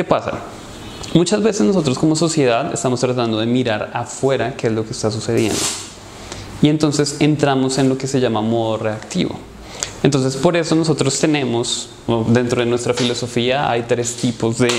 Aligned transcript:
¿qué 0.00 0.04
pasa? 0.04 0.32
Muchas 1.12 1.42
veces 1.42 1.60
nosotros 1.60 1.98
como 1.98 2.16
sociedad 2.16 2.72
estamos 2.72 3.00
tratando 3.00 3.38
de 3.38 3.44
mirar 3.44 3.90
afuera 3.92 4.54
qué 4.56 4.68
es 4.68 4.72
lo 4.72 4.82
que 4.82 4.92
está 4.92 5.10
sucediendo. 5.10 5.58
Y 6.62 6.70
entonces 6.70 7.16
entramos 7.18 7.76
en 7.76 7.90
lo 7.90 7.98
que 7.98 8.06
se 8.06 8.18
llama 8.18 8.40
modo 8.40 8.78
reactivo. 8.78 9.38
Entonces 10.02 10.36
por 10.36 10.56
eso 10.56 10.74
nosotros 10.74 11.20
tenemos, 11.20 11.90
dentro 12.28 12.60
de 12.60 12.66
nuestra 12.66 12.94
filosofía 12.94 13.68
hay 13.68 13.82
tres 13.82 14.16
tipos 14.16 14.56
de 14.56 14.70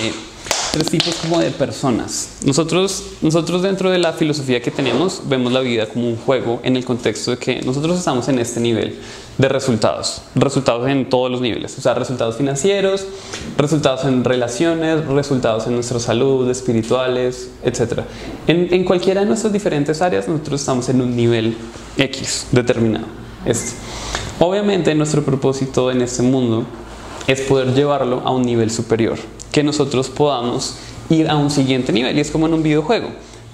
tres 0.71 0.89
tipos 0.89 1.15
como 1.15 1.40
de 1.40 1.51
personas. 1.51 2.29
Nosotros, 2.46 3.04
nosotros 3.22 3.62
dentro 3.62 3.92
de 3.92 3.97
la 3.97 4.13
filosofía 4.13 4.62
que 4.62 4.72
tenemos 4.72 5.24
vemos 5.26 5.51
la 5.51 5.60
vida 5.60 5.87
como 5.87 6.08
un 6.08 6.15
juego 6.15 6.62
en 6.63 6.78
el 6.78 6.86
contexto 6.86 7.31
de 7.31 7.37
que 7.37 7.62
nosotros 7.62 7.99
estamos 7.99 8.29
en 8.29 8.40
este 8.40 8.62
nivel 8.62 8.96
de 9.37 9.49
resultados, 9.49 10.22
resultados 10.33 10.87
en 10.87 11.10
todos 11.10 11.29
los 11.29 11.42
niveles, 11.42 11.78
o 11.78 11.81
sea, 11.81 11.94
resultados 11.94 12.37
financieros, 12.37 13.05
resultados 13.58 14.05
en 14.05 14.23
relaciones, 14.23 15.05
resultados 15.05 15.68
en 15.68 15.73
nuestra 15.73 15.99
salud, 15.99 16.49
espirituales, 16.49 17.49
etc. 17.63 18.02
En, 18.48 18.74
en 18.74 18.85
cualquiera 18.85 19.22
de 19.22 19.27
nuestras 19.27 19.52
diferentes 19.52 20.02
áreas 20.02 20.27
nosotros 20.30 20.62
estamos 20.62 20.88
en 20.88 21.02
un 21.02 21.16
nivel 21.16 21.58
X 21.98 22.48
determinado. 22.52 23.08
Este. 23.46 23.74
Obviamente 24.40 24.96
nuestro 24.96 25.24
propósito 25.24 25.91
en 25.91 26.02
este 26.02 26.24
mundo 26.24 26.66
es 27.27 27.41
poder 27.41 27.74
llevarlo 27.74 28.22
a 28.24 28.32
un 28.32 28.44
nivel 28.44 28.72
superior 28.72 29.18
que 29.52 29.64
nosotros 29.64 30.10
podamos 30.10 30.76
ir 31.10 31.30
a 31.30 31.36
un 31.36 31.52
siguiente 31.52 31.91
nivel. 31.91 32.18
Y 32.18 32.22
es 32.22 32.32
como 32.32 32.48
en 32.48 32.54
un 32.54 32.64
videojuego. 32.64 33.10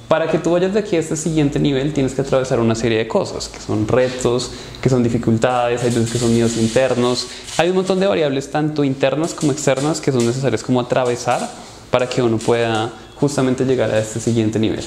Para 0.08 0.32
que 0.32 0.38
tú 0.38 0.52
vayas 0.52 0.74
de 0.74 0.80
aquí 0.80 0.96
a 0.96 1.00
este 1.00 1.18
siguiente 1.18 1.60
nivel 1.60 1.94
tienes 1.94 2.14
que 2.14 2.22
atravesar 2.22 2.62
una 2.62 2.76
serie 2.76 2.98
de 2.98 3.10
cosas, 3.10 3.50
que 3.50 3.60
son 3.60 3.86
retos, 3.90 4.52
que 4.82 4.90
son 4.90 5.04
dificultades, 5.04 5.84
hay 5.84 5.90
veces 5.90 6.10
que 6.10 6.18
son 6.18 6.34
miedos 6.34 6.56
internos, 6.56 7.28
hay 7.58 7.70
un 7.70 7.76
montón 7.76 8.00
de 8.00 8.08
variables 8.08 8.50
tanto 8.50 8.86
internas 8.86 9.34
como 9.34 9.52
externas 9.52 10.00
que 10.00 10.14
son 10.14 10.26
necesarias 10.26 10.64
como 10.64 10.80
atravesar 10.80 11.52
para 11.92 12.08
que 12.08 12.22
uno 12.22 12.38
pueda 12.38 12.90
justamente 13.16 13.66
llegar 13.66 13.92
a 13.92 14.00
este 14.00 14.22
siguiente 14.22 14.60
nivel. 14.60 14.86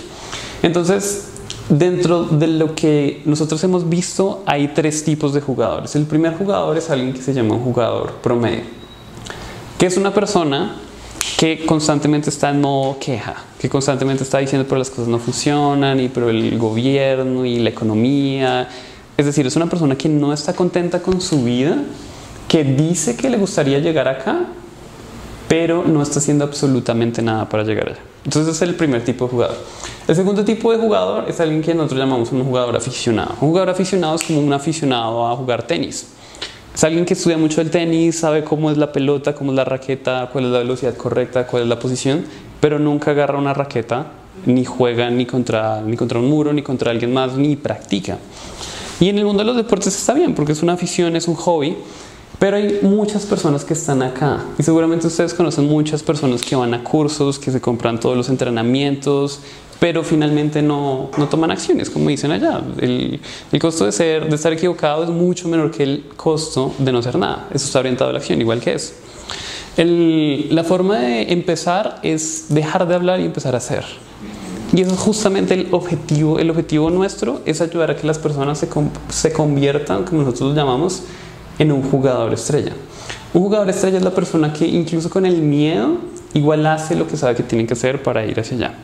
Entonces, 0.63 1.27
dentro 1.69 2.25
de 2.25 2.47
lo 2.47 2.75
que 2.75 3.21
nosotros 3.27 3.63
hemos 3.63 3.91
visto 3.91 4.43
hay 4.47 4.69
tres 4.69 5.05
tipos 5.05 5.35
de 5.35 5.43
jugadores. 5.43 5.97
El 5.97 6.07
primer 6.07 6.35
jugador 6.35 6.79
es 6.79 6.89
alguien 6.89 7.13
que 7.13 7.21
se 7.21 7.35
llama 7.35 7.57
un 7.57 7.63
jugador 7.63 8.13
promedio, 8.23 8.63
que 9.77 9.85
es 9.85 9.99
una 9.99 10.15
persona 10.15 10.77
que 11.39 11.65
constantemente 11.65 12.31
está 12.31 12.51
en 12.51 12.61
modo 12.61 12.99
queja, 12.99 13.35
que 13.59 13.69
constantemente 13.69 14.23
está 14.25 14.39
diciendo 14.39 14.67
pero 14.69 14.79
las 14.79 14.91
cosas 14.91 15.09
no 15.09 15.19
funcionan 15.19 16.01
y 16.01 16.09
pero 16.09 16.31
el 16.31 16.59
gobierno 16.59 17.45
y 17.45 17.59
la 17.59 17.71
economía. 17.71 18.69
Es 19.17 19.27
decir, 19.27 19.47
es 19.47 19.57
una 19.57 19.67
persona 19.67 19.97
que 19.97 20.09
no 20.09 20.33
está 20.33 20.55
contenta 20.55 21.03
con 21.03 21.21
su 21.21 21.45
vida, 21.45 21.77
que 22.49 22.65
dice 22.65 23.17
que 23.17 23.29
le 23.29 23.37
gustaría 23.37 23.79
llegar 23.79 24.09
acá, 24.09 24.47
pero 25.49 25.85
no 25.85 26.03
está 26.03 26.21
haciendo 26.21 26.45
absolutamente 26.45 27.23
nada 27.23 27.49
para 27.49 27.65
llegar 27.65 27.89
allá. 27.89 28.01
Entonces 28.25 28.55
es 28.55 28.63
el 28.63 28.75
primer 28.75 29.05
tipo 29.05 29.25
de 29.25 29.31
jugador. 29.31 29.57
El 30.07 30.17
segundo 30.17 30.45
tipo 30.45 30.73
de 30.73 30.79
jugador 30.79 31.25
es 31.29 31.41
alguien 31.41 31.63
que 31.63 31.75
nosotros 31.75 32.01
llamamos 32.01 32.33
un 32.33 32.45
jugador 32.45 32.77
aficionado. 32.77 33.33
Un 33.41 33.49
jugador 33.49 33.71
aficionado 33.71 34.15
es 34.15 34.23
como 34.23 34.41
un 34.41 34.53
aficionado 34.53 35.27
a 35.27 35.37
jugar 35.37 35.67
tenis. 35.67 36.09
Es 36.81 36.85
alguien 36.85 37.05
que 37.05 37.13
estudia 37.13 37.37
mucho 37.37 37.61
el 37.61 37.69
tenis, 37.69 38.21
sabe 38.21 38.43
cómo 38.43 38.71
es 38.71 38.79
la 38.79 38.91
pelota, 38.91 39.35
cómo 39.35 39.53
es 39.53 39.57
la 39.57 39.67
raqueta, 39.67 40.31
cuál 40.33 40.47
es 40.47 40.51
la 40.51 40.61
velocidad 40.61 40.97
correcta, 40.97 41.47
cuál 41.47 41.65
es 41.65 41.69
la 41.69 41.79
posición, 41.79 42.25
pero 42.59 42.79
nunca 42.79 43.11
agarra 43.11 43.37
una 43.39 43.53
raqueta, 43.53 44.07
ni 44.47 44.65
juega 44.65 45.11
ni 45.11 45.27
contra, 45.27 45.83
ni 45.83 45.95
contra 45.95 46.19
un 46.19 46.31
muro, 46.31 46.55
ni 46.55 46.63
contra 46.63 46.91
alguien 46.91 47.13
más, 47.13 47.37
ni 47.37 47.55
practica. 47.55 48.17
Y 48.99 49.11
en 49.11 49.19
el 49.19 49.27
mundo 49.27 49.43
de 49.43 49.49
los 49.49 49.57
deportes 49.57 49.95
está 49.95 50.15
bien, 50.15 50.35
porque 50.35 50.53
es 50.53 50.63
una 50.63 50.73
afición, 50.73 51.17
es 51.17 51.29
un 51.29 51.35
hobby, 51.35 51.77
pero 52.41 52.57
hay 52.57 52.81
muchas 52.81 53.27
personas 53.27 53.67
que 53.67 53.75
están 53.75 54.03
acá. 54.03 54.43
Y 54.59 54.63
seguramente 54.63 55.07
ustedes 55.07 55.35
conocen 55.35 55.69
muchas 55.69 56.03
personas 56.03 56.43
que 56.43 56.57
van 56.57 56.73
a 56.73 56.83
cursos, 56.83 57.39
que 57.39 57.53
se 57.53 57.61
compran 57.61 58.01
todos 58.01 58.17
los 58.17 58.31
entrenamientos, 58.31 59.41
pero 59.79 60.03
finalmente 60.03 60.63
no, 60.63 61.11
no 61.19 61.29
toman 61.29 61.51
acciones, 61.51 61.91
como 61.91 62.09
dicen 62.09 62.31
allá. 62.31 62.63
El, 62.79 63.21
el, 63.53 63.61
costo 63.61 63.85
de, 63.85 63.93
ser, 63.93 64.27
de 64.27 64.35
estar 64.35 64.55
equivocado 64.55 65.05
es 65.05 65.11
mucho 65.11 65.49
menor 65.49 65.71
que 65.71 65.83
el 65.83 66.05
costo 66.17 66.73
de 66.79 66.91
no 66.91 67.01
hacer 67.01 67.19
nada. 67.19 67.47
Eso 67.53 67.67
está 67.67 67.81
orientado 67.81 68.09
a 68.09 68.15
la 68.15 68.21
acción, 68.21 68.41
igual 68.41 68.61
que 68.61 68.73
es. 68.73 68.95
El, 69.77 70.55
la 70.55 70.65
forma 70.65 70.99
de 70.99 71.33
empezar 71.33 72.01
es 72.03 72.47
dejar 72.49 72.89
de 72.89 72.95
hablar 72.95 73.21
y 73.21 73.27
empezar 73.27 73.55
a 73.55 73.59
hacer. 73.59 73.85
Y 74.73 74.81
eso 74.81 74.95
es 74.95 75.01
justamente 75.01 75.53
el 75.53 75.69
objetivo. 75.73 76.39
El 76.39 76.49
objetivo 76.49 76.89
nuestro 76.89 77.43
es 77.45 77.61
ayudar 77.61 77.91
a 77.91 77.97
que 77.97 78.07
las 78.07 78.19
personas 78.19 78.59
se, 78.59 78.69
se 79.11 79.31
conviertan, 79.31 80.05
como 80.05 80.23
nosotros 80.23 80.51
lo 80.51 80.57
llamamos, 80.57 81.03
en 81.61 81.71
un 81.71 81.83
jugador 81.83 82.33
estrella. 82.33 82.73
Un 83.35 83.43
jugador 83.43 83.69
estrella 83.69 83.99
es 83.99 84.03
la 84.03 84.11
persona 84.11 84.53
que 84.53 84.67
incluso 84.67 85.09
con 85.11 85.27
el 85.27 85.43
miedo 85.43 85.99
igual 86.35 86.67
hace 86.67 86.97
lo 86.97 87.07
que 87.07 87.17
sabe 87.17 87.37
que 87.37 87.43
tiene 87.43 87.67
que 87.67 87.75
hacer 87.75 88.03
para 88.03 88.25
ir 88.27 88.41
hacia 88.41 88.57
allá. 88.57 88.75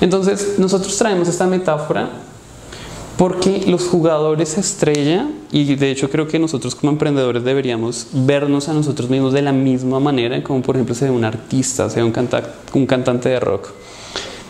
Entonces, 0.00 0.56
nosotros 0.58 0.96
traemos 0.98 1.28
esta 1.28 1.46
metáfora 1.46 2.10
porque 3.16 3.62
los 3.68 3.84
jugadores 3.84 4.58
estrella, 4.58 5.28
y 5.52 5.76
de 5.76 5.90
hecho 5.92 6.10
creo 6.10 6.26
que 6.26 6.40
nosotros 6.40 6.74
como 6.74 6.90
emprendedores 6.90 7.44
deberíamos 7.44 8.08
vernos 8.12 8.68
a 8.68 8.72
nosotros 8.72 9.08
mismos 9.08 9.32
de 9.32 9.42
la 9.42 9.52
misma 9.52 10.00
manera, 10.00 10.42
como 10.42 10.62
por 10.62 10.74
ejemplo 10.74 10.96
sea 10.96 11.12
un 11.12 11.24
artista, 11.24 11.86
un, 11.96 12.12
un 12.74 12.86
cantante 12.86 13.28
de 13.28 13.38
rock, 13.38 13.68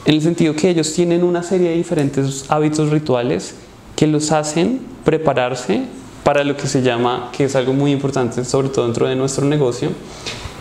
en 0.06 0.15
el 0.15 0.22
sentido 0.22 0.56
que 0.56 0.71
ellos 0.71 0.94
tienen 0.94 1.22
una 1.25 1.43
serie 1.43 1.71
de 1.71 1.76
diferentes 1.76 2.47
hábitos 2.49 2.88
rituales 2.88 3.55
que 3.97 4.06
los 4.06 4.32
hacen 4.32 4.81
prepararse 5.05 5.82
para 6.25 6.43
lo 6.43 6.57
que 6.57 6.67
se 6.67 6.83
llama, 6.83 7.31
que 7.33 7.45
es 7.45 7.55
algo 7.55 7.75
muy 7.75 7.93
importante, 7.93 8.45
sobre 8.45 8.71
todo 8.71 8.87
dentro 8.87 9.07
de 9.07 9.15
nuestro 9.15 9.45
negocio, 9.45 9.91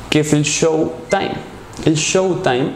que 0.09 0.19
es 0.19 0.33
el 0.33 0.43
show 0.43 0.91
time. 1.09 1.33
El 1.85 1.95
show 1.95 2.41
time 2.43 2.73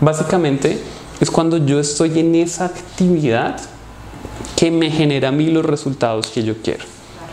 básicamente 0.00 0.80
es 1.20 1.30
cuando 1.30 1.56
yo 1.58 1.80
estoy 1.80 2.20
en 2.20 2.34
esa 2.34 2.66
actividad 2.66 3.58
que 4.54 4.70
me 4.70 4.90
genera 4.90 5.28
a 5.28 5.32
mí 5.32 5.50
los 5.50 5.64
resultados 5.64 6.28
que 6.28 6.44
yo 6.44 6.54
quiero. 6.62 6.84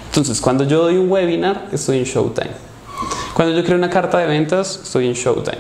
Entonces, 0.08 0.40
cuando 0.40 0.64
yo 0.64 0.82
doy 0.84 0.98
un 0.98 1.12
webinar, 1.12 1.68
estoy 1.72 2.00
en 2.00 2.06
Showtime. 2.06 2.52
Cuando 3.34 3.54
yo 3.54 3.66
creo 3.66 3.78
una 3.78 3.90
carta 3.90 4.18
de 4.20 4.28
ventas, 4.28 4.80
estoy 4.84 5.08
en 5.08 5.14
Showtime. 5.14 5.58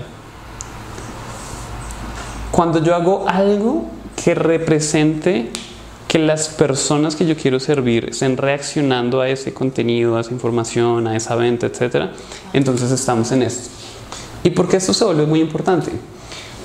Cuando 2.52 2.82
yo 2.82 2.96
hago 2.96 3.26
algo 3.28 3.90
que 4.16 4.34
represente 4.34 5.52
que 6.08 6.20
las 6.20 6.50
personas 6.50 7.16
que 7.16 7.26
yo 7.26 7.36
quiero 7.36 7.60
servir 7.60 8.10
estén 8.10 8.38
reaccionando 8.38 9.22
a 9.22 9.30
ese 9.30 9.54
contenido, 9.54 10.18
a 10.18 10.22
esa 10.22 10.32
información, 10.32 11.08
a 11.08 11.16
esa 11.16 11.36
venta, 11.36 11.68
etc., 11.68 12.12
entonces 12.54 12.92
estamos 12.92 13.32
en 13.32 13.44
esto. 13.44 13.70
¿Y 14.44 14.52
por 14.52 14.68
qué 14.68 14.78
esto 14.78 14.94
se 14.94 15.04
vuelve 15.04 15.26
muy 15.26 15.42
importante? 15.42 15.92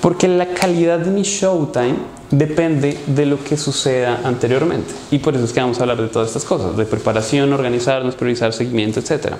Porque 0.01 0.27
la 0.27 0.53
calidad 0.53 0.99
de 0.99 1.11
mi 1.11 1.23
showtime 1.23 1.95
depende 2.31 2.97
de 3.07 3.25
lo 3.25 3.43
que 3.43 3.57
suceda 3.57 4.21
anteriormente. 4.23 4.93
Y 5.11 5.19
por 5.19 5.35
eso 5.35 5.45
es 5.45 5.53
que 5.53 5.59
vamos 5.59 5.79
a 5.79 5.81
hablar 5.81 6.01
de 6.01 6.07
todas 6.07 6.29
estas 6.29 6.45
cosas, 6.45 6.77
de 6.77 6.85
preparación, 6.85 7.51
organizarnos, 7.53 8.15
priorizar, 8.15 8.53
seguimiento, 8.53 8.99
etc. 8.99 9.33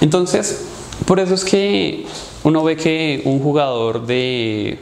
Entonces, 0.00 0.66
por 1.04 1.20
eso 1.20 1.34
es 1.34 1.44
que 1.44 2.06
uno 2.44 2.64
ve 2.64 2.76
que 2.76 3.22
un 3.24 3.40
jugador 3.40 4.06
de, 4.06 4.78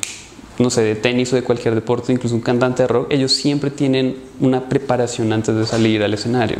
no 0.58 0.70
sé, 0.70 0.82
de 0.82 0.94
tenis 0.94 1.32
o 1.32 1.36
de 1.36 1.42
cualquier 1.42 1.74
deporte, 1.74 2.12
incluso 2.12 2.34
un 2.34 2.40
cantante 2.40 2.82
de 2.82 2.86
rock, 2.88 3.08
ellos 3.10 3.32
siempre 3.32 3.70
tienen 3.70 4.16
una 4.40 4.68
preparación 4.68 5.32
antes 5.32 5.54
de 5.54 5.66
salir 5.66 6.02
al 6.02 6.14
escenario. 6.14 6.58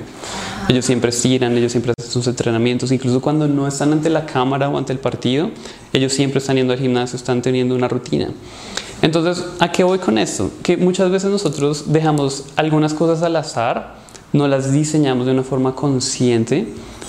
Ellos 0.68 0.84
siempre 0.84 1.10
estiran, 1.10 1.56
ellos 1.56 1.72
siempre 1.72 1.92
hacen 1.96 2.10
sus 2.10 2.26
entrenamientos, 2.26 2.90
incluso 2.90 3.20
cuando 3.20 3.46
no 3.46 3.68
están 3.68 3.92
ante 3.92 4.10
la 4.10 4.26
cámara 4.26 4.68
o 4.68 4.78
ante 4.78 4.92
el 4.92 4.98
partido, 4.98 5.50
ellos 5.92 6.12
siempre 6.12 6.38
están 6.38 6.56
yendo 6.56 6.72
al 6.72 6.78
gimnasio, 6.78 7.16
están 7.16 7.42
teniendo 7.42 7.74
una 7.74 7.88
rutina. 7.88 8.28
Entonces, 9.02 9.44
¿a 9.60 9.70
qué 9.70 9.84
voy 9.84 9.98
con 9.98 10.18
esto? 10.18 10.50
Que 10.62 10.76
muchas 10.76 11.10
veces 11.10 11.30
nosotros 11.30 11.92
dejamos 11.92 12.46
algunas 12.56 12.94
cosas 12.94 13.22
al 13.22 13.36
azar, 13.36 13.96
no 14.32 14.48
las 14.48 14.72
diseñamos 14.72 15.26
de 15.26 15.32
una 15.32 15.42
forma 15.42 15.74
consciente 15.74 16.66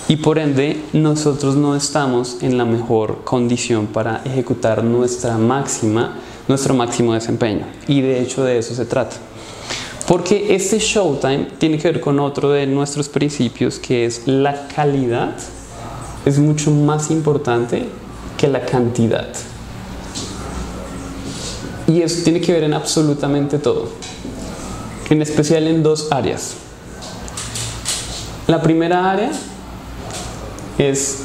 y 0.08 0.16
por 0.16 0.38
ende 0.38 0.80
nosotros 0.92 1.56
no 1.56 1.74
estamos 1.74 2.38
en 2.42 2.56
la 2.58 2.64
mejor 2.64 3.24
condición 3.24 3.86
para 3.86 4.22
ejecutar 4.24 4.84
nuestra 4.84 5.36
máxima, 5.36 6.14
nuestro 6.48 6.74
máximo 6.74 7.14
desempeño. 7.14 7.66
Y 7.88 8.00
de 8.00 8.20
hecho 8.20 8.44
de 8.44 8.58
eso 8.58 8.74
se 8.74 8.84
trata. 8.84 9.16
Porque 10.06 10.54
este 10.54 10.78
showtime 10.78 11.48
tiene 11.58 11.78
que 11.78 11.90
ver 11.90 12.00
con 12.00 12.20
otro 12.20 12.50
de 12.50 12.66
nuestros 12.66 13.08
principios 13.08 13.78
que 13.78 14.04
es 14.04 14.22
la 14.26 14.68
calidad 14.68 15.34
es 16.24 16.38
mucho 16.38 16.70
más 16.70 17.10
importante 17.10 17.88
que 18.36 18.48
la 18.48 18.64
cantidad. 18.64 19.28
Y 21.86 22.02
eso 22.02 22.22
tiene 22.24 22.40
que 22.40 22.52
ver 22.52 22.64
en 22.64 22.74
absolutamente 22.74 23.58
todo, 23.58 23.88
en 25.08 25.22
especial 25.22 25.68
en 25.68 25.82
dos 25.82 26.08
áreas. 26.10 26.54
La 28.48 28.60
primera 28.60 29.10
área 29.10 29.30
es 30.78 31.18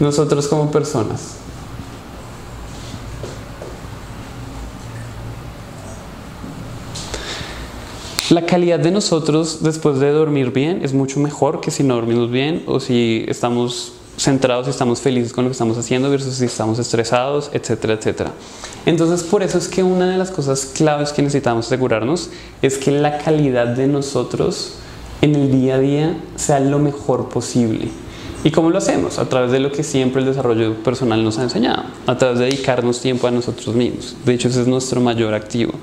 nosotros 0.00 0.48
como 0.48 0.70
personas. 0.70 1.41
La 8.30 8.46
calidad 8.46 8.78
de 8.78 8.92
nosotros 8.92 9.62
después 9.62 9.98
de 9.98 10.12
dormir 10.12 10.52
bien 10.52 10.84
es 10.84 10.94
mucho 10.94 11.18
mejor 11.18 11.60
que 11.60 11.72
si 11.72 11.82
no 11.82 11.96
dormimos 11.96 12.30
bien 12.30 12.62
o 12.66 12.78
si 12.78 13.24
estamos 13.26 13.94
centrados 14.16 14.68
y 14.68 14.70
estamos 14.70 15.00
felices 15.00 15.32
con 15.32 15.44
lo 15.44 15.50
que 15.50 15.52
estamos 15.52 15.76
haciendo 15.76 16.08
versus 16.08 16.36
si 16.36 16.44
estamos 16.44 16.78
estresados, 16.78 17.50
etcétera, 17.52 17.94
etcétera. 17.94 18.32
Entonces, 18.86 19.24
por 19.24 19.42
eso 19.42 19.58
es 19.58 19.66
que 19.66 19.82
una 19.82 20.08
de 20.08 20.18
las 20.18 20.30
cosas 20.30 20.66
claves 20.66 21.12
que 21.12 21.22
necesitamos 21.22 21.66
asegurarnos 21.66 22.30
es 22.62 22.78
que 22.78 22.92
la 22.92 23.18
calidad 23.18 23.66
de 23.66 23.88
nosotros 23.88 24.74
en 25.20 25.34
el 25.34 25.50
día 25.50 25.74
a 25.74 25.78
día 25.80 26.16
sea 26.36 26.60
lo 26.60 26.78
mejor 26.78 27.28
posible. 27.28 27.88
¿Y 28.44 28.50
cómo 28.50 28.70
lo 28.70 28.78
hacemos? 28.78 29.20
A 29.20 29.28
través 29.28 29.52
de 29.52 29.60
lo 29.60 29.70
que 29.70 29.84
siempre 29.84 30.20
el 30.20 30.26
desarrollo 30.26 30.74
personal 30.82 31.22
nos 31.22 31.38
ha 31.38 31.44
enseñado, 31.44 31.84
a 32.06 32.18
través 32.18 32.40
de 32.40 32.46
dedicarnos 32.46 33.00
tiempo 33.00 33.28
a 33.28 33.30
nosotros 33.30 33.74
mismos. 33.76 34.16
De 34.24 34.34
hecho, 34.34 34.48
ese 34.48 34.62
es 34.62 34.66
nuestro 34.66 35.00
mayor 35.00 35.32
activo. 35.32 35.74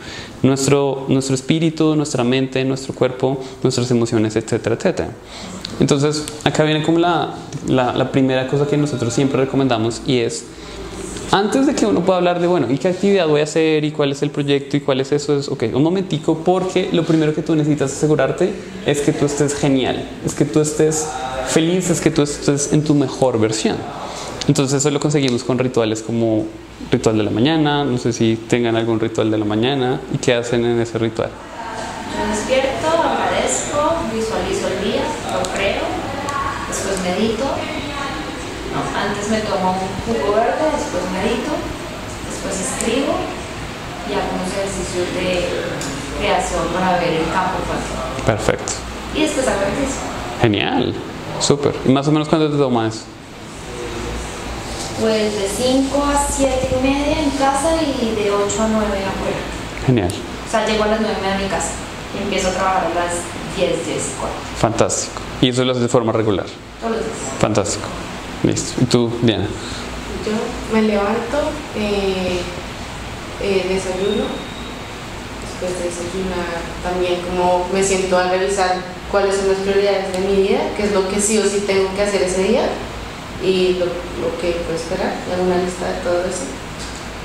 Nuestro, 0.44 1.06
nuestro 1.08 1.36
espíritu, 1.36 1.96
nuestra 1.96 2.26
mente, 2.26 2.64
nuestro 2.66 2.94
cuerpo, 2.94 3.40
nuestras 3.64 3.90
emociones, 3.92 4.36
etcétera, 4.36 4.76
etcétera. 4.76 5.12
Entonces, 5.80 6.26
acá 6.44 6.64
viene 6.64 6.84
como 6.84 7.00
la, 7.00 7.36
la, 7.68 7.94
la 7.94 8.12
primera 8.12 8.48
cosa 8.48 8.68
que 8.68 8.76
nosotros 8.76 9.14
siempre 9.14 9.40
recomendamos 9.40 10.02
y 10.06 10.18
es 10.18 10.46
antes 11.32 11.68
de 11.68 11.76
que 11.76 11.86
uno 11.86 12.02
pueda 12.02 12.18
hablar 12.18 12.40
de, 12.40 12.48
bueno, 12.48 12.68
¿y 12.70 12.78
qué 12.78 12.88
actividad 12.88 13.28
voy 13.28 13.42
a 13.42 13.44
hacer? 13.44 13.84
¿Y 13.84 13.92
cuál 13.92 14.12
es 14.12 14.22
el 14.24 14.32
proyecto? 14.32 14.78
¿Y 14.78 14.82
cuál 14.82 15.00
es 15.00 15.12
eso? 15.12 15.38
Es, 15.38 15.48
ok, 15.48 15.66
un 15.74 15.84
momentico, 15.84 16.40
porque 16.44 16.90
lo 16.92 17.04
primero 17.04 17.36
que 17.36 17.44
tú 17.44 17.56
necesitas 17.56 17.92
asegurarte 17.92 18.52
es 18.86 19.02
que 19.02 19.12
tú 19.14 19.26
estés 19.26 19.54
genial, 19.54 20.10
es 20.26 20.34
que 20.34 20.46
tú 20.46 20.60
estés 20.60 21.08
feliz, 21.48 21.90
es 21.90 22.02
que 22.02 22.10
tú 22.10 22.24
estés 22.24 22.74
en 22.74 22.84
tu 22.84 22.96
mejor 22.96 23.40
versión. 23.40 23.78
Entonces 24.48 24.80
eso 24.80 24.90
lo 24.90 25.00
conseguimos 25.00 25.44
con 25.44 25.60
rituales 25.60 26.02
como 26.02 26.48
ritual 26.92 27.18
de 27.18 27.24
la 27.24 27.30
mañana, 27.32 27.84
no 27.84 27.98
sé 28.00 28.12
si 28.14 28.36
tengan 28.36 28.76
algún 28.76 29.00
ritual 29.00 29.30
de 29.30 29.38
la 29.38 29.46
mañana 29.46 30.02
y 30.14 30.18
qué 30.18 30.34
hacen 30.34 30.66
en 30.66 30.80
ese 30.80 30.98
ritual. 30.98 31.30
Yo 31.30 32.28
despierto, 32.28 32.88
agradezco, 32.88 33.78
visualizo 34.12 34.68
el 34.68 34.92
día, 34.92 35.04
lo 35.32 35.44
creo, 35.54 35.84
después 36.68 37.00
medito, 37.04 37.46
me 39.30 39.40
tomo 39.42 39.72
un 39.72 40.14
jugo 40.14 40.36
verde, 40.36 40.66
después 40.74 41.04
medito, 41.14 41.54
después 42.30 42.56
escribo 42.60 43.14
y 44.10 44.14
hago 44.14 44.30
unos 44.34 44.50
ejercicios 44.54 45.06
de 45.14 45.70
creación 46.18 46.68
para 46.74 47.00
ver 47.00 47.14
el 47.14 47.26
campo 47.32 47.62
cuántico. 47.68 48.26
Perfecto. 48.26 48.74
Y 49.16 49.22
después 49.22 49.48
hago 49.48 49.62
ejercicio. 49.62 50.02
Genial. 50.42 50.96
Súper. 51.40 51.76
¿Y 51.86 51.92
más 51.92 52.08
o 52.08 52.12
menos 52.12 52.28
cuánto 52.28 52.50
te 52.50 52.58
tomas? 52.58 53.06
Pues 55.00 55.34
de 55.40 55.48
5 55.48 56.04
a 56.04 56.28
7 56.30 56.70
y 56.78 56.84
media 56.84 57.20
en 57.22 57.30
casa 57.32 57.70
y 57.82 58.16
de 58.16 58.32
8 58.32 58.64
a 58.64 58.68
9 58.68 58.86
afuera. 58.86 59.86
Genial. 59.86 60.12
O 60.48 60.52
sea, 60.52 60.66
llego 60.66 60.84
a 60.84 60.88
las 60.88 61.00
9 61.00 61.16
y 61.18 61.22
media 61.22 61.36
a 61.36 61.40
mi 61.40 61.48
casa 61.48 61.72
y 62.18 62.24
empiezo 62.24 62.50
a 62.50 62.52
trabajar 62.52 62.88
a 62.92 62.96
las 62.96 63.14
10, 63.56 63.86
10 63.86 63.88
y 63.88 64.20
cuarto. 64.20 64.36
Fantástico. 64.60 65.22
¿Y 65.42 65.50
eso 65.50 65.64
lo 65.64 65.72
haces 65.72 65.84
de 65.84 65.90
forma 65.90 66.12
regular? 66.12 66.48
Todos 66.82 66.96
los 66.98 67.06
días. 67.06 67.18
Fantástico. 67.40 67.88
Listo. 68.44 68.82
¿Y 68.82 68.86
tú, 68.86 69.12
Diana? 69.22 69.48
Yo 70.26 70.74
me 70.74 70.82
levanto, 70.84 71.52
eh, 71.76 72.40
eh, 73.42 73.66
desayuno, 73.68 74.26
después 75.44 75.80
de 75.80 75.90
desayunar 75.90 76.60
también 76.84 77.22
como 77.22 77.68
me 77.74 77.84
siento 77.84 78.18
a 78.18 78.30
revisar 78.30 78.76
cuáles 79.12 79.36
son 79.36 79.50
las 79.50 79.58
prioridades 79.58 80.12
de 80.14 80.20
mi 80.20 80.42
vida, 80.44 80.60
qué 80.78 80.84
es 80.84 80.92
lo 80.94 81.10
que 81.10 81.20
sí 81.20 81.38
o 81.38 81.44
sí 81.44 81.64
tengo 81.66 81.94
que 81.96 82.02
hacer 82.02 82.22
ese 82.22 82.44
día 82.44 82.68
y 83.44 83.74
lo, 83.80 83.86
lo 83.86 84.38
que 84.42 84.52
puedo 84.64 84.76
esperar, 84.76 85.14
hago 85.34 85.44
una 85.44 85.58
lista 85.58 85.88
de 85.88 86.02
todo 86.02 86.22
eso. 86.22 86.46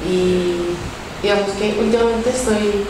Y 0.09 0.77
digamos 1.23 1.51
que 1.53 1.77
últimamente 1.79 2.31
estoy 2.31 2.85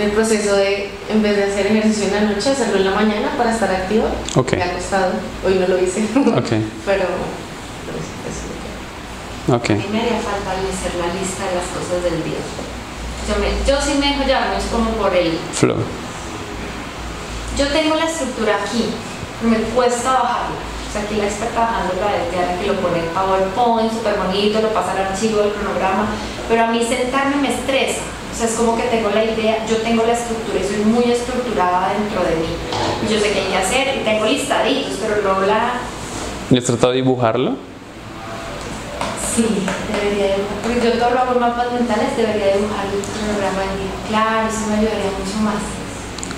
el 0.00 0.10
proceso 0.12 0.56
de, 0.56 0.90
en 1.08 1.22
vez 1.22 1.36
de 1.36 1.44
hacer 1.44 1.66
ejercicio 1.66 2.08
en 2.08 2.14
la 2.14 2.20
noche, 2.32 2.50
hacerlo 2.50 2.76
en 2.76 2.84
la 2.84 2.90
mañana 2.92 3.30
para 3.36 3.52
estar 3.52 3.70
activa. 3.70 4.08
Ok. 4.36 4.52
Me 4.52 4.62
ha 4.62 4.72
costado, 4.74 5.12
hoy 5.46 5.54
no 5.54 5.66
lo 5.68 5.78
hice, 5.78 6.02
Ok. 6.14 6.50
pero, 6.86 7.06
pero 7.86 7.98
eso 7.98 8.14
es 8.28 8.38
lo 8.48 8.54
que... 8.58 9.56
Ok. 9.56 9.70
A 9.70 9.74
mí 9.74 9.88
me 9.92 10.00
haría 10.02 10.20
falta 10.20 10.52
hacer 10.52 10.94
la 11.00 11.08
lista 11.14 11.46
de 11.48 11.54
las 11.56 11.68
cosas 11.72 12.02
del 12.04 12.22
día. 12.24 12.40
Yo, 13.28 13.34
me, 13.40 13.48
yo 13.66 13.80
sí 13.80 13.98
me 14.00 14.08
dejo 14.12 14.24
llevar 14.24 14.48
mucho 14.54 14.68
como 14.72 14.90
por 14.92 15.14
el... 15.14 15.38
Flow. 15.52 15.76
Yo 17.58 17.66
tengo 17.68 17.96
la 17.96 18.04
estructura 18.08 18.56
aquí, 18.64 18.86
me 19.42 19.56
cuesta 19.74 20.12
bajarla. 20.12 20.56
O 20.88 20.92
sea, 20.92 21.02
aquí 21.02 21.16
la 21.16 21.24
experta 21.26 21.60
bajando 21.60 21.94
la 22.00 22.12
de 22.16 22.60
que 22.60 22.66
lo 22.66 22.80
pone 22.80 23.00
en 23.00 23.08
PowerPoint, 23.12 23.92
súper 23.92 24.16
bonito, 24.16 24.62
lo 24.62 24.72
pasa 24.72 24.92
al 24.92 25.12
archivo 25.12 25.42
del 25.42 25.52
cronograma, 25.52 26.06
pero 26.48 26.64
a 26.64 26.66
mí 26.68 26.84
sentarme 26.88 27.36
me 27.36 27.54
estresa. 27.54 28.00
O 28.32 28.36
sea, 28.38 28.46
es 28.48 28.54
como 28.54 28.76
que 28.76 28.84
tengo 28.84 29.10
la 29.10 29.24
idea, 29.24 29.66
yo 29.68 29.76
tengo 29.78 30.04
la 30.06 30.12
estructura 30.12 30.58
y 30.60 30.64
soy 30.66 30.84
muy 30.84 31.04
estructurada 31.10 31.92
dentro 31.92 32.22
de 32.22 32.36
mí. 32.36 32.48
Y 33.04 33.12
yo 33.12 33.18
sé 33.20 33.32
qué 33.32 33.40
hay 33.40 33.46
que 33.48 33.56
hacer 33.56 33.96
y 33.96 34.04
tengo 34.04 34.24
listaditos, 34.26 34.92
pero 35.02 35.22
luego 35.22 35.40
la... 35.42 35.72
¿Y 36.50 36.56
has 36.58 36.64
tratado 36.64 36.90
de 36.92 36.96
dibujarlo? 37.02 37.56
Sí, 39.34 39.46
debería 39.92 40.36
dibujar. 40.36 40.58
Porque 40.62 40.80
yo 40.86 40.92
todo 40.98 41.10
lo 41.14 41.18
hago 41.20 41.32
en 41.34 41.40
mapas 41.40 41.72
mentales, 41.72 42.16
debería 42.16 42.56
dibujar 42.56 42.86
el 42.86 43.02
cronograma 43.02 43.60
del 43.66 43.74
día. 43.78 43.94
Claro, 44.08 44.48
eso 44.48 44.66
me 44.68 44.74
ayudaría 44.78 45.12
mucho 45.18 45.38
más. 45.42 45.60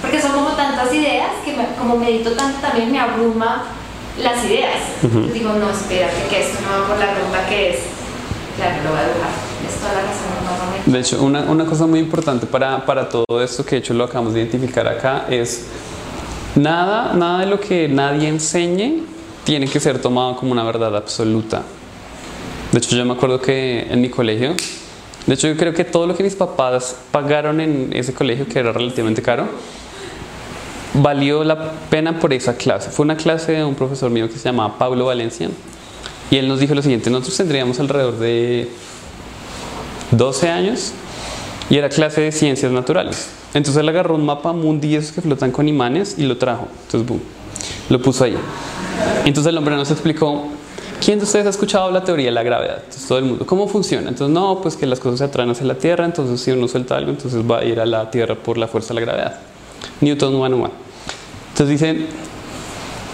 Porque 0.00 0.20
son 0.20 0.32
como 0.32 0.50
tantas 0.56 0.92
ideas 0.94 1.30
que 1.44 1.52
me- 1.56 1.74
como 1.78 1.96
medito 1.96 2.32
tanto 2.32 2.60
también 2.60 2.90
me 2.92 2.98
abruma 3.00 3.64
las 4.18 4.42
ideas. 4.44 4.80
Digo, 5.32 5.52
no, 5.52 5.70
espérate, 5.70 6.28
que 6.30 6.40
esto 6.42 6.58
no 6.64 6.80
va 6.82 6.88
por 6.88 6.98
la 6.98 7.12
ruta 7.14 7.46
que 7.48 7.70
es. 7.70 7.78
Claro, 8.56 8.76
lo 8.84 8.90
voy 8.90 9.00
a 9.00 9.04
dibujar. 9.04 9.49
De 10.86 11.00
hecho, 11.00 11.22
una, 11.22 11.42
una 11.42 11.66
cosa 11.66 11.86
muy 11.86 12.00
importante 12.00 12.46
para, 12.46 12.84
para 12.84 13.08
todo 13.08 13.42
esto 13.42 13.64
que 13.64 13.76
de 13.76 13.78
hecho 13.78 13.94
lo 13.94 14.04
acabamos 14.04 14.34
de 14.34 14.40
identificar 14.40 14.88
acá 14.88 15.26
es 15.30 15.66
nada, 16.56 17.12
nada 17.14 17.40
de 17.40 17.46
lo 17.46 17.60
que 17.60 17.88
nadie 17.88 18.28
enseñe 18.28 19.02
tiene 19.44 19.66
que 19.68 19.80
ser 19.80 20.00
tomado 20.00 20.36
como 20.36 20.52
una 20.52 20.64
verdad 20.64 20.96
absoluta. 20.96 21.62
De 22.72 22.78
hecho, 22.78 22.94
yo 22.94 23.04
me 23.04 23.12
acuerdo 23.12 23.40
que 23.40 23.86
en 23.90 24.00
mi 24.00 24.08
colegio, 24.08 24.54
de 25.26 25.34
hecho 25.34 25.48
yo 25.48 25.56
creo 25.56 25.72
que 25.72 25.84
todo 25.84 26.06
lo 26.06 26.16
que 26.16 26.22
mis 26.22 26.36
papás 26.36 26.96
pagaron 27.10 27.60
en 27.60 27.90
ese 27.92 28.14
colegio, 28.14 28.46
que 28.46 28.58
era 28.58 28.72
relativamente 28.72 29.22
caro, 29.22 29.48
valió 30.94 31.44
la 31.44 31.72
pena 31.90 32.18
por 32.18 32.32
esa 32.32 32.56
clase. 32.56 32.90
Fue 32.90 33.04
una 33.04 33.16
clase 33.16 33.52
de 33.52 33.64
un 33.64 33.74
profesor 33.74 34.10
mío 34.10 34.28
que 34.28 34.38
se 34.38 34.44
llamaba 34.44 34.78
Pablo 34.78 35.06
Valencia 35.06 35.48
y 36.30 36.36
él 36.36 36.46
nos 36.46 36.60
dijo 36.60 36.74
lo 36.74 36.82
siguiente, 36.82 37.10
nosotros 37.10 37.36
tendríamos 37.36 37.80
alrededor 37.80 38.18
de 38.18 38.68
12 40.10 40.48
años 40.48 40.92
y 41.68 41.76
era 41.76 41.88
clase 41.88 42.20
de 42.20 42.32
ciencias 42.32 42.72
naturales. 42.72 43.28
Entonces 43.54 43.80
él 43.80 43.88
agarró 43.88 44.14
un 44.14 44.24
mapa 44.24 44.52
mundi 44.52 44.94
esos 44.94 45.12
que 45.12 45.20
flotan 45.20 45.50
con 45.50 45.68
imanes 45.68 46.16
y 46.18 46.24
lo 46.24 46.36
trajo. 46.36 46.68
Entonces, 46.84 47.08
boom, 47.08 47.20
lo 47.88 48.00
puso 48.00 48.24
ahí. 48.24 48.36
Entonces 49.24 49.50
el 49.50 49.58
hombre 49.58 49.76
nos 49.76 49.90
explicó, 49.90 50.44
¿quién 51.04 51.18
de 51.18 51.24
ustedes 51.24 51.46
ha 51.46 51.50
escuchado 51.50 51.90
la 51.90 52.04
teoría 52.04 52.26
de 52.26 52.32
la 52.32 52.42
gravedad? 52.42 52.78
Entonces 52.78 53.06
todo 53.06 53.18
el 53.18 53.24
mundo, 53.24 53.46
¿cómo 53.46 53.68
funciona? 53.68 54.08
Entonces 54.08 54.32
no, 54.32 54.60
pues 54.60 54.76
que 54.76 54.86
las 54.86 55.00
cosas 55.00 55.18
se 55.18 55.24
atraen 55.24 55.50
hacia 55.50 55.66
la 55.66 55.74
Tierra, 55.74 56.04
entonces 56.04 56.40
si 56.40 56.50
uno 56.50 56.68
suelta 56.68 56.96
algo, 56.96 57.10
entonces 57.10 57.42
va 57.48 57.58
a 57.58 57.64
ir 57.64 57.80
a 57.80 57.86
la 57.86 58.10
Tierra 58.10 58.34
por 58.34 58.58
la 58.58 58.68
fuerza 58.68 58.94
de 58.94 59.00
la 59.00 59.06
gravedad. 59.06 59.38
Newton 60.00 60.32
101. 60.32 60.70
Entonces 61.52 61.68
dicen, 61.68 62.06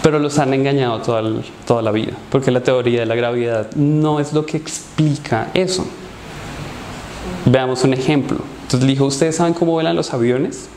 pero 0.01 0.19
los 0.19 0.37
han 0.39 0.53
engañado 0.53 1.01
toda, 1.01 1.23
toda 1.65 1.81
la 1.81 1.91
vida, 1.91 2.13
porque 2.31 2.51
la 2.51 2.61
teoría 2.61 3.01
de 3.01 3.05
la 3.05 3.15
gravedad 3.15 3.69
no 3.75 4.19
es 4.19 4.33
lo 4.33 4.45
que 4.45 4.57
explica 4.57 5.51
eso. 5.53 5.85
Veamos 7.49 7.83
un 7.85 7.93
ejemplo. 7.93 8.39
Entonces 8.63 8.81
le 8.81 8.93
dijo, 8.93 9.05
¿ustedes 9.05 9.37
saben 9.37 9.53
cómo 9.53 9.71
vuelan 9.71 9.95
los 9.95 10.13
aviones? 10.13 10.67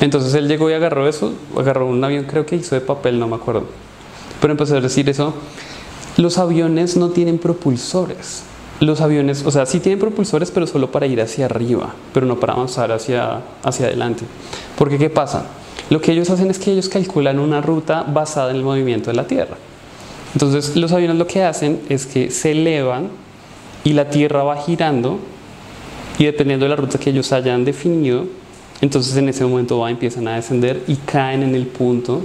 Entonces 0.00 0.32
él 0.34 0.46
llegó 0.46 0.70
y 0.70 0.74
agarró 0.74 1.08
eso, 1.08 1.32
agarró 1.58 1.86
un 1.86 2.02
avión, 2.02 2.24
creo 2.24 2.46
que 2.46 2.54
hizo 2.54 2.76
de 2.76 2.80
papel, 2.80 3.18
no 3.18 3.26
me 3.26 3.34
acuerdo. 3.34 3.66
Pero 4.40 4.52
empezó 4.52 4.76
a 4.76 4.80
decir 4.80 5.08
eso, 5.08 5.34
los 6.16 6.38
aviones 6.38 6.96
no 6.96 7.10
tienen 7.10 7.38
propulsores. 7.38 8.44
Los 8.78 9.00
aviones, 9.00 9.44
o 9.44 9.50
sea, 9.50 9.66
sí 9.66 9.80
tienen 9.80 9.98
propulsores, 9.98 10.52
pero 10.52 10.68
solo 10.68 10.92
para 10.92 11.06
ir 11.06 11.20
hacia 11.20 11.46
arriba, 11.46 11.94
pero 12.14 12.26
no 12.26 12.38
para 12.38 12.52
avanzar 12.52 12.92
hacia, 12.92 13.40
hacia 13.64 13.86
adelante. 13.86 14.24
Porque 14.78 14.98
¿qué 14.98 15.10
pasa? 15.10 15.46
Lo 15.90 16.00
que 16.00 16.12
ellos 16.12 16.30
hacen 16.30 16.50
es 16.50 16.60
que 16.60 16.72
ellos 16.72 16.88
calculan 16.88 17.40
una 17.40 17.60
ruta 17.60 18.04
basada 18.04 18.50
en 18.50 18.56
el 18.56 18.62
movimiento 18.62 19.10
de 19.10 19.16
la 19.16 19.26
Tierra. 19.26 19.56
Entonces 20.32 20.76
los 20.76 20.92
aviones 20.92 21.16
lo 21.16 21.26
que 21.26 21.42
hacen 21.42 21.80
es 21.88 22.06
que 22.06 22.30
se 22.30 22.52
elevan 22.52 23.08
y 23.84 23.94
la 23.94 24.10
Tierra 24.10 24.44
va 24.44 24.56
girando 24.56 25.18
y 26.18 26.24
dependiendo 26.24 26.64
de 26.64 26.70
la 26.70 26.76
ruta 26.76 26.98
que 26.98 27.10
ellos 27.10 27.32
hayan 27.32 27.64
definido, 27.64 28.26
entonces 28.80 29.16
en 29.16 29.28
ese 29.28 29.44
momento 29.44 29.78
va, 29.78 29.90
empiezan 29.90 30.26
a 30.28 30.34
descender 30.36 30.82
y 30.88 30.96
caen 30.96 31.42
en 31.42 31.54
el 31.54 31.66
punto 31.66 32.22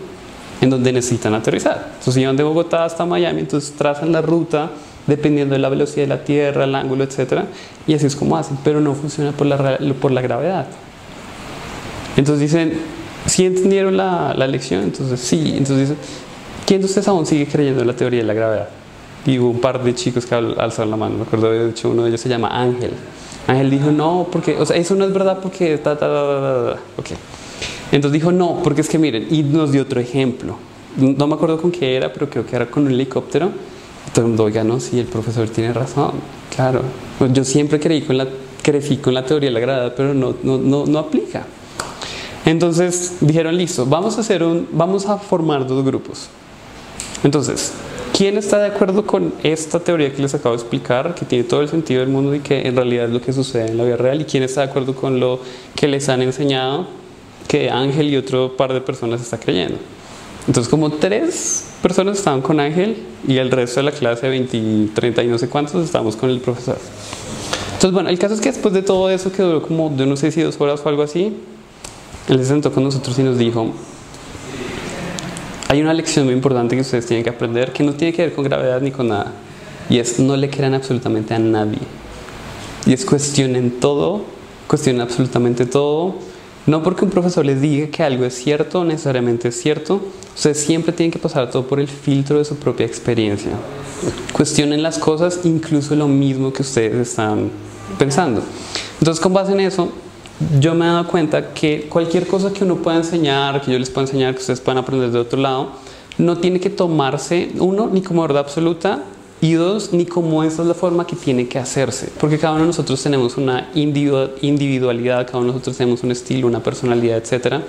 en 0.62 0.70
donde 0.70 0.91
necesitan 0.91 1.34
aterrizar. 1.36 1.86
Entonces 2.00 2.13
si 2.15 2.25
van 2.25 2.36
de 2.36 2.44
Bogotá 2.44 2.84
hasta 2.86 3.06
Miami, 3.06 3.41
entonces 3.41 3.74
trazan 3.77 4.12
la 4.12 4.22
ruta 4.22 4.72
dependiendo 5.06 5.53
de 5.53 5.60
la 5.60 5.70
velocidad 5.70 6.03
de 6.03 6.08
la 6.08 6.24
Tierra, 6.24 6.63
el 6.65 6.75
ángulo, 6.75 7.03
etc. 7.03 7.44
Y 7.86 7.94
así 7.94 8.08
es 8.08 8.15
como 8.15 8.36
hacen, 8.38 8.58
pero 8.63 8.82
no 8.82 8.94
funciona 8.94 9.32
por 9.32 9.48
la, 9.48 9.77
por 10.01 10.12
la 10.12 10.22
gravedad. 10.22 10.65
Entonces 12.17 12.41
dicen, 12.41 12.74
¿sí 13.25 13.46
entendieron 13.46 13.96
la, 13.96 14.34
la 14.36 14.48
lección? 14.48 14.84
Entonces 14.84 15.20
sí, 15.20 15.53
entonces 15.56 15.89
dicen, 15.89 15.98
¿quién 16.65 16.82
de 16.82 16.88
ustedes 16.88 17.08
aún 17.08 17.25
sigue 17.25 17.48
creyendo 17.48 17.82
en 17.82 17.88
la 17.88 17.96
teoría 17.96 18.22
de 18.22 18.25
la 18.25 18.34
gravedad? 18.34 18.70
Y 19.25 19.38
hubo 19.39 19.50
un 19.51 19.62
par 19.62 19.84
de 19.84 19.94
chicos 19.94 20.25
que 20.25 20.34
al- 20.36 20.60
alzaron 20.60 20.89
la 20.91 20.98
mano, 20.98 21.17
me 21.17 21.24
acuerdo 21.24 21.51
de 21.51 21.70
hecho 21.70 21.89
uno 21.89 22.03
de 22.03 22.10
ellos 22.10 22.22
se 22.22 22.29
llama 22.29 22.48
Ángel. 22.50 22.91
Ángel 23.47 23.69
dijo, 23.69 23.91
no, 23.91 24.27
porque, 24.31 24.57
o 24.57 24.65
sea, 24.65 24.75
eso 24.75 24.93
no 24.95 25.05
es 25.05 25.13
verdad 25.13 25.39
porque, 25.41 25.77
ta, 25.77 25.97
ta, 25.97 26.07
ta, 26.07 26.07
ta, 26.07 26.41
ta, 26.41 26.75
ta". 26.75 26.79
ok. 26.97 27.17
Entonces 27.91 28.13
dijo, 28.13 28.31
no, 28.31 28.61
porque 28.63 28.81
es 28.81 28.89
que 28.89 28.99
miren, 28.99 29.27
y 29.31 29.43
nos 29.43 29.71
dio 29.71 29.81
otro 29.83 29.99
ejemplo. 30.01 30.57
No 30.97 31.27
me 31.27 31.35
acuerdo 31.35 31.61
con 31.61 31.71
qué 31.71 31.95
era, 31.95 32.11
pero 32.11 32.29
creo 32.29 32.45
que 32.45 32.55
era 32.55 32.65
con 32.65 32.85
un 32.85 32.91
helicóptero. 32.91 33.49
Todo 34.13 34.25
el 34.25 34.29
mundo, 34.29 34.43
oiga, 34.43 34.63
no, 34.63 34.79
sí, 34.79 34.99
el 34.99 35.05
profesor 35.05 35.47
tiene 35.49 35.71
razón, 35.71 36.11
claro. 36.53 36.81
Yo 37.31 37.43
siempre 37.45 37.79
creí 37.79 38.01
con 38.01 38.17
la, 38.17 38.27
crecí 38.61 38.97
con 38.97 39.13
la 39.13 39.25
teoría 39.25 39.49
de 39.49 39.53
la 39.53 39.59
grada, 39.59 39.95
pero 39.95 40.13
no, 40.13 40.35
no, 40.43 40.57
no, 40.57 40.85
no 40.85 40.99
aplica. 40.99 41.45
Entonces 42.45 43.17
dijeron, 43.21 43.57
listo, 43.57 43.85
vamos 43.85 44.17
a, 44.17 44.21
hacer 44.21 44.43
un, 44.43 44.67
vamos 44.71 45.05
a 45.05 45.17
formar 45.17 45.67
dos 45.67 45.85
grupos. 45.85 46.27
Entonces, 47.23 47.73
¿quién 48.17 48.36
está 48.36 48.57
de 48.57 48.65
acuerdo 48.65 49.05
con 49.05 49.31
esta 49.43 49.79
teoría 49.79 50.12
que 50.12 50.24
les 50.24 50.33
acabo 50.33 50.55
de 50.55 50.62
explicar, 50.62 51.13
que 51.13 51.24
tiene 51.24 51.43
todo 51.43 51.62
el 51.62 51.69
sentido 51.69 52.00
del 52.00 52.09
mundo 52.09 52.33
y 52.33 52.39
que 52.39 52.67
en 52.67 52.75
realidad 52.75 53.05
es 53.05 53.12
lo 53.12 53.21
que 53.21 53.31
sucede 53.31 53.67
en 53.67 53.77
la 53.77 53.83
vida 53.83 53.95
real? 53.95 54.19
¿Y 54.19 54.25
quién 54.25 54.41
está 54.41 54.62
de 54.62 54.69
acuerdo 54.71 54.95
con 54.95 55.19
lo 55.19 55.39
que 55.75 55.88
les 55.88 56.09
han 56.09 56.24
enseñado 56.24 56.88
que 57.47 57.69
Ángel 57.69 58.09
y 58.09 58.17
otro 58.17 58.57
par 58.57 58.74
de 58.74 58.81
personas 58.81 59.21
está 59.21 59.39
creyendo? 59.39 59.77
Entonces, 60.47 60.67
como 60.67 60.89
tres 60.93 61.65
personas 61.83 62.17
estaban 62.17 62.41
con 62.41 62.59
Ángel 62.59 62.97
y 63.27 63.38
el 63.38 63.51
resto 63.51 63.81
de 63.81 63.83
la 63.83 63.91
clase, 63.91 64.27
20, 64.27 64.93
30 64.95 65.24
y 65.24 65.27
no 65.27 65.38
sé 65.38 65.47
cuántos, 65.47 65.86
estábamos 65.86 66.15
con 66.15 66.31
el 66.31 66.39
profesor. 66.39 66.79
Entonces, 67.74 67.91
bueno, 67.91 68.09
el 68.09 68.17
caso 68.17 68.33
es 68.33 68.41
que 68.41 68.51
después 68.51 68.74
de 68.74 68.81
todo 68.81 69.12
eso, 69.12 69.31
que 69.31 69.43
duró 69.43 69.62
como, 69.62 69.91
de 69.91 70.07
no 70.07 70.17
sé 70.17 70.31
si 70.31 70.41
dos 70.41 70.59
horas 70.59 70.81
o 70.83 70.89
algo 70.89 71.03
así, 71.03 71.38
él 72.29 72.39
se 72.39 72.45
sentó 72.45 72.71
con 72.71 72.83
nosotros 72.83 73.19
y 73.19 73.21
nos 73.21 73.38
dijo, 73.38 73.74
hay 75.69 75.81
una 75.81 75.93
lección 75.93 76.25
muy 76.25 76.33
importante 76.33 76.75
que 76.75 76.81
ustedes 76.81 77.05
tienen 77.05 77.24
que 77.24 77.29
aprender 77.29 77.74
que 77.74 77.83
no 77.83 77.93
tiene 77.93 78.13
que 78.13 78.24
ver 78.24 78.33
con 78.33 78.43
gravedad 78.43 78.81
ni 78.81 78.91
con 78.91 79.09
nada. 79.09 79.33
Y 79.89 80.00
es 80.00 80.19
no 80.19 80.36
le 80.36 80.50
crean 80.50 80.74
absolutamente 80.74 81.33
a 81.33 81.39
nadie. 81.39 81.79
Y 82.86 82.93
es 82.93 83.05
cuestionen 83.05 83.79
todo, 83.79 84.24
cuestionen 84.67 85.01
absolutamente 85.01 85.65
todo. 85.65 86.15
No 86.65 86.83
porque 86.83 87.05
un 87.05 87.12
profesor 87.12 87.45
les 87.45 87.62
diga 87.62 87.88
que 87.88 88.03
algo 88.03 88.25
es 88.25 88.33
cierto, 88.36 88.83
necesariamente 88.83 89.50
es 89.50 89.62
cierto. 89.62 90.01
Ustedes 90.36 90.59
siempre 90.59 90.91
tienen 90.93 91.12
que 91.12 91.19
pasar 91.19 91.50
todo 91.50 91.65
por 91.67 91.79
el 91.79 91.88
filtro 91.88 92.38
de 92.38 92.45
su 92.45 92.57
propia 92.57 92.86
experiencia. 92.86 93.51
Cuestionen 94.33 94.83
las 94.83 95.00
cosas, 95.00 95.41
incluso 95.45 95.95
lo 95.95 96.07
mismo 96.07 96.51
que 96.51 96.62
ustedes 96.62 97.09
están 97.09 97.50
pensando. 97.97 98.41
Entonces, 99.00 99.21
con 99.21 99.33
base 99.33 99.53
en 99.53 99.62
eso, 99.62 99.91
yo 100.60 100.75
me 100.75 100.86
he 100.86 100.88
dado 100.88 101.08
cuenta 101.08 101.53
que 101.53 101.88
cualquier 101.89 102.27
cosa 102.27 102.53
que 102.53 102.63
uno 102.63 102.75
pueda 102.77 102.98
enseñar, 102.98 103.62
que 103.62 103.72
yo 103.72 103.79
les 103.79 103.89
pueda 103.89 104.06
enseñar, 104.06 104.34
que 104.34 104.41
ustedes 104.41 104.62
puedan 104.62 104.77
aprender 104.77 105.12
de 105.12 105.20
otro 105.20 105.39
lado, 105.39 105.72
no 106.17 106.38
tiene 106.38 106.60
que 106.60 106.70
tomarse, 106.70 107.51
uno, 107.60 107.89
ni 107.91 108.01
como 108.01 108.22
verdad 108.22 108.39
absoluta, 108.39 109.03
y 109.39 109.53
dos, 109.53 109.94
ni 109.94 110.06
como 110.06 110.44
esa 110.44 110.63
es 110.63 110.67
la 110.67 110.74
forma 110.74 111.06
que 111.06 111.15
tiene 111.15 111.48
que 111.48 111.60
hacerse, 111.60 112.12
porque 112.20 112.39
cada 112.39 112.53
uno 112.53 112.62
de 112.62 112.67
nosotros 112.67 113.01
tenemos 113.01 113.38
una 113.38 113.70
individualidad, 113.75 115.27
cada 115.27 115.39
uno 115.39 115.48
de 115.48 115.53
nosotros 115.53 115.77
tenemos 115.77 116.03
un 116.03 116.12
estilo, 116.12 116.48
una 116.48 116.62
personalidad, 116.62 117.17
etc. 117.17 117.62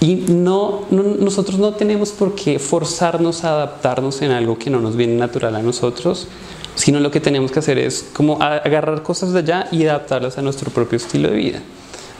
Y 0.00 0.14
no, 0.28 0.86
nosotros 0.90 1.58
no 1.58 1.74
tenemos 1.74 2.10
por 2.10 2.34
qué 2.34 2.58
forzarnos 2.58 3.44
a 3.44 3.50
adaptarnos 3.50 4.22
en 4.22 4.32
algo 4.32 4.58
que 4.58 4.70
no 4.70 4.80
nos 4.80 4.96
viene 4.96 5.14
natural 5.14 5.54
a 5.54 5.62
nosotros, 5.62 6.26
sino 6.74 7.00
lo 7.00 7.10
que 7.10 7.20
tenemos 7.20 7.50
que 7.50 7.58
hacer 7.58 7.78
es 7.78 8.08
como 8.12 8.40
agarrar 8.40 9.02
cosas 9.02 9.32
de 9.32 9.40
allá 9.40 9.68
y 9.72 9.84
adaptarlas 9.84 10.38
a 10.38 10.42
nuestro 10.42 10.70
propio 10.70 10.96
estilo 10.96 11.30
de 11.30 11.36
vida. 11.36 11.62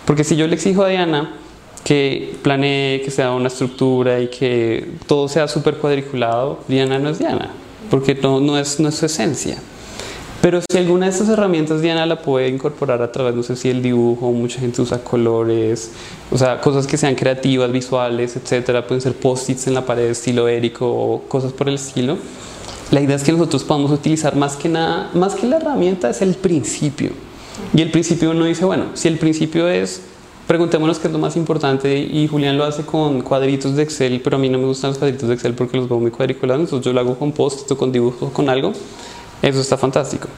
Porque 0.09 0.25
si 0.25 0.37
yo 0.37 0.47
le 0.47 0.55
exijo 0.55 0.85
a 0.85 0.89
Diana 0.89 1.35
que 1.85 2.35
planee, 2.41 3.03
que 3.03 3.11
sea 3.11 3.33
una 3.33 3.49
estructura 3.49 4.19
y 4.21 4.29
que 4.29 4.93
todo 5.07 5.29
sea 5.29 5.47
súper 5.49 5.77
cuadriculado, 5.77 6.61
Diana 6.67 6.99
no 6.99 7.11
es 7.11 7.19
Diana, 7.19 7.51
porque 7.91 8.15
no, 8.15 8.41
no, 8.41 8.59
es, 8.59 8.81
no 8.81 8.89
es 8.89 8.95
su 8.95 9.05
esencia. 9.05 9.59
Pero 10.41 10.63
si 10.67 10.79
alguna 10.79 11.05
de 11.05 11.13
estas 11.13 11.29
herramientas 11.29 11.83
Diana 11.83 12.07
la 12.07 12.23
puede 12.23 12.49
incorporar 12.49 13.03
a 13.03 13.13
través, 13.13 13.35
no 13.35 13.43
sé 13.43 13.55
si 13.55 13.69
el 13.69 13.83
dibujo, 13.83 14.33
mucha 14.33 14.61
gente 14.61 14.81
usa 14.81 15.05
colores, 15.05 15.93
o 16.31 16.39
sea, 16.39 16.59
cosas 16.59 16.87
que 16.87 16.97
sean 16.97 17.15
creativas, 17.15 17.71
visuales, 17.71 18.35
etcétera, 18.35 18.87
pueden 18.87 19.03
ser 19.03 19.13
post-its 19.13 19.67
en 19.67 19.75
la 19.75 19.85
pared 19.85 20.05
estilo 20.05 20.49
érico 20.49 20.91
o 20.91 21.21
cosas 21.29 21.53
por 21.53 21.69
el 21.69 21.75
estilo. 21.75 22.17
La 22.93 23.03
idea 23.03 23.17
es 23.17 23.25
que 23.25 23.33
nosotros 23.33 23.63
podamos 23.63 23.91
utilizar 23.91 24.37
más 24.37 24.57
que 24.57 24.71
nada, 24.71 25.11
más 25.13 25.35
que 25.35 25.47
la 25.47 25.59
herramienta 25.59 26.09
es 26.09 26.23
el 26.23 26.35
principio. 26.35 27.28
Y 27.75 27.83
el 27.83 27.91
principio 27.91 28.31
uno 28.31 28.45
dice, 28.45 28.65
bueno, 28.65 28.87
si 28.95 29.09
el 29.09 29.19
principio 29.19 29.69
es, 29.69 30.03
preguntémonos 30.47 30.99
qué 30.99 31.09
es 31.09 31.13
lo 31.13 31.19
más 31.19 31.37
importante 31.37 31.99
y 31.99 32.27
Julián 32.27 32.57
lo 32.57 32.65
hace 32.65 32.83
con 32.83 33.21
cuadritos 33.21 33.77
de 33.77 33.83
Excel, 33.83 34.21
pero 34.23 34.37
a 34.37 34.39
mí 34.39 34.49
no 34.49 34.59
me 34.59 34.65
gustan 34.65 34.91
los 34.91 34.99
cuadritos 34.99 35.29
de 35.29 35.35
Excel 35.35 35.55
porque 35.55 35.77
los 35.77 35.89
veo 35.89 36.01
muy 36.01 36.11
cuadriculados, 36.11 36.63
entonces 36.63 36.85
yo 36.85 36.93
lo 36.93 37.01
hago 37.01 37.19
con 37.19 37.33
post 37.33 37.71
con 37.73 37.93
dibujos, 37.93 38.33
con 38.33 38.49
algo, 38.49 38.73
eso 39.43 39.61
está 39.61 39.77
fantástico. 39.77 40.29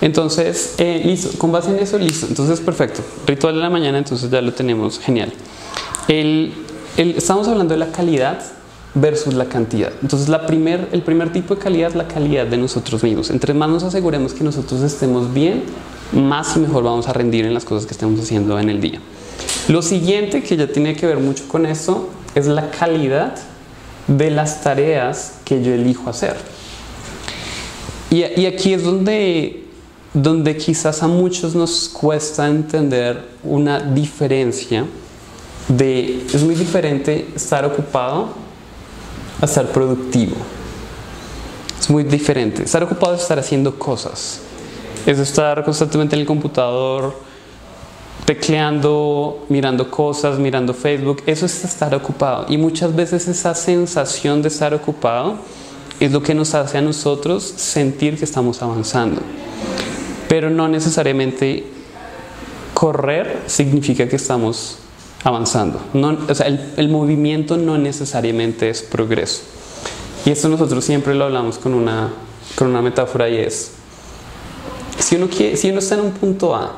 Entonces, 0.00 0.74
eh, 0.78 1.00
listo, 1.04 1.38
con 1.38 1.52
base 1.52 1.70
en 1.70 1.78
eso, 1.78 1.98
listo, 1.98 2.26
entonces 2.28 2.60
perfecto, 2.60 3.02
ritual 3.26 3.54
de 3.54 3.60
la 3.60 3.70
mañana, 3.70 3.98
entonces 3.98 4.28
ya 4.28 4.42
lo 4.42 4.52
tenemos, 4.52 4.98
genial. 4.98 5.32
El, 6.08 6.52
el, 6.96 7.12
estamos 7.12 7.46
hablando 7.48 7.74
de 7.74 7.78
la 7.78 7.92
calidad 7.92 8.40
versus 8.94 9.34
la 9.34 9.46
cantidad. 9.46 9.92
Entonces, 10.02 10.28
la 10.28 10.46
primer, 10.46 10.88
el 10.92 11.02
primer 11.02 11.32
tipo 11.32 11.54
de 11.54 11.60
calidad 11.60 11.90
es 11.90 11.96
la 11.96 12.08
calidad 12.08 12.46
de 12.46 12.56
nosotros 12.56 13.02
mismos. 13.02 13.30
Entre 13.30 13.54
más 13.54 13.68
nos 13.68 13.82
aseguremos 13.82 14.32
que 14.32 14.44
nosotros 14.44 14.82
estemos 14.82 15.32
bien, 15.32 15.64
más 16.14 16.56
y 16.56 16.60
mejor 16.60 16.84
vamos 16.84 17.08
a 17.08 17.12
rendir 17.12 17.44
en 17.44 17.54
las 17.54 17.64
cosas 17.64 17.86
que 17.86 17.92
estemos 17.92 18.20
haciendo 18.20 18.58
en 18.58 18.70
el 18.70 18.80
día. 18.80 19.00
Lo 19.68 19.82
siguiente 19.82 20.42
que 20.42 20.56
ya 20.56 20.66
tiene 20.66 20.94
que 20.94 21.06
ver 21.06 21.18
mucho 21.18 21.48
con 21.48 21.66
esto 21.66 22.08
es 22.34 22.46
la 22.46 22.70
calidad 22.70 23.34
de 24.06 24.30
las 24.30 24.62
tareas 24.62 25.34
que 25.44 25.62
yo 25.62 25.72
elijo 25.72 26.10
hacer. 26.10 26.36
Y, 28.10 28.24
y 28.40 28.46
aquí 28.46 28.74
es 28.74 28.82
donde, 28.82 29.64
donde 30.12 30.56
quizás 30.56 31.02
a 31.02 31.08
muchos 31.08 31.54
nos 31.54 31.88
cuesta 31.88 32.46
entender 32.46 33.28
una 33.42 33.80
diferencia 33.80 34.84
de, 35.68 36.24
es 36.32 36.42
muy 36.42 36.54
diferente 36.54 37.26
estar 37.34 37.64
ocupado 37.64 38.28
a 39.40 39.46
estar 39.46 39.66
productivo. 39.72 40.36
Es 41.80 41.90
muy 41.90 42.04
diferente. 42.04 42.62
Estar 42.62 42.82
ocupado 42.82 43.14
es 43.14 43.22
estar 43.22 43.38
haciendo 43.38 43.78
cosas 43.78 44.40
es 45.06 45.18
estar 45.18 45.64
constantemente 45.64 46.16
en 46.16 46.20
el 46.20 46.26
computador, 46.26 47.14
tecleando, 48.24 49.44
mirando 49.48 49.90
cosas, 49.90 50.38
mirando 50.38 50.72
Facebook, 50.72 51.22
eso 51.26 51.46
es 51.46 51.64
estar 51.64 51.94
ocupado. 51.94 52.46
Y 52.48 52.56
muchas 52.56 52.94
veces 52.94 53.28
esa 53.28 53.54
sensación 53.54 54.42
de 54.42 54.48
estar 54.48 54.72
ocupado 54.74 55.36
es 56.00 56.10
lo 56.10 56.22
que 56.22 56.34
nos 56.34 56.54
hace 56.54 56.78
a 56.78 56.80
nosotros 56.80 57.42
sentir 57.42 58.18
que 58.18 58.24
estamos 58.24 58.62
avanzando. 58.62 59.20
Pero 60.28 60.50
no 60.50 60.68
necesariamente 60.68 61.66
correr 62.72 63.42
significa 63.46 64.08
que 64.08 64.16
estamos 64.16 64.78
avanzando. 65.22 65.80
O 66.28 66.34
sea, 66.34 66.46
el, 66.46 66.72
el, 66.76 66.88
movimiento 66.88 67.56
no 67.56 67.78
necesariamente 67.78 68.68
es 68.68 68.82
progreso. 68.82 69.42
Y 70.24 70.30
esto 70.30 70.48
nosotros 70.48 70.84
siempre 70.84 71.14
lo 71.14 71.24
hablamos 71.24 71.58
con 71.58 71.74
una, 71.74 72.10
con 72.56 72.68
una 72.68 72.82
metáfora 72.82 73.28
y 73.28 73.36
es, 73.36 73.73
si 74.98 75.16
uno, 75.16 75.28
quiere, 75.28 75.56
si 75.56 75.70
uno 75.70 75.78
está 75.78 75.96
en 75.96 76.02
un 76.02 76.12
punto 76.12 76.54
A 76.54 76.72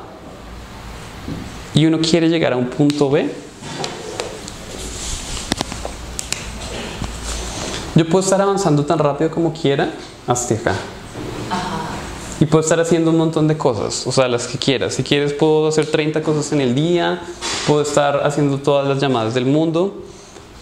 y 1.73 1.85
uno 1.85 1.99
quiere 1.99 2.29
llegar 2.29 2.53
a 2.53 2.57
un 2.57 2.69
punto 2.69 3.09
B, 3.09 3.29
yo 7.95 8.07
puedo 8.07 8.23
estar 8.23 8.41
avanzando 8.41 8.85
tan 8.85 8.99
rápido 8.99 9.31
como 9.31 9.53
quiera 9.53 9.91
hasta 10.27 10.55
acá. 10.55 10.75
Y 12.39 12.45
puedo 12.45 12.63
estar 12.63 12.79
haciendo 12.79 13.09
un 13.09 13.17
montón 13.17 13.47
de 13.47 13.57
cosas, 13.57 14.05
o 14.05 14.11
sea, 14.11 14.27
las 14.27 14.45
que 14.47 14.59
quieras. 14.59 14.93
Si 14.93 15.03
quieres, 15.03 15.33
puedo 15.33 15.67
hacer 15.67 15.87
30 15.87 16.21
cosas 16.21 16.51
en 16.51 16.61
el 16.61 16.75
día, 16.75 17.21
puedo 17.65 17.81
estar 17.81 18.27
haciendo 18.27 18.59
todas 18.59 18.87
las 18.87 18.99
llamadas 18.99 19.33
del 19.33 19.45
mundo. 19.45 20.03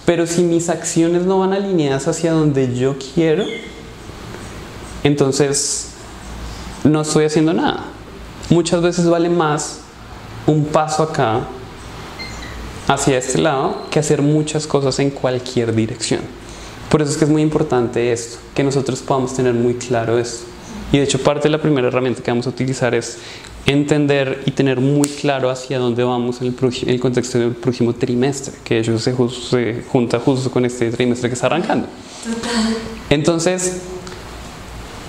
Pero 0.06 0.28
si 0.28 0.44
mis 0.44 0.70
acciones 0.70 1.24
no 1.24 1.40
van 1.40 1.52
alineadas 1.52 2.08
hacia 2.08 2.32
donde 2.32 2.78
yo 2.78 2.96
quiero, 3.14 3.44
entonces 5.04 5.95
no 6.86 7.02
estoy 7.02 7.26
haciendo 7.26 7.54
nada. 7.54 7.86
Muchas 8.50 8.82
veces 8.82 9.10
vale 9.10 9.30
más 9.30 9.80
un 10.46 10.66
paso 10.66 11.04
acá 11.04 11.42
hacia 12.88 13.18
este 13.18 13.40
lado 13.40 13.84
que 13.90 14.00
hacer 14.00 14.22
muchas 14.22 14.68
cosas 14.68 15.00
en 15.00 15.10
cualquier 15.10 15.74
dirección. 15.74 16.22
Por 16.90 17.02
eso 17.02 17.12
es 17.12 17.18
que 17.18 17.26
es 17.26 17.32
muy 17.32 17.42
importante 17.42 18.12
esto, 18.12 18.38
que 18.54 18.64
nosotros 18.64 19.02
podamos 19.02 19.34
tener 19.34 19.54
muy 19.54 19.74
claro 19.74 20.20
esto. 20.20 20.46
Y 20.92 20.98
de 20.98 21.04
hecho 21.04 21.20
parte 21.20 21.44
de 21.44 21.50
la 21.50 21.62
primera 21.62 21.88
herramienta 21.88 22.22
que 22.22 22.30
vamos 22.30 22.46
a 22.46 22.52
utilizar 22.52 22.94
es 22.94 23.18
entender 23.66 24.44
y 24.46 24.52
tener 24.52 24.80
muy 24.80 25.10
claro 25.10 25.50
hacia 25.50 25.80
dónde 25.80 26.04
vamos 26.04 26.40
en 26.42 26.56
el, 26.88 27.00
contexto 27.00 27.40
del 27.40 27.56
próximo 27.56 27.94
trimestre, 27.96 28.54
que 28.64 28.76
de 28.76 28.82
hecho 28.82 29.00
se, 29.00 29.16
se 29.50 29.84
junta 29.92 30.20
justo 30.20 30.52
con 30.52 30.64
este 30.64 30.92
trimestre 30.92 31.30
que 31.30 31.34
está 31.34 31.48
arrancando. 31.48 31.88
Entonces, 33.10 33.82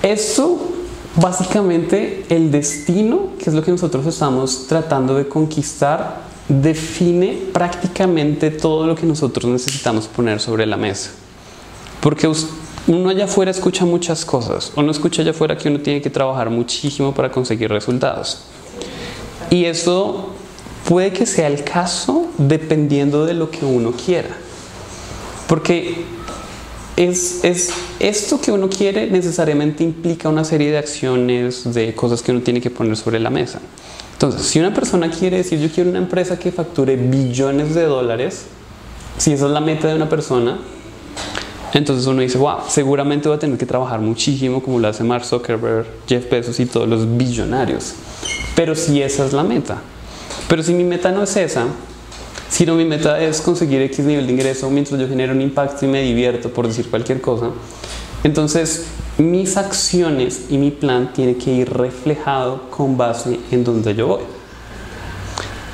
eso 0.03 0.76
Básicamente 1.21 2.27
el 2.29 2.51
destino, 2.51 3.31
que 3.39 3.49
es 3.49 3.55
lo 3.55 3.63
que 3.63 3.71
nosotros 3.71 4.05
estamos 4.07 4.67
tratando 4.69 5.15
de 5.15 5.27
conquistar, 5.27 6.21
define 6.49 7.39
prácticamente 7.53 8.51
todo 8.51 8.87
lo 8.87 8.95
que 8.95 9.07
nosotros 9.07 9.51
necesitamos 9.51 10.09
poner 10.09 10.41
sobre 10.41 10.67
la 10.67 10.77
mesa. 10.77 11.11
Porque 12.01 12.31
uno 12.87 13.09
allá 13.09 13.25
afuera 13.25 13.51
escucha 13.51 13.87
muchas 13.87 14.25
cosas, 14.25 14.73
uno 14.77 14.91
escucha 14.91 15.23
allá 15.23 15.31
afuera 15.31 15.57
que 15.57 15.69
uno 15.69 15.81
tiene 15.81 16.03
que 16.03 16.11
trabajar 16.11 16.51
muchísimo 16.51 17.15
para 17.15 17.33
conseguir 17.33 17.71
resultados. 17.71 18.43
Y 19.49 19.65
eso 19.65 20.35
puede 20.87 21.13
que 21.13 21.25
sea 21.25 21.47
el 21.47 21.65
caso 21.65 22.27
dependiendo 22.37 23.25
de 23.25 23.35
lo 23.35 23.51
que 23.51 23.65
uno 23.65 23.93
quiera. 23.93 24.37
Porque 25.49 26.05
es, 26.97 27.45
es, 27.45 27.71
esto 28.01 28.41
que 28.41 28.51
uno 28.51 28.69
quiere 28.69 29.11
necesariamente 29.11 29.85
implica 29.85 30.29
una 30.29 30.45
serie 30.45 30.71
de 30.71 30.79
acciones, 30.79 31.73
de 31.73 31.95
cosas 31.95 32.23
que 32.23 32.33
uno 32.33 32.41
tiene 32.41 32.61
que 32.61 32.71
poner 32.71 32.97
sobre 32.97 33.21
la 33.21 33.31
mesa. 33.31 33.61
Entonces, 34.13 34.43
si 34.43 34.59
una 34.59 34.73
persona 34.73 35.11
quiere 35.11 35.37
decir, 35.37 35.61
yo 35.61 35.69
quiero 35.71 35.91
una 35.91 35.99
empresa 35.99 36.39
que 36.39 36.51
facture 36.51 36.97
billones 36.97 37.75
de 37.75 37.85
dólares, 37.85 38.47
si 39.19 39.33
esa 39.33 39.47
es 39.47 39.53
la 39.53 39.61
meta 39.61 39.89
de 39.89 39.95
una 39.95 40.09
persona, 40.09 40.59
entonces 41.75 42.07
uno 42.07 42.23
dice, 42.23 42.39
wow, 42.39 42.61
seguramente 42.69 43.29
voy 43.29 43.37
a 43.37 43.39
tener 43.41 43.59
que 43.59 43.67
trabajar 43.67 44.01
muchísimo 44.01 44.63
como 44.63 44.79
lo 44.79 44.89
hace 44.89 45.05
Mark 45.05 45.27
Zuckerberg, 45.27 45.87
Jeff 46.09 46.31
Bezos 46.31 46.59
y 46.61 46.65
todos 46.65 46.89
los 46.89 47.17
billonarios. 47.19 47.93
Pero 48.55 48.75
si 48.75 49.03
esa 49.03 49.27
es 49.27 49.35
la 49.35 49.43
meta. 49.43 49.83
Pero 50.49 50.63
si 50.63 50.73
mi 50.73 50.85
meta 50.85 51.13
no 51.13 51.23
es 51.23 51.37
esa, 51.37 51.67
sino 52.49 52.75
mi 52.75 52.85
meta 52.85 53.21
es 53.21 53.41
conseguir 53.41 53.83
X 53.83 54.01
nivel 54.05 54.27
de 54.27 54.33
ingreso 54.33 54.71
mientras 54.71 55.01
yo 55.01 55.09
genero 55.09 55.33
un 55.33 55.41
impacto 55.41 55.85
y 55.85 55.89
me 55.89 56.03
divierto, 56.03 56.51
por 56.51 56.67
decir 56.67 56.89
cualquier 56.89 57.21
cosa, 57.21 57.51
entonces 58.25 58.87
mis 59.19 59.57
acciones 59.57 60.47
y 60.51 60.59
mi 60.59 60.71
plan 60.71 61.13
tiene 61.13 61.37
que 61.37 61.53
ir 61.53 61.73
reflejado 61.73 62.71
con 62.71 62.97
base 62.97 63.41
en 63.51 63.65
donde 63.65 63.95
yo 63.95 64.09
voy. 64.09 64.23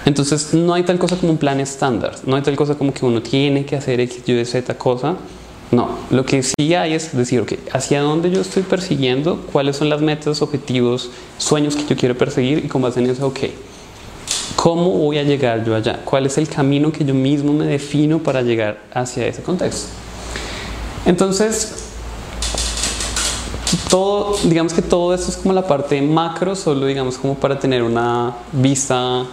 Entonces 0.05 0.53
no 0.53 0.75
hay 0.75 0.83
tal 0.83 0.99
cosa 0.99 1.17
como 1.17 1.33
un 1.33 1.39
plan 1.39 1.61
estándar, 1.61 2.17
no 2.27 2.37
hay 2.37 2.43
tal 2.43 2.57
cosa 2.57 2.75
como 2.75 2.93
que 2.93 3.05
uno 3.05 3.23
tiene 3.23 3.65
que 3.65 3.77
hacer 3.77 4.01
X, 4.01 4.23
Y, 4.27 4.45
Z 4.45 4.75
cosa. 4.77 5.17
No, 5.71 5.89
lo 6.11 6.27
que 6.27 6.43
sí 6.43 6.75
hay 6.75 6.93
es 6.93 7.17
decir, 7.17 7.41
ok, 7.41 7.55
hacia 7.73 8.03
dónde 8.03 8.31
yo 8.31 8.43
estoy 8.43 8.63
persiguiendo, 8.63 9.41
cuáles 9.51 9.77
son 9.77 9.89
las 9.89 10.03
metas, 10.03 10.43
objetivos, 10.43 11.11
sueños 11.39 11.77
que 11.77 11.87
yo 11.87 11.97
quiero 11.97 12.19
perseguir 12.19 12.63
y 12.63 12.69
con 12.69 12.83
base 12.83 13.01
en 13.01 13.09
eso, 13.09 13.29
ok, 13.29 13.39
¿cómo 14.63 14.91
voy 14.91 15.19
a 15.19 15.25
llegar 15.25 15.65
yo 15.65 15.75
allá? 15.75 15.99
¿Cuál 16.05 16.27
es 16.27 16.39
el 16.39 16.49
camino 16.49 16.93
que 16.93 17.05
yo 17.05 17.15
mismo 17.15 17.53
me 17.53 17.67
defino 17.67 18.21
para 18.21 18.43
llegar 18.43 18.79
hacia 18.95 19.27
ese 19.27 19.43
contexto? 19.43 19.89
Entonces, 21.05 21.89
todo, 23.91 24.37
digamos 24.45 24.73
que 24.73 24.81
todo 24.81 25.15
esto 25.15 25.33
es 25.33 25.37
como 25.37 25.53
la 25.53 25.67
parte 25.67 26.01
macro, 26.01 26.55
solo 26.55 26.87
digamos 26.87 27.19
como 27.19 27.35
para 27.35 27.59
tener 27.59 27.83
una 27.83 28.37
vista 28.53 29.25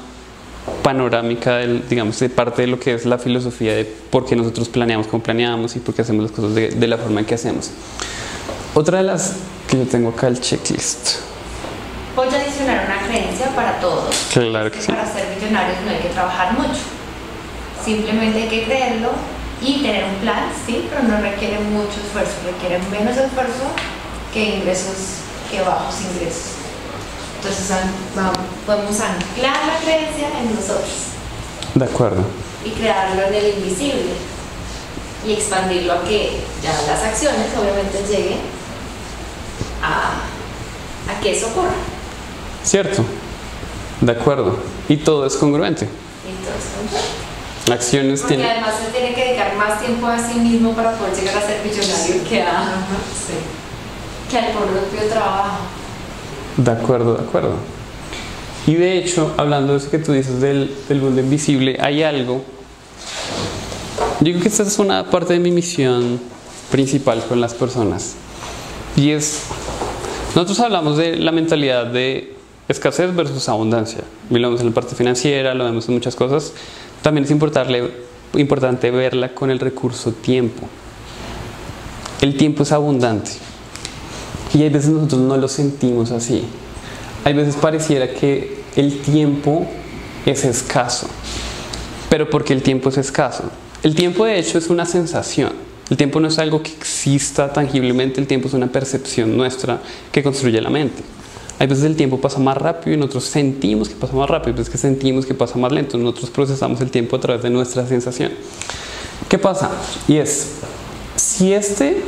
panorámica, 0.82 1.58
del, 1.58 1.88
digamos, 1.88 2.20
de 2.20 2.30
parte 2.30 2.64
de 2.64 2.68
lo 2.70 2.80
que 2.80 2.96
es 2.96 3.06
la 3.06 3.20
filosofía 3.20 3.76
de 3.76 3.86
por 3.86 4.26
qué 4.26 4.36
nosotros 4.36 4.68
planeamos 4.68 5.06
como 5.06 5.22
planeamos 5.22 5.76
y 5.76 5.80
por 5.80 5.94
qué 5.94 6.02
hacemos 6.02 6.24
las 6.24 6.32
cosas 6.32 6.56
de, 6.56 6.70
de 6.70 6.88
la 6.88 6.98
forma 6.98 7.20
en 7.20 7.28
que 7.28 7.36
hacemos. 7.36 7.70
Otra 8.74 8.98
de 8.98 9.04
las 9.04 9.36
que 9.68 9.78
yo 9.78 9.86
tengo 9.86 10.10
acá, 10.10 10.28
el 10.28 10.42
checklist. 10.42 11.29
Voy 12.16 12.28
a 12.28 12.38
adicionar 12.38 12.86
una 12.86 13.08
creencia 13.08 13.48
para 13.56 13.80
todos. 13.80 14.14
Claro 14.34 14.72
que 14.72 14.82
sí. 14.82 14.88
Para 14.88 15.06
ser 15.06 15.28
millonarios 15.36 15.78
no 15.86 15.92
hay 15.92 16.00
que 16.00 16.10
trabajar 16.10 16.54
mucho. 16.54 16.82
Simplemente 17.84 18.44
hay 18.44 18.50
que 18.50 18.64
creerlo 18.66 19.12
y 19.62 19.82
tener 19.82 20.06
un 20.06 20.16
plan, 20.16 20.46
sí, 20.66 20.88
pero 20.90 21.04
no 21.04 21.22
requiere 21.22 21.60
mucho 21.60 22.00
esfuerzo, 22.06 22.34
requiere 22.46 22.80
menos 22.92 23.16
esfuerzo 23.18 23.64
que 24.34 24.56
ingresos, 24.58 24.96
que 25.50 25.62
bajos 25.62 25.96
ingresos. 26.02 26.54
Entonces 27.38 27.70
vamos, 28.16 28.38
podemos 28.66 29.00
anclar 29.00 29.58
la 29.66 29.78
creencia 29.82 30.28
en 30.42 30.54
nosotros 30.54 30.90
De 31.74 31.86
acuerdo. 31.86 32.22
y 32.66 32.70
crearlo 32.72 33.22
en 33.28 33.34
el 33.34 33.48
invisible 33.60 34.12
y 35.26 35.34
expandirlo 35.34 35.94
a 35.94 36.04
que 36.04 36.42
ya 36.62 36.72
las 36.86 37.02
acciones 37.02 37.48
obviamente 37.58 38.04
lleguen 38.10 38.40
a, 39.82 40.20
a 41.12 41.20
que 41.22 41.38
eso 41.38 41.48
ocurra. 41.48 41.72
Cierto. 42.64 43.04
De 44.02 44.12
acuerdo. 44.12 44.58
Y 44.88 44.98
todo 44.98 45.26
es 45.26 45.36
congruente. 45.36 45.86
Entonces, 45.86 47.20
Acciones 47.72 48.22
porque 48.22 48.36
tienen... 48.36 48.52
además 48.52 48.76
se 48.84 48.92
tiene 48.92 49.14
que 49.14 49.26
dedicar 49.26 49.56
más 49.56 49.80
tiempo 49.80 50.08
a 50.08 50.18
sí 50.18 50.40
mismo 50.40 50.74
para 50.74 50.94
poder 50.94 51.16
llegar 51.16 51.38
a 51.38 51.42
ser 51.42 51.62
millonario 51.64 52.24
que, 52.28 52.42
a, 52.42 52.88
que 54.30 54.38
al 54.38 54.52
propio 54.54 55.10
trabajo. 55.10 55.58
De 56.58 56.72
acuerdo, 56.72 57.16
de 57.16 57.24
acuerdo. 57.24 57.54
Y 58.66 58.74
de 58.74 58.98
hecho, 58.98 59.34
hablando 59.38 59.74
de 59.74 59.80
eso 59.80 59.92
que 59.92 60.00
tú 60.00 60.14
dices 60.14 60.42
del, 60.42 60.76
del 60.88 61.02
mundo 61.02 61.22
invisible, 61.22 61.78
hay 61.80 62.02
algo. 62.02 62.44
Yo 64.22 64.32
creo 64.32 64.42
que 64.42 64.48
esta 64.48 64.64
es 64.64 64.80
una 64.80 65.10
parte 65.10 65.34
de 65.34 65.40
mi 65.40 65.52
misión 65.52 66.20
principal 66.72 67.24
con 67.28 67.40
las 67.40 67.54
personas. 67.54 68.16
Y 68.96 69.12
es, 69.12 69.44
nosotros 70.36 70.60
hablamos 70.60 70.98
de 70.98 71.18
la 71.18 71.32
mentalidad 71.32 71.86
de 71.86 72.36
escasez 72.70 73.14
versus 73.14 73.50
abundancia. 73.50 74.04
Y 74.30 74.36
lo 74.36 74.48
vemos 74.48 74.62
en 74.62 74.68
la 74.68 74.74
parte 74.74 74.96
financiera, 74.96 75.54
lo 75.54 75.66
vemos 75.66 75.88
en 75.90 75.96
muchas 75.96 76.16
cosas. 76.16 76.54
También 77.02 77.26
es 77.26 77.32
importante, 77.32 78.92
verla 78.92 79.34
con 79.34 79.52
el 79.52 79.60
recurso 79.60 80.14
tiempo. 80.14 80.68
El 82.22 82.38
tiempo 82.38 82.64
es 82.64 82.72
abundante. 82.72 83.32
Y 84.54 84.64
hay 84.64 84.70
veces 84.70 84.92
nosotros 84.92 85.22
no 85.22 85.36
lo 85.38 85.48
sentimos 85.48 86.12
así. 86.12 86.44
Hay 87.26 87.34
veces 87.34 87.56
pareciera 87.56 88.14
que 88.14 88.62
el 88.76 89.02
tiempo 89.02 89.68
es 90.26 90.46
escaso. 90.46 91.08
Pero 92.10 92.30
porque 92.30 92.54
el 92.54 92.62
tiempo 92.62 92.90
es 92.90 92.98
escaso. 92.98 93.52
El 93.84 93.96
tiempo 93.96 94.26
de 94.26 94.40
hecho 94.40 94.58
es 94.58 94.70
una 94.70 94.86
sensación. 94.86 95.54
El 95.90 95.98
tiempo 95.98 96.20
no 96.20 96.28
es 96.28 96.38
algo 96.38 96.62
que 96.62 96.72
exista 96.72 97.52
tangiblemente, 97.52 98.22
el 98.22 98.28
tiempo 98.28 98.48
es 98.48 98.54
una 98.54 98.68
percepción 98.68 99.36
nuestra 99.36 99.82
que 100.12 100.22
construye 100.22 100.62
la 100.62 100.70
mente. 100.70 101.02
Hay 101.60 101.68
veces 101.68 101.84
el 101.84 101.98
tiempo 101.98 102.22
pasa 102.22 102.40
más 102.40 102.58
rápido 102.58 102.96
y 102.96 102.98
nosotros 102.98 103.26
sentimos 103.26 103.90
que 103.90 103.96
pasa 103.96 104.14
más 104.14 104.30
rápido, 104.30 104.52
hay 104.52 104.58
veces 104.60 104.70
que 104.70 104.78
sentimos 104.78 105.26
que 105.26 105.34
pasa 105.34 105.58
más 105.58 105.74
lento. 105.74 105.98
Nosotros 105.98 106.30
procesamos 106.30 106.80
el 106.80 106.90
tiempo 106.90 107.18
a 107.18 107.20
través 107.20 107.44
de 107.44 107.50
nuestra 107.50 107.86
sensación. 107.86 108.32
¿Qué 109.28 109.38
pasa? 109.38 109.70
Y 110.08 110.16
es, 110.16 110.54
si 111.18 111.52
este 111.52 112.02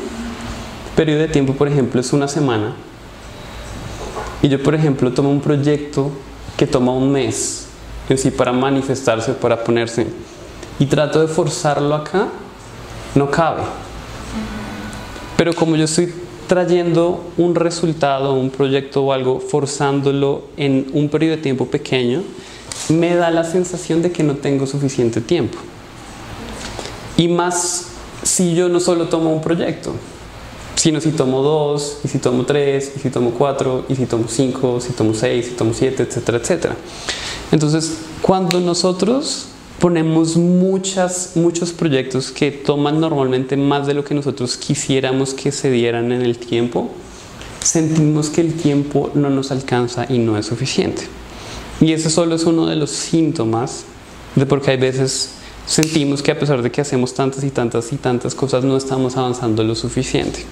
periodo 0.96 1.20
de 1.20 1.28
tiempo, 1.28 1.54
por 1.54 1.68
ejemplo, 1.68 2.00
es 2.00 2.14
una 2.14 2.30
semana, 2.30 2.76
y 4.42 4.48
yo, 4.48 4.64
por 4.64 4.74
ejemplo, 4.74 5.12
tomo 5.12 5.30
un 5.30 5.42
proyecto 5.42 6.12
que 6.56 6.66
toma 6.66 6.94
un 6.94 7.12
mes 7.12 7.68
en 8.08 8.18
sí 8.18 8.32
para 8.32 8.54
manifestarse, 8.54 9.34
para 9.34 9.64
ponerse, 9.64 10.08
y 10.80 10.86
trato 10.86 11.20
de 11.20 11.28
forzarlo 11.28 11.94
acá, 11.94 12.30
no 13.16 13.30
cabe. 13.30 13.64
Pero 15.36 15.54
como 15.54 15.76
yo 15.76 15.86
estoy 15.86 16.12
trayendo 16.52 17.32
un 17.38 17.56
resultado, 17.56 18.34
un 18.34 18.50
proyecto 18.50 19.06
o 19.06 19.14
algo, 19.14 19.40
forzándolo 19.40 20.44
en 20.58 20.88
un 20.92 21.08
periodo 21.08 21.38
de 21.38 21.42
tiempo 21.42 21.68
pequeño, 21.68 22.24
me 22.90 23.16
da 23.16 23.32
la 23.32 23.46
sensación 23.46 24.02
de 24.02 24.12
que 24.12 24.22
no 24.22 24.36
tengo 24.36 24.68
suficiente 24.68 25.22
tiempo. 25.22 25.58
Y 27.16 27.30
más 27.30 27.86
si 28.24 28.54
yo 28.54 28.68
no 28.68 28.82
solo 28.82 29.08
tomo 29.08 29.34
un 29.34 29.40
proyecto, 29.40 29.94
sino 30.76 31.00
si 31.00 31.14
tomo 31.14 31.42
dos, 31.42 32.00
y 32.04 32.10
si 32.10 32.18
tomo 32.18 32.44
tres, 32.44 32.96
y 32.98 33.00
si 33.00 33.10
tomo 33.10 33.30
cuatro, 33.32 33.86
y 33.88 33.96
si 33.96 34.06
tomo 34.06 34.26
cinco, 34.28 34.82
si 34.82 34.92
tomo 34.92 35.14
seis, 35.14 35.46
si 35.46 35.52
tomo 35.52 35.74
siete, 35.74 36.04
etcétera, 36.04 36.40
etcétera. 36.40 36.76
Entonces, 37.54 38.00
cuando 38.22 38.60
nosotros 38.60 39.46
ponemos 39.82 40.38
muchas, 40.38 41.32
muchos 41.34 41.72
proyectos 41.72 42.32
que 42.32 42.52
toman 42.52 43.02
normalmente 43.02 43.58
más 43.58 43.88
de 43.88 43.96
lo 43.96 44.06
que 44.06 44.14
nosotros 44.14 44.56
quisiéramos 44.56 45.34
que 45.34 45.52
se 45.52 45.72
dieran 45.72 46.12
en 46.12 46.22
el 46.22 46.38
tiempo, 46.38 46.92
sentimos 47.64 48.30
que 48.30 48.42
el 48.42 48.54
tiempo 48.54 49.10
no 49.16 49.32
nos 49.32 49.52
alcanza 49.52 50.06
y 50.08 50.20
no 50.20 50.38
es 50.38 50.46
suficiente. 50.46 51.02
Y 51.82 51.94
ese 51.94 52.12
solo 52.12 52.36
es 52.36 52.44
uno 52.44 52.68
de 52.68 52.76
los 52.76 52.92
síntomas 52.92 53.86
de 54.36 54.46
por 54.46 54.62
qué 54.62 54.72
hay 54.72 54.78
veces 54.78 55.32
sentimos 55.66 56.22
que 56.22 56.30
a 56.30 56.38
pesar 56.38 56.62
de 56.62 56.72
que 56.72 56.82
hacemos 56.82 57.16
tantas 57.16 57.44
y 57.44 57.50
tantas 57.50 57.92
y 57.92 57.96
tantas 57.96 58.36
cosas 58.36 58.64
no 58.64 58.78
estamos 58.78 59.18
avanzando 59.18 59.64
lo 59.64 59.74
suficiente. 59.74 60.46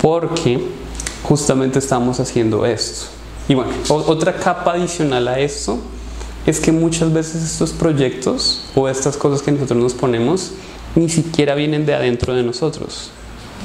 Porque 0.00 0.58
justamente 1.24 1.78
estamos 1.78 2.20
haciendo 2.20 2.64
esto. 2.64 3.06
Y 3.50 3.54
bueno, 3.54 3.72
otra 3.88 4.34
capa 4.34 4.72
adicional 4.72 5.28
a 5.28 5.38
esto 5.40 5.78
es 6.48 6.60
que 6.60 6.72
muchas 6.72 7.12
veces 7.12 7.44
estos 7.44 7.72
proyectos 7.72 8.62
o 8.74 8.88
estas 8.88 9.18
cosas 9.18 9.42
que 9.42 9.52
nosotros 9.52 9.78
nos 9.78 9.92
ponemos 9.92 10.52
ni 10.94 11.10
siquiera 11.10 11.54
vienen 11.54 11.84
de 11.84 11.92
adentro 11.92 12.34
de 12.34 12.42
nosotros. 12.42 13.10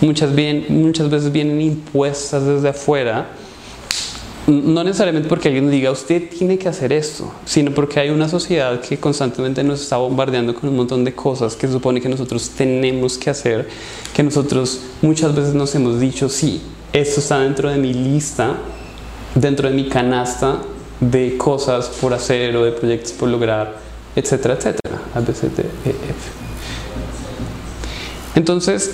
Muchas, 0.01 0.35
bien, 0.35 0.65
muchas 0.67 1.09
veces 1.09 1.31
vienen 1.31 1.61
impuestas 1.61 2.45
desde 2.45 2.67
afuera, 2.67 3.29
no 4.47 4.83
necesariamente 4.83 5.29
porque 5.29 5.47
alguien 5.47 5.71
diga 5.71 5.91
usted 5.91 6.29
tiene 6.29 6.57
que 6.57 6.67
hacer 6.67 6.91
esto, 6.91 7.31
sino 7.45 7.71
porque 7.71 8.01
hay 8.01 8.09
una 8.09 8.27
sociedad 8.27 8.81
que 8.81 8.97
constantemente 8.97 9.63
nos 9.63 9.81
está 9.81 9.95
bombardeando 9.95 10.53
con 10.53 10.67
un 10.67 10.75
montón 10.75 11.05
de 11.05 11.15
cosas 11.15 11.55
que 11.55 11.69
supone 11.69 12.01
que 12.01 12.09
nosotros 12.09 12.49
tenemos 12.49 13.17
que 13.17 13.29
hacer, 13.29 13.69
que 14.13 14.23
nosotros 14.23 14.81
muchas 15.01 15.33
veces 15.33 15.53
nos 15.53 15.73
hemos 15.73 16.01
dicho, 16.01 16.27
sí, 16.27 16.61
esto 16.91 17.21
está 17.21 17.39
dentro 17.39 17.69
de 17.69 17.77
mi 17.77 17.93
lista, 17.93 18.57
dentro 19.35 19.69
de 19.69 19.73
mi 19.73 19.87
canasta 19.87 20.59
de 21.11 21.37
cosas 21.37 21.87
por 21.87 22.13
hacer 22.13 22.55
o 22.55 22.63
de 22.63 22.71
proyectos 22.71 23.11
por 23.11 23.29
lograr, 23.29 23.75
etcétera, 24.15 24.55
etcétera. 24.55 25.01
A, 25.13 25.19
B, 25.19 25.33
C, 25.33 25.49
D, 25.49 25.63
E, 25.85 25.89
F. 25.89 26.31
Entonces, 28.35 28.91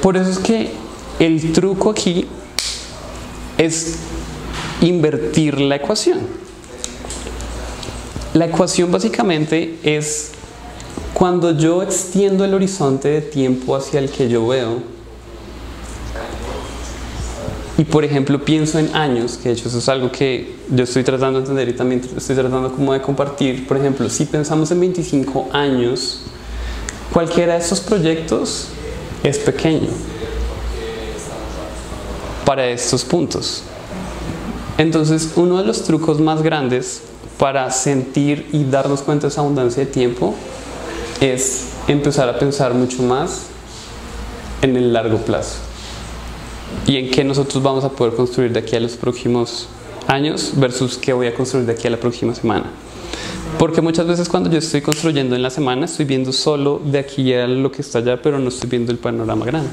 por 0.00 0.16
eso 0.16 0.30
es 0.30 0.38
que 0.38 0.72
el 1.18 1.52
truco 1.52 1.90
aquí 1.90 2.26
es 3.58 3.98
invertir 4.80 5.60
la 5.60 5.76
ecuación. 5.76 6.20
La 8.34 8.46
ecuación 8.46 8.90
básicamente 8.90 9.78
es 9.82 10.32
cuando 11.12 11.56
yo 11.56 11.82
extiendo 11.82 12.44
el 12.44 12.54
horizonte 12.54 13.08
de 13.08 13.20
tiempo 13.20 13.76
hacia 13.76 14.00
el 14.00 14.10
que 14.10 14.28
yo 14.28 14.46
veo, 14.48 14.82
y 17.78 17.84
por 17.84 18.04
ejemplo 18.04 18.44
pienso 18.44 18.78
en 18.78 18.94
años, 18.94 19.38
que 19.42 19.48
de 19.48 19.54
hecho 19.54 19.68
eso 19.68 19.78
es 19.78 19.88
algo 19.88 20.12
que 20.12 20.56
yo 20.70 20.84
estoy 20.84 21.04
tratando 21.04 21.40
de 21.40 21.44
entender 21.46 21.68
y 21.70 21.72
también 21.72 22.02
estoy 22.16 22.36
tratando 22.36 22.70
como 22.72 22.92
de 22.92 23.00
compartir, 23.00 23.66
por 23.66 23.78
ejemplo, 23.78 24.08
si 24.10 24.26
pensamos 24.26 24.70
en 24.70 24.80
25 24.80 25.48
años, 25.52 26.20
cualquiera 27.12 27.54
de 27.54 27.60
estos 27.60 27.80
proyectos 27.80 28.68
es 29.22 29.38
pequeño 29.38 29.88
para 32.44 32.66
estos 32.66 33.04
puntos. 33.04 33.62
Entonces, 34.76 35.32
uno 35.36 35.58
de 35.58 35.64
los 35.64 35.84
trucos 35.84 36.20
más 36.20 36.42
grandes 36.42 37.02
para 37.38 37.70
sentir 37.70 38.48
y 38.52 38.64
darnos 38.64 39.00
cuenta 39.00 39.26
de 39.26 39.32
esa 39.32 39.40
abundancia 39.40 39.84
de 39.84 39.90
tiempo 39.90 40.34
es 41.20 41.68
empezar 41.88 42.28
a 42.28 42.38
pensar 42.38 42.74
mucho 42.74 43.02
más 43.02 43.44
en 44.60 44.76
el 44.76 44.92
largo 44.92 45.18
plazo 45.18 45.71
y 46.86 46.96
en 46.96 47.10
qué 47.10 47.24
nosotros 47.24 47.62
vamos 47.62 47.84
a 47.84 47.90
poder 47.90 48.14
construir 48.14 48.52
de 48.52 48.60
aquí 48.60 48.76
a 48.76 48.80
los 48.80 48.92
próximos 48.96 49.68
años 50.06 50.52
versus 50.56 50.98
qué 50.98 51.12
voy 51.12 51.26
a 51.26 51.34
construir 51.34 51.66
de 51.66 51.72
aquí 51.72 51.86
a 51.86 51.90
la 51.90 51.98
próxima 51.98 52.34
semana. 52.34 52.66
Porque 53.58 53.80
muchas 53.80 54.06
veces 54.06 54.28
cuando 54.28 54.50
yo 54.50 54.58
estoy 54.58 54.80
construyendo 54.80 55.36
en 55.36 55.42
la 55.42 55.50
semana 55.50 55.84
estoy 55.84 56.04
viendo 56.04 56.32
solo 56.32 56.80
de 56.84 56.98
aquí 56.98 57.32
a 57.34 57.46
lo 57.46 57.70
que 57.70 57.82
está 57.82 57.98
allá, 57.98 58.20
pero 58.20 58.38
no 58.38 58.48
estoy 58.48 58.68
viendo 58.68 58.92
el 58.92 58.98
panorama 58.98 59.44
grande. 59.44 59.70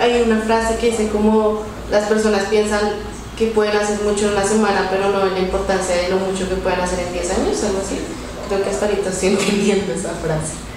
hay 0.00 0.22
una 0.22 0.40
frase 0.40 0.76
que 0.76 0.90
dice 0.90 1.08
como 1.08 1.62
las 1.90 2.04
personas 2.04 2.44
piensan 2.46 2.80
que 3.38 3.46
pueden 3.46 3.76
hacer 3.76 4.00
mucho 4.02 4.26
en 4.26 4.32
una 4.32 4.44
semana, 4.44 4.88
pero 4.90 5.10
no 5.10 5.24
ven 5.24 5.34
la 5.34 5.40
importancia 5.40 5.96
de 5.96 6.08
lo 6.10 6.16
mucho 6.16 6.48
que 6.48 6.56
pueden 6.56 6.80
hacer 6.80 7.06
en 7.06 7.12
10 7.12 7.30
años, 7.38 7.64
algo 7.64 7.78
así. 7.78 7.98
Creo 8.48 8.62
que 8.62 8.70
hasta 8.70 8.86
ahorita 8.86 9.08
estoy 9.08 9.30
entendiendo 9.30 9.92
esa 9.92 10.10
frase. 10.10 10.71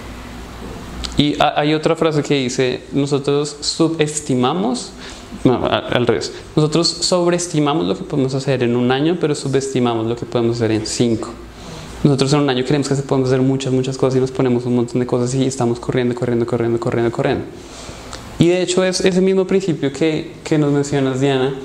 Y 1.18 1.38
hay 1.40 1.74
otra 1.74 1.96
frase 1.96 2.22
que 2.24 2.36
dice, 2.36 2.82
nosotros 2.92 3.56
subestimamos, 3.62 4.92
no, 5.46 5.66
al 5.66 6.06
revés, 6.06 6.34
nosotros 6.56 6.88
sobreestimamos 6.88 7.86
lo 7.86 7.98
que 7.98 8.04
podemos 8.04 8.34
hacer 8.34 8.64
en 8.64 8.76
un 8.76 8.92
año, 8.92 9.18
pero 9.20 9.34
subestimamos 9.34 10.08
lo 10.08 10.16
que 10.18 10.26
podemos 10.26 10.58
hacer 10.58 10.72
en 10.72 10.86
cinco. 10.86 11.30
Nosotros 12.04 12.34
en 12.34 12.40
un 12.42 12.50
año 12.50 12.66
creemos 12.66 12.90
que 12.90 12.96
se 12.96 13.04
podemos 13.04 13.30
hacer 13.30 13.42
muchas, 13.42 13.72
muchas 13.72 13.98
cosas 13.98 14.18
y 14.18 14.20
nos 14.20 14.32
ponemos 14.32 14.66
un 14.66 14.76
montón 14.76 15.00
de 15.00 15.08
cosas 15.08 15.34
y 15.36 15.46
estamos 15.46 15.80
corriendo, 15.80 16.14
corriendo, 16.14 16.46
corriendo, 16.46 16.80
corriendo, 16.80 17.12
corriendo. 17.12 17.46
Y 18.38 18.50
de 18.50 18.62
hecho 18.62 18.84
es 18.84 19.00
ese 19.00 19.22
mismo 19.22 19.48
principio 19.48 19.94
que, 19.94 20.34
que 20.44 20.58
nos 20.58 20.74
mencionas, 20.74 21.22
Diana, 21.22 21.56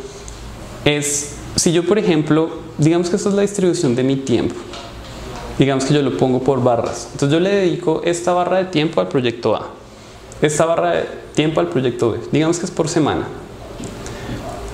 es 0.84 1.34
si 1.56 1.72
yo, 1.72 1.84
por 1.84 1.98
ejemplo, 1.98 2.50
digamos 2.78 3.10
que 3.10 3.16
esta 3.16 3.28
es 3.28 3.34
la 3.34 3.42
distribución 3.42 3.96
de 3.96 4.04
mi 4.04 4.16
tiempo 4.16 4.54
digamos 5.58 5.84
que 5.84 5.94
yo 5.94 6.02
lo 6.02 6.16
pongo 6.16 6.40
por 6.40 6.62
barras. 6.62 7.08
Entonces 7.12 7.32
yo 7.32 7.40
le 7.40 7.50
dedico 7.50 8.02
esta 8.04 8.32
barra 8.32 8.58
de 8.58 8.64
tiempo 8.66 9.00
al 9.00 9.08
proyecto 9.08 9.54
A, 9.56 9.70
esta 10.42 10.64
barra 10.64 10.92
de 10.92 11.04
tiempo 11.34 11.60
al 11.60 11.68
proyecto 11.68 12.12
B, 12.12 12.18
digamos 12.32 12.58
que 12.58 12.66
es 12.66 12.70
por 12.70 12.88
semana. 12.88 13.26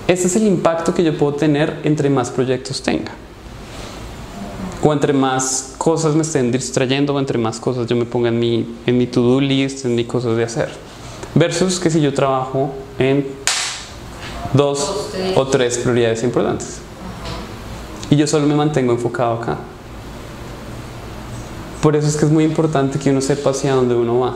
Este 0.08 0.28
es 0.28 0.36
el 0.36 0.46
impacto 0.46 0.94
que 0.94 1.02
yo 1.02 1.16
puedo 1.18 1.34
tener 1.34 1.80
entre 1.82 2.08
más 2.08 2.30
proyectos 2.30 2.80
tenga. 2.80 3.12
O 4.82 4.92
entre 4.92 5.12
más 5.12 5.74
cosas 5.78 6.14
me 6.14 6.22
estén 6.22 6.52
distrayendo, 6.52 7.12
o 7.12 7.18
entre 7.18 7.38
más 7.38 7.58
cosas 7.58 7.88
yo 7.88 7.96
me 7.96 8.04
ponga 8.04 8.28
en 8.28 8.38
mi, 8.38 8.76
en 8.86 8.98
mi 8.98 9.08
to-do 9.08 9.40
list, 9.40 9.84
en 9.84 9.96
mi 9.96 10.04
cosas 10.04 10.36
de 10.36 10.44
hacer. 10.44 10.68
Versus 11.34 11.80
que 11.80 11.90
si 11.90 12.00
yo 12.00 12.14
trabajo 12.14 12.72
en 12.98 13.26
dos 14.52 15.08
o 15.34 15.46
tres 15.48 15.78
prioridades 15.78 16.22
importantes. 16.22 16.78
Y 18.10 18.16
yo 18.16 18.28
solo 18.28 18.46
me 18.46 18.54
mantengo 18.54 18.92
enfocado 18.92 19.34
acá. 19.42 19.58
Por 21.86 21.94
eso 21.94 22.08
es 22.08 22.16
que 22.16 22.24
es 22.24 22.32
muy 22.32 22.42
importante 22.42 22.98
que 22.98 23.10
uno 23.10 23.20
sepa 23.20 23.50
hacia 23.50 23.72
dónde 23.72 23.94
uno 23.94 24.18
va, 24.18 24.34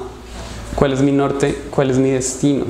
cuál 0.76 0.92
es 0.92 1.02
mi 1.02 1.10
norte, 1.10 1.62
cuál 1.72 1.90
es 1.90 1.98
mi 1.98 2.10
destino, 2.10 2.64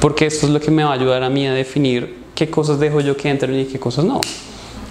porque 0.00 0.26
esto 0.26 0.46
es 0.46 0.52
lo 0.52 0.58
que 0.58 0.72
me 0.72 0.82
va 0.82 0.90
a 0.90 0.94
ayudar 0.94 1.22
a 1.22 1.30
mí 1.30 1.46
a 1.46 1.52
definir 1.52 2.24
qué 2.34 2.50
cosas 2.50 2.80
dejo 2.80 2.98
yo 2.98 3.16
que 3.16 3.30
entren 3.30 3.54
y 3.54 3.66
qué 3.66 3.78
cosas 3.78 4.04
no. 4.04 4.20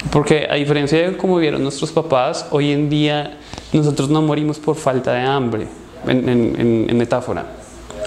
Porque 0.10 0.48
a 0.50 0.54
diferencia 0.56 0.98
de 1.06 1.18
como 1.18 1.36
vieron 1.36 1.64
nuestros 1.64 1.92
papás, 1.92 2.46
hoy 2.52 2.72
en 2.72 2.90
día 2.90 3.40
nosotros 3.74 4.10
no 4.10 4.22
morimos 4.22 4.58
por 4.58 4.78
falta 4.78 5.12
de 5.12 5.24
hambre, 5.24 5.68
en, 6.08 6.88
en 6.90 6.98
metáfora, 6.98 7.46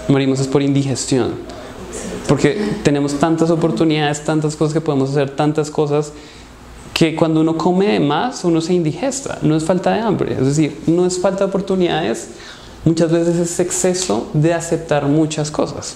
morimos 0.07 0.39
es 0.39 0.47
por 0.47 0.63
indigestión. 0.63 1.35
Porque 2.27 2.71
tenemos 2.81 3.19
tantas 3.19 3.51
oportunidades, 3.51 4.25
tantas 4.25 4.55
cosas 4.55 4.73
que 4.73 4.81
podemos 4.81 5.11
hacer, 5.11 5.29
tantas 5.29 5.69
cosas 5.69 6.11
que 6.97 7.15
cuando 7.15 7.41
uno 7.41 7.55
come 7.55 7.99
más, 7.99 8.43
uno 8.43 8.59
se 8.59 8.73
indigesta, 8.73 9.37
no 9.43 9.55
es 9.55 9.63
falta 9.63 9.93
de 9.93 9.99
hambre, 9.99 10.33
es 10.33 10.47
decir, 10.47 10.79
no 10.87 11.05
es 11.05 11.19
falta 11.19 11.43
de 11.43 11.45
oportunidades, 11.45 12.29
muchas 12.85 13.11
veces 13.11 13.35
es 13.35 13.59
exceso 13.59 14.31
de 14.33 14.55
aceptar 14.55 15.05
muchas 15.05 15.51
cosas. 15.51 15.95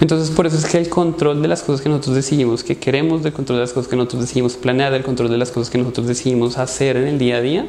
Entonces, 0.00 0.34
por 0.34 0.46
eso 0.46 0.56
es 0.56 0.64
que 0.64 0.78
el 0.78 0.88
control 0.88 1.42
de 1.42 1.48
las 1.48 1.62
cosas 1.62 1.82
que 1.82 1.90
nosotros 1.90 2.16
decidimos 2.16 2.64
que 2.64 2.78
queremos, 2.78 3.22
del 3.22 3.34
control 3.34 3.58
de 3.58 3.64
las 3.64 3.74
cosas 3.74 3.86
que 3.86 3.96
nosotros 3.96 4.22
decidimos 4.22 4.54
planear, 4.54 4.92
del 4.92 5.02
control 5.02 5.28
de 5.28 5.36
las 5.36 5.50
cosas 5.50 5.68
que 5.68 5.76
nosotros 5.76 6.06
decidimos 6.06 6.56
hacer 6.56 6.96
en 6.96 7.06
el 7.06 7.18
día 7.18 7.36
a 7.36 7.40
día, 7.42 7.66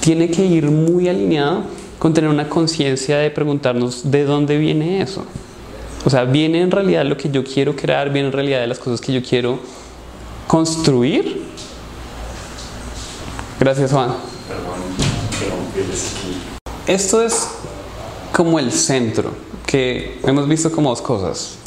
tiene 0.00 0.32
que 0.32 0.44
ir 0.44 0.68
muy 0.68 1.08
alineado 1.08 1.62
con 2.00 2.12
tener 2.12 2.28
una 2.28 2.48
conciencia 2.48 3.18
de 3.18 3.30
preguntarnos 3.30 4.10
de 4.10 4.24
dónde 4.24 4.58
viene 4.58 5.00
eso. 5.00 5.24
O 6.04 6.10
sea, 6.10 6.24
viene 6.24 6.60
en 6.60 6.72
realidad 6.72 7.04
lo 7.04 7.16
que 7.16 7.30
yo 7.30 7.44
quiero 7.44 7.76
crear, 7.76 8.12
viene 8.12 8.26
en 8.26 8.32
realidad 8.32 8.60
de 8.62 8.66
las 8.66 8.80
cosas 8.80 9.00
que 9.00 9.12
yo 9.12 9.22
quiero 9.22 9.60
construir 10.48 11.51
Gracias, 13.62 13.92
Juan. 13.92 14.10
Esto 16.88 17.22
es 17.22 17.48
como 18.32 18.58
el 18.58 18.72
centro, 18.72 19.30
que 19.64 20.20
hemos 20.24 20.48
visto 20.48 20.72
como 20.72 20.90
dos 20.90 21.00
cosas. 21.00 21.58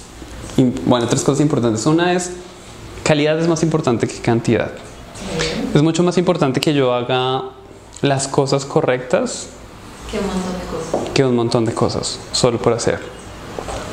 Bueno, 0.86 1.08
tres 1.08 1.24
cosas 1.24 1.40
importantes. 1.40 1.86
Una 1.86 2.12
es, 2.12 2.34
calidad 3.02 3.40
es 3.40 3.48
más 3.48 3.64
importante 3.64 4.10
que 4.10 4.20
cantidad. 4.20 4.72
Es 5.74 5.82
mucho 5.82 6.04
más 6.04 6.18
importante 6.18 6.60
que 6.60 6.74
yo 6.74 6.94
haga 6.94 7.44
las 8.02 8.28
cosas 8.28 8.66
correctas 8.66 9.48
que 10.12 10.20
un 10.20 10.26
montón 10.26 10.54
de 10.60 10.66
cosas. 10.66 11.12
Que 11.14 11.24
un 11.24 11.36
montón 11.38 11.66
de 11.66 11.74
cosas, 11.74 12.20
solo 12.34 12.58
por 12.58 12.74
hacer 12.74 13.25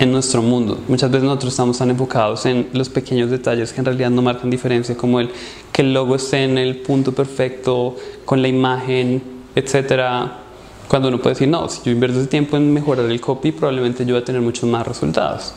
en 0.03 0.11
nuestro 0.11 0.43
mundo. 0.43 0.81
Muchas 0.89 1.13
veces 1.13 1.25
nosotros 1.25 1.53
estamos 1.53 1.79
tan 1.79 1.89
enfocados 1.91 2.45
en 2.47 2.69
los 2.73 2.89
pequeños 2.89 3.31
detalles 3.31 3.73
que 3.73 3.79
en 3.79 3.85
realidad 3.85 4.11
no 4.11 4.21
marcan 4.21 4.51
diferencia, 4.51 4.97
como 4.97 5.21
el 5.21 5.31
que 5.71 5.83
el 5.83 5.95
logo 5.95 6.17
esté 6.17 6.43
en 6.43 6.59
el 6.59 6.79
punto 6.79 7.13
perfecto, 7.13 7.95
con 8.25 8.43
la 8.43 8.49
imagen, 8.49 9.23
etcétera. 9.55 10.41
Cuando 10.89 11.07
uno 11.07 11.19
puede 11.19 11.35
decir, 11.35 11.47
no, 11.47 11.69
si 11.69 11.83
yo 11.85 11.93
invierto 11.93 12.19
ese 12.19 12.27
tiempo 12.27 12.57
en 12.57 12.73
mejorar 12.73 13.07
el 13.07 13.21
copy, 13.21 13.53
probablemente 13.53 14.05
yo 14.05 14.15
voy 14.15 14.23
a 14.23 14.25
tener 14.25 14.43
muchos 14.43 14.69
más 14.69 14.85
resultados. 14.85 15.55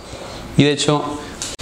Y 0.57 0.63
de 0.63 0.73
hecho, 0.73 1.01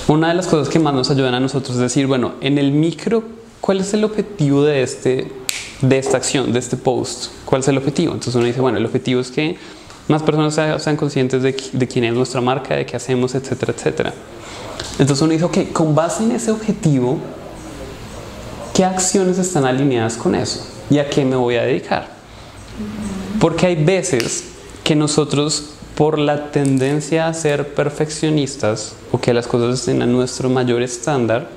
una 0.09 0.27
de 0.27 0.33
las 0.33 0.47
cosas 0.47 0.67
que 0.67 0.77
más 0.77 0.93
nos 0.93 1.09
ayudan 1.09 1.33
a 1.35 1.39
nosotros 1.39 1.77
es 1.77 1.81
decir, 1.81 2.05
bueno, 2.05 2.33
en 2.41 2.57
el 2.57 2.73
micro, 2.73 3.23
¿cuál 3.61 3.79
es 3.79 3.93
el 3.93 4.03
objetivo 4.03 4.61
de, 4.61 4.83
este, 4.83 5.31
de 5.81 5.97
esta 5.97 6.17
acción, 6.17 6.51
de 6.51 6.59
este 6.59 6.75
post? 6.75 7.31
¿Cuál 7.45 7.61
es 7.61 7.67
el 7.69 7.77
objetivo? 7.77 8.11
Entonces 8.11 8.35
uno 8.35 8.45
dice, 8.45 8.59
bueno, 8.59 8.77
el 8.77 8.85
objetivo 8.85 9.21
es 9.21 9.31
que 9.31 9.55
más 10.07 10.21
personas 10.23 10.53
sean, 10.81 10.97
conscientes 10.97 11.41
de, 11.41 11.55
de, 11.71 11.87
quién 11.87 12.05
es 12.05 12.13
nuestra 12.13 12.41
marca, 12.41 12.75
de 12.75 12.85
qué 12.85 12.95
hacemos, 12.95 13.35
etcétera, 13.35 13.73
etcétera. 13.75 14.13
Entonces 14.99 15.21
uno 15.21 15.31
dice, 15.31 15.45
ok, 15.45 15.71
con 15.71 15.95
base 15.95 16.23
en 16.23 16.31
ese 16.31 16.51
objetivo, 16.51 17.19
¿qué 18.73 18.83
acciones 18.83 19.39
están 19.39 19.65
alineadas 19.65 20.17
con 20.17 20.35
eso? 20.35 20.67
¿Y 20.89 20.99
a 20.99 21.09
qué 21.09 21.23
me 21.25 21.35
voy 21.35 21.55
a 21.55 21.63
dedicar? 21.63 22.07
Porque 23.39 23.67
hay 23.67 23.83
veces 23.83 24.45
que 24.83 24.95
nosotros, 24.95 25.71
por 25.95 26.19
la 26.19 26.51
tendencia 26.51 27.27
a 27.27 27.33
ser 27.33 27.73
perfeccionistas 27.73 28.95
o 29.11 29.19
que 29.19 29.33
las 29.33 29.47
cosas 29.47 29.79
estén 29.79 30.01
a 30.01 30.05
nuestro 30.05 30.49
mayor 30.49 30.81
estándar, 30.81 31.47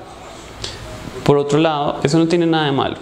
por 1.23 1.37
otro 1.37 1.59
lado, 1.59 1.99
eso 2.03 2.17
no 2.17 2.27
tiene 2.27 2.45
nada 2.45 2.67
de 2.67 2.71
malo. 2.71 2.97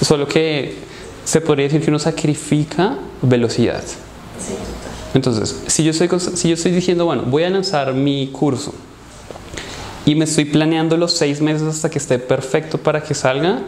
Solo 0.00 0.26
que 0.26 0.76
se 1.24 1.42
podría 1.42 1.64
decir 1.64 1.82
que 1.82 1.90
uno 1.90 1.98
sacrifica 1.98 2.96
velocidad. 3.20 3.82
Entonces, 5.14 5.62
si 5.66 5.84
yo, 5.84 5.90
estoy, 5.90 6.08
si 6.20 6.48
yo 6.48 6.54
estoy 6.54 6.72
diciendo, 6.72 7.04
bueno, 7.04 7.22
voy 7.26 7.44
a 7.44 7.50
lanzar 7.50 7.94
mi 7.94 8.28
curso 8.28 8.74
y 10.04 10.14
me 10.14 10.24
estoy 10.24 10.44
planeando 10.44 10.96
los 10.96 11.12
seis 11.12 11.40
meses 11.40 11.62
hasta 11.62 11.90
que 11.90 11.98
esté 11.98 12.18
perfecto 12.18 12.78
para 12.78 13.02
que 13.02 13.14
salga, 13.14 13.60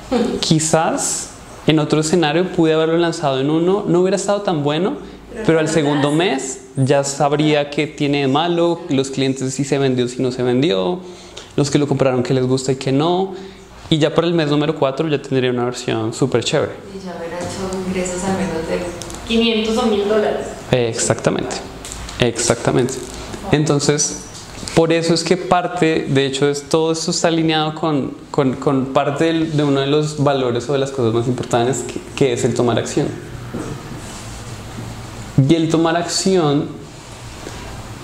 quizás 0.40 1.30
en 1.66 1.78
otro 1.78 2.00
escenario 2.00 2.52
pude 2.52 2.72
haberlo 2.72 2.96
lanzado 2.96 3.40
en 3.40 3.50
uno, 3.50 3.84
no 3.86 4.00
hubiera 4.00 4.16
estado 4.16 4.42
tan 4.42 4.64
bueno, 4.64 4.96
pero 5.46 5.58
al 5.60 5.68
segundo 5.68 6.10
mes 6.10 6.62
ya 6.76 7.04
sabría 7.04 7.70
qué 7.70 7.86
tiene 7.86 8.22
de 8.22 8.28
malo, 8.28 8.80
los 8.88 9.10
clientes 9.10 9.52
si 9.54 9.64
se 9.64 9.78
vendió, 9.78 10.08
si 10.08 10.22
no 10.22 10.32
se 10.32 10.42
vendió, 10.42 11.00
los 11.56 11.70
que 11.70 11.78
lo 11.78 11.86
compraron 11.86 12.22
que 12.22 12.34
les 12.34 12.46
gusta 12.46 12.72
y 12.72 12.76
que 12.76 12.92
no. 12.92 13.34
Y 13.90 13.98
ya 13.98 14.14
para 14.14 14.26
el 14.26 14.34
mes 14.34 14.48
número 14.48 14.74
4 14.74 15.08
ya 15.08 15.20
tendría 15.20 15.50
una 15.50 15.64
versión 15.64 16.12
súper 16.12 16.44
chévere. 16.44 16.72
Y 16.94 17.04
ya 17.04 17.12
habrá 17.12 17.38
hecho 17.38 17.70
ingresos 17.86 18.22
a 18.24 18.28
menos 18.28 18.47
de 18.47 18.47
500 19.28 19.76
o 19.78 19.82
1000 19.86 20.08
dólares. 20.08 20.46
Exactamente, 20.72 21.56
exactamente. 22.20 22.94
Entonces, 23.52 24.24
por 24.74 24.92
eso 24.92 25.14
es 25.14 25.24
que 25.24 25.36
parte, 25.36 26.06
de 26.08 26.26
hecho, 26.26 26.48
es, 26.48 26.68
todo 26.68 26.92
esto 26.92 27.10
está 27.10 27.28
alineado 27.28 27.74
con, 27.74 28.12
con, 28.30 28.86
parte 28.86 29.24
del- 29.26 29.56
de 29.56 29.64
uno 29.64 29.80
de 29.80 29.86
los 29.86 30.22
valores 30.22 30.68
o 30.68 30.72
de 30.72 30.78
las 30.78 30.90
cosas 30.90 31.14
más 31.14 31.26
importantes 31.26 31.78
que, 31.86 32.00
que 32.16 32.32
es 32.32 32.44
el 32.44 32.54
tomar 32.54 32.78
acción. 32.78 33.06
Y 35.48 35.54
el 35.54 35.68
tomar 35.68 35.96
acción 35.96 36.68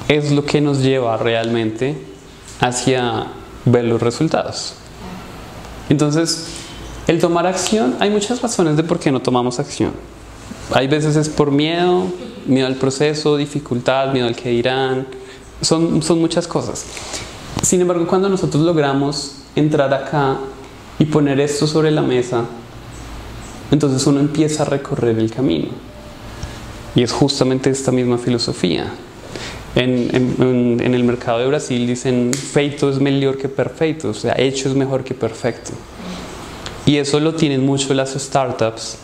es 0.09 0.31
lo 0.31 0.45
que 0.45 0.61
nos 0.61 0.81
lleva 0.83 1.17
realmente 1.17 1.97
hacia 2.61 3.27
ver 3.65 3.85
los 3.85 4.01
resultados. 4.01 4.75
Entonces, 5.89 6.47
el 7.07 7.21
tomar 7.21 7.47
acción, 7.47 7.97
hay 8.01 8.11
muchas 8.11 8.41
razones 8.41 8.77
de 8.77 8.85
por 8.85 8.99
qué 8.99 9.11
no 9.11 9.21
tomamos 9.21 9.59
acción. 9.59 9.93
Hay 10.73 10.87
veces 10.89 11.17
es 11.17 11.29
por 11.29 11.51
miedo, 11.51 12.07
miedo 12.47 12.67
al 12.67 12.77
proceso, 12.77 13.37
dificultad, 13.37 14.13
miedo 14.13 14.27
al 14.27 14.35
que 14.37 14.49
dirán, 14.51 15.07
son, 15.61 16.03
son 16.03 16.21
muchas 16.21 16.47
cosas. 16.49 16.85
Sin 17.63 17.81
embargo, 17.81 18.07
cuando 18.07 18.29
nosotros 18.29 18.63
logramos 18.63 19.37
entrar 19.57 19.93
acá 19.95 20.39
y 20.99 21.05
poner 21.07 21.39
esto 21.41 21.67
sobre 21.67 21.91
la 21.91 22.03
mesa, 22.03 22.45
entonces 23.71 24.07
uno 24.07 24.21
empieza 24.21 24.63
a 24.63 24.67
recorrer 24.67 25.19
el 25.19 25.31
camino. 25.31 25.69
Y 26.95 27.03
es 27.03 27.13
justamente 27.13 27.71
esta 27.71 27.91
misma 27.93 28.19
filosofía. 28.19 28.93
En, 29.75 30.09
en- 30.15 30.81
en- 30.85 30.95
el 30.95 31.05
mercado 31.05 31.41
de 31.41 31.47
Brasil 31.47 31.87
dicen, 31.87 32.33
feito 32.33 32.89
es 32.89 33.01
mejor 33.01 33.37
que 33.39 33.49
perfecto, 33.49 34.11
o 34.11 34.15
sea, 34.15 34.35
hecho 34.39 34.69
es 34.69 34.75
mejor 34.77 35.03
que 35.03 35.15
perfecto. 35.15 35.73
Y 36.87 36.97
eso 36.99 37.19
lo 37.19 37.35
tienen 37.35 37.65
mucho 37.67 37.93
las 37.95 38.13
startups 38.15 38.99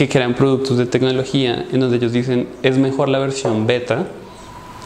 que 0.00 0.08
crean 0.08 0.32
productos 0.32 0.78
de 0.78 0.86
tecnología 0.86 1.66
en 1.70 1.78
donde 1.78 1.98
ellos 1.98 2.12
dicen, 2.12 2.48
es 2.62 2.78
mejor 2.78 3.10
la 3.10 3.18
versión 3.18 3.66
beta 3.66 4.06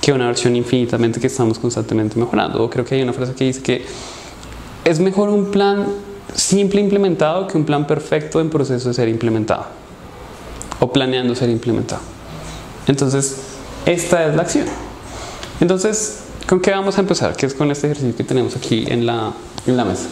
que 0.01 0.13
una 0.13 0.27
versión 0.27 0.57
infinitamente 0.57 1.21
que 1.21 1.29
estamos 1.29 1.61
constantemente 1.61 2.19
mejorando. 2.19 2.61
O 2.65 2.69
creo 2.69 2.85
que 2.85 2.97
hay 2.97 3.03
una 3.03 3.13
frase 3.13 3.33
que 3.33 3.45
dice 3.45 3.63
que 3.63 3.85
es 4.85 4.99
mejor 4.99 5.29
un 5.29 5.53
plan 5.53 5.87
simple 6.35 6.81
implementado 6.81 7.47
que 7.47 7.57
un 7.57 7.65
plan 7.65 7.87
perfecto 7.87 8.41
en 8.41 8.51
proceso 8.51 8.89
de 8.89 8.95
ser 8.95 9.09
implementado 9.09 9.67
o 10.81 10.93
planeando 10.93 11.37
ser 11.37 11.49
implementado. 11.49 12.03
Entonces, 12.89 13.37
esta 13.87 14.27
es 14.27 14.35
la 14.35 14.43
acción. 14.43 14.67
Entonces, 15.61 16.25
¿con 16.49 16.59
qué 16.59 16.73
vamos 16.73 16.99
a 16.99 17.03
empezar? 17.03 17.37
Que 17.37 17.47
es 17.47 17.55
con 17.55 17.71
este 17.71 17.87
ejercicio 17.87 18.17
que 18.17 18.25
tenemos 18.25 18.57
aquí 18.57 18.85
en 18.89 19.07
la, 19.07 19.33
en 19.65 19.77
la 19.77 19.85
mesa. 19.85 20.09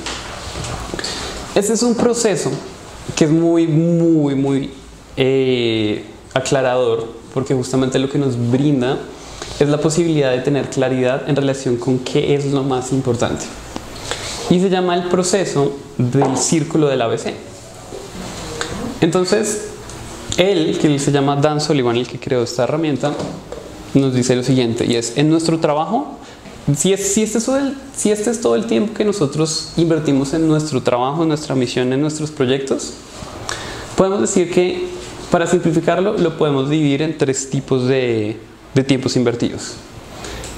Este 1.56 1.72
es 1.72 1.82
un 1.82 1.96
proceso 1.96 2.52
que 3.16 3.24
es 3.24 3.32
muy, 3.32 3.66
muy, 3.66 4.36
muy 4.36 4.70
eh, 5.16 6.04
aclarador, 6.34 7.08
porque 7.34 7.54
justamente 7.54 7.98
lo 7.98 8.08
que 8.08 8.18
nos 8.18 8.36
brinda 8.50 8.98
es 9.58 9.68
la 9.68 9.78
posibilidad 9.78 10.30
de 10.30 10.38
tener 10.38 10.70
claridad 10.70 11.28
en 11.28 11.36
relación 11.36 11.76
con 11.76 11.98
qué 11.98 12.34
es 12.34 12.46
lo 12.46 12.62
más 12.62 12.92
importante. 12.92 13.44
Y 14.50 14.60
se 14.60 14.70
llama 14.70 14.94
el 14.94 15.04
proceso 15.04 15.72
del 15.98 16.36
círculo 16.36 16.88
del 16.88 17.02
ABC. 17.02 17.32
Entonces, 19.00 19.68
él, 20.36 20.78
que 20.80 20.98
se 20.98 21.12
llama 21.12 21.36
Dan 21.36 21.60
Sullivan, 21.60 21.96
el 21.96 22.06
que 22.06 22.18
creó 22.18 22.42
esta 22.42 22.64
herramienta, 22.64 23.12
nos 23.94 24.14
dice 24.14 24.36
lo 24.36 24.42
siguiente, 24.42 24.86
y 24.86 24.96
es, 24.96 25.16
en 25.16 25.28
nuestro 25.28 25.58
trabajo, 25.58 26.18
si, 26.76 26.92
es, 26.92 27.12
si, 27.12 27.22
este 27.22 27.38
es 27.38 27.48
el, 27.48 27.76
si 27.94 28.10
este 28.10 28.30
es 28.30 28.40
todo 28.40 28.54
el 28.54 28.66
tiempo 28.66 28.94
que 28.94 29.04
nosotros 29.04 29.72
invertimos 29.76 30.32
en 30.32 30.46
nuestro 30.46 30.82
trabajo, 30.82 31.22
en 31.22 31.28
nuestra 31.28 31.54
misión, 31.54 31.92
en 31.92 32.00
nuestros 32.00 32.30
proyectos, 32.30 32.92
podemos 33.96 34.20
decir 34.20 34.50
que, 34.50 34.86
para 35.32 35.46
simplificarlo, 35.46 36.18
lo 36.18 36.36
podemos 36.36 36.68
dividir 36.68 37.00
en 37.00 37.16
tres 37.16 37.48
tipos 37.48 37.88
de, 37.88 38.36
de 38.74 38.84
tiempos 38.84 39.16
invertidos. 39.16 39.76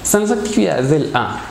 Están 0.02 0.22
las 0.22 0.32
actividades 0.32 0.90
del 0.90 1.10
A, 1.14 1.42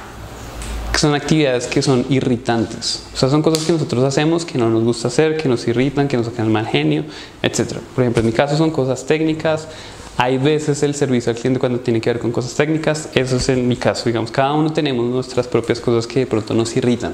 que 0.91 0.99
son 0.99 1.15
actividades 1.15 1.67
que 1.67 1.81
son 1.81 2.05
irritantes. 2.09 3.03
O 3.13 3.17
sea, 3.17 3.29
son 3.29 3.41
cosas 3.41 3.63
que 3.63 3.71
nosotros 3.71 4.03
hacemos 4.03 4.43
que 4.43 4.57
no 4.57 4.69
nos 4.69 4.83
gusta 4.83 5.07
hacer, 5.07 5.37
que 5.37 5.47
nos 5.47 5.65
irritan, 5.69 6.09
que 6.09 6.17
nos 6.17 6.25
sacan 6.25 6.51
mal 6.51 6.67
genio, 6.67 7.05
etc. 7.41 7.77
Por 7.95 8.03
ejemplo, 8.03 8.19
en 8.19 8.25
mi 8.25 8.33
caso 8.33 8.57
son 8.57 8.71
cosas 8.71 9.05
técnicas. 9.05 9.69
Hay 10.17 10.37
veces 10.37 10.83
el 10.83 10.93
servicio 10.93 11.31
al 11.31 11.37
cliente 11.37 11.61
cuando 11.61 11.79
tiene 11.79 12.01
que 12.01 12.09
ver 12.09 12.19
con 12.19 12.33
cosas 12.33 12.53
técnicas. 12.55 13.07
Eso 13.15 13.37
es 13.37 13.47
en 13.47 13.65
mi 13.69 13.77
caso. 13.77 14.03
Digamos, 14.05 14.31
cada 14.31 14.51
uno 14.51 14.73
tenemos 14.73 15.09
nuestras 15.09 15.47
propias 15.47 15.79
cosas 15.79 16.07
que 16.07 16.19
de 16.19 16.27
pronto 16.27 16.53
nos 16.53 16.75
irritan. 16.75 17.13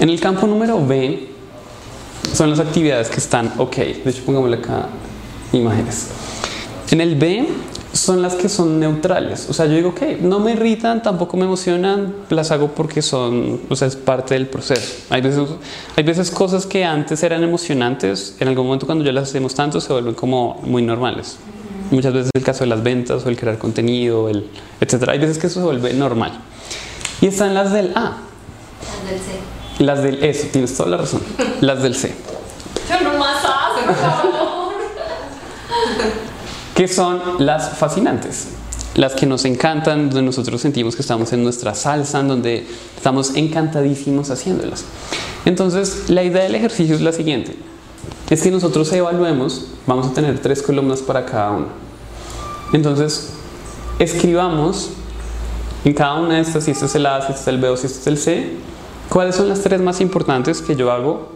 En 0.00 0.08
el 0.08 0.18
campo 0.20 0.46
número 0.46 0.84
B 0.84 1.35
son 2.32 2.50
las 2.50 2.60
actividades 2.60 3.08
que 3.08 3.18
están 3.18 3.52
ok. 3.58 3.76
De 3.76 4.10
hecho, 4.10 4.22
pongámosle 4.24 4.56
acá 4.56 4.86
imágenes. 5.52 6.08
En 6.90 7.00
el 7.00 7.16
B 7.16 7.48
son 7.92 8.22
las 8.22 8.34
que 8.34 8.48
son 8.48 8.78
neutrales. 8.78 9.48
O 9.48 9.52
sea, 9.52 9.66
yo 9.66 9.72
digo, 9.72 9.88
ok, 9.90 10.20
no 10.20 10.38
me 10.38 10.52
irritan, 10.52 11.02
tampoco 11.02 11.36
me 11.36 11.44
emocionan, 11.44 12.14
las 12.28 12.50
hago 12.50 12.68
porque 12.68 13.02
son, 13.02 13.60
o 13.68 13.76
sea, 13.76 13.88
es 13.88 13.96
parte 13.96 14.34
del 14.34 14.46
proceso. 14.46 15.04
Hay 15.10 15.22
veces, 15.22 15.48
hay 15.96 16.04
veces 16.04 16.30
cosas 16.30 16.66
que 16.66 16.84
antes 16.84 17.22
eran 17.22 17.42
emocionantes, 17.42 18.36
en 18.38 18.48
algún 18.48 18.66
momento 18.66 18.86
cuando 18.86 19.04
ya 19.04 19.12
las 19.12 19.30
hacemos 19.30 19.54
tanto 19.54 19.80
se 19.80 19.92
vuelven 19.92 20.14
como 20.14 20.60
muy 20.62 20.82
normales. 20.82 21.38
Muchas 21.90 22.12
veces 22.12 22.30
el 22.34 22.42
caso 22.42 22.64
de 22.64 22.66
las 22.66 22.82
ventas 22.82 23.24
o 23.24 23.28
el 23.28 23.36
crear 23.36 23.58
contenido, 23.58 24.28
el, 24.28 24.48
etc. 24.80 25.08
Hay 25.08 25.18
veces 25.18 25.38
que 25.38 25.46
eso 25.46 25.60
se 25.60 25.66
vuelve 25.66 25.94
normal. 25.94 26.32
Y 27.20 27.26
están 27.26 27.54
las 27.54 27.72
del 27.72 27.92
A, 27.94 28.18
Las 29.02 29.10
del 29.10 29.18
C. 29.20 29.55
las 29.78 30.02
del 30.02 30.22
eso, 30.24 30.46
tienes 30.52 30.76
toda 30.76 30.90
la 30.90 30.96
razón, 30.98 31.20
las 31.60 31.82
del 31.82 31.94
C. 31.94 32.14
Yo 32.88 33.00
no 33.10 33.18
más 33.18 33.44
hace, 33.44 33.86
por 33.86 33.94
favor. 33.94 34.74
que 36.74 36.88
son 36.88 37.20
las 37.38 37.76
fascinantes, 37.78 38.48
las 38.94 39.14
que 39.14 39.26
nos 39.26 39.44
encantan, 39.44 40.10
donde 40.10 40.22
nosotros 40.22 40.60
sentimos 40.60 40.94
que 40.94 41.02
estamos 41.02 41.32
en 41.32 41.42
nuestra 41.42 41.74
salsa, 41.74 42.22
donde 42.22 42.66
estamos 42.96 43.34
encantadísimos 43.34 44.30
haciéndolas. 44.30 44.84
Entonces, 45.44 46.08
la 46.08 46.22
idea 46.22 46.42
del 46.42 46.54
ejercicio 46.54 46.94
es 46.94 47.00
la 47.00 47.12
siguiente, 47.12 47.56
es 48.30 48.42
que 48.42 48.50
nosotros 48.50 48.92
evaluemos, 48.92 49.68
vamos 49.86 50.06
a 50.06 50.12
tener 50.12 50.38
tres 50.40 50.62
columnas 50.62 51.00
para 51.00 51.24
cada 51.24 51.52
una. 51.52 51.66
Entonces, 52.72 53.30
escribamos 53.98 54.90
en 55.84 55.94
cada 55.94 56.14
una 56.14 56.34
de 56.34 56.40
estas, 56.40 56.64
si 56.64 56.72
este 56.72 56.86
es 56.86 56.94
el 56.94 57.06
A, 57.06 57.20
si 57.22 57.28
este 57.32 57.42
es 57.42 57.48
el 57.48 57.58
B 57.58 57.68
o 57.68 57.76
si 57.76 57.86
este 57.86 58.00
es 58.00 58.06
el 58.06 58.18
C, 58.18 58.50
cuáles 59.08 59.36
son 59.36 59.48
las 59.48 59.60
tres 59.62 59.80
más 59.80 60.00
importantes 60.00 60.60
que 60.62 60.76
yo 60.76 60.90
hago 60.92 61.32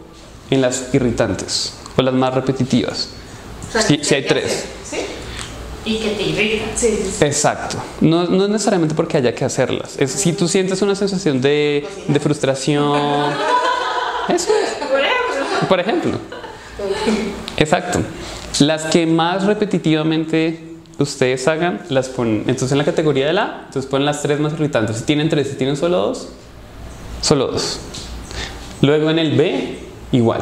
en 0.49 0.61
las 0.61 0.93
irritantes 0.93 1.73
o 1.97 2.01
las 2.01 2.13
más 2.13 2.33
repetitivas. 2.33 3.09
O 3.69 3.71
sea, 3.71 3.81
Si, 3.81 4.03
si 4.03 4.15
hay 4.15 4.25
tres. 4.25 4.45
hacer, 4.45 4.99
¿Sí? 4.99 5.05
Y 5.85 5.97
que 5.97 6.09
te 6.11 6.23
irrita. 6.23 6.65
Sí, 6.75 6.87
sí, 6.89 7.11
sí. 7.17 7.25
Exacto. 7.25 7.77
No, 8.01 8.25
no 8.25 8.43
es 8.43 8.49
necesariamente 8.49 8.93
porque 8.93 9.17
haya 9.17 9.33
que 9.33 9.45
hacerlas. 9.45 9.95
Es 9.97 10.11
si 10.11 10.33
tú 10.33 10.47
sientes 10.47 10.81
una 10.81 10.93
sensación 10.95 11.41
de, 11.41 11.87
de 12.07 12.19
frustración. 12.19 12.93
Eso 14.29 14.51
es. 14.63 14.87
Por 14.87 14.99
ejemplo. 14.99 15.61
Por 15.67 15.79
ejemplo. 15.79 16.17
Exacto. 17.57 17.99
Las 18.59 18.83
que 18.85 19.05
más 19.07 19.45
repetitivamente 19.45 20.67
ustedes 20.99 21.47
hagan, 21.47 21.81
las 21.89 22.09
ponen. 22.09 22.39
Entonces 22.41 22.71
en 22.73 22.77
la 22.77 22.83
categoría 22.85 23.25
de 23.25 23.33
la, 23.33 23.63
entonces 23.67 23.89
ponen 23.89 24.05
las 24.05 24.21
tres 24.21 24.39
más 24.39 24.53
irritantes. 24.53 24.97
Si 24.97 25.03
tienen 25.03 25.29
tres, 25.29 25.47
si 25.49 25.55
tienen 25.55 25.77
solo 25.77 25.97
dos, 25.97 26.27
solo 27.21 27.47
dos. 27.47 27.79
Luego 28.81 29.09
en 29.09 29.19
el 29.19 29.37
B, 29.37 29.79
igual. 30.11 30.41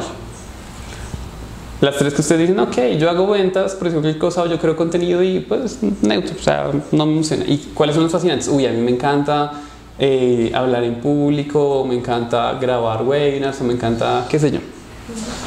Las 1.82 1.98
tres 1.98 2.14
que 2.14 2.22
ustedes 2.22 2.42
dicen, 2.42 2.60
ok, 2.60 2.98
yo 3.00 3.10
hago 3.10 3.28
ventas, 3.28 3.74
por 3.76 3.90
cualquier 3.90 4.18
cosa, 4.18 4.44
o 4.44 4.48
yo 4.48 4.60
creo 4.60 4.76
contenido 4.76 5.24
y 5.24 5.40
pues 5.40 5.80
neutro, 6.02 6.36
o 6.38 6.44
sea, 6.44 6.72
no 6.92 7.06
me 7.06 7.14
emociona. 7.14 7.46
¿Y 7.48 7.72
cuáles 7.74 7.96
son 7.96 8.04
los 8.04 8.12
fascinantes? 8.12 8.50
Uy, 8.50 8.66
a 8.66 8.72
mí 8.72 8.82
me 8.82 8.92
encanta 8.92 9.62
eh, 9.98 10.52
hablar 10.54 10.84
en 10.84 10.96
público, 10.96 11.86
me 11.88 11.96
encanta 11.96 12.58
grabar 12.60 13.04
webinars, 13.04 13.62
o 13.62 13.64
me 13.64 13.74
encanta, 13.74 14.26
qué 14.30 14.38
sé 14.40 14.52
yo. 14.52 14.60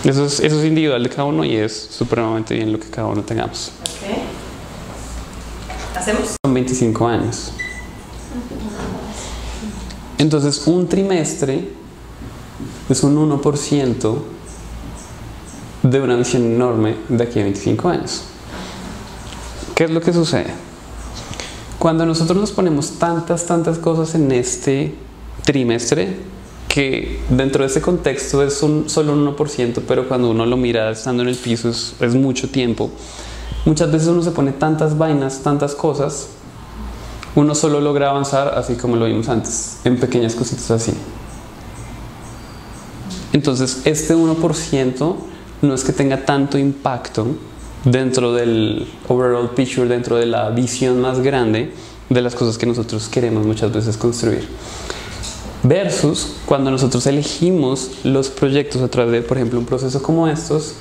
Eso 0.05 0.25
es, 0.25 0.41
eso 0.41 0.59
es 0.59 0.65
individual 0.65 1.03
de 1.03 1.11
cada 1.11 1.25
uno 1.25 1.45
y 1.45 1.55
es 1.55 1.89
supremamente 1.91 2.55
bien 2.55 2.73
lo 2.73 2.81
que 2.81 2.89
cada 2.89 3.09
uno 3.09 3.23
tengamos. 3.23 3.73
Ok. 3.81 4.19
¿Hacemos? 5.97 6.37
Son 6.43 6.55
25 6.55 7.07
años. 7.07 7.53
Entonces, 10.23 10.69
un 10.69 10.87
trimestre 10.87 11.69
es 12.89 13.03
un 13.03 13.17
1% 13.29 14.17
de 15.83 16.01
una 16.01 16.15
visión 16.15 16.45
enorme 16.45 16.95
de 17.09 17.25
aquí 17.25 17.41
a 17.41 17.43
25 17.43 17.89
años. 17.89 18.23
¿Qué 19.75 19.83
es 19.83 19.91
lo 19.91 20.01
que 20.01 20.13
sucede? 20.13 20.55
Cuando 21.81 22.07
nosotros 22.07 22.39
nos 22.39 22.53
ponemos 22.53 23.01
tantas, 23.01 23.47
tantas 23.47 23.79
cosas 23.79 24.15
en 24.15 24.31
este 24.31 24.95
trimestre, 25.43 26.19
que 26.69 27.21
dentro 27.29 27.65
de 27.65 27.71
ese 27.71 27.83
contexto 27.83 28.45
es 28.45 28.63
un, 28.63 28.89
solo 28.89 29.15
un 29.15 29.27
1%, 29.27 29.83
pero 29.89 30.07
cuando 30.07 30.31
uno 30.31 30.47
lo 30.47 30.57
mira 30.57 30.89
estando 30.93 31.25
en 31.25 31.31
el 31.31 31.37
piso 31.37 31.69
es, 31.69 31.95
es 31.99 32.15
mucho 32.15 32.49
tiempo. 32.49 32.91
Muchas 33.65 33.91
veces 33.91 34.07
uno 34.07 34.23
se 34.23 34.31
pone 34.31 34.53
tantas 34.53 34.97
vainas, 34.97 35.41
tantas 35.43 35.75
cosas, 35.75 36.29
uno 37.35 37.55
solo 37.55 37.81
logra 37.81 38.11
avanzar 38.11 38.55
así 38.57 38.75
como 38.75 38.97
lo 38.97 39.07
vimos 39.07 39.29
antes, 39.29 39.79
en 39.85 39.99
pequeñas 39.99 40.35
cositas 40.35 40.71
así. 40.71 40.93
Entonces, 43.33 43.83
este 43.85 44.15
1% 44.15 45.17
no 45.63 45.75
es 45.75 45.85
que 45.85 45.93
tenga 45.93 46.25
tanto 46.25 46.59
impacto 46.59 47.27
dentro 47.85 48.33
del 48.35 48.87
overall 49.09 49.51
picture, 49.51 49.89
dentro 49.89 50.17
de 50.17 50.27
la 50.27 50.51
visión 50.51 51.01
más 51.01 51.21
grande, 51.21 51.73
de 52.11 52.21
las 52.21 52.35
cosas 52.35 52.59
que 52.59 52.67
nosotros 52.67 53.09
queremos 53.09 53.47
muchas 53.47 53.73
veces 53.73 53.97
construir. 53.97 54.47
Versus 55.63 56.35
cuando 56.45 56.71
nosotros 56.71 57.07
elegimos 57.07 57.91
los 58.05 58.29
proyectos 58.29 58.83
a 58.83 58.89
través 58.89 59.13
de, 59.13 59.23
por 59.23 59.39
ejemplo, 59.39 59.59
un 59.59 59.65
proceso 59.65 60.03
como 60.03 60.29
estos, 60.29 60.75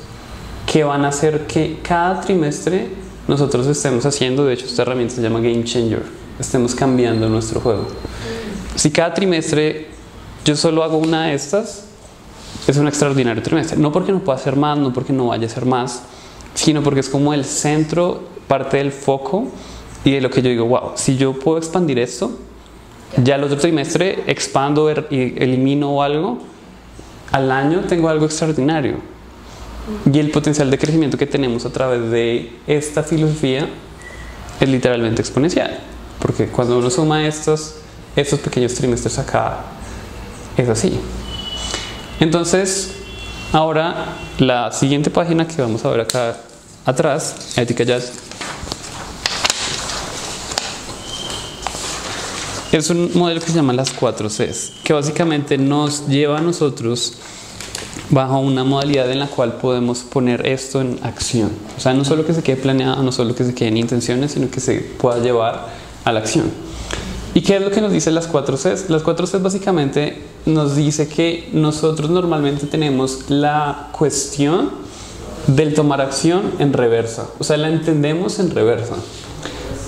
que 0.65 0.83
van 0.83 1.05
a 1.05 1.09
hacer 1.09 1.47
que 1.47 1.79
cada 1.81 2.21
trimestre 2.21 2.89
nosotros 3.27 3.67
estemos 3.67 4.05
haciendo, 4.05 4.45
de 4.45 4.53
hecho 4.55 4.65
esta 4.65 4.81
herramienta 4.81 5.15
se 5.15 5.21
llama 5.21 5.39
Game 5.39 5.63
Changer, 5.63 6.03
estemos 6.39 6.75
cambiando 6.75 7.29
nuestro 7.29 7.59
juego. 7.59 7.87
Si 8.75 8.91
cada 8.91 9.13
trimestre 9.13 9.87
yo 10.45 10.55
solo 10.55 10.83
hago 10.83 10.97
una 10.97 11.27
de 11.27 11.33
estas, 11.35 11.85
es 12.67 12.77
un 12.77 12.87
extraordinario 12.87 13.41
trimestre. 13.43 13.77
No 13.77 13.91
porque 13.91 14.11
no 14.11 14.19
pueda 14.19 14.37
hacer 14.37 14.55
más, 14.55 14.77
no 14.77 14.93
porque 14.93 15.13
no 15.13 15.27
vaya 15.27 15.43
a 15.43 15.45
hacer 15.47 15.65
más, 15.65 16.03
sino 16.53 16.81
porque 16.81 16.99
es 17.01 17.09
como 17.09 17.33
el 17.33 17.45
centro, 17.45 18.23
parte 18.47 18.77
del 18.77 18.91
foco 18.91 19.47
y 20.03 20.11
de 20.11 20.21
lo 20.21 20.29
que 20.29 20.41
yo 20.41 20.49
digo, 20.49 20.65
wow, 20.65 20.91
si 20.95 21.15
yo 21.17 21.33
puedo 21.33 21.57
expandir 21.57 21.99
esto, 21.99 22.31
ya 23.17 23.35
el 23.35 23.43
otro 23.43 23.57
trimestre 23.57 24.23
expando 24.27 24.89
er, 24.89 25.07
y 25.09 25.41
elimino 25.41 26.01
algo, 26.01 26.39
al 27.31 27.51
año 27.51 27.81
tengo 27.81 28.09
algo 28.09 28.25
extraordinario. 28.25 28.95
Y 30.11 30.19
el 30.19 30.31
potencial 30.31 30.69
de 30.69 30.77
crecimiento 30.77 31.17
que 31.17 31.27
tenemos 31.27 31.65
a 31.65 31.71
través 31.71 32.09
de 32.11 32.51
esta 32.67 33.03
filosofía 33.03 33.67
es 34.59 34.69
literalmente 34.69 35.21
exponencial. 35.21 35.79
Porque 36.21 36.47
cuando 36.47 36.77
uno 36.77 36.89
suma 36.89 37.25
estos, 37.27 37.75
estos 38.15 38.39
pequeños 38.39 38.73
trimestres 38.75 39.17
acá, 39.17 39.57
es 40.55 40.69
así. 40.69 40.99
Entonces, 42.19 42.91
ahora 43.51 44.15
la 44.37 44.71
siguiente 44.71 45.09
página 45.09 45.47
que 45.47 45.61
vamos 45.61 45.83
a 45.83 45.89
ver 45.89 46.01
acá 46.01 46.37
atrás, 46.85 47.57
Ética 47.57 47.83
Jazz, 47.83 48.11
es 52.71 52.89
un 52.89 53.11
modelo 53.15 53.41
que 53.41 53.47
se 53.47 53.53
llama 53.53 53.73
las 53.73 53.91
4 53.91 54.29
Cs, 54.29 54.73
que 54.83 54.93
básicamente 54.93 55.57
nos 55.57 56.07
lleva 56.07 56.37
a 56.37 56.41
nosotros 56.41 57.15
bajo 58.09 58.39
una 58.39 58.63
modalidad 58.63 59.09
en 59.11 59.19
la 59.19 59.27
cual 59.27 59.53
podemos 59.53 59.99
poner 59.99 60.45
esto 60.45 60.79
en 60.81 60.99
acción. 61.03 61.51
O 61.77 61.81
sea, 61.81 61.93
no 61.93 62.05
solo 62.05 62.25
que 62.25 62.33
se 62.33 62.43
quede 62.43 62.57
planeado, 62.57 63.01
no 63.03 63.11
solo 63.11 63.35
que 63.35 63.43
se 63.43 63.53
queden 63.53 63.77
intenciones, 63.77 64.33
sino 64.33 64.49
que 64.49 64.59
se 64.59 64.75
pueda 64.75 65.19
llevar 65.19 65.80
a 66.03 66.11
la 66.11 66.19
acción. 66.19 66.45
¿Y 67.33 67.41
qué 67.41 67.55
es 67.55 67.61
lo 67.61 67.71
que 67.71 67.79
nos 67.79 67.91
dice 67.91 68.11
las 68.11 68.27
4 68.27 68.57
Cs? 68.57 68.89
Las 68.89 69.03
4 69.03 69.25
Cs 69.25 69.41
básicamente 69.41 70.21
nos 70.45 70.75
dice 70.75 71.07
que 71.07 71.49
nosotros 71.53 72.09
normalmente 72.09 72.67
tenemos 72.67 73.29
la 73.29 73.89
cuestión 73.91 74.69
del 75.47 75.73
tomar 75.73 76.01
acción 76.01 76.51
en 76.59 76.73
reversa. 76.73 77.27
O 77.39 77.43
sea, 77.43 77.57
la 77.57 77.69
entendemos 77.69 78.39
en 78.39 78.51
reversa. 78.51 78.95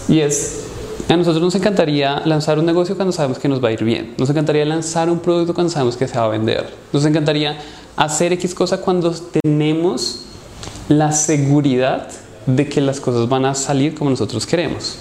Y 0.08 0.19
es 0.19 0.63
a 1.10 1.17
nosotros 1.17 1.43
nos 1.43 1.56
encantaría 1.56 2.21
lanzar 2.26 2.58
un 2.58 2.65
negocio 2.65 2.95
cuando 2.95 3.12
sabemos 3.12 3.38
que 3.38 3.49
nos 3.49 3.63
va 3.63 3.67
a 3.67 3.71
ir 3.71 3.84
bien. 3.84 4.15
Nos 4.17 4.30
encantaría 4.30 4.65
lanzar 4.65 5.10
un 5.10 5.19
producto 5.19 5.54
cuando 5.54 5.71
sabemos 5.71 5.97
que 5.97 6.08
se 6.08 6.17
va 6.17 6.26
a 6.26 6.30
vender. 6.30 6.73
Nos 6.93 7.06
encantaría 7.06 7.58
hacer 7.95 8.34
X 8.34 8.56
cosa 8.56 8.80
cuando 8.80 9.12
tenemos 9.12 10.21
la 10.88 11.12
seguridad 11.12 12.08
de 12.45 12.67
que 12.67 12.82
las 12.82 12.99
cosas 12.99 13.28
van 13.28 13.45
a 13.45 13.54
salir 13.54 13.95
como 13.95 14.10
nosotros 14.10 14.45
queremos. 14.45 14.97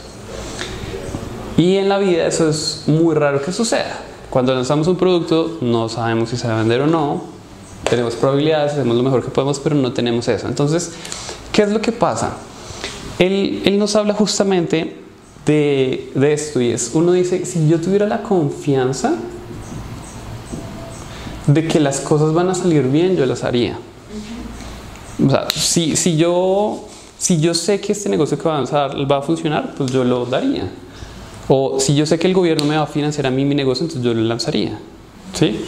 Y 1.63 1.77
en 1.77 1.89
la 1.89 1.99
vida 1.99 2.27
eso 2.27 2.49
es 2.49 2.83
muy 2.89 3.15
raro 3.15 3.41
que 3.41 3.53
suceda. 3.53 3.97
Cuando 4.31 4.53
lanzamos 4.53 4.89
un 4.89 4.97
producto 4.97 5.59
no 5.61 5.89
sabemos 5.89 6.31
si 6.31 6.37
se 6.37 6.49
va 6.49 6.55
a 6.55 6.59
vender 6.59 6.81
o 6.81 6.89
no. 6.89 7.23
Tenemos 7.89 8.17
probabilidades, 8.17 8.73
hacemos 8.73 8.97
lo 8.97 9.05
mejor 9.05 9.25
que 9.25 9.31
podemos, 9.31 9.61
pero 9.61 9.77
no 9.77 9.93
tenemos 9.93 10.27
eso. 10.27 10.49
Entonces, 10.49 10.91
¿qué 11.53 11.63
es 11.63 11.71
lo 11.71 11.81
que 11.81 11.93
pasa? 11.93 12.33
Él, 13.21 13.63
él 13.65 13.79
nos 13.79 13.95
habla 13.95 14.13
justamente 14.13 14.97
de, 15.47 16.11
de 16.17 16.33
esto 16.33 16.61
y 16.61 16.73
es, 16.73 16.91
uno 16.95 17.13
dice, 17.13 17.47
si 17.47 17.69
yo 17.69 17.81
tuviera 17.81 18.09
la 18.09 18.25
confianza 18.25 19.15
de 21.47 21.69
que 21.69 21.79
las 21.79 22.01
cosas 22.01 22.35
van 22.35 22.49
a 22.49 22.57
salir 22.57 22.89
bien, 22.89 23.15
yo 23.15 23.25
las 23.25 23.45
haría. 23.45 23.79
O 25.25 25.31
sea, 25.31 25.47
si, 25.55 25.95
si, 25.95 26.17
yo, 26.17 26.89
si 27.19 27.39
yo 27.39 27.55
sé 27.55 27.81
que 27.81 27.93
este 27.93 28.09
negocio 28.09 28.37
que 28.37 28.49
va 28.49 28.59
a, 28.59 28.87
va 29.05 29.19
a 29.19 29.23
funcionar, 29.23 29.77
pues 29.77 29.93
yo 29.93 30.03
lo 30.03 30.27
daría. 30.27 30.69
O 31.49 31.81
si 31.81 31.95
yo 31.95 32.07
sé 32.07 32.19
que 32.19 32.27
el 32.27 32.35
gobierno 32.35 32.65
me 32.65 32.77
va 32.77 32.83
a 32.83 32.87
financiar 32.87 33.27
a 33.27 33.31
mí 33.31 33.45
mi 33.45 33.55
negocio, 33.55 33.85
entonces 33.85 34.05
yo 34.05 34.15
lo 34.15 34.23
lanzaría. 34.23 34.79
¿Sí? 35.35 35.61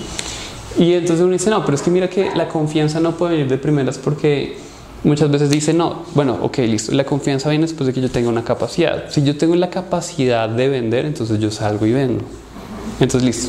Y 0.78 0.92
entonces 0.94 1.20
uno 1.20 1.32
dice, 1.32 1.50
no, 1.50 1.64
pero 1.64 1.74
es 1.76 1.82
que 1.82 1.90
mira 1.90 2.08
que 2.08 2.30
la 2.34 2.48
confianza 2.48 3.00
no 3.00 3.16
puede 3.16 3.32
venir 3.32 3.48
de 3.48 3.58
primeras 3.58 3.98
porque 3.98 4.56
muchas 5.04 5.30
veces 5.30 5.50
dice, 5.50 5.72
no, 5.72 6.02
bueno, 6.14 6.38
ok, 6.42 6.58
listo, 6.58 6.92
la 6.92 7.04
confianza 7.04 7.48
viene 7.50 7.66
después 7.66 7.86
de 7.86 7.92
que 7.92 8.00
yo 8.00 8.10
tenga 8.10 8.28
una 8.28 8.42
capacidad. 8.42 9.10
Si 9.10 9.22
yo 9.22 9.36
tengo 9.36 9.54
la 9.54 9.70
capacidad 9.70 10.48
de 10.48 10.68
vender, 10.68 11.04
entonces 11.04 11.38
yo 11.38 11.50
salgo 11.50 11.86
y 11.86 11.92
vendo. 11.92 12.24
Entonces, 13.00 13.22
listo. 13.22 13.48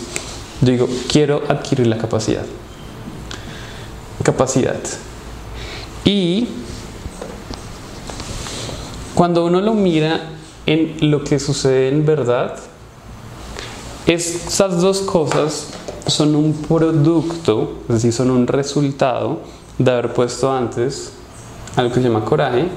Yo 0.62 0.72
digo, 0.72 0.90
quiero 1.12 1.44
adquirir 1.48 1.88
la 1.88 1.98
capacidad. 1.98 2.46
Capacidad. 4.24 4.80
Y 6.04 6.48
cuando 9.14 9.46
uno 9.46 9.62
lo 9.62 9.74
mira 9.74 10.35
en 10.66 11.12
lo 11.12 11.24
que 11.24 11.40
sucede 11.40 11.90
en 11.90 12.06
verdad, 12.06 12.58
esas 14.08 14.82
dos 14.82 15.02
cosas 15.02 15.68
son 16.08 16.36
un 16.36 16.54
producto, 16.54 17.80
es 17.88 17.96
decir, 17.96 18.14
son 18.14 18.30
un 18.30 18.48
resultado 18.48 19.42
de 19.78 19.92
haber 19.92 20.14
puesto 20.14 20.52
antes 20.52 21.14
algo 21.76 21.94
que 21.94 22.02
se 22.02 22.08
llama 22.08 22.24
coraje 22.24 22.68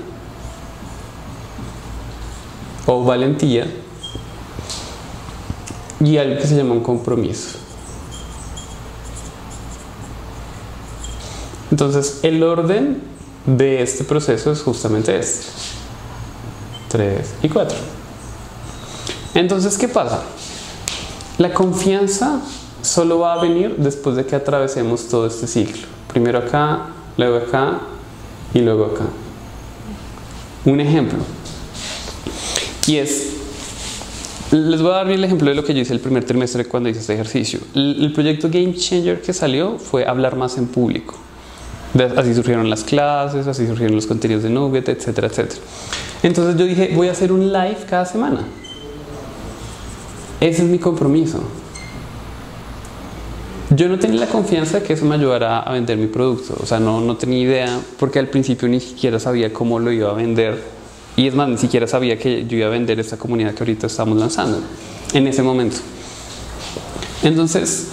o 2.86 3.04
valentía 3.04 3.66
y 6.00 6.16
algo 6.16 6.40
que 6.40 6.46
se 6.46 6.56
llama 6.56 6.72
un 6.72 6.82
compromiso. 6.82 7.58
Entonces, 11.70 12.20
el 12.22 12.42
orden 12.42 13.02
de 13.44 13.82
este 13.82 14.04
proceso 14.04 14.52
es 14.52 14.62
justamente 14.62 15.18
este. 15.18 15.77
3 16.88 17.34
y 17.42 17.48
4. 17.48 17.76
Entonces, 19.34 19.78
¿qué 19.78 19.88
pasa? 19.88 20.22
La 21.38 21.52
confianza 21.52 22.40
solo 22.82 23.20
va 23.20 23.34
a 23.34 23.42
venir 23.42 23.76
después 23.76 24.16
de 24.16 24.26
que 24.26 24.34
atravesemos 24.34 25.08
todo 25.08 25.26
este 25.26 25.46
ciclo. 25.46 25.86
Primero 26.12 26.38
acá, 26.38 26.86
luego 27.16 27.36
acá 27.36 27.80
y 28.54 28.60
luego 28.60 28.86
acá. 28.86 29.04
Un 30.64 30.80
ejemplo. 30.80 31.18
Y 32.86 32.96
es, 32.96 33.34
les 34.50 34.80
voy 34.80 34.92
a 34.92 34.94
dar 34.94 35.10
el 35.10 35.22
ejemplo 35.22 35.48
de 35.50 35.54
lo 35.54 35.62
que 35.62 35.74
yo 35.74 35.82
hice 35.82 35.92
el 35.92 36.00
primer 36.00 36.24
trimestre 36.24 36.64
cuando 36.64 36.88
hice 36.88 37.00
este 37.00 37.14
ejercicio. 37.14 37.60
El, 37.74 38.12
proyecto 38.14 38.48
Game 38.50 38.74
Changer 38.74 39.20
que 39.20 39.32
salió 39.32 39.78
fue 39.78 40.06
hablar 40.06 40.36
más 40.36 40.56
en 40.56 40.66
público. 40.66 41.14
Así 42.16 42.34
surgieron 42.34 42.68
las 42.68 42.84
clases, 42.84 43.46
así 43.46 43.66
surgieron 43.66 43.94
los 43.94 44.06
contenidos 44.06 44.42
de 44.42 44.50
Nugget, 44.50 44.88
etcétera, 44.88 45.28
etcétera. 45.28 45.60
Entonces 46.22 46.56
yo 46.56 46.66
dije, 46.66 46.92
voy 46.94 47.08
a 47.08 47.12
hacer 47.12 47.32
un 47.32 47.52
live 47.52 47.78
cada 47.88 48.04
semana. 48.04 48.40
Ese 50.40 50.62
es 50.62 50.68
mi 50.68 50.78
compromiso. 50.78 51.40
Yo 53.70 53.88
no 53.88 53.98
tenía 53.98 54.20
la 54.20 54.26
confianza 54.26 54.80
de 54.80 54.86
que 54.86 54.94
eso 54.94 55.04
me 55.04 55.14
ayudara 55.14 55.60
a 55.60 55.72
vender 55.72 55.98
mi 55.98 56.06
producto. 56.06 56.56
O 56.60 56.66
sea, 56.66 56.80
no, 56.80 57.00
no 57.00 57.16
tenía 57.16 57.38
idea, 57.38 57.80
porque 57.98 58.18
al 58.18 58.28
principio 58.28 58.68
ni 58.68 58.80
siquiera 58.80 59.20
sabía 59.20 59.52
cómo 59.52 59.78
lo 59.78 59.92
iba 59.92 60.10
a 60.10 60.14
vender. 60.14 60.62
Y 61.16 61.26
es 61.26 61.34
más, 61.34 61.48
ni 61.48 61.58
siquiera 61.58 61.86
sabía 61.86 62.18
que 62.18 62.46
yo 62.46 62.56
iba 62.56 62.66
a 62.66 62.70
vender 62.70 62.98
esta 62.98 63.16
comunidad 63.16 63.54
que 63.54 63.62
ahorita 63.62 63.86
estamos 63.88 64.18
lanzando 64.18 64.60
en 65.12 65.26
ese 65.26 65.42
momento. 65.42 65.76
Entonces, 67.22 67.88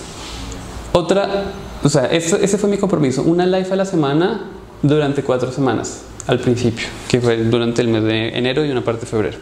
otra 0.93 1.45
o 1.85 1.89
sea, 1.89 2.05
ese 2.05 2.57
fue 2.57 2.67
mi 2.67 2.77
compromiso. 2.77 3.21
Una 3.21 3.45
live 3.45 3.67
a 3.71 3.75
la 3.75 3.85
semana 3.85 4.49
durante 4.81 5.21
cuatro 5.21 5.51
semanas 5.51 6.01
al 6.27 6.39
principio, 6.39 6.87
que 7.07 7.21
fue 7.21 7.37
durante 7.37 7.81
el 7.81 7.87
mes 7.87 8.03
de 8.03 8.29
enero 8.29 8.65
y 8.65 8.71
una 8.71 8.83
parte 8.83 9.01
de 9.01 9.07
febrero. 9.07 9.37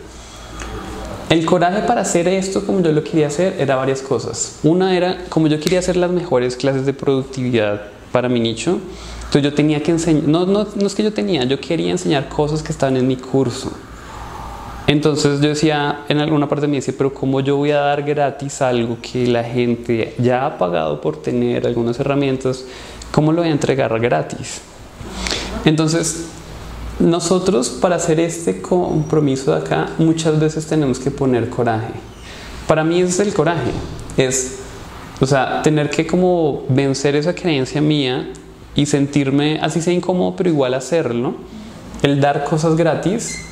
El 1.30 1.46
coraje 1.46 1.82
para 1.88 2.02
hacer 2.02 2.28
esto 2.28 2.66
como 2.66 2.82
yo 2.82 2.92
lo 2.92 3.04
quería 3.04 3.28
hacer 3.28 3.56
era 3.58 3.76
varias 3.76 4.02
cosas. 4.02 4.60
Una 4.64 4.96
era, 4.96 5.26
como 5.30 5.48
yo 5.48 5.60
quería 5.60 5.80
hacer 5.80 5.98
las 5.98 6.12
mejores 6.12 6.56
clases 6.56 6.86
de 6.86 6.94
productividad 6.94 7.82
para 8.12 8.30
mi 8.30 8.40
nicho, 8.40 8.80
entonces 9.18 9.44
yo 9.44 9.54
tenía 9.54 9.82
que 9.82 9.92
enseñar, 9.92 10.28
no, 10.28 10.46
no, 10.46 10.68
no 10.76 10.86
es 10.86 10.94
que 10.94 11.02
yo 11.02 11.12
tenía, 11.12 11.44
yo 11.46 11.60
quería 11.60 11.90
enseñar 11.90 12.30
cosas 12.30 12.62
que 12.62 12.72
estaban 12.72 12.98
en 12.98 13.08
mi 13.08 13.16
curso. 13.16 13.72
Entonces 14.86 15.40
yo 15.42 15.50
decía, 15.50 16.02
en 16.10 16.20
alguna 16.20 16.48
parte 16.48 16.68
me 16.68 16.76
dice, 16.76 16.94
pero 16.94 17.14
¿cómo 17.14 17.40
yo 17.40 17.56
voy 17.56 17.72
a 17.72 17.80
dar 17.80 18.04
gratis 18.04 18.62
algo 18.62 18.98
que 19.02 19.26
la 19.26 19.44
gente 19.44 20.14
ya 20.20 20.46
ha 20.46 20.58
pagado 20.58 21.02
por 21.02 21.22
tener 21.22 21.66
algunas 21.66 22.00
herramientas? 22.00 22.66
¿Cómo 23.12 23.32
lo 23.32 23.42
voy 23.42 23.50
a 23.50 23.54
entregar 23.54 23.98
gratis? 24.00 24.62
Entonces, 25.66 26.28
nosotros 27.00 27.70
para 27.70 27.96
hacer 27.96 28.20
este 28.20 28.62
compromiso 28.62 29.52
de 29.52 29.58
acá, 29.58 29.90
muchas 29.98 30.40
veces 30.40 30.66
tenemos 30.68 31.00
que 31.00 31.12
poner 31.12 31.50
coraje. 31.50 31.94
Para 32.68 32.84
mí 32.84 33.02
es 33.02 33.20
el 33.20 33.34
coraje, 33.34 33.72
es, 34.16 34.60
o 35.20 35.26
sea, 35.26 35.62
tener 35.64 35.90
que 35.90 36.08
como 36.08 36.64
vencer 36.70 37.16
esa 37.16 37.34
creencia 37.34 37.82
mía 37.82 38.32
y 38.76 38.86
sentirme, 38.86 39.60
así 39.62 39.82
sea 39.82 39.94
incómodo, 39.94 40.36
pero 40.36 40.50
igual 40.50 40.74
hacerlo, 40.74 41.36
el 42.02 42.20
dar 42.20 42.44
cosas 42.44 42.76
gratis 42.76 43.46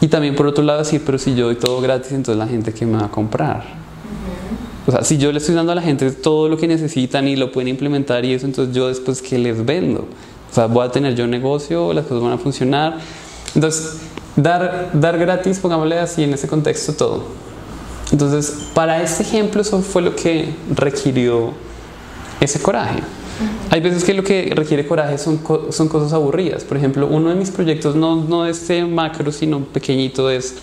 Y 0.00 0.08
también 0.08 0.36
por 0.36 0.46
otro 0.46 0.62
lado 0.62 0.80
decir, 0.80 1.02
pero 1.04 1.18
si 1.18 1.34
yo 1.34 1.46
doy 1.46 1.56
todo 1.56 1.80
gratis, 1.80 2.12
entonces 2.12 2.38
la 2.38 2.46
gente 2.46 2.72
que 2.72 2.86
me 2.86 2.98
va 2.98 3.06
a 3.06 3.10
comprar. 3.10 3.64
O 4.86 4.92
sea, 4.92 5.02
si 5.02 5.18
yo 5.18 5.32
le 5.32 5.38
estoy 5.38 5.56
dando 5.56 5.72
a 5.72 5.74
la 5.74 5.82
gente 5.82 6.10
todo 6.12 6.48
lo 6.48 6.56
que 6.56 6.68
necesitan 6.68 7.26
y 7.26 7.34
lo 7.34 7.50
pueden 7.50 7.68
implementar 7.68 8.24
y 8.24 8.32
eso, 8.32 8.46
entonces 8.46 8.74
yo 8.74 8.86
después, 8.88 9.20
¿qué 9.20 9.38
les 9.38 9.66
vendo? 9.66 10.06
O 10.50 10.54
sea, 10.54 10.66
voy 10.66 10.86
a 10.86 10.90
tener 10.90 11.14
yo 11.14 11.26
negocio, 11.26 11.92
las 11.92 12.06
cosas 12.06 12.22
van 12.22 12.32
a 12.32 12.38
funcionar. 12.38 12.98
Entonces, 13.54 13.98
dar, 14.36 14.90
dar 14.92 15.18
gratis, 15.18 15.58
pongámosle 15.58 15.98
así 15.98 16.24
en 16.24 16.32
ese 16.34 16.48
contexto 16.48 16.92
todo. 16.94 17.24
Entonces, 18.12 18.68
para 18.74 19.02
este 19.02 19.22
ejemplo, 19.22 19.60
eso 19.60 19.80
fue 19.80 20.02
lo 20.02 20.16
que 20.16 20.54
requirió 20.74 21.52
ese 22.40 22.60
coraje. 22.60 23.00
Hay 23.70 23.80
veces 23.80 24.02
que 24.02 24.14
lo 24.14 24.24
que 24.24 24.52
requiere 24.54 24.86
coraje 24.86 25.18
son, 25.18 25.40
son 25.70 25.88
cosas 25.88 26.12
aburridas. 26.12 26.64
Por 26.64 26.76
ejemplo, 26.76 27.06
uno 27.06 27.28
de 27.28 27.34
mis 27.34 27.50
proyectos, 27.50 27.94
no, 27.94 28.16
no 28.16 28.46
este 28.46 28.84
macro, 28.84 29.30
sino 29.30 29.60
pequeñito, 29.60 30.30
es 30.30 30.56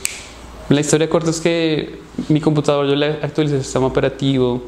la 0.67 0.81
historia 0.81 1.07
corta 1.07 1.29
es 1.29 1.39
que 1.39 1.99
mi 2.27 2.41
computador 2.41 2.87
yo 2.87 2.95
le 2.95 3.05
actualicé 3.21 3.57
el 3.57 3.63
sistema 3.63 3.85
operativo, 3.85 4.63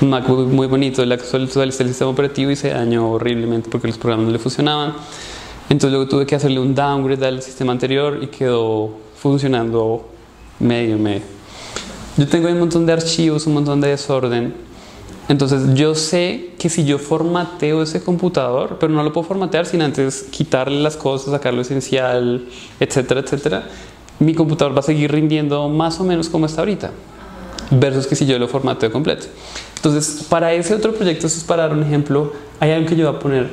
un 0.00 0.10
MacBook 0.10 0.48
muy 0.48 0.66
bonito, 0.66 1.04
le 1.04 1.14
actualicé 1.14 1.62
el 1.62 1.72
sistema 1.72 2.10
operativo 2.10 2.50
y 2.50 2.56
se 2.56 2.70
dañó 2.70 3.12
horriblemente 3.12 3.70
porque 3.70 3.86
los 3.86 3.98
programas 3.98 4.26
no 4.26 4.32
le 4.32 4.38
funcionaban. 4.38 4.94
Entonces 5.68 5.90
luego 5.90 6.08
tuve 6.08 6.26
que 6.26 6.34
hacerle 6.34 6.60
un 6.60 6.74
downgrade 6.74 7.26
al 7.26 7.42
sistema 7.42 7.72
anterior 7.72 8.20
y 8.22 8.28
quedó 8.28 8.90
funcionando 9.16 10.08
medio, 10.60 10.98
medio. 10.98 11.22
Yo 12.16 12.26
tengo 12.28 12.48
un 12.48 12.58
montón 12.58 12.86
de 12.86 12.92
archivos, 12.92 13.46
un 13.46 13.54
montón 13.54 13.80
de 13.80 13.88
desorden. 13.88 14.54
Entonces 15.28 15.74
yo 15.74 15.94
sé 15.94 16.52
que 16.58 16.68
si 16.68 16.84
yo 16.84 16.98
formateo 16.98 17.82
ese 17.82 18.02
computador, 18.02 18.76
pero 18.78 18.92
no 18.92 19.02
lo 19.02 19.12
puedo 19.12 19.26
formatear 19.26 19.66
sin 19.66 19.82
antes 19.82 20.28
quitarle 20.30 20.80
las 20.80 20.96
cosas, 20.96 21.32
sacar 21.32 21.52
lo 21.52 21.62
esencial, 21.62 22.46
etcétera, 22.78 23.20
etcétera, 23.20 23.64
mi 24.20 24.34
computador 24.34 24.74
va 24.74 24.80
a 24.80 24.82
seguir 24.82 25.10
rindiendo 25.10 25.68
más 25.68 26.00
o 26.00 26.04
menos 26.04 26.28
como 26.28 26.46
está 26.46 26.60
ahorita, 26.60 26.92
versus 27.70 28.06
que 28.06 28.16
si 28.16 28.26
yo 28.26 28.38
lo 28.38 28.48
formateo 28.48 28.90
completo. 28.92 29.26
Entonces, 29.76 30.24
para 30.28 30.52
ese 30.52 30.74
otro 30.74 30.94
proyecto, 30.94 31.26
eso 31.26 31.38
es 31.38 31.44
para 31.44 31.64
dar 31.64 31.72
un 31.72 31.82
ejemplo, 31.82 32.32
hay 32.60 32.72
algo 32.72 32.88
que 32.88 32.96
yo 32.96 33.06
voy 33.06 33.16
a 33.16 33.20
poner, 33.20 33.50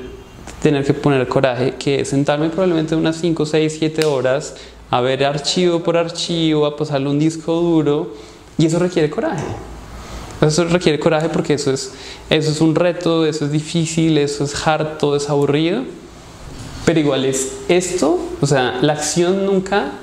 tener 0.62 0.84
que 0.86 0.94
poner 0.94 1.28
coraje, 1.28 1.76
que 1.78 2.02
es 2.02 2.10
sentarme 2.10 2.50
probablemente 2.50 2.96
unas 2.96 3.18
5, 3.18 3.46
6, 3.46 3.76
7 3.80 4.06
horas 4.06 4.56
a 4.90 5.02
ver 5.02 5.26
archivo 5.26 5.82
por 5.82 5.98
archivo, 5.98 6.66
a 6.66 6.76
pasarle 6.76 7.10
un 7.10 7.18
disco 7.18 7.54
duro, 7.54 8.14
y 8.58 8.68
eso 8.68 8.80
requiere 8.80 9.10
coraje. 9.10 9.44
Eso 10.42 10.66
requiere 10.66 11.00
coraje 11.00 11.30
porque 11.30 11.54
eso 11.54 11.72
es, 11.72 11.94
eso 12.30 12.52
es 12.52 12.62
un 12.62 12.76
reto, 12.76 13.26
eso 13.26 13.46
es 13.46 13.52
difícil, 13.52 14.18
eso 14.18 14.44
es 14.44 14.68
harto, 14.68 15.16
es 15.16 15.30
aburrido, 15.30 15.84
pero 16.86 17.00
igual 17.00 17.26
es 17.26 17.54
esto, 17.70 18.20
o 18.42 18.46
sea, 18.46 18.80
la 18.82 18.94
acción 18.94 19.46
nunca 19.46 19.94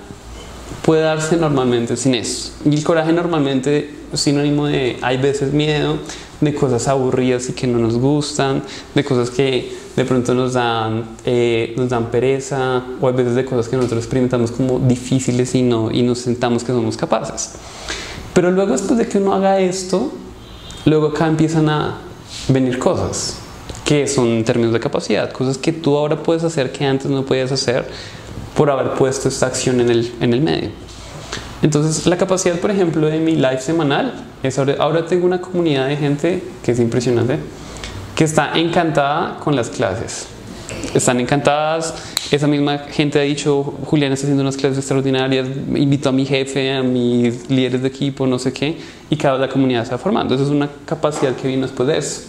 puede 0.82 1.02
darse 1.02 1.36
normalmente 1.36 1.96
sin 1.96 2.14
eso. 2.14 2.52
Y 2.64 2.74
el 2.74 2.84
coraje 2.84 3.12
normalmente 3.12 3.99
sinónimo 4.14 4.66
de, 4.66 4.98
hay 5.02 5.16
veces 5.16 5.52
miedo, 5.52 5.98
de 6.40 6.54
cosas 6.54 6.88
aburridas 6.88 7.48
y 7.48 7.52
que 7.52 7.66
no 7.66 7.78
nos 7.78 7.96
gustan, 7.96 8.62
de 8.94 9.04
cosas 9.04 9.30
que 9.30 9.72
de 9.96 10.04
pronto 10.04 10.34
nos 10.34 10.54
dan, 10.54 11.16
eh, 11.24 11.74
nos 11.76 11.88
dan 11.90 12.10
pereza, 12.10 12.82
o 13.00 13.08
hay 13.08 13.14
veces 13.14 13.34
de 13.34 13.44
cosas 13.44 13.68
que 13.68 13.76
nosotros 13.76 13.98
experimentamos 13.98 14.50
como 14.50 14.78
difíciles 14.78 15.54
y, 15.54 15.62
no, 15.62 15.90
y 15.90 16.02
nos 16.02 16.18
sentamos 16.18 16.64
que 16.64 16.72
somos 16.72 16.96
capaces. 16.96 17.52
Pero 18.32 18.50
luego 18.50 18.72
después 18.72 18.98
de 18.98 19.06
que 19.06 19.18
uno 19.18 19.34
haga 19.34 19.60
esto, 19.60 20.12
luego 20.84 21.08
acá 21.08 21.26
empiezan 21.26 21.68
a 21.68 21.98
venir 22.48 22.78
cosas 22.78 23.38
que 23.84 24.06
son 24.06 24.28
en 24.28 24.44
términos 24.44 24.72
de 24.72 24.80
capacidad, 24.80 25.32
cosas 25.32 25.58
que 25.58 25.72
tú 25.72 25.96
ahora 25.96 26.22
puedes 26.22 26.44
hacer 26.44 26.70
que 26.70 26.84
antes 26.84 27.10
no 27.10 27.24
podías 27.24 27.50
hacer 27.50 27.88
por 28.56 28.70
haber 28.70 28.94
puesto 28.94 29.28
esta 29.28 29.46
acción 29.46 29.80
en 29.80 29.90
el, 29.90 30.12
en 30.20 30.32
el 30.32 30.40
medio. 30.40 30.70
Entonces, 31.62 32.06
la 32.06 32.16
capacidad, 32.16 32.58
por 32.58 32.70
ejemplo, 32.70 33.06
de 33.06 33.18
mi 33.18 33.36
live 33.36 33.60
semanal 33.60 34.14
es 34.42 34.58
ahora, 34.58 34.76
ahora 34.78 35.06
tengo 35.06 35.26
una 35.26 35.40
comunidad 35.40 35.88
de 35.88 35.96
gente 35.96 36.42
que 36.62 36.72
es 36.72 36.80
impresionante, 36.80 37.38
que 38.14 38.24
está 38.24 38.58
encantada 38.58 39.38
con 39.40 39.54
las 39.54 39.68
clases. 39.68 40.26
Están 40.94 41.20
encantadas. 41.20 41.94
Esa 42.30 42.46
misma 42.46 42.78
gente 42.78 43.18
ha 43.18 43.22
dicho, 43.22 43.62
Julián 43.84 44.12
está 44.12 44.24
haciendo 44.24 44.42
unas 44.42 44.56
clases 44.56 44.78
extraordinarias, 44.78 45.48
invito 45.74 46.08
a 46.08 46.12
mi 46.12 46.24
jefe, 46.24 46.72
a 46.72 46.82
mis 46.82 47.50
líderes 47.50 47.82
de 47.82 47.88
equipo, 47.88 48.26
no 48.26 48.38
sé 48.38 48.52
qué, 48.52 48.78
y 49.10 49.16
cada 49.16 49.36
vez 49.36 49.48
la 49.48 49.52
comunidad 49.52 49.84
se 49.84 49.90
va 49.90 49.98
formando. 49.98 50.34
Esa 50.34 50.44
es 50.44 50.50
una 50.50 50.68
capacidad 50.86 51.34
que 51.34 51.48
vino 51.48 51.62
después 51.62 51.88
de 51.88 51.98
eso. 51.98 52.22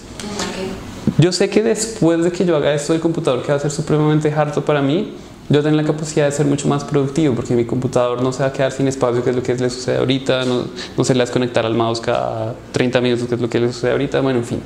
Yo 1.19 1.31
sé 1.31 1.49
que 1.49 1.61
después 1.61 2.23
de 2.23 2.31
que 2.31 2.45
yo 2.45 2.55
haga 2.57 2.73
esto 2.73 2.93
del 2.93 3.01
computador, 3.01 3.43
que 3.43 3.51
va 3.51 3.57
a 3.57 3.59
ser 3.59 3.69
supremamente 3.69 4.33
harto 4.33 4.65
para 4.65 4.81
mí, 4.81 5.13
yo 5.49 5.61
tengo 5.61 5.75
la 5.75 5.83
capacidad 5.83 6.25
de 6.25 6.31
ser 6.31 6.45
mucho 6.45 6.67
más 6.67 6.83
productivo 6.83 7.35
porque 7.35 7.55
mi 7.55 7.65
computador 7.65 8.21
no 8.21 8.31
se 8.31 8.43
va 8.43 8.49
a 8.49 8.53
quedar 8.53 8.71
sin 8.71 8.87
espacio, 8.87 9.23
que 9.23 9.31
es 9.31 9.35
lo 9.35 9.43
que 9.43 9.55
le 9.55 9.69
sucede 9.69 9.97
ahorita, 9.97 10.45
no, 10.45 10.65
no 10.97 11.03
se 11.03 11.13
le 11.13 11.19
va 11.19 11.23
a 11.23 11.25
desconectar 11.25 11.65
al 11.65 11.73
mouse 11.73 11.99
cada 11.99 12.55
30 12.71 13.01
minutos, 13.01 13.27
que 13.27 13.35
es 13.35 13.41
lo 13.41 13.49
que 13.49 13.59
le 13.59 13.73
sucede 13.73 13.91
ahorita, 13.91 14.21
bueno, 14.21 14.39
en 14.39 14.45
fin. 14.45 14.61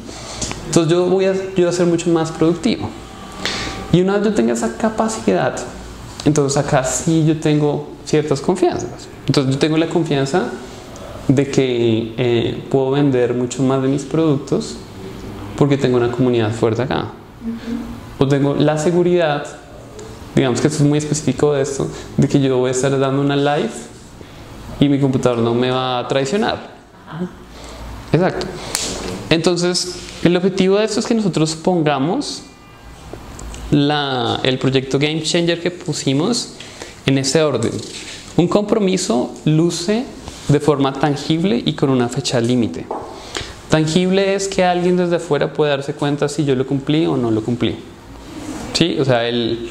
Entonces 0.67 0.91
yo 0.91 1.05
voy 1.07 1.25
a, 1.25 1.33
yo 1.55 1.69
a 1.69 1.71
ser 1.71 1.87
mucho 1.87 2.09
más 2.09 2.31
productivo. 2.31 2.89
Y 3.91 4.01
una 4.01 4.17
vez 4.17 4.25
yo 4.25 4.33
tenga 4.33 4.53
esa 4.53 4.77
capacidad, 4.77 5.55
entonces 6.25 6.57
acá 6.57 6.83
sí 6.83 7.25
yo 7.25 7.39
tengo 7.39 7.89
ciertas 8.05 8.41
confianzas. 8.41 9.07
Entonces 9.27 9.53
yo 9.53 9.59
tengo 9.59 9.77
la 9.77 9.87
confianza 9.87 10.49
de 11.27 11.49
que 11.49 12.13
eh, 12.17 12.63
puedo 12.69 12.91
vender 12.91 13.33
mucho 13.33 13.63
más 13.63 13.81
de 13.81 13.87
mis 13.87 14.03
productos 14.03 14.77
porque 15.57 15.77
tengo 15.77 15.97
una 15.97 16.11
comunidad 16.11 16.51
fuerte 16.51 16.83
acá. 16.83 17.07
O 18.17 18.27
tengo 18.27 18.55
la 18.55 18.77
seguridad 18.77 19.45
digamos 20.35 20.61
que 20.61 20.67
esto 20.67 20.83
es 20.83 20.89
muy 20.89 20.99
específico 20.99 21.53
de 21.53 21.61
esto, 21.61 21.89
de 22.17 22.27
que 22.27 22.39
yo 22.41 22.57
voy 22.57 22.69
a 22.69 22.71
estar 22.71 22.97
dando 22.99 23.21
una 23.21 23.35
live 23.35 23.71
y 24.79 24.89
mi 24.89 24.99
computador 24.99 25.39
no 25.39 25.53
me 25.53 25.71
va 25.71 25.99
a 25.99 26.07
traicionar. 26.07 26.75
Exacto. 28.11 28.45
Entonces, 29.29 29.95
el 30.23 30.35
objetivo 30.35 30.77
de 30.77 30.85
esto 30.85 30.99
es 30.99 31.05
que 31.05 31.15
nosotros 31.15 31.55
pongamos 31.55 32.43
la, 33.71 34.39
el 34.43 34.59
proyecto 34.59 34.99
Game 34.99 35.23
Changer 35.23 35.61
que 35.61 35.71
pusimos 35.71 36.53
en 37.05 37.17
ese 37.17 37.41
orden. 37.41 37.71
Un 38.37 38.47
compromiso 38.47 39.33
luce 39.45 40.05
de 40.49 40.59
forma 40.59 40.93
tangible 40.93 41.61
y 41.65 41.73
con 41.73 41.89
una 41.89 42.09
fecha 42.09 42.39
límite. 42.41 42.85
Tangible 43.69 44.35
es 44.35 44.47
que 44.47 44.63
alguien 44.63 44.97
desde 44.97 45.15
afuera 45.15 45.53
puede 45.53 45.71
darse 45.71 45.93
cuenta 45.93 46.29
si 46.29 46.45
yo 46.45 46.55
lo 46.55 46.67
cumplí 46.67 47.05
o 47.05 47.17
no 47.17 47.31
lo 47.31 47.43
cumplí. 47.43 47.75
¿Sí? 48.73 48.97
O 48.99 49.05
sea, 49.05 49.27
el, 49.27 49.69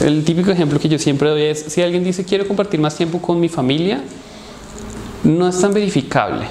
el 0.00 0.24
típico 0.24 0.50
ejemplo 0.50 0.78
que 0.78 0.88
yo 0.88 0.98
siempre 0.98 1.28
doy 1.28 1.42
es, 1.42 1.60
si 1.68 1.82
alguien 1.82 2.04
dice 2.04 2.24
quiero 2.24 2.46
compartir 2.46 2.80
más 2.80 2.96
tiempo 2.96 3.20
con 3.20 3.40
mi 3.40 3.48
familia, 3.48 4.02
no 5.22 5.48
es 5.48 5.60
tan 5.60 5.72
verificable. 5.72 6.46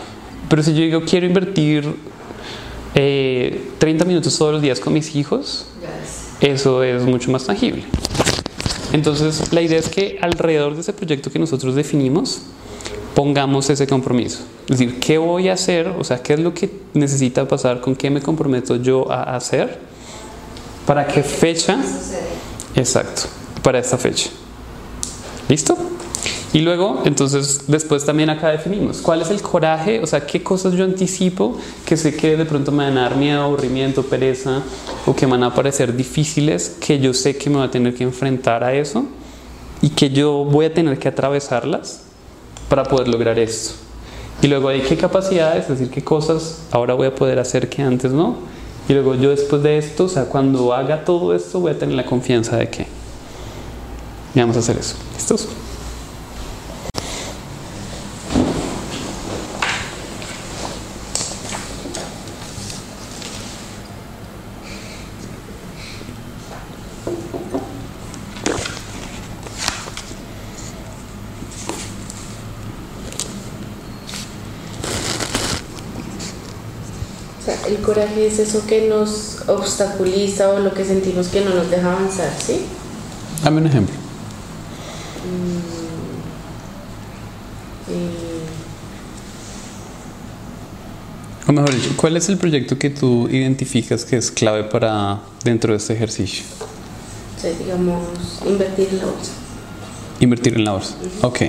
Pero 0.50 0.64
si 0.64 0.74
yo 0.74 0.82
digo 0.82 1.02
quiero 1.06 1.26
invertir 1.26 1.84
30 2.94 2.96
eh, 2.96 4.08
minutos 4.08 4.38
todos 4.38 4.54
los 4.54 4.62
días 4.62 4.80
con 4.80 4.94
mis 4.94 5.16
hijos, 5.16 5.68
eso 6.40 6.84
es 6.84 7.04
mucho 7.04 7.32
más 7.32 7.46
tangible. 7.46 7.84
Entonces, 8.92 9.52
la 9.52 9.62
idea 9.62 9.80
es 9.80 9.90
que 9.90 10.20
alrededor 10.22 10.76
de 10.76 10.82
ese 10.82 10.94
proyecto 10.94 11.32
que 11.32 11.40
nosotros 11.40 11.74
definimos, 11.74 12.44
pongamos 13.16 13.70
ese 13.70 13.88
compromiso. 13.88 14.40
Es 14.70 14.78
decir, 14.78 15.00
¿qué 15.00 15.18
voy 15.18 15.50
a 15.50 15.54
hacer? 15.54 15.88
O 15.88 16.04
sea, 16.04 16.22
¿qué 16.22 16.34
es 16.34 16.40
lo 16.40 16.54
que 16.54 16.70
necesita 16.94 17.48
pasar? 17.48 17.82
¿Con 17.82 17.96
qué 17.96 18.10
me 18.10 18.22
comprometo 18.22 18.76
yo 18.76 19.12
a 19.12 19.36
hacer? 19.36 19.80
¿Para 20.86 21.08
qué 21.08 21.24
fecha? 21.24 21.80
Exacto, 22.76 23.24
para 23.62 23.80
esta 23.80 23.98
fecha. 23.98 24.30
¿Listo? 25.48 25.78
Y 26.54 26.60
luego, 26.60 27.02
entonces, 27.06 27.64
después 27.68 28.06
también 28.06 28.30
acá 28.30 28.50
definimos 28.50 29.02
cuál 29.02 29.24
es 29.24 29.32
el 29.32 29.42
coraje, 29.42 30.00
o 30.02 30.08
sea, 30.08 30.26
qué 30.28 30.44
cosas 30.44 30.74
yo 30.74 30.84
anticipo 30.84 31.58
que 31.84 31.98
sé 31.98 32.16
que 32.16 32.38
de 32.38 32.46
pronto 32.46 32.72
me 32.72 32.84
van 32.86 32.98
a 33.00 33.02
dar 33.02 33.16
miedo, 33.16 33.42
aburrimiento, 33.42 34.04
pereza, 34.04 34.62
o 35.08 35.16
que 35.16 35.26
van 35.26 35.44
a 35.44 35.54
parecer 35.56 35.96
difíciles, 35.96 36.78
que 36.80 37.00
yo 37.00 37.12
sé 37.16 37.38
que 37.38 37.50
me 37.50 37.58
voy 37.58 37.66
a 37.66 37.72
tener 37.72 37.96
que 37.96 38.04
enfrentar 38.04 38.64
a 38.64 38.74
eso 38.74 39.06
y 39.82 39.90
que 39.90 40.12
yo 40.12 40.46
voy 40.46 40.68
a 40.68 40.74
tener 40.74 41.00
que 41.00 41.08
atravesarlas 41.08 42.04
para 42.70 42.84
poder 42.84 43.08
lograr 43.08 43.40
esto. 43.40 43.74
Y 44.44 44.48
luego 44.48 44.68
hay 44.68 44.82
qué 44.82 44.96
capacidades, 44.96 45.64
es 45.64 45.70
decir, 45.70 45.90
qué 45.90 46.04
cosas 46.04 46.60
ahora 46.70 46.94
voy 46.94 47.08
a 47.08 47.16
poder 47.16 47.40
hacer 47.40 47.68
que 47.68 47.82
antes 47.82 48.12
no 48.12 48.53
y 48.88 48.94
luego 48.94 49.16
yo 49.16 49.30
después 49.30 49.64
de 49.64 49.78
esto, 49.78 50.06
o 50.06 50.10
sea, 50.10 50.26
cuando 50.26 50.74
haga 50.74 51.06
todo 51.06 51.34
esto, 51.34 51.60
voy 51.60 51.72
a 51.72 51.80
tener 51.80 51.96
la 51.96 52.06
confianza 52.06 52.58
de 52.58 52.70
que 52.70 52.88
vamos 54.36 54.56
a 54.58 54.60
hacer 54.60 54.78
eso. 54.78 54.96
¿Listos? 55.16 55.48
Es 78.18 78.40
eso 78.40 78.66
que 78.66 78.88
nos 78.88 79.38
obstaculiza 79.48 80.50
o 80.50 80.60
lo 80.60 80.74
que 80.74 80.86
sentimos 80.86 81.28
que 81.28 81.42
no 81.42 81.54
nos 81.54 81.70
deja 81.70 81.92
avanzar, 81.92 82.32
¿sí? 82.46 82.62
Dame 83.44 83.62
un 83.62 83.68
ejemplo. 83.68 83.96
Eh, 87.90 88.34
O 91.46 91.52
mejor 91.52 91.76
dicho, 91.76 91.90
¿cuál 91.98 92.16
es 92.16 92.30
el 92.30 92.38
proyecto 92.38 92.80
que 92.80 92.90
tú 92.90 93.28
identificas 93.30 94.06
que 94.06 94.16
es 94.16 94.32
clave 94.32 94.64
para 94.64 95.20
dentro 95.44 95.74
de 95.74 95.78
este 95.78 95.94
ejercicio? 95.94 96.44
o 97.38 97.42
sea, 97.42 97.52
digamos, 97.52 98.02
invertir 98.48 98.88
en 98.92 98.98
la 99.00 99.06
bolsa. 99.06 99.32
Invertir 100.22 100.54
en 100.56 100.64
la 100.64 100.72
bolsa. 100.72 100.96
Ok, 101.22 101.42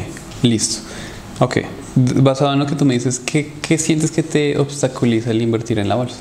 listo. 0.42 0.80
Ok, 1.38 1.59
basado 1.94 2.52
en 2.52 2.59
lo 2.59 2.66
que 2.66 2.74
tú 2.74 2.84
me 2.84 2.94
dices, 2.94 3.20
¿qué, 3.24 3.52
qué 3.62 3.78
sientes 3.78 4.11
que 4.11 4.24
te 4.24 4.59
obstaculiza 4.59 5.30
el 5.30 5.40
invertir 5.42 5.78
en 5.78 5.88
la 5.88 5.94
bolsa? 5.94 6.16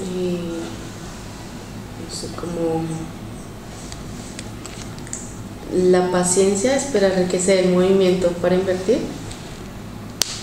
Eh, 0.00 0.38
no 2.02 2.14
sé, 2.14 2.28
como 2.34 2.84
la 5.72 6.10
paciencia, 6.10 6.76
esperar 6.76 7.28
que 7.28 7.40
se 7.40 7.56
dé 7.56 7.64
el 7.64 7.72
movimiento 7.72 8.28
para 8.40 8.54
invertir. 8.54 8.98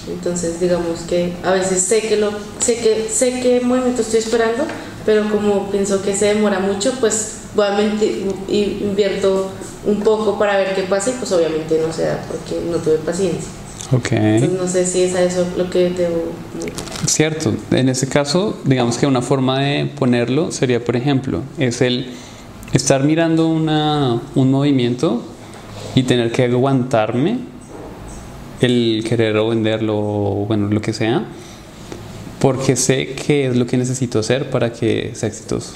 Entonces, 0.08 0.60
digamos 0.60 1.02
que 1.02 1.34
a 1.44 1.52
veces 1.52 1.82
sé 1.84 2.02
que 2.02 2.18
lo 2.18 2.32
sé 2.60 2.78
que 2.78 3.08
sé 3.10 3.40
qué 3.40 3.62
movimiento 3.62 4.02
estoy 4.02 4.20
esperando, 4.20 4.66
pero 5.06 5.30
como 5.30 5.70
pienso 5.70 6.02
que 6.02 6.16
se 6.16 6.34
demora 6.34 6.60
mucho, 6.60 6.94
pues 7.00 7.36
voy 7.56 7.68
a 7.68 7.72
mentir, 7.72 8.26
y 8.48 8.80
invierto 8.82 9.52
un 9.86 10.02
poco 10.02 10.38
para 10.40 10.58
ver 10.58 10.76
qué 10.76 10.84
pasa 10.84 11.12
y 11.12 11.14
pues 11.14 11.32
obviamente 11.32 11.82
no 11.86 11.92
se 11.94 12.06
da 12.06 12.24
porque 12.28 12.62
no 12.70 12.78
tuve 12.78 12.98
paciencia. 12.98 13.61
Ok. 13.92 14.12
Entonces 14.12 14.60
no 14.60 14.68
sé 14.68 14.86
si 14.86 15.04
es 15.04 15.16
a 15.16 15.22
eso 15.22 15.46
lo 15.58 15.70
que 15.70 15.90
debo 15.90 16.32
Cierto, 17.06 17.54
en 17.72 17.90
ese 17.90 18.08
caso, 18.08 18.58
digamos 18.64 18.98
que 18.98 19.08
una 19.08 19.22
forma 19.22 19.60
de 19.60 19.86
ponerlo 19.86 20.52
sería, 20.52 20.84
por 20.84 20.96
ejemplo, 20.96 21.42
es 21.58 21.82
el 21.82 22.14
estar 22.74 23.04
mirando 23.04 23.48
una, 23.48 24.22
un 24.36 24.52
movimiento 24.52 25.24
y 25.96 26.04
tener 26.04 26.32
que 26.32 26.46
aguantarme 26.46 27.40
el 28.62 29.04
querer 29.08 29.36
o 29.38 29.50
venderlo 29.50 29.98
o 29.98 30.46
bueno, 30.46 30.68
lo 30.68 30.80
que 30.82 30.94
sea, 30.94 31.26
porque 32.40 32.76
sé 32.76 33.14
qué 33.14 33.48
es 33.48 33.56
lo 33.56 33.66
que 33.66 33.78
necesito 33.78 34.20
hacer 34.20 34.50
para 34.50 34.72
que 34.72 35.12
sea 35.16 35.28
exitoso. 35.28 35.74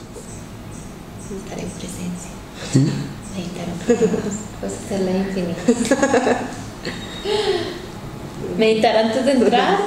Estar 1.43 1.59
en 1.59 1.69
presencia. 1.69 2.91
Meditar 3.35 3.67
un 3.67 4.07
poco. 4.07 4.21
Pues 4.61 4.73
hacerla 4.73 5.11
infinita. 5.11 6.39
Meditar 8.57 8.95
antes 8.97 9.25
de 9.25 9.31
entrar. 9.33 9.77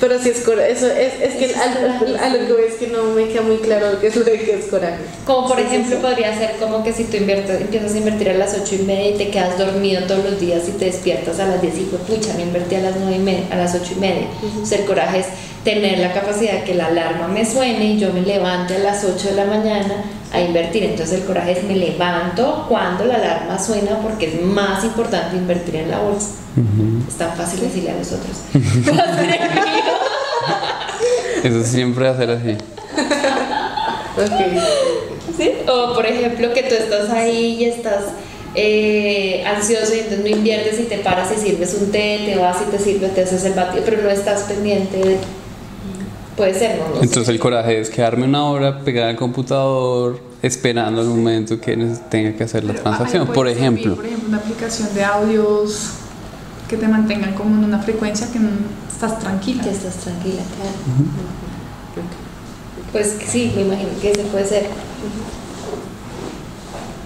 Pero 0.00 0.18
si 0.18 0.30
es 0.30 0.40
coraje, 0.40 0.72
eso 0.72 0.88
es, 0.88 1.12
es 1.22 1.34
que 1.36 1.44
es 1.44 1.56
a, 1.56 1.62
a- 1.62 2.28
lo 2.30 2.38
que 2.46 2.52
veo 2.52 2.66
es 2.66 2.74
que 2.74 2.88
no 2.88 3.04
me 3.14 3.28
queda 3.28 3.42
muy 3.42 3.58
claro 3.58 4.00
qué 4.00 4.08
es 4.08 4.16
lo 4.16 4.24
que 4.24 4.56
es 4.58 4.64
coraje. 4.66 4.96
Como 5.24 5.46
por 5.46 5.56
Sí, 5.58 5.62
sí, 5.62 5.68
ejemplo 5.76 5.96
sí. 5.96 6.02
podría 6.02 6.36
ser 6.36 6.56
como 6.58 6.82
que 6.82 6.92
si 6.92 7.04
tú 7.04 7.18
inviertes, 7.18 7.60
empiezas 7.60 7.94
a 7.94 7.98
invertir 7.98 8.30
a 8.30 8.34
las 8.34 8.52
8 8.60 8.74
y 8.80 8.82
media 8.82 9.10
y 9.10 9.14
te 9.18 9.28
quedas 9.28 9.56
dormido 9.58 10.02
todos 10.08 10.24
los 10.24 10.40
días 10.40 10.62
y 10.68 10.72
te 10.72 10.86
despiertas 10.86 11.38
a 11.38 11.46
las 11.46 11.62
10 11.62 11.78
y 11.78 11.80
pues, 11.82 12.02
pucha, 12.02 12.34
me 12.34 12.42
invertí 12.42 12.74
a 12.74 12.80
las 12.80 12.96
9 12.98 13.14
y 13.14 13.18
media, 13.20 13.44
a 13.52 13.56
las 13.56 13.76
8 13.76 13.92
y 13.96 14.00
media. 14.00 14.26
O 14.60 14.66
sea, 14.66 14.78
el 14.78 14.86
coraje 14.86 15.20
es 15.20 15.26
tener 15.62 15.98
la 16.00 16.12
capacidad 16.12 16.54
de 16.54 16.62
que 16.64 16.74
la 16.74 16.86
alarma 16.86 17.28
me 17.28 17.44
suene 17.46 17.84
y 17.84 17.98
yo 18.00 18.12
me 18.12 18.22
levante 18.22 18.74
a 18.74 18.78
las 18.80 19.04
8 19.04 19.28
de 19.28 19.34
la 19.36 19.44
mañana 19.44 19.94
a 20.32 20.40
invertir. 20.40 20.84
Entonces 20.84 21.20
el 21.20 21.26
coraje 21.26 21.52
es 21.52 21.62
me 21.64 21.76
levanto 21.76 22.64
cuando 22.68 23.04
la 23.04 23.16
alarma 23.16 23.58
suena 23.58 23.98
porque 24.00 24.28
es 24.28 24.40
más 24.42 24.82
importante 24.84 25.36
invertir 25.36 25.76
en 25.76 25.90
la 25.90 25.98
bolsa. 25.98 26.30
Es 27.08 27.14
tan 27.14 27.34
fácil 27.36 27.60
decirle 27.60 27.90
a 27.90 27.96
los 27.96 28.12
otros. 28.12 28.36
Eso 31.42 31.64
siempre 31.64 32.14
ser 32.16 32.30
así. 32.30 32.56
¿Sí? 35.36 35.50
O 35.66 35.94
por 35.94 36.06
ejemplo 36.06 36.52
que 36.52 36.62
tú 36.64 36.74
estás 36.74 37.08
ahí 37.10 37.56
y 37.60 37.64
estás 37.64 38.04
eh, 38.54 39.42
ansioso 39.46 39.94
y 39.94 40.00
entonces 40.00 40.20
no 40.20 40.28
inviertes 40.28 40.78
y 40.78 40.82
te 40.84 40.98
paras 40.98 41.30
y 41.36 41.40
sirves 41.40 41.74
un 41.80 41.90
té, 41.90 42.20
te 42.26 42.36
vas 42.36 42.58
y 42.66 42.70
te 42.70 42.78
sirves, 42.78 43.14
te 43.14 43.22
haces 43.22 43.44
el 43.44 43.54
batido, 43.54 43.82
pero 43.84 44.02
no 44.02 44.10
estás 44.10 44.42
pendiente 44.42 44.98
de... 44.98 45.16
Puede 46.36 46.54
ser, 46.58 46.78
¿no? 46.78 46.88
No 46.88 46.94
sé. 46.96 47.04
Entonces 47.04 47.28
el 47.28 47.38
coraje 47.38 47.80
es 47.80 47.90
quedarme 47.90 48.24
una 48.26 48.44
hora 48.46 48.80
pegada 48.80 49.10
al 49.10 49.16
computador 49.16 50.18
esperando 50.42 51.02
el 51.02 51.08
momento 51.08 51.60
que 51.60 51.76
tenga 52.10 52.36
que 52.36 52.44
hacer 52.44 52.64
la 52.64 52.72
Pero, 52.72 52.82
transacción. 52.84 53.26
Por 53.28 53.46
servir, 53.46 53.62
ejemplo. 53.62 53.96
por 53.96 54.06
ejemplo, 54.06 54.28
una 54.28 54.38
aplicación 54.38 54.94
de 54.94 55.04
audios 55.04 55.90
que 56.68 56.76
te 56.76 56.88
mantengan 56.88 57.34
como 57.34 57.54
en 57.56 57.64
una 57.64 57.78
frecuencia 57.80 58.26
que 58.32 58.38
estás 58.90 59.18
tranquila. 59.20 59.62
Que 59.62 59.70
estás 59.70 59.96
tranquila, 59.96 60.42
claro. 60.56 62.06
Pues 62.92 63.16
sí, 63.26 63.52
me 63.54 63.62
imagino 63.62 63.90
que 64.00 64.10
ese 64.10 64.22
puede 64.24 64.46
ser. 64.46 64.66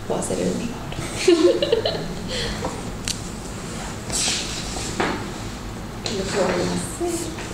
Voy 0.09 0.17
a 0.17 0.21
hacer 0.21 0.39
el 0.39 0.55
mío. 0.55 0.69
Lo 6.17 6.23
que 6.25 6.39
voy 6.39 6.63
a 6.63 7.09
hacer. 7.09 7.46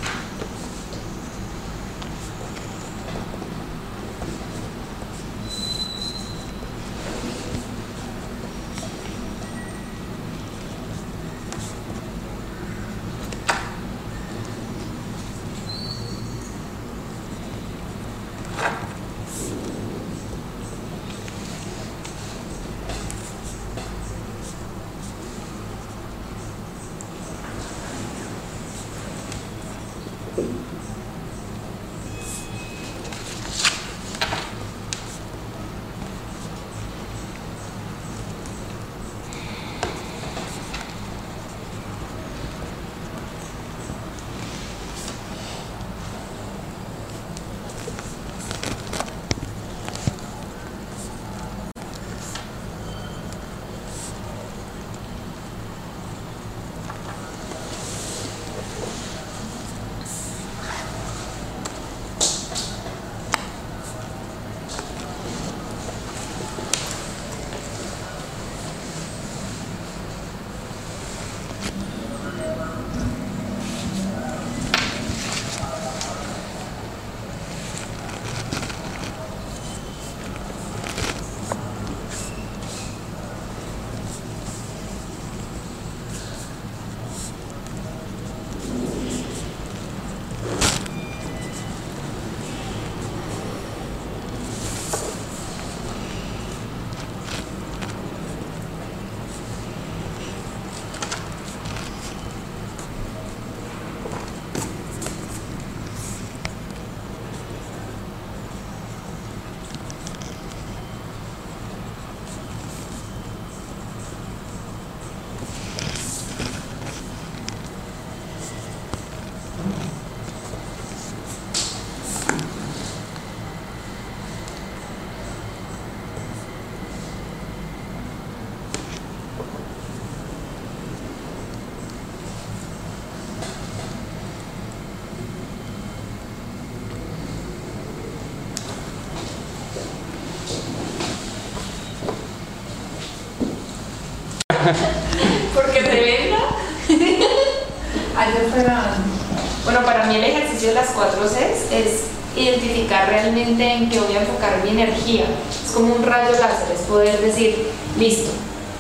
Mí 150.13 150.19
el 150.19 150.25
ejercicio 150.25 150.69
de 150.69 150.75
las 150.75 150.89
cuatro 150.91 151.23
Cs 151.25 151.73
es 151.73 152.03
identificar 152.37 153.09
realmente 153.09 153.73
en 153.73 153.89
qué 153.89 154.01
voy 154.01 154.15
a 154.17 154.21
enfocar 154.21 154.63
mi 154.65 154.71
energía. 154.71 155.25
Es 155.65 155.73
como 155.73 155.95
un 155.95 156.03
rayo 156.03 156.33
láser, 156.33 156.75
es 156.75 156.83
poder 156.83 157.21
decir, 157.21 157.69
listo, 157.99 158.31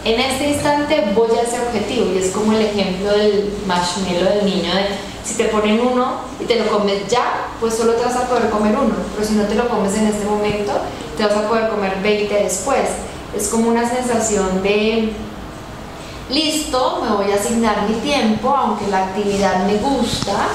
en 0.05 0.21
este 0.21 0.51
instante 0.51 1.13
voy 1.15 1.31
a 1.39 1.43
ese 1.43 1.61
objetivo 1.61 2.13
y 2.13 2.19
es 2.19 2.31
como 2.31 2.53
el 2.53 2.63
ejemplo 2.63 3.13
del 3.13 3.53
marshmallow 3.67 4.35
del 4.35 4.45
niño 4.45 4.75
de 4.75 5.13
si 5.25 5.35
te 5.35 5.45
ponen 5.45 5.81
uno 5.81 6.17
y 6.41 6.45
te 6.45 6.57
lo 6.57 6.67
comes 6.67 7.07
ya, 7.09 7.47
pues 7.61 7.75
solo 7.75 7.93
te 7.93 8.05
vas 8.05 8.17
a 8.17 8.27
poder 8.27 8.51
comer 8.51 8.75
uno, 8.77 8.95
pero 9.15 9.27
si 9.27 9.35
no 9.35 9.45
te 9.45 9.55
lo 9.55 9.69
comes 9.69 9.95
en 9.95 10.09
este 10.09 10.25
momento, 10.25 10.73
te 11.17 11.25
vas 11.25 11.37
a 11.37 11.49
poder 11.49 11.69
comer 11.69 11.99
20 12.03 12.35
después. 12.35 12.89
Es 13.37 13.49
como 13.49 13.69
una 13.69 13.89
sensación 13.89 14.63
de 14.63 15.13
listo, 16.29 17.03
me 17.09 17.15
voy 17.15 17.31
a 17.31 17.37
asignar 17.37 17.89
mi 17.89 17.95
tiempo, 17.97 18.49
aunque 18.49 18.89
la 18.89 19.05
actividad 19.05 19.65
me 19.67 19.77
gusta, 19.77 20.49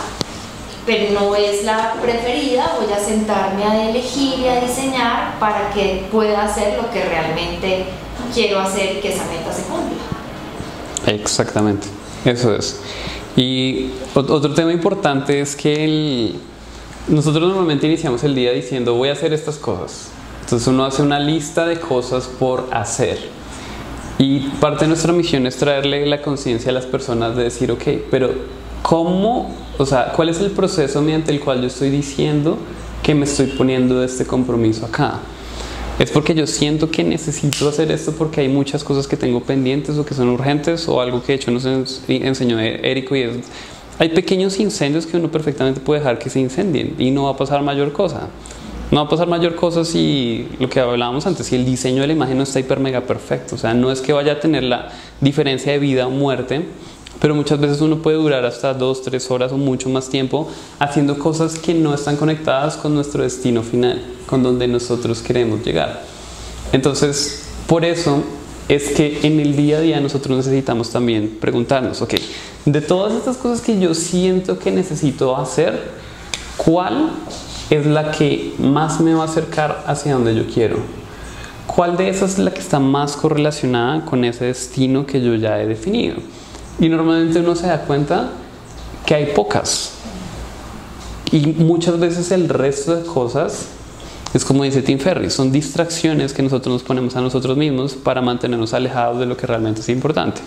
pero 0.87 1.11
no 1.11 1.35
es 1.35 1.65
la 1.65 1.95
preferida, 2.01 2.77
voy 2.81 2.91
a 2.93 2.97
sentarme 2.97 3.65
a 3.65 3.89
elegir 3.89 4.39
y 4.39 4.47
a 4.47 4.61
diseñar 4.61 5.37
para 5.37 5.69
que 5.71 6.07
pueda 6.09 6.45
hacer 6.45 6.81
lo 6.81 6.89
que 6.89 7.03
realmente 7.03 7.83
quiero 8.33 8.59
hacer 8.59 8.95
y 8.97 9.01
que 9.01 9.13
esa 9.13 9.25
meta 9.25 9.51
se 9.51 9.63
cumpla. 9.63 9.97
Exactamente, 11.05 11.87
eso 12.23 12.55
es. 12.55 12.79
Y 13.35 13.91
otro 14.15 14.53
tema 14.53 14.71
importante 14.71 15.41
es 15.41 15.57
que 15.57 16.33
nosotros 17.09 17.49
normalmente 17.49 17.85
iniciamos 17.85 18.23
el 18.23 18.33
día 18.33 18.53
diciendo 18.53 18.95
voy 18.95 19.09
a 19.09 19.11
hacer 19.11 19.33
estas 19.33 19.57
cosas. 19.57 20.07
Entonces 20.41 20.69
uno 20.69 20.85
hace 20.85 21.01
una 21.01 21.19
lista 21.19 21.65
de 21.65 21.81
cosas 21.81 22.27
por 22.27 22.69
hacer. 22.71 23.19
Y 24.17 24.39
parte 24.61 24.85
de 24.85 24.87
nuestra 24.87 25.11
misión 25.11 25.45
es 25.45 25.57
traerle 25.57 26.05
la 26.05 26.21
conciencia 26.21 26.71
a 26.71 26.73
las 26.73 26.85
personas 26.85 27.35
de 27.35 27.43
decir, 27.43 27.71
ok, 27.71 27.83
pero 28.09 28.31
¿cómo, 28.87 29.53
o 29.77 29.85
sea, 29.85 30.13
cuál 30.15 30.29
es 30.29 30.39
el 30.39 30.51
proceso 30.51 31.01
mediante 31.01 31.33
el 31.33 31.41
cual 31.41 31.59
yo 31.59 31.67
estoy 31.67 31.89
diciendo 31.89 32.57
que 33.03 33.13
me 33.13 33.25
estoy 33.25 33.47
poniendo 33.47 34.01
este 34.01 34.25
compromiso 34.25 34.85
acá? 34.85 35.19
Es 35.99 36.09
porque 36.09 36.33
yo 36.33 36.47
siento 36.47 36.89
que 36.89 37.03
necesito 37.03 37.67
hacer 37.67 37.91
esto 37.91 38.13
porque 38.13 38.41
hay 38.41 38.47
muchas 38.47 38.85
cosas 38.85 39.05
que 39.05 39.17
tengo 39.17 39.41
pendientes 39.41 39.97
o 39.97 40.05
que 40.05 40.13
son 40.13 40.29
urgentes 40.29 40.87
o 40.87 41.01
algo 41.01 41.21
que 41.21 41.33
de 41.33 41.33
hecho 41.33 41.51
nos 41.51 41.65
enseñó 42.07 42.59
Érico 42.59 43.15
y 43.17 43.23
es, 43.23 43.37
hay 43.99 44.09
pequeños 44.09 44.57
incendios 44.57 45.05
que 45.05 45.17
uno 45.17 45.29
perfectamente 45.29 45.81
puede 45.81 45.99
dejar 45.99 46.17
que 46.17 46.29
se 46.29 46.39
incendien 46.39 46.95
y 46.97 47.11
no 47.11 47.23
va 47.25 47.31
a 47.31 47.37
pasar 47.37 47.61
mayor 47.63 47.91
cosa. 47.91 48.29
No 48.89 49.01
va 49.01 49.07
a 49.07 49.09
pasar 49.09 49.27
mayor 49.27 49.55
cosa 49.55 49.83
si 49.83 50.47
lo 50.59 50.69
que 50.69 50.79
hablábamos 50.79 51.27
antes, 51.27 51.47
si 51.47 51.55
el 51.55 51.65
diseño 51.65 52.03
de 52.03 52.07
la 52.07 52.13
imagen 52.13 52.37
no 52.37 52.43
está 52.43 52.61
hiper 52.61 52.79
mega 52.79 53.01
perfecto. 53.01 53.55
O 53.55 53.57
sea, 53.57 53.73
no 53.73 53.91
es 53.91 53.99
que 53.99 54.13
vaya 54.13 54.33
a 54.33 54.39
tener 54.39 54.63
la 54.63 54.93
diferencia 55.19 55.73
de 55.73 55.79
vida 55.79 56.07
o 56.07 56.09
muerte, 56.09 56.61
pero 57.19 57.35
muchas 57.35 57.59
veces 57.59 57.81
uno 57.81 57.97
puede 57.97 58.17
durar 58.17 58.45
hasta 58.45 58.73
dos, 58.73 59.01
tres 59.01 59.29
horas 59.31 59.51
o 59.51 59.57
mucho 59.57 59.89
más 59.89 60.09
tiempo 60.09 60.49
haciendo 60.79 61.17
cosas 61.17 61.57
que 61.57 61.73
no 61.73 61.93
están 61.93 62.17
conectadas 62.17 62.77
con 62.77 62.93
nuestro 62.93 63.23
destino 63.23 63.63
final, 63.63 64.01
con 64.25 64.43
donde 64.43 64.67
nosotros 64.67 65.21
queremos 65.21 65.65
llegar. 65.65 66.03
Entonces, 66.71 67.43
por 67.67 67.85
eso 67.85 68.23
es 68.69 68.89
que 68.89 69.19
en 69.23 69.39
el 69.39 69.55
día 69.55 69.77
a 69.77 69.81
día 69.81 69.99
nosotros 70.01 70.37
necesitamos 70.37 70.91
también 70.91 71.37
preguntarnos, 71.39 72.01
ok, 72.01 72.15
de 72.65 72.81
todas 72.81 73.13
estas 73.13 73.37
cosas 73.37 73.61
que 73.61 73.79
yo 73.79 73.93
siento 73.93 74.59
que 74.59 74.71
necesito 74.71 75.37
hacer, 75.37 75.91
¿cuál 76.57 77.11
es 77.69 77.85
la 77.85 78.11
que 78.11 78.53
más 78.59 79.01
me 79.01 79.13
va 79.13 79.23
a 79.23 79.25
acercar 79.25 79.83
hacia 79.87 80.13
donde 80.13 80.35
yo 80.35 80.45
quiero. 80.47 80.77
¿Cuál 81.65 81.97
de 81.97 82.09
esas 82.09 82.33
es 82.33 82.39
la 82.39 82.51
que 82.51 82.61
está 82.61 82.79
más 82.79 83.17
correlacionada 83.17 84.05
con 84.05 84.23
ese 84.23 84.45
destino 84.45 85.05
que 85.05 85.21
yo 85.21 85.35
ya 85.35 85.61
he 85.61 85.67
definido? 85.67 86.15
Y 86.79 86.89
normalmente 86.89 87.39
uno 87.39 87.55
se 87.55 87.67
da 87.67 87.81
cuenta 87.81 88.31
que 89.05 89.15
hay 89.15 89.27
pocas. 89.27 89.93
Y 91.31 91.47
muchas 91.47 91.99
veces 91.99 92.31
el 92.31 92.49
resto 92.49 92.95
de 92.95 93.05
cosas 93.05 93.67
es 94.33 94.43
como 94.43 94.63
dice 94.63 94.81
Tim 94.81 94.99
Ferry, 94.99 95.29
son 95.29 95.51
distracciones 95.51 96.33
que 96.33 96.43
nosotros 96.43 96.73
nos 96.73 96.83
ponemos 96.83 97.15
a 97.15 97.21
nosotros 97.21 97.57
mismos 97.57 97.93
para 97.93 98.21
mantenernos 98.21 98.73
alejados 98.73 99.19
de 99.19 99.25
lo 99.25 99.37
que 99.37 99.47
realmente 99.47 99.81
es 99.81 99.89
importante. 99.89 100.41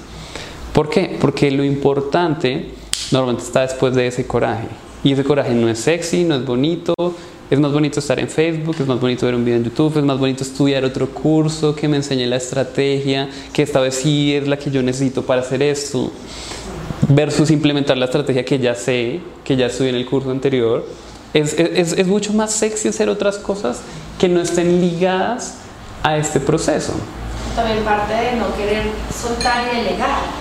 ¿Por 0.72 0.88
qué? 0.88 1.16
Porque 1.20 1.50
lo 1.50 1.64
importante 1.64 2.70
normalmente 3.10 3.46
está 3.46 3.62
después 3.62 3.94
de 3.94 4.06
ese 4.06 4.26
coraje. 4.26 4.68
Y 5.02 5.12
ese 5.12 5.24
coraje 5.24 5.54
no 5.54 5.68
es 5.68 5.80
sexy, 5.80 6.24
no 6.24 6.36
es 6.36 6.44
bonito, 6.44 6.94
es 7.50 7.58
más 7.58 7.72
bonito 7.72 7.98
estar 7.98 8.20
en 8.20 8.28
Facebook, 8.28 8.76
es 8.78 8.86
más 8.86 9.00
bonito 9.00 9.26
ver 9.26 9.34
un 9.34 9.44
video 9.44 9.58
en 9.58 9.64
YouTube, 9.64 9.98
es 9.98 10.04
más 10.04 10.18
bonito 10.18 10.44
estudiar 10.44 10.84
otro 10.84 11.08
curso 11.08 11.74
que 11.74 11.88
me 11.88 11.96
enseñe 11.96 12.26
la 12.26 12.36
estrategia, 12.36 13.28
que 13.52 13.62
esta 13.62 13.80
vez 13.80 13.96
sí 13.96 14.34
es 14.34 14.46
la 14.46 14.56
que 14.56 14.70
yo 14.70 14.82
necesito 14.82 15.26
para 15.26 15.40
hacer 15.40 15.60
esto, 15.60 16.12
versus 17.08 17.50
implementar 17.50 17.98
la 17.98 18.04
estrategia 18.04 18.44
que 18.44 18.60
ya 18.60 18.76
sé, 18.76 19.20
que 19.42 19.56
ya 19.56 19.66
estudié 19.66 19.90
en 19.90 19.96
el 19.96 20.06
curso 20.06 20.30
anterior. 20.30 20.86
Es, 21.34 21.58
es, 21.58 21.92
es 21.92 22.06
mucho 22.06 22.32
más 22.32 22.52
sexy 22.52 22.88
hacer 22.88 23.08
otras 23.08 23.36
cosas 23.38 23.80
que 24.18 24.28
no 24.28 24.40
estén 24.40 24.80
ligadas 24.80 25.56
a 26.04 26.16
este 26.16 26.38
proceso. 26.38 26.92
También 27.56 27.84
parte 27.84 28.14
de 28.14 28.36
no 28.36 28.54
querer 28.56 28.84
soltar 29.12 29.64
y 29.72 29.76
delegar 29.76 30.39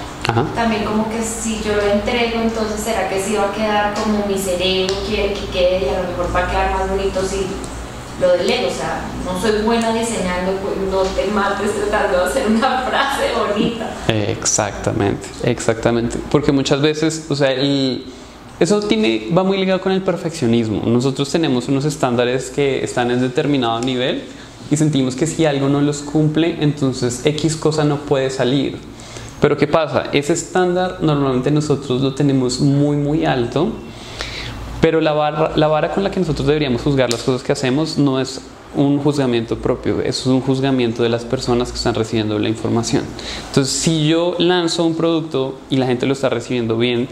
también 0.56 0.86
como 0.86 1.10
que 1.10 1.22
si 1.22 1.62
yo 1.64 1.76
lo 1.76 1.82
entrego, 1.82 2.42
entonces 2.42 2.82
será 2.82 3.10
que 3.10 3.22
sí 3.22 3.36
va 3.36 3.50
a 3.50 3.54
quedar 3.54 3.94
como 3.94 4.26
mi 4.28 4.38
cerebro 4.38 4.94
quiere 5.08 5.34
que 5.34 5.46
quede 5.48 5.86
y 5.86 5.90
a 5.90 6.02
lo 6.02 6.10
mejor 6.10 6.36
va 6.36 6.46
a 6.46 6.48
quedar 6.50 6.72
más 6.72 6.90
bonito 6.90 7.22
si 7.26 7.48
lo 8.20 8.32
delego. 8.34 8.68
O 8.68 8.74
sea, 8.74 9.02
no 9.26 9.40
soy 9.42 9.62
buena 9.62 9.94
diseñando, 9.94 10.54
pues 10.62 10.78
no 10.92 11.02
te 11.02 11.26
mates 11.32 11.72
tratando 11.90 12.20
de 12.20 12.24
hacer 12.26 12.48
una 12.48 12.82
frase 12.90 13.32
bonita. 13.38 13.90
Exactamente, 14.08 15.28
exactamente. 15.44 16.18
Porque 16.30 16.52
muchas 16.52 16.82
veces, 16.82 17.26
o 17.30 17.36
sea, 17.36 17.52
eso 18.60 18.82
tiene, 18.82 19.30
va 19.36 19.44
muy 19.44 19.58
ligado 19.58 19.82
con 19.82 19.92
el 19.92 20.02
perfeccionismo. 20.02 20.84
Nosotros 20.86 21.30
tenemos 21.32 21.68
unos 21.68 21.86
estándares 21.86 22.50
que 22.50 22.84
están 22.84 23.10
en 23.12 23.22
determinado 23.22 23.80
nivel 23.80 24.24
y 24.70 24.78
sentimos 24.78 25.16
que 25.16 25.26
si 25.26 25.46
algo 25.46 25.70
no 25.70 25.82
los 25.82 26.00
cumple, 26.00 26.58
entonces 26.60 27.22
X 27.26 27.56
cosa 27.56 27.84
no 27.84 27.98
puede 28.02 28.30
salir. 28.30 28.78
Pero 29.42 29.58
¿qué 29.58 29.68
pasa? 29.68 30.06
Ese 30.12 30.34
estándar 30.34 30.98
normalmente 31.02 31.52
nosotros 31.52 32.02
lo 32.02 32.14
tenemos 32.14 32.60
muy, 32.60 32.98
muy 32.98 33.26
alto, 33.26 33.70
pero 34.82 35.02
la 35.02 35.14
vara, 35.14 35.54
la 35.56 35.68
vara 35.68 35.94
con 35.94 36.04
la 36.04 36.12
que 36.12 36.20
nosotros 36.20 36.48
deberíamos 36.48 36.82
juzgar 36.82 37.12
las 37.12 37.24
cosas 37.24 37.44
que 37.44 37.52
hacemos 37.52 37.98
no 37.98 38.20
es 38.20 38.42
un 38.76 39.00
juzgamiento 39.00 39.58
propio, 39.58 40.02
es 40.02 40.26
un 40.26 40.42
juzgamiento 40.42 41.02
de 41.04 41.10
las 41.10 41.26
personas 41.26 41.72
que 41.72 41.78
están 41.78 41.96
recibiendo 41.96 42.38
la 42.38 42.50
información. 42.50 43.04
Entonces, 43.48 43.74
si 43.74 44.08
yo 44.08 44.36
lanzo 44.38 44.86
un 44.86 44.96
producto 44.96 45.58
y 45.70 45.78
la 45.78 45.88
gente 45.88 46.06
lo 46.06 46.14
está 46.14 46.30
recibiendo 46.30 46.78
bien, 46.78 47.08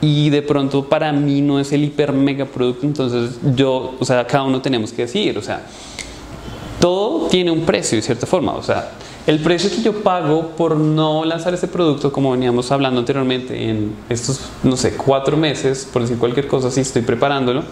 y 0.00 0.30
de 0.30 0.42
pronto 0.42 0.88
para 0.88 1.12
mí 1.12 1.40
no 1.42 1.60
es 1.60 1.70
el 1.72 1.84
hiper 1.84 2.12
mega 2.12 2.44
producto, 2.44 2.86
entonces 2.86 3.38
yo, 3.54 3.94
o 3.98 4.04
sea, 4.04 4.26
cada 4.26 4.44
uno 4.44 4.60
tenemos 4.60 4.92
que 4.92 5.02
decir, 5.02 5.38
o 5.38 5.42
sea, 5.42 5.64
todo 6.80 7.28
tiene 7.28 7.52
un 7.52 7.60
precio 7.60 7.96
de 7.96 8.02
cierta 8.02 8.26
forma, 8.26 8.52
o 8.52 8.62
sea, 8.62 8.90
el 9.26 9.38
precio 9.38 9.70
que 9.70 9.82
yo 9.82 10.02
pago 10.02 10.48
por 10.56 10.76
no 10.76 11.24
lanzar 11.24 11.54
este 11.54 11.68
producto, 11.68 12.10
como 12.10 12.32
veníamos 12.32 12.72
hablando 12.72 12.98
anteriormente, 13.00 13.70
en 13.70 13.94
estos, 14.08 14.40
no 14.64 14.76
sé, 14.76 14.96
cuatro 14.96 15.36
meses, 15.36 15.88
por 15.90 16.02
decir 16.02 16.18
cualquier 16.18 16.48
cosa, 16.48 16.70
si 16.72 16.80
estoy 16.80 17.02
preparándolo, 17.02 17.62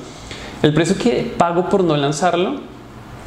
el 0.63 0.73
precio 0.73 0.97
que 0.97 1.33
pago 1.37 1.69
por 1.69 1.83
no 1.83 1.97
lanzarlo 1.97 2.61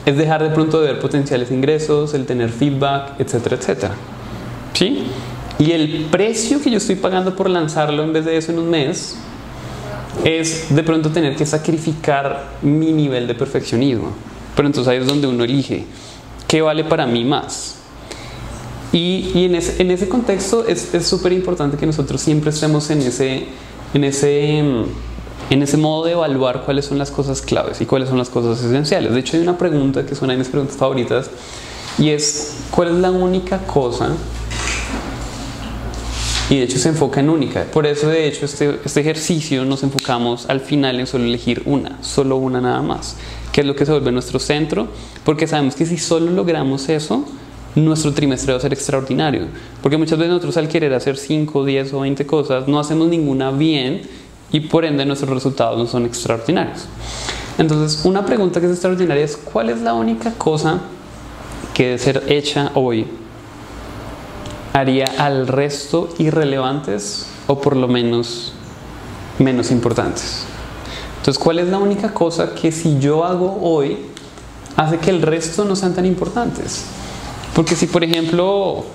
es 0.05 0.17
dejar 0.17 0.41
de 0.41 0.51
pronto 0.51 0.79
de 0.79 0.93
ver 0.93 0.99
potenciales 1.01 1.51
ingresos, 1.51 2.13
el 2.13 2.25
tener 2.25 2.49
feedback, 2.49 3.19
etcétera, 3.19 3.57
etcétera. 3.57 3.95
¿Sí? 4.73 5.03
Y 5.59 5.71
el 5.71 6.05
precio 6.09 6.61
que 6.61 6.71
yo 6.71 6.77
estoy 6.77 6.95
pagando 6.95 7.35
por 7.35 7.49
lanzarlo 7.49 8.03
en 8.03 8.13
vez 8.13 8.25
de 8.25 8.37
eso 8.37 8.51
en 8.51 8.59
un 8.59 8.69
mes 8.69 9.17
es 10.23 10.73
de 10.73 10.83
pronto 10.83 11.09
tener 11.09 11.35
que 11.35 11.45
sacrificar 11.45 12.51
mi 12.61 12.91
nivel 12.91 13.27
de 13.27 13.35
perfeccionismo. 13.35 14.11
Pero 14.55 14.67
entonces 14.67 14.89
ahí 14.89 14.99
es 14.99 15.07
donde 15.07 15.27
uno 15.27 15.43
elige 15.43 15.85
qué 16.47 16.61
vale 16.61 16.83
para 16.83 17.05
mí 17.05 17.25
más 17.25 17.82
y, 18.93 19.31
y 19.33 19.45
en, 19.45 19.55
ese, 19.55 19.81
en, 19.81 19.91
ese, 19.91 20.07
contexto 20.07 20.65
es 20.65 21.05
súper 21.05 21.33
importante 21.33 21.77
que 21.77 21.85
nosotros 21.85 22.21
siempre 22.21 22.51
estemos 22.51 22.89
en 22.91 23.01
ese, 23.01 23.47
en, 23.93 24.03
ese, 24.03 24.59
en 24.59 25.63
ese 25.63 25.77
modo 25.77 26.05
de 26.05 26.11
evaluar 26.11 26.63
cuáles 26.63 26.85
son 26.85 26.97
las 26.99 27.11
cosas 27.11 27.41
claves 27.41 27.81
y 27.81 27.85
cuáles 27.85 28.09
son 28.09 28.17
las 28.17 28.29
cosas 28.29 28.63
esenciales. 28.63 29.11
De 29.13 29.19
hecho, 29.19 29.35
hay 29.35 29.43
una 29.43 29.57
pregunta 29.57 30.05
que 30.05 30.13
una 30.21 30.33
de 30.33 30.39
mis 30.39 30.47
preguntas 30.47 30.77
favoritas 30.77 31.29
y 31.97 32.09
es, 32.09 32.57
¿cuál 32.71 32.89
es 32.89 32.95
la 32.95 33.11
única 33.11 33.59
cosa? 33.65 34.09
Y 36.49 36.57
de 36.57 36.63
hecho 36.63 36.77
se 36.77 36.89
enfoca 36.89 37.19
en 37.19 37.29
única. 37.29 37.63
Por 37.65 37.87
eso, 37.87 38.09
de 38.09 38.27
hecho, 38.27 38.45
este, 38.45 38.79
este 38.85 38.99
ejercicio 39.01 39.65
nos 39.65 39.81
enfocamos 39.83 40.45
al 40.49 40.59
final 40.59 40.99
en 40.99 41.07
solo 41.07 41.23
elegir 41.23 41.63
una, 41.65 41.97
solo 42.03 42.35
una 42.37 42.61
nada 42.61 42.81
más, 42.81 43.15
que 43.51 43.61
es 43.61 43.67
lo 43.67 43.75
que 43.75 43.85
se 43.85 43.91
vuelve 43.91 44.11
nuestro 44.11 44.39
centro, 44.39 44.87
porque 45.23 45.47
sabemos 45.47 45.75
que 45.75 45.85
si 45.85 45.97
solo 45.97 46.31
logramos 46.31 46.89
eso, 46.89 47.25
nuestro 47.75 48.13
trimestre 48.13 48.53
va 48.53 48.57
a 48.57 48.61
ser 48.61 48.73
extraordinario. 48.73 49.47
Porque 49.81 49.97
muchas 49.97 50.17
veces 50.17 50.29
nosotros 50.29 50.57
al 50.57 50.67
querer 50.67 50.93
hacer 50.93 51.17
5, 51.17 51.65
10 51.65 51.93
o 51.93 51.99
20 52.01 52.25
cosas 52.25 52.67
no 52.67 52.79
hacemos 52.79 53.07
ninguna 53.07 53.51
bien 53.51 54.01
y 54.51 54.61
por 54.61 54.85
ende 54.85 55.05
nuestros 55.05 55.31
resultados 55.31 55.77
no 55.77 55.87
son 55.87 56.05
extraordinarios. 56.05 56.85
Entonces, 57.57 58.03
una 58.05 58.25
pregunta 58.25 58.59
que 58.59 58.65
es 58.67 58.73
extraordinaria 58.73 59.23
es 59.23 59.37
¿cuál 59.37 59.69
es 59.69 59.81
la 59.81 59.93
única 59.93 60.31
cosa 60.33 60.81
que 61.73 61.85
debe 61.85 61.97
ser 61.97 62.23
hecha 62.27 62.71
hoy 62.75 63.07
haría 64.73 65.05
al 65.17 65.47
resto 65.47 66.09
irrelevantes 66.17 67.27
o 67.47 67.59
por 67.59 67.75
lo 67.75 67.87
menos 67.87 68.53
menos 69.39 69.71
importantes. 69.71 70.45
Entonces, 71.19 71.41
¿cuál 71.41 71.59
es 71.59 71.67
la 71.67 71.77
única 71.77 72.13
cosa 72.13 72.53
que 72.53 72.71
si 72.71 72.99
yo 72.99 73.23
hago 73.23 73.59
hoy 73.61 73.97
hace 74.75 74.97
que 74.97 75.09
el 75.09 75.21
resto 75.21 75.63
no 75.65 75.75
sean 75.75 75.93
tan 75.93 76.05
importantes? 76.05 76.85
Porque 77.55 77.75
si, 77.75 77.87
por 77.87 78.03
ejemplo, 78.03 78.85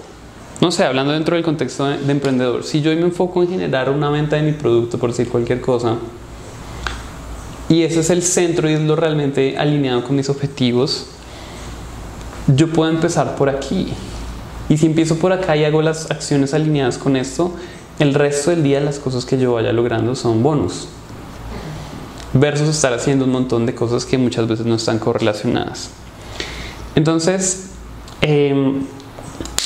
no 0.61 0.71
sé, 0.71 0.85
hablando 0.85 1.13
dentro 1.13 1.37
del 1.37 1.45
contexto 1.45 1.87
de, 1.87 1.99
de 1.99 2.13
emprendedor, 2.13 2.65
si 2.65 2.81
yo 2.81 2.91
me 2.95 3.03
enfoco 3.03 3.43
en 3.43 3.51
generar 3.51 3.91
una 3.91 4.11
venta 4.11 4.37
de 4.37 4.43
mi 4.43 4.53
producto, 4.53 4.99
por 4.99 5.11
decir 5.11 5.29
cualquier 5.29 5.61
cosa, 5.61 5.97
y 7.69 7.83
ese 7.83 8.01
es 8.01 8.11
el 8.11 8.23
centro 8.23 8.69
y 8.69 8.73
es 8.73 8.81
lo 8.81 8.97
realmente 8.97 9.59
alineado 9.59 10.03
con 10.03 10.17
mis 10.17 10.29
objetivos, 10.31 11.07
yo 12.49 12.73
puedo 12.73 12.91
empezar 12.91 13.37
por 13.37 13.51
aquí. 13.51 13.93
Y 14.71 14.79
si 14.79 14.87
empiezo 14.87 15.17
por 15.17 15.33
acá 15.33 15.57
y 15.57 15.65
hago 15.65 15.83
las 15.83 16.11
acciones 16.11 16.55
alineadas 16.55 16.99
con 16.99 17.17
esto, 17.17 17.55
el 17.99 18.15
resto 18.15 18.51
del 18.51 18.63
día 18.63 18.81
las 18.81 18.99
cosas 18.99 19.27
que 19.27 19.39
yo 19.39 19.53
vaya 19.53 19.73
logrando 19.73 20.15
son 20.15 20.43
bonus. 20.43 20.89
Versus 22.33 22.69
estar 22.69 22.93
haciendo 22.93 23.27
un 23.27 23.33
montón 23.33 23.67
de 23.67 23.75
cosas 23.75 24.07
que 24.07 24.17
muchas 24.17 24.47
veces 24.47 24.65
no 24.65 24.75
están 24.75 24.99
correlacionadas. 24.99 25.91
Entonces, 26.95 27.68
eh, 28.21 28.73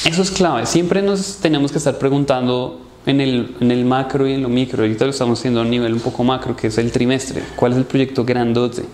eso 0.04 0.22
es 0.22 0.30
clave. 0.30 0.66
Siempre 0.66 1.02
nos 1.02 1.36
tenemos 1.36 1.70
que 1.72 1.78
estar 1.78 1.98
preguntando 1.98 2.80
en 3.06 3.20
el, 3.20 3.56
en 3.60 3.70
el, 3.70 3.84
macro 3.84 4.26
y 4.26 4.32
en 4.32 4.42
lo 4.42 4.48
micro. 4.48 4.82
Ahorita 4.82 5.04
lo 5.04 5.10
estamos 5.10 5.38
haciendo 5.38 5.60
a 5.60 5.62
un 5.62 5.70
nivel 5.70 5.92
un 5.94 6.00
poco 6.00 6.24
macro, 6.24 6.56
que 6.56 6.68
es 6.68 6.78
el 6.78 6.90
trimestre. 6.90 7.42
¿Cuál 7.56 7.72
es 7.72 7.78
el 7.78 7.84
proyecto 7.84 8.24
grandote? 8.24 8.84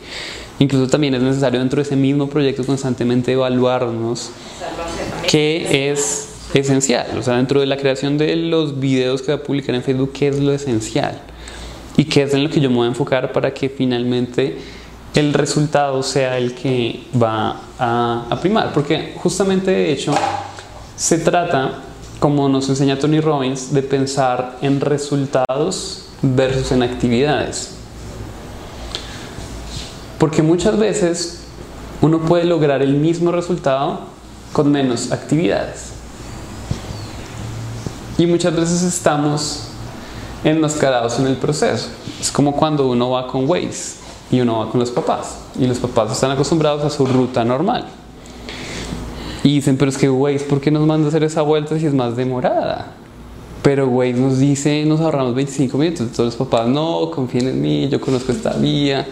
Incluso 0.58 0.88
también 0.88 1.14
es 1.14 1.22
necesario 1.22 1.60
dentro 1.60 1.76
de 1.76 1.82
ese 1.82 1.96
mismo 1.96 2.28
proyecto 2.28 2.64
constantemente 2.64 3.32
evaluarnos 3.32 4.30
qué 5.28 5.90
es 5.90 6.28
esencial. 6.52 7.06
O 7.18 7.22
sea, 7.22 7.36
dentro 7.36 7.60
de 7.60 7.66
la 7.66 7.76
creación 7.76 8.18
de 8.18 8.34
los 8.36 8.80
videos 8.80 9.22
que 9.22 9.32
va 9.32 9.38
a 9.38 9.42
publicar 9.42 9.74
en 9.74 9.82
Facebook, 9.82 10.12
qué 10.12 10.28
es 10.28 10.38
lo 10.38 10.52
esencial 10.52 11.20
y 11.96 12.04
qué 12.04 12.22
es 12.22 12.34
en 12.34 12.44
lo 12.44 12.50
que 12.50 12.60
yo 12.60 12.70
me 12.70 12.76
voy 12.76 12.86
a 12.86 12.88
enfocar 12.88 13.32
para 13.32 13.54
que 13.54 13.68
finalmente 13.68 14.58
el 15.14 15.32
resultado 15.32 16.02
sea 16.02 16.38
el 16.38 16.54
que 16.54 17.00
va 17.20 17.60
a, 17.78 18.38
primar. 18.40 18.72
Porque 18.72 19.14
justamente 19.22 19.70
de 19.70 19.92
hecho 19.92 20.14
se 20.96 21.18
trata 21.18 21.82
como 22.18 22.48
nos 22.48 22.68
enseña 22.68 22.98
Tony 22.98 23.20
Robbins, 23.20 23.72
de 23.72 23.82
pensar 23.82 24.58
en 24.60 24.80
resultados 24.80 26.06
versus 26.20 26.72
en 26.72 26.82
actividades. 26.82 27.74
Porque 30.18 30.42
muchas 30.42 30.76
veces 30.76 31.42
uno 32.00 32.20
puede 32.20 32.44
lograr 32.44 32.82
el 32.82 32.94
mismo 32.94 33.30
resultado 33.30 34.00
con 34.52 34.72
menos 34.72 35.12
actividades. 35.12 35.92
Y 38.18 38.26
muchas 38.26 38.56
veces 38.56 38.82
estamos 38.82 39.68
enmascarados 40.42 41.20
en 41.20 41.28
el 41.28 41.36
proceso. 41.36 41.86
Es 42.20 42.32
como 42.32 42.56
cuando 42.56 42.88
uno 42.88 43.10
va 43.10 43.28
con 43.28 43.48
Waze 43.48 43.97
y 44.30 44.40
uno 44.40 44.58
va 44.58 44.70
con 44.70 44.80
los 44.80 44.90
papás. 44.90 45.38
Y 45.58 45.66
los 45.66 45.78
papás 45.78 46.12
están 46.12 46.30
acostumbrados 46.30 46.84
a 46.84 46.90
su 46.90 47.06
ruta 47.06 47.44
normal. 47.44 47.86
Y 49.42 49.54
dicen, 49.54 49.76
pero 49.76 49.90
es 49.90 49.96
que 49.96 50.10
Waze, 50.10 50.40
¿por 50.40 50.60
qué 50.60 50.70
nos 50.70 50.86
manda 50.86 51.06
a 51.06 51.08
hacer 51.08 51.24
esa 51.24 51.42
vuelta 51.42 51.78
si 51.78 51.86
es 51.86 51.94
más 51.94 52.16
demorada? 52.16 52.92
Pero 53.62 53.88
Waze 53.88 54.14
nos 54.14 54.38
dice, 54.38 54.84
nos 54.84 55.00
ahorramos 55.00 55.34
25 55.34 55.78
minutos. 55.78 56.08
Todos 56.12 56.36
los 56.38 56.48
papás, 56.48 56.68
no, 56.68 57.10
confíen 57.10 57.48
en 57.48 57.60
mí, 57.60 57.88
yo 57.88 58.00
conozco 58.00 58.32
esta 58.32 58.52
vía, 58.54 59.06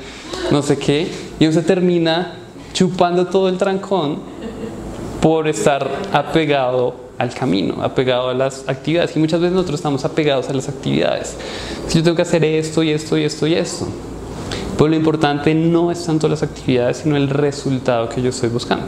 no 0.51 0.62
sé 0.62 0.77
qué. 0.79 1.09
Y 1.39 1.45
uno 1.45 1.55
se 1.55 1.62
termina 1.62 2.35
chupando 2.73 3.27
todo 3.27 3.49
el 3.49 3.57
trancón 3.57 4.19
por 5.21 5.49
estar 5.49 5.89
apegado 6.12 7.07
al 7.19 7.33
camino, 7.33 7.83
apegado 7.83 8.29
a 8.29 8.35
las 8.35 8.69
actividades. 8.69 9.17
Y 9.17 9.19
muchas 9.19 9.41
veces 9.41 9.55
nosotros 9.55 9.81
estamos 9.81 10.05
apegados 10.05 10.49
a 10.49 10.53
las 10.53 10.69
actividades. 10.69 11.37
Si 11.89 11.99
yo 11.99 12.05
tengo 12.05 12.17
que 12.17 12.23
hacer 12.23 12.45
esto 12.45 12.83
y 12.83 12.91
esto 12.91 13.17
y 13.17 13.25
esto 13.25 13.47
y 13.47 13.55
esto. 13.55 13.87
Pero 14.77 14.89
lo 14.89 14.97
importante 14.97 15.55
no 15.55 15.91
es 15.91 16.05
tanto 16.05 16.29
las 16.29 16.43
actividades, 16.43 16.99
sino 16.99 17.16
el 17.16 17.31
resultado 17.31 18.09
que 18.09 18.20
yo 18.20 18.29
estoy 18.29 18.51
buscando. 18.51 18.85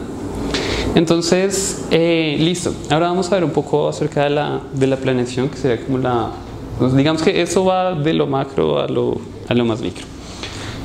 Entonces, 0.95 1.85
eh, 1.91 2.37
listo. 2.39 2.75
Ahora 2.91 3.09
vamos 3.09 3.31
a 3.31 3.37
ver 3.37 3.45
un 3.45 3.51
poco 3.51 3.89
acerca 3.89 4.25
de 4.25 4.31
la, 4.31 4.61
de 4.73 4.87
la 4.87 4.97
planeación, 4.97 5.49
que 5.49 5.57
sería 5.57 5.85
como 5.85 5.99
la... 5.99 6.31
Pues 6.79 6.95
digamos 6.95 7.23
que 7.23 7.41
eso 7.41 7.65
va 7.65 7.95
de 7.95 8.13
lo 8.13 8.27
macro 8.27 8.79
a 8.81 8.87
lo, 8.87 9.19
a 9.49 9.55
lo 9.55 9.65
más 9.65 9.81
micro. 9.81 10.05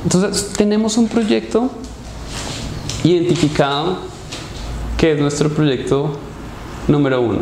Entonces, 0.04 0.52
tenemos 0.56 0.96
un 0.96 1.08
proyecto 1.08 1.70
identificado 3.04 3.98
que 4.96 5.12
es 5.12 5.20
nuestro 5.20 5.50
proyecto 5.50 6.16
número 6.88 7.20
uno. 7.20 7.40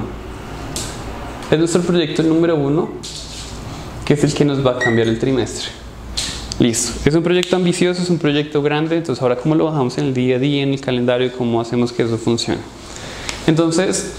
Es 1.50 1.58
nuestro 1.58 1.82
proyecto 1.82 2.22
número 2.22 2.56
uno, 2.56 2.88
que 4.04 4.14
es 4.14 4.24
el 4.24 4.34
que 4.34 4.44
nos 4.44 4.64
va 4.66 4.72
a 4.72 4.78
cambiar 4.78 5.08
el 5.08 5.18
trimestre. 5.18 5.81
Listo. 6.62 6.92
Es 7.04 7.12
un 7.16 7.24
proyecto 7.24 7.56
ambicioso, 7.56 8.00
es 8.00 8.08
un 8.08 8.18
proyecto 8.18 8.62
grande, 8.62 8.96
entonces 8.96 9.20
ahora 9.20 9.34
cómo 9.34 9.56
lo 9.56 9.64
bajamos 9.64 9.98
en 9.98 10.04
el 10.04 10.14
día 10.14 10.36
a 10.36 10.38
día, 10.38 10.62
en 10.62 10.72
el 10.72 10.80
calendario 10.80 11.26
y 11.26 11.30
cómo 11.30 11.60
hacemos 11.60 11.92
que 11.92 12.04
eso 12.04 12.16
funcione. 12.16 12.60
Entonces, 13.48 14.12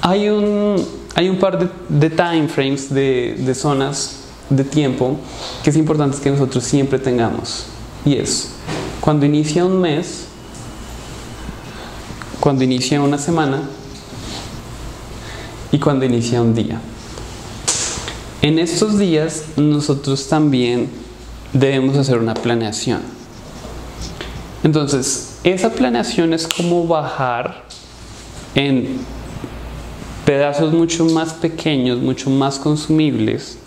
hay 0.00 0.28
un, 0.28 0.76
hay 1.16 1.28
un 1.28 1.40
par 1.40 1.58
de, 1.88 2.10
time 2.10 2.46
frames, 2.46 2.94
de, 2.94 3.34
de 3.40 3.54
zonas 3.56 4.20
de 4.50 4.62
tiempo 4.62 5.18
que 5.64 5.70
es 5.70 5.76
importante 5.76 6.16
que 6.22 6.30
nosotros 6.30 6.62
siempre 6.62 7.00
tengamos. 7.00 7.66
Y 8.04 8.18
es, 8.18 8.50
cuando 9.00 9.26
inicia 9.26 9.64
un 9.64 9.80
mes, 9.80 10.26
cuando 12.38 12.62
inicia 12.62 13.02
una 13.02 13.18
semana 13.18 13.62
y 15.72 15.80
cuando 15.80 16.04
inicia 16.04 16.40
un 16.40 16.54
día. 16.54 16.80
En 18.42 18.60
estos 18.60 18.96
días 18.96 19.42
nosotros 19.56 20.28
también 20.28 21.02
debemos 21.54 21.96
hacer 21.96 22.18
una 22.18 22.34
planeación. 22.34 23.00
Entonces, 24.62 25.38
esa 25.44 25.70
planeación 25.70 26.34
es 26.34 26.46
como 26.46 26.86
bajar 26.86 27.64
en 28.54 28.98
pedazos 30.24 30.72
mucho 30.72 31.04
más 31.06 31.32
pequeños, 31.34 32.00
mucho 32.00 32.28
más 32.30 32.58
consumibles, 32.58 33.58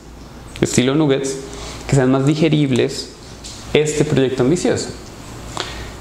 estilo 0.60 0.96
nuggets, 0.96 1.38
que 1.88 1.96
sean 1.96 2.12
más 2.12 2.26
digeribles, 2.26 3.10
este 3.74 4.04
proyecto 4.04 4.44
ambicioso. 4.44 4.90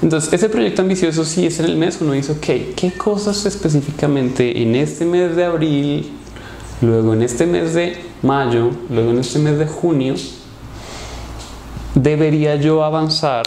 Entonces, 0.01 0.33
ese 0.33 0.49
proyecto 0.49 0.81
ambicioso, 0.81 1.25
si 1.25 1.45
es 1.45 1.59
en 1.59 1.65
el 1.65 1.77
mes, 1.77 1.99
uno 2.01 2.13
dice, 2.13 2.33
ok, 2.33 2.75
¿qué 2.75 2.93
cosas 2.97 3.45
específicamente 3.45 4.61
en 4.61 4.75
este 4.75 5.05
mes 5.05 5.35
de 5.35 5.45
abril, 5.45 6.11
luego 6.81 7.13
en 7.13 7.21
este 7.21 7.45
mes 7.45 7.73
de 7.73 7.97
mayo, 8.21 8.71
luego 8.89 9.11
en 9.11 9.19
este 9.19 9.39
mes 9.39 9.57
de 9.57 9.65
junio, 9.65 10.15
debería 12.01 12.55
yo 12.55 12.83
avanzar 12.83 13.43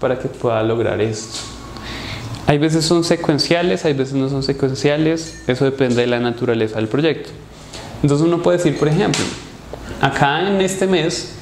para 0.00 0.18
que 0.18 0.28
pueda 0.28 0.62
lograr 0.62 1.00
esto? 1.00 1.38
Hay 2.46 2.58
veces 2.58 2.84
son 2.84 3.04
secuenciales, 3.04 3.84
hay 3.84 3.94
veces 3.94 4.14
no 4.14 4.28
son 4.28 4.42
secuenciales, 4.42 5.42
eso 5.46 5.64
depende 5.64 5.96
de 5.96 6.06
la 6.06 6.20
naturaleza 6.20 6.76
del 6.76 6.88
proyecto. 6.88 7.30
Entonces 8.02 8.26
uno 8.26 8.42
puede 8.42 8.58
decir, 8.58 8.78
por 8.78 8.88
ejemplo, 8.88 9.24
acá 10.00 10.46
en 10.46 10.60
este 10.60 10.86
mes 10.86 11.36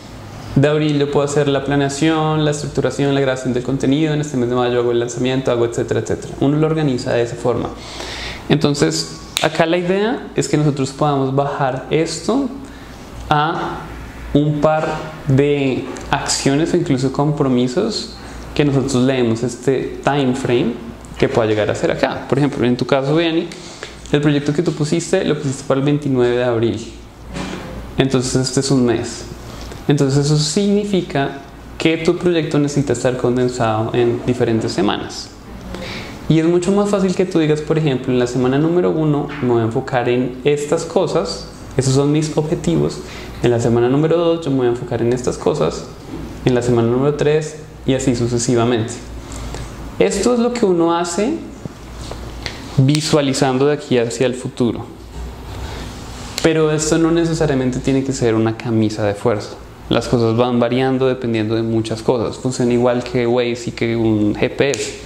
de 0.55 0.69
abril 0.69 0.99
yo 0.99 1.11
puedo 1.11 1.25
hacer 1.25 1.49
la 1.49 1.65
planeación, 1.65 2.45
la 2.45 2.53
estructuración, 2.53 3.15
la 3.15 3.21
grabación 3.21 3.53
del 3.53 3.65
contenido, 3.65 4.15
en 4.15 4.21
este 4.21 4.37
mes 4.37 4.49
de 4.49 4.55
mayo 4.55 4.79
hago 4.79 4.93
el 4.93 5.01
lanzamiento, 5.01 5.51
hago 5.51 5.65
etcétera, 5.65 6.01
etcétera. 6.01 6.35
Uno 6.41 6.57
lo 6.57 6.67
organiza 6.67 7.13
de 7.13 7.23
esa 7.23 7.35
forma. 7.35 7.71
Entonces, 8.49 9.21
acá 9.43 9.67
la 9.67 9.79
idea 9.79 10.29
es 10.37 10.49
que 10.49 10.57
nosotros 10.57 10.93
podamos 10.93 11.35
bajar 11.35 11.87
esto 11.91 12.49
a 13.29 13.81
un 14.35 14.61
par 14.61 14.89
de 15.29 15.85
acciones 16.11 16.73
o 16.73 16.77
incluso 16.77 17.13
compromisos 17.13 18.17
que 18.55 18.65
nosotros 18.65 18.95
leemos 19.05 19.43
este 19.43 20.01
time 20.05 20.35
frame 20.35 20.73
que 21.19 21.29
pueda 21.29 21.49
llegar 21.49 21.71
a 21.71 21.75
ser 21.75 21.91
acá. 21.91 22.27
Por 22.29 22.39
ejemplo, 22.39 22.67
en 22.67 22.77
tu 22.77 22.87
caso, 22.87 23.15
Benny, 23.15 23.49
el 24.11 24.21
proyecto 24.21 24.53
que 24.53 24.63
tú 24.63 24.73
pusiste 24.73 25.25
lo 25.25 25.39
pusiste 25.39 25.65
para 25.65 25.81
el 25.81 25.87
29 25.87 26.37
de 26.37 26.45
abril. 26.45 26.93
Entonces, 27.99 28.37
este 28.37 28.61
es 28.61 28.71
un 28.71 28.85
mes. 28.85 29.25
Entonces, 29.89 30.27
eso 30.27 30.39
significa 30.39 31.39
que 31.79 31.99
tu 31.99 32.17
proyecto 32.17 32.59
necesita 32.59 32.93
estar 32.93 33.17
condensado 33.17 33.91
en 33.95 34.21
diferentes 34.27 34.73
semanas. 34.73 35.31
Y 36.29 36.39
es 36.39 36.47
mucho 36.47 36.73
más 36.73 36.89
fácil 36.89 37.15
que 37.15 37.25
tú 37.25 37.39
digas, 37.39 37.61
por 37.61 37.79
ejemplo, 37.79 38.13
en 38.13 38.19
la 38.19 38.27
semana 38.27 38.59
número 38.59 38.91
uno 38.91 39.29
me 39.43 39.49
voy 39.49 39.61
a 39.63 39.65
enfocar 39.65 40.09
en 40.09 40.39
estas 40.45 40.85
cosas, 40.85 41.49
esos 41.77 41.95
son 41.95 42.13
mis 42.13 42.37
objetivos. 42.37 42.99
En 43.43 43.51
la 43.51 43.61
semana 43.61 43.89
número 43.89 44.17
dos 44.17 44.45
yo 44.45 44.51
me 44.51 44.59
voy 44.59 44.67
a 44.67 44.71
enfocar 44.71 45.03
en 45.03 45.13
estas 45.13 45.39
cosas. 45.39 45.85
En 46.45 46.55
la 46.55 46.63
semana 46.63 46.89
número 46.89 47.15
tres 47.15 47.57
y 47.87 47.95
así 47.95 48.15
sucesivamente. 48.15 48.95
Esto 49.99 50.35
es 50.35 50.41
lo 50.41 50.53
que 50.53 50.67
uno 50.67 50.97
hace 50.97 51.35
visualizando 52.77 53.67
de 53.67 53.75
aquí 53.75 53.99
hacia 53.99 54.27
el 54.27 54.35
futuro. 54.35 54.85
Pero 56.43 56.73
esto 56.73 56.99
no 56.99 57.11
necesariamente 57.11 57.79
tiene 57.79 58.03
que 58.03 58.13
ser 58.13 58.35
una 58.35 58.57
camisa 58.57 59.05
de 59.05 59.15
fuerza. 59.15 59.57
Las 59.89 60.09
cosas 60.09 60.37
van 60.37 60.59
variando 60.59 61.07
dependiendo 61.07 61.55
de 61.55 61.63
muchas 61.63 62.03
cosas. 62.03 62.37
Funciona 62.39 62.73
igual 62.73 63.05
que 63.05 63.27
Waze 63.27 63.65
y 63.67 63.73
que 63.73 63.97
un 63.97 64.35
GPS. 64.35 65.01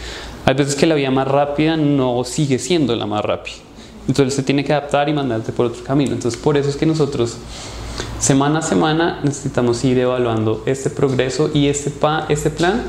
Hay 0.44 0.54
veces 0.54 0.76
que 0.76 0.86
la 0.86 0.94
vía 0.94 1.10
más 1.10 1.26
rápida 1.28 1.76
no 1.76 2.22
sigue 2.24 2.58
siendo 2.58 2.94
la 2.96 3.06
más 3.06 3.24
rápida. 3.24 3.65
Entonces 4.08 4.34
se 4.34 4.42
tiene 4.42 4.64
que 4.64 4.72
adaptar 4.72 5.08
y 5.08 5.12
mandarte 5.12 5.52
por 5.52 5.66
otro 5.66 5.82
camino. 5.84 6.12
Entonces 6.12 6.40
por 6.40 6.56
eso 6.56 6.68
es 6.68 6.76
que 6.76 6.86
nosotros 6.86 7.36
semana 8.18 8.60
a 8.60 8.62
semana 8.62 9.20
necesitamos 9.22 9.84
ir 9.84 9.98
evaluando 9.98 10.62
este 10.66 10.90
progreso 10.90 11.50
y 11.52 11.68
este, 11.68 11.90
pa, 11.90 12.26
este 12.28 12.50
plan 12.50 12.82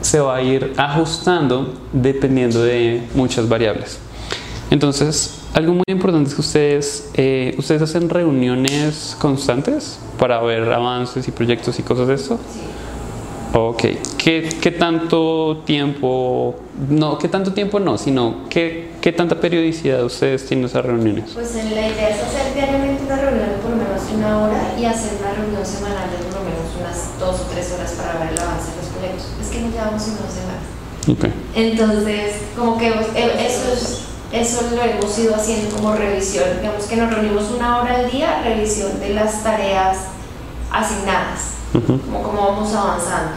se 0.00 0.20
va 0.20 0.36
a 0.36 0.42
ir 0.42 0.72
ajustando 0.76 1.74
dependiendo 1.92 2.62
de 2.62 3.06
muchas 3.14 3.48
variables. 3.48 3.98
Entonces, 4.70 5.38
algo 5.54 5.74
muy 5.74 5.84
importante 5.86 6.30
es 6.30 6.34
que 6.34 6.40
ustedes, 6.40 7.10
eh, 7.14 7.54
ustedes 7.58 7.82
hacen 7.82 8.08
reuniones 8.08 9.16
constantes 9.20 9.98
para 10.18 10.40
ver 10.40 10.72
avances 10.72 11.28
y 11.28 11.30
proyectos 11.30 11.78
y 11.78 11.82
cosas 11.82 12.08
de 12.08 12.14
eso. 12.14 12.40
Ok. 13.52 13.82
¿Qué, 14.16 14.48
¿Qué, 14.60 14.70
tanto 14.70 15.62
tiempo, 15.66 16.56
no, 16.88 17.18
qué 17.18 17.28
tanto 17.28 17.52
tiempo 17.52 17.80
no, 17.80 17.98
sino 17.98 18.48
qué, 18.48 18.91
qué 19.02 19.12
tanta 19.12 19.38
periodicidad 19.38 20.04
ustedes 20.04 20.46
tienen 20.46 20.66
esas 20.66 20.86
reuniones? 20.86 21.32
Pues 21.34 21.54
la 21.56 21.62
idea 21.64 22.08
es 22.08 22.22
hacer 22.22 22.54
diariamente 22.54 23.02
una 23.04 23.16
reunión 23.16 23.48
de 23.50 23.56
por 23.56 23.70
lo 23.72 23.76
menos 23.76 24.00
una 24.14 24.38
hora 24.38 24.74
y 24.78 24.84
hacer 24.84 25.18
una 25.20 25.34
reunión 25.34 25.66
semanal 25.66 26.08
de 26.08 26.24
por 26.24 26.38
lo 26.38 26.44
menos 26.46 26.70
unas 26.78 27.18
dos 27.18 27.40
o 27.40 27.44
tres 27.52 27.72
horas 27.72 27.92
para 27.92 28.24
ver 28.24 28.32
el 28.32 28.40
avance 28.40 28.70
de 28.70 28.76
los 28.78 28.86
proyectos. 28.94 29.26
Es 29.42 29.48
que 29.48 29.60
nos 29.60 29.72
llevamos 29.72 30.06
en 30.06 30.16
dos 30.16 30.32
semanas. 30.32 30.64
Okay. 31.02 31.32
Entonces, 31.56 32.34
como 32.56 32.78
que 32.78 32.88
eh, 32.88 33.46
eso 33.46 33.72
es 33.74 34.02
eso 34.32 34.62
lo 34.74 34.82
hemos 34.82 35.18
ido 35.18 35.34
haciendo 35.34 35.76
como 35.76 35.94
revisión. 35.94 36.44
Digamos 36.60 36.84
que 36.86 36.96
nos 36.96 37.12
reunimos 37.12 37.50
una 37.50 37.78
hora 37.82 37.96
al 37.96 38.10
día, 38.10 38.40
revisión 38.42 38.98
de 38.98 39.10
las 39.10 39.42
tareas 39.42 39.98
asignadas, 40.70 41.58
como 41.72 42.22
cómo 42.22 42.46
vamos 42.48 42.72
avanzando. 42.72 43.32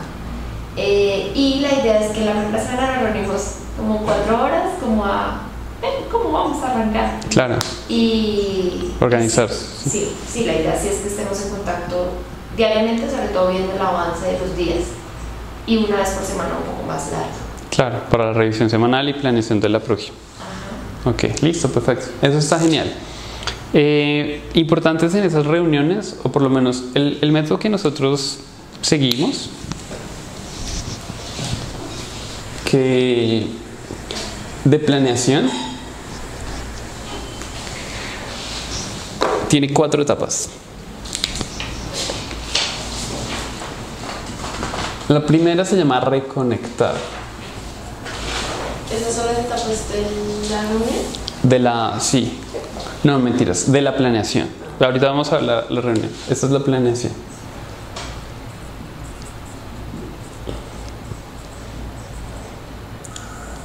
Eh, 0.77 1.31
y 1.35 1.59
la 1.59 1.73
idea 1.73 1.99
es 1.99 2.11
que 2.11 2.21
la 2.21 2.33
primera 2.33 2.63
semana 2.63 2.93
nos 2.93 3.11
reunimos 3.11 3.41
como 3.75 3.99
cuatro 4.03 4.43
horas, 4.43 4.69
como 4.79 5.03
a 5.03 5.44
cómo 6.11 6.31
vamos 6.31 6.63
a 6.63 6.71
arrancar. 6.71 7.19
Claro. 7.29 7.57
Y 7.89 8.91
organizarse. 8.99 9.89
Sí, 9.89 10.11
sí, 10.31 10.45
la 10.45 10.53
idea 10.53 10.79
sí 10.79 10.87
es 10.87 10.95
que 10.97 11.07
estemos 11.07 11.41
en 11.41 11.49
contacto 11.49 12.09
diariamente, 12.55 13.09
sobre 13.09 13.27
todo 13.29 13.51
viendo 13.51 13.73
el 13.73 13.81
avance 13.81 14.25
de 14.25 14.39
los 14.39 14.55
días 14.55 14.83
y 15.67 15.77
una 15.77 15.97
vez 15.97 16.09
por 16.09 16.23
semana 16.23 16.51
un 16.57 16.63
poco 16.63 16.87
más 16.87 17.11
largo. 17.11 17.27
Claro, 17.69 18.03
para 18.09 18.27
la 18.27 18.33
revisión 18.33 18.69
semanal 18.69 19.09
y 19.09 19.13
planeación 19.13 19.59
de 19.59 19.69
la 19.69 19.79
próxima. 19.79 20.17
Ok, 21.05 21.41
listo, 21.41 21.69
perfecto. 21.69 22.07
Eso 22.21 22.37
está 22.37 22.59
genial. 22.59 22.91
Eh, 23.73 24.41
importantes 24.53 25.13
en 25.15 25.23
esas 25.23 25.45
reuniones, 25.45 26.17
o 26.23 26.31
por 26.31 26.41
lo 26.41 26.49
menos 26.49 26.85
el, 26.93 27.19
el 27.21 27.31
método 27.31 27.59
que 27.59 27.69
nosotros 27.69 28.39
seguimos, 28.81 29.49
que 32.69 33.47
de 34.63 34.79
planeación 34.79 35.49
tiene 39.57 39.73
cuatro 39.73 40.01
etapas. 40.01 40.49
La 45.07 45.25
primera 45.25 45.63
se 45.63 45.77
llama 45.77 46.01
reconectar. 46.01 46.93
¿Esas 48.93 49.15
son 49.15 49.27
las 49.27 49.39
etapas 49.39 49.65
de 49.93 50.49
la 50.49 50.61
reunión? 50.63 51.05
De 51.43 51.59
la, 51.59 51.97
sí. 52.01 52.37
No, 53.05 53.17
mentiras, 53.19 53.71
de 53.71 53.81
la 53.81 53.95
planeación. 53.95 54.49
Ahorita 54.81 55.07
vamos 55.07 55.31
a 55.31 55.37
hablar 55.37 55.69
de 55.69 55.75
la 55.75 55.79
reunión. 55.79 56.09
Esta 56.29 56.47
es 56.47 56.51
la 56.51 56.59
planeación. 56.59 57.13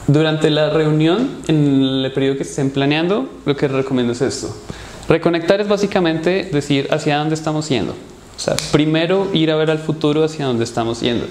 Durante 0.07 0.51
la 0.51 0.71
reunión, 0.71 1.39
en 1.49 1.83
el 1.83 2.13
periodo 2.13 2.37
que 2.37 2.45
estén 2.45 2.71
planeando, 2.71 3.29
lo 3.45 3.57
que 3.57 3.67
recomiendo 3.67 4.13
es 4.13 4.23
esto. 4.23 4.55
Reconectar 5.11 5.61
es 5.61 5.67
básicamente 5.67 6.49
decir 6.53 6.87
hacia 6.93 7.19
dónde 7.19 7.35
estamos 7.35 7.69
yendo. 7.69 7.97
O 8.37 8.39
sea, 8.39 8.55
primero 8.71 9.29
ir 9.33 9.51
a 9.51 9.57
ver 9.57 9.69
al 9.69 9.81
futuro 9.81 10.23
hacia 10.23 10.47
dónde 10.47 10.63
estamos 10.63 11.01
yendo. 11.01 11.27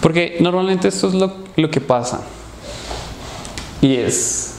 Porque 0.00 0.36
normalmente 0.38 0.86
esto 0.86 1.08
es 1.08 1.14
lo, 1.14 1.70
que 1.72 1.80
pasa. 1.80 2.20
Y 3.82 3.96
es, 3.96 4.54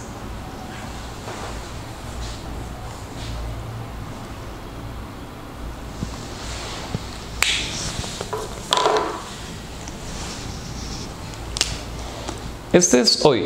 Este 12.73 12.99
es 12.99 13.23
hoy. 13.23 13.45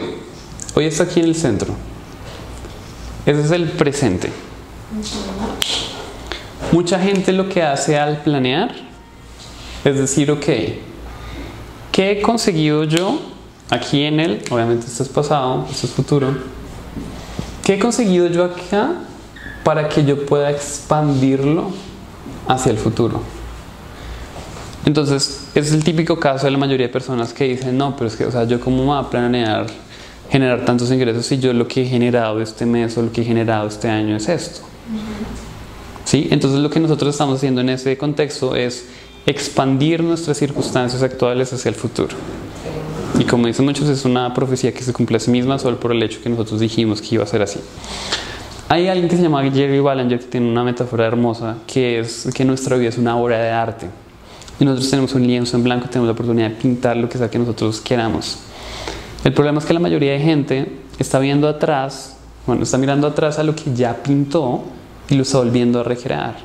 Hoy 0.73 0.85
está 0.85 1.03
aquí 1.03 1.19
en 1.19 1.27
el 1.27 1.35
centro. 1.35 1.75
Ese 3.27 3.41
es 3.41 3.51
el 3.51 3.69
presente. 3.69 4.31
Mucha 6.71 6.99
gente 6.99 7.31
lo 7.31 7.49
que 7.49 7.61
hace 7.61 7.97
al 7.97 8.21
planear 8.23 8.73
es 9.83 9.97
decir, 9.97 10.31
ok, 10.31 10.45
¿qué 11.91 12.11
he 12.11 12.21
conseguido 12.21 12.83
yo 12.85 13.19
aquí 13.69 14.03
en 14.03 14.19
él? 14.19 14.41
Obviamente 14.49 14.87
esto 14.87 15.03
es 15.03 15.09
pasado, 15.09 15.67
esto 15.69 15.87
es 15.87 15.93
futuro. 15.93 16.35
¿Qué 17.63 17.75
he 17.75 17.79
conseguido 17.79 18.27
yo 18.27 18.45
acá 18.45 18.93
para 19.63 19.89
que 19.89 20.03
yo 20.05 20.25
pueda 20.25 20.49
expandirlo 20.49 21.71
hacia 22.47 22.71
el 22.71 22.77
futuro? 22.77 23.21
Entonces, 24.85 25.47
es 25.55 25.71
el 25.71 25.83
típico 25.83 26.19
caso 26.19 26.45
de 26.45 26.51
la 26.51 26.57
mayoría 26.57 26.87
de 26.87 26.93
personas 26.93 27.33
que 27.33 27.45
dicen, 27.45 27.77
no, 27.77 27.95
pero 27.95 28.07
es 28.07 28.15
que, 28.15 28.25
o 28.25 28.31
sea, 28.31 28.43
yo 28.45 28.59
cómo 28.59 28.83
voy 28.85 28.97
a 28.97 29.09
planear 29.09 29.67
generar 30.29 30.65
tantos 30.65 30.91
ingresos 30.91 31.25
si 31.25 31.37
yo 31.37 31.53
lo 31.53 31.67
que 31.67 31.83
he 31.83 31.85
generado 31.85 32.41
este 32.41 32.65
mes 32.65 32.97
o 32.97 33.03
lo 33.03 33.11
que 33.11 33.21
he 33.21 33.23
generado 33.23 33.67
este 33.67 33.89
año 33.89 34.15
es 34.15 34.27
esto. 34.27 34.72
¿Sí? 36.05 36.27
Entonces, 36.31 36.59
lo 36.59 36.69
que 36.69 36.79
nosotros 36.79 37.13
estamos 37.13 37.37
haciendo 37.37 37.61
en 37.61 37.69
ese 37.69 37.97
contexto 37.97 38.55
es 38.55 38.87
expandir 39.25 40.03
nuestras 40.03 40.37
circunstancias 40.37 41.01
actuales 41.01 41.53
hacia 41.53 41.69
el 41.69 41.75
futuro. 41.75 42.15
Y 43.19 43.25
como 43.25 43.47
dicen 43.47 43.65
muchos, 43.65 43.87
es 43.89 44.05
una 44.05 44.33
profecía 44.33 44.73
que 44.73 44.83
se 44.83 44.91
cumple 44.91 45.17
a 45.17 45.19
sí 45.19 45.31
misma 45.31 45.59
solo 45.59 45.79
por 45.79 45.91
el 45.91 46.01
hecho 46.01 46.19
que 46.21 46.29
nosotros 46.29 46.59
dijimos 46.59 47.01
que 47.01 47.15
iba 47.15 47.23
a 47.23 47.27
ser 47.27 47.41
así. 47.41 47.59
Hay 48.69 48.87
alguien 48.87 49.07
que 49.07 49.15
se 49.15 49.21
llama 49.21 49.43
Jerry 49.43 49.79
Ballinger 49.79 50.19
que 50.19 50.25
tiene 50.25 50.49
una 50.49 50.63
metáfora 50.63 51.05
hermosa 51.05 51.57
que 51.67 51.99
es 51.99 52.27
que 52.33 52.43
nuestra 52.43 52.75
vida 52.75 52.89
es 52.89 52.97
una 52.97 53.15
obra 53.17 53.37
de 53.37 53.51
arte. 53.51 53.87
Y 54.59 54.65
nosotros 54.65 54.89
tenemos 54.89 55.13
un 55.13 55.27
lienzo 55.27 55.57
en 55.57 55.63
blanco, 55.63 55.87
tenemos 55.89 56.07
la 56.07 56.13
oportunidad 56.13 56.49
de 56.49 56.55
pintar 56.55 56.97
lo 56.97 57.07
que 57.07 57.17
sea 57.17 57.29
que 57.29 57.37
nosotros 57.37 57.81
queramos. 57.81 58.39
El 59.23 59.33
problema 59.33 59.59
es 59.59 59.65
que 59.65 59.73
la 59.73 59.79
mayoría 59.79 60.13
de 60.13 60.19
gente 60.19 60.71
está 60.99 61.19
viendo 61.19 61.47
atrás, 61.47 62.17
bueno, 62.45 62.63
está 62.63 62.77
mirando 62.77 63.07
atrás 63.07 63.39
a 63.39 63.43
lo 63.43 63.55
que 63.55 63.73
ya 63.73 64.03
pintó 64.03 64.63
y 65.09 65.15
lo 65.15 65.23
está 65.23 65.37
volviendo 65.37 65.79
a 65.79 65.83
recrear. 65.83 66.35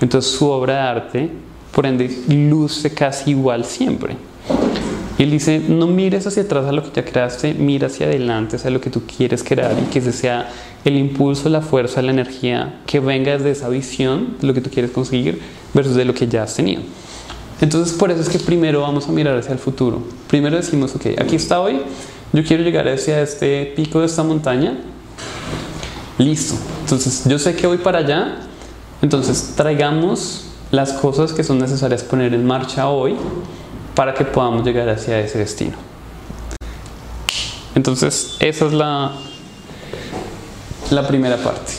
Entonces 0.00 0.30
su 0.30 0.48
obra 0.48 0.74
de 0.74 0.80
arte, 0.80 1.30
por 1.72 1.86
ende, 1.86 2.10
luce 2.28 2.92
casi 2.94 3.30
igual 3.30 3.64
siempre. 3.64 4.16
Y 5.18 5.24
él 5.24 5.30
dice, 5.30 5.60
no 5.68 5.86
mires 5.86 6.26
hacia 6.26 6.44
atrás 6.44 6.64
a 6.64 6.72
lo 6.72 6.82
que 6.82 6.90
ya 6.94 7.04
creaste, 7.04 7.52
mira 7.52 7.88
hacia 7.88 8.06
adelante, 8.06 8.56
hacia 8.56 8.70
lo 8.70 8.80
que 8.80 8.88
tú 8.88 9.02
quieres 9.02 9.44
crear 9.44 9.76
y 9.78 9.90
que 9.90 9.98
ese 9.98 10.12
sea 10.12 10.48
el 10.82 10.96
impulso, 10.96 11.50
la 11.50 11.60
fuerza, 11.60 12.00
la 12.00 12.10
energía 12.10 12.80
que 12.86 13.00
venga 13.00 13.32
desde 13.32 13.50
esa 13.50 13.68
visión 13.68 14.36
de 14.40 14.46
lo 14.46 14.54
que 14.54 14.62
tú 14.62 14.70
quieres 14.70 14.92
conseguir 14.92 15.40
versus 15.74 15.94
de 15.94 16.06
lo 16.06 16.14
que 16.14 16.26
ya 16.26 16.44
has 16.44 16.54
tenido. 16.54 16.80
Entonces 17.60 17.94
por 17.94 18.10
eso 18.10 18.22
es 18.22 18.30
que 18.30 18.38
primero 18.38 18.80
vamos 18.80 19.08
a 19.08 19.12
mirar 19.12 19.36
hacia 19.36 19.52
el 19.52 19.58
futuro. 19.58 20.02
Primero 20.26 20.56
decimos, 20.56 20.94
ok, 20.94 21.08
aquí 21.18 21.36
está 21.36 21.60
hoy, 21.60 21.82
yo 22.32 22.42
quiero 22.42 22.62
llegar 22.62 22.88
hacia 22.88 23.20
este 23.20 23.74
pico 23.76 24.00
de 24.00 24.06
esta 24.06 24.22
montaña. 24.22 24.78
Listo. 26.20 26.54
Entonces 26.82 27.22
yo 27.24 27.38
sé 27.38 27.56
que 27.56 27.66
voy 27.66 27.78
para 27.78 28.00
allá. 28.00 28.36
Entonces 29.00 29.54
traigamos 29.56 30.44
las 30.70 30.92
cosas 30.92 31.32
que 31.32 31.42
son 31.42 31.58
necesarias 31.58 32.02
poner 32.02 32.34
en 32.34 32.44
marcha 32.44 32.90
hoy 32.90 33.16
para 33.94 34.12
que 34.12 34.26
podamos 34.26 34.62
llegar 34.62 34.86
hacia 34.90 35.18
ese 35.18 35.38
destino. 35.38 35.78
Entonces 37.74 38.36
esa 38.38 38.66
es 38.66 38.72
la, 38.74 39.12
la 40.90 41.08
primera 41.08 41.38
parte. 41.38 41.72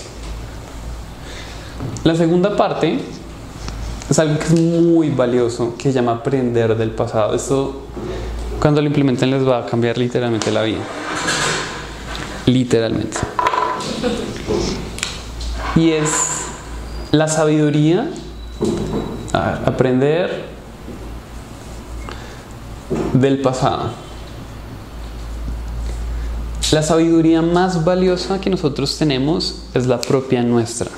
La 2.04 2.16
segunda 2.16 2.58
parte 2.58 3.00
es 4.10 4.18
algo 4.18 4.40
que 4.40 4.46
es 4.46 4.60
muy 4.60 5.12
valioso, 5.12 5.76
que 5.78 5.84
se 5.84 5.94
llama 5.94 6.14
aprender 6.14 6.76
del 6.76 6.90
pasado. 6.90 7.36
Esto, 7.36 7.84
cuando 8.60 8.82
lo 8.82 8.88
implementen, 8.88 9.30
les 9.30 9.48
va 9.48 9.60
a 9.60 9.66
cambiar 9.68 10.00
literalmente 10.00 10.52
la 10.52 10.64
vida. 10.64 10.82
Literalmente. 12.48 13.20
Y 15.76 15.92
es 15.92 16.10
la 17.12 17.28
sabiduría, 17.28 18.10
aprender 19.34 20.46
del 23.14 23.42
pasado. 23.42 23.92
La 26.72 26.84
sabiduría 26.84 27.42
más 27.42 27.84
valiosa 27.84 28.40
que 28.40 28.50
nosotros 28.50 28.98
tenemos 28.98 29.64
es 29.74 29.88
la 29.88 30.00
propia 30.00 30.42
nuestra 30.42 30.90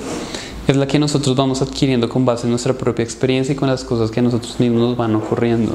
es 0.66 0.76
la 0.76 0.86
que 0.86 0.98
nosotros 0.98 1.36
vamos 1.36 1.60
adquiriendo 1.60 2.08
con 2.08 2.24
base 2.24 2.44
en 2.44 2.50
nuestra 2.50 2.72
propia 2.72 3.02
experiencia 3.02 3.52
y 3.52 3.56
con 3.56 3.68
las 3.68 3.84
cosas 3.84 4.10
que 4.10 4.20
a 4.20 4.22
nosotros 4.22 4.58
mismos 4.58 4.80
nos 4.80 4.96
van 4.96 5.14
ocurriendo. 5.14 5.74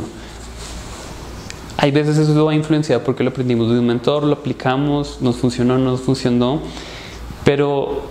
Hay 1.77 1.91
veces 1.91 2.17
eso 2.17 2.45
va 2.45 2.55
influenciado 2.55 3.03
porque 3.03 3.23
lo 3.23 3.29
aprendimos 3.29 3.71
de 3.71 3.79
un 3.79 3.85
mentor, 3.85 4.23
lo 4.23 4.33
aplicamos, 4.33 5.19
nos 5.21 5.37
funcionó, 5.37 5.77
no 5.77 5.91
nos 5.91 6.01
funcionó, 6.01 6.61
Pero 7.43 8.03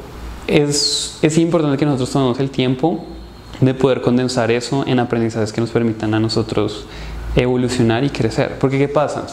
es, 0.47 1.19
es 1.23 1.39
importante 1.39 1.77
que 1.77 1.85
nosotros 1.85 2.11
tomemos 2.11 2.41
el 2.41 2.51
tiempo 2.51 3.05
de 3.61 3.75
poder 3.75 4.01
condensar 4.01 4.51
eso 4.51 4.85
en 4.87 4.99
aprendizajes 5.01 5.53
que 5.53 5.61
nos 5.61 5.71
permitan 5.71 6.15
a 6.15 6.21
nosotros 6.21 6.87
evolucionar 7.37 8.05
y 8.05 8.11
crecer. 8.11 8.59
Porque 8.59 8.79
¿qué 8.79 8.89
pasa? 8.89 9.27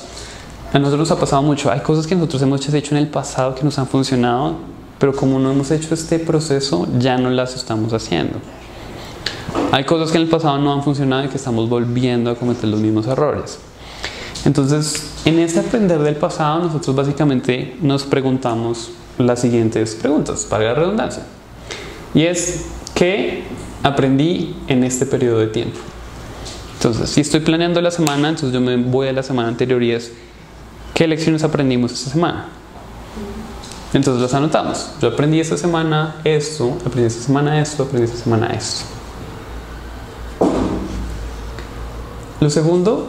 A 0.73 0.79
nosotros 0.79 1.09
nos 1.09 1.17
ha 1.17 1.19
pasado 1.19 1.41
mucho. 1.41 1.71
Hay 1.71 1.79
cosas 1.81 2.07
que 2.07 2.15
nosotros 2.15 2.41
hemos 2.41 2.67
hecho 2.73 2.95
en 2.95 3.01
el 3.01 3.07
pasado 3.07 3.55
que 3.55 3.63
nos 3.63 3.77
han 3.79 3.87
funcionado, 3.87 4.55
pero 4.99 5.15
como 5.15 5.39
no 5.39 5.51
hemos 5.51 5.71
hecho 5.71 5.93
este 5.93 6.19
proceso, 6.19 6.87
ya 6.99 7.17
no 7.17 7.29
las 7.29 7.55
estamos 7.55 7.93
haciendo. 7.93 8.39
Hay 9.71 9.83
cosas 9.83 10.11
que 10.11 10.17
en 10.17 10.23
el 10.23 10.29
pasado 10.29 10.57
no 10.57 10.73
han 10.73 10.83
funcionado 10.83 11.25
y 11.25 11.27
que 11.27 11.37
estamos 11.37 11.69
volviendo 11.69 12.29
a 12.31 12.35
cometer 12.35 12.67
los 12.69 12.79
mismos 12.79 13.07
errores. 13.07 13.59
Entonces, 14.43 15.11
en 15.25 15.39
este 15.39 15.59
aprender 15.59 15.99
del 15.99 16.15
pasado, 16.15 16.59
nosotros 16.59 16.95
básicamente 16.95 17.75
nos 17.81 18.03
preguntamos 18.03 18.91
las 19.17 19.41
siguientes 19.41 19.95
preguntas, 19.95 20.45
para 20.49 20.65
la 20.65 20.73
redundancia. 20.73 21.23
Y 22.13 22.23
es, 22.23 22.65
¿qué 22.93 23.43
aprendí 23.83 24.55
en 24.67 24.83
este 24.83 25.05
periodo 25.05 25.39
de 25.39 25.47
tiempo? 25.47 25.79
Entonces, 26.75 27.09
si 27.09 27.21
estoy 27.21 27.39
planeando 27.39 27.81
la 27.81 27.91
semana, 27.91 28.29
entonces 28.29 28.53
yo 28.53 28.61
me 28.61 28.75
voy 28.77 29.07
a 29.07 29.13
la 29.13 29.23
semana 29.23 29.47
anterior 29.49 29.81
y 29.81 29.91
es, 29.91 30.11
¿qué 30.93 31.07
lecciones 31.07 31.43
aprendimos 31.43 31.93
esta 31.93 32.11
semana? 32.11 32.49
Entonces 33.93 34.21
las 34.21 34.33
anotamos. 34.33 34.91
Yo 35.01 35.07
aprendí 35.07 35.39
esta 35.39 35.57
semana 35.57 36.17
esto, 36.23 36.77
aprendí 36.85 37.07
esta 37.07 37.23
semana 37.23 37.61
esto, 37.61 37.83
aprendí 37.83 38.05
esta 38.05 38.21
semana 38.21 38.47
esto. 38.47 38.85
Lo 42.41 42.49
segundo 42.49 43.07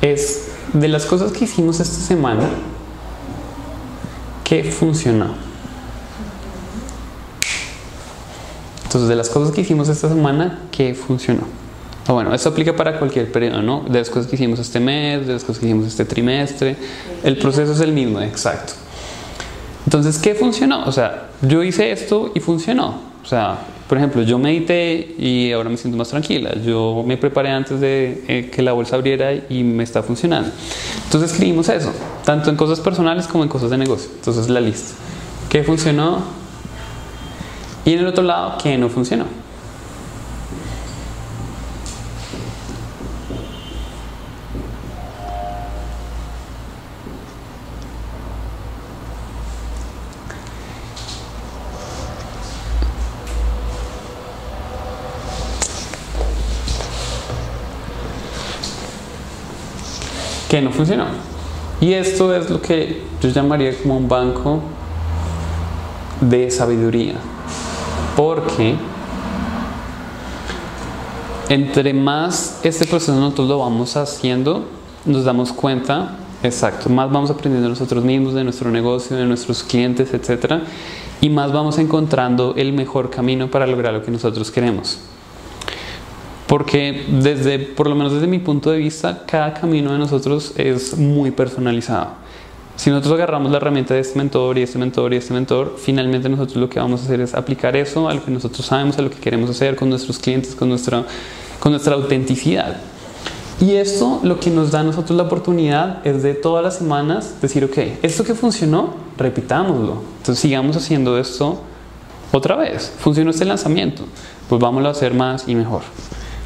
es 0.00 0.48
de 0.72 0.88
las 0.88 1.06
cosas 1.06 1.32
que 1.32 1.44
hicimos 1.44 1.78
esta 1.80 1.98
semana, 2.00 2.48
¿qué 4.48 4.64
funcionó? 4.64 5.34
Entonces, 8.84 9.08
de 9.08 9.16
las 9.16 9.28
cosas 9.28 9.54
que 9.54 9.60
hicimos 9.60 9.88
esta 9.90 10.08
semana, 10.08 10.60
¿qué 10.70 10.94
funcionó? 10.94 11.42
O 12.08 12.14
bueno, 12.14 12.34
esto 12.34 12.48
aplica 12.48 12.74
para 12.74 12.98
cualquier 12.98 13.30
periodo, 13.30 13.60
¿no? 13.60 13.84
De 13.86 13.98
las 13.98 14.08
cosas 14.08 14.26
que 14.26 14.36
hicimos 14.36 14.58
este 14.58 14.80
mes, 14.80 15.26
de 15.26 15.34
las 15.34 15.44
cosas 15.44 15.60
que 15.60 15.66
hicimos 15.66 15.86
este 15.86 16.06
trimestre. 16.06 16.76
El 17.22 17.36
proceso 17.36 17.72
es 17.72 17.80
el 17.80 17.92
mismo, 17.92 18.22
exacto. 18.22 18.72
Entonces, 19.84 20.16
¿qué 20.16 20.34
funcionó? 20.34 20.86
O 20.86 20.92
sea, 20.92 21.28
yo 21.42 21.62
hice 21.62 21.92
esto 21.92 22.32
y 22.34 22.40
funcionó. 22.40 22.98
O 23.22 23.26
sea, 23.26 23.58
por 23.88 23.96
ejemplo, 23.96 24.22
yo 24.22 24.38
medité 24.38 25.14
y 25.18 25.50
ahora 25.52 25.70
me 25.70 25.78
siento 25.78 25.96
más 25.96 26.08
tranquila. 26.08 26.54
Yo 26.62 27.02
me 27.06 27.16
preparé 27.16 27.48
antes 27.50 27.80
de 27.80 28.22
eh, 28.28 28.50
que 28.52 28.60
la 28.60 28.72
bolsa 28.72 28.96
abriera 28.96 29.32
y 29.48 29.64
me 29.64 29.82
está 29.82 30.02
funcionando. 30.02 30.50
Entonces 31.04 31.32
escribimos 31.32 31.70
eso, 31.70 31.90
tanto 32.22 32.50
en 32.50 32.56
cosas 32.56 32.80
personales 32.80 33.26
como 33.26 33.44
en 33.44 33.48
cosas 33.48 33.70
de 33.70 33.78
negocio. 33.78 34.10
Entonces 34.14 34.50
la 34.50 34.60
lista. 34.60 34.94
¿Qué 35.48 35.62
funcionó? 35.62 36.22
Y 37.86 37.94
en 37.94 38.00
el 38.00 38.06
otro 38.08 38.22
lado, 38.22 38.58
¿qué 38.62 38.76
no 38.76 38.90
funcionó? 38.90 39.24
Que 60.48 60.62
no 60.62 60.70
funcionó. 60.70 61.06
Y 61.80 61.92
esto 61.92 62.34
es 62.34 62.50
lo 62.50 62.60
que 62.60 63.02
yo 63.22 63.28
llamaría 63.28 63.76
como 63.80 63.96
un 63.96 64.08
banco 64.08 64.60
de 66.20 66.50
sabiduría. 66.50 67.14
Porque 68.16 68.74
entre 71.48 71.94
más 71.94 72.60
este 72.64 72.86
proceso 72.86 73.14
nosotros 73.14 73.48
lo 73.48 73.58
vamos 73.60 73.96
haciendo, 73.96 74.66
nos 75.04 75.24
damos 75.24 75.52
cuenta, 75.52 76.16
exacto, 76.42 76.90
más 76.90 77.10
vamos 77.10 77.30
aprendiendo 77.30 77.68
nosotros 77.68 78.04
mismos, 78.04 78.34
de 78.34 78.44
nuestro 78.44 78.70
negocio, 78.70 79.16
de 79.16 79.24
nuestros 79.24 79.62
clientes, 79.62 80.12
etc. 80.12 80.62
Y 81.20 81.30
más 81.30 81.52
vamos 81.52 81.78
encontrando 81.78 82.54
el 82.56 82.72
mejor 82.72 83.10
camino 83.10 83.50
para 83.50 83.66
lograr 83.66 83.94
lo 83.94 84.02
que 84.02 84.10
nosotros 84.10 84.50
queremos. 84.50 84.98
Porque 86.48 87.04
desde, 87.08 87.58
por 87.58 87.88
lo 87.88 87.94
menos 87.94 88.14
desde 88.14 88.26
mi 88.26 88.38
punto 88.38 88.70
de 88.70 88.78
vista, 88.78 89.24
cada 89.26 89.52
camino 89.52 89.92
de 89.92 89.98
nosotros 89.98 90.54
es 90.56 90.96
muy 90.96 91.30
personalizado. 91.30 92.08
Si 92.74 92.90
nosotros 92.90 93.14
agarramos 93.14 93.50
la 93.50 93.58
herramienta 93.58 93.92
de 93.92 94.00
este 94.00 94.16
mentor 94.16 94.56
y 94.56 94.62
este 94.62 94.78
mentor 94.78 95.12
y 95.12 95.16
este 95.16 95.34
mentor, 95.34 95.76
finalmente 95.78 96.28
nosotros 96.28 96.56
lo 96.56 96.70
que 96.70 96.78
vamos 96.78 97.02
a 97.02 97.04
hacer 97.04 97.20
es 97.20 97.34
aplicar 97.34 97.76
eso 97.76 98.08
a 98.08 98.14
lo 98.14 98.24
que 98.24 98.30
nosotros 98.30 98.64
sabemos, 98.64 98.96
a 98.98 99.02
lo 99.02 99.10
que 99.10 99.18
queremos 99.18 99.50
hacer 99.50 99.76
con 99.76 99.90
nuestros 99.90 100.18
clientes, 100.18 100.54
con 100.54 100.68
nuestra, 100.68 101.04
con 101.60 101.72
nuestra 101.72 101.94
autenticidad. 101.94 102.76
Y 103.60 103.72
esto 103.72 104.20
lo 104.22 104.38
que 104.38 104.50
nos 104.50 104.70
da 104.70 104.80
a 104.80 104.84
nosotros 104.84 105.16
la 105.16 105.24
oportunidad 105.24 106.06
es 106.06 106.22
de 106.22 106.34
todas 106.34 106.62
las 106.64 106.78
semanas 106.78 107.34
decir, 107.42 107.64
ok, 107.64 107.76
esto 108.02 108.22
que 108.22 108.34
funcionó, 108.34 108.94
repitámoslo. 109.18 110.00
Entonces 110.18 110.38
sigamos 110.38 110.76
haciendo 110.76 111.18
esto 111.18 111.60
otra 112.30 112.54
vez. 112.56 112.92
Funcionó 113.00 113.32
este 113.32 113.44
lanzamiento, 113.44 114.04
pues 114.48 114.60
vámonos 114.60 114.88
a 114.88 114.90
hacer 114.92 115.12
más 115.12 115.48
y 115.48 115.56
mejor. 115.56 115.82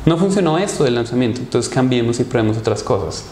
No 0.04 0.16
funcionó 0.16 0.58
esto 0.58 0.82
del 0.82 0.96
lanzamiento, 0.96 1.40
entonces 1.40 1.72
cambiemos 1.72 2.18
y 2.18 2.24
probemos 2.24 2.56
otras 2.56 2.82
cosas. 2.82 3.24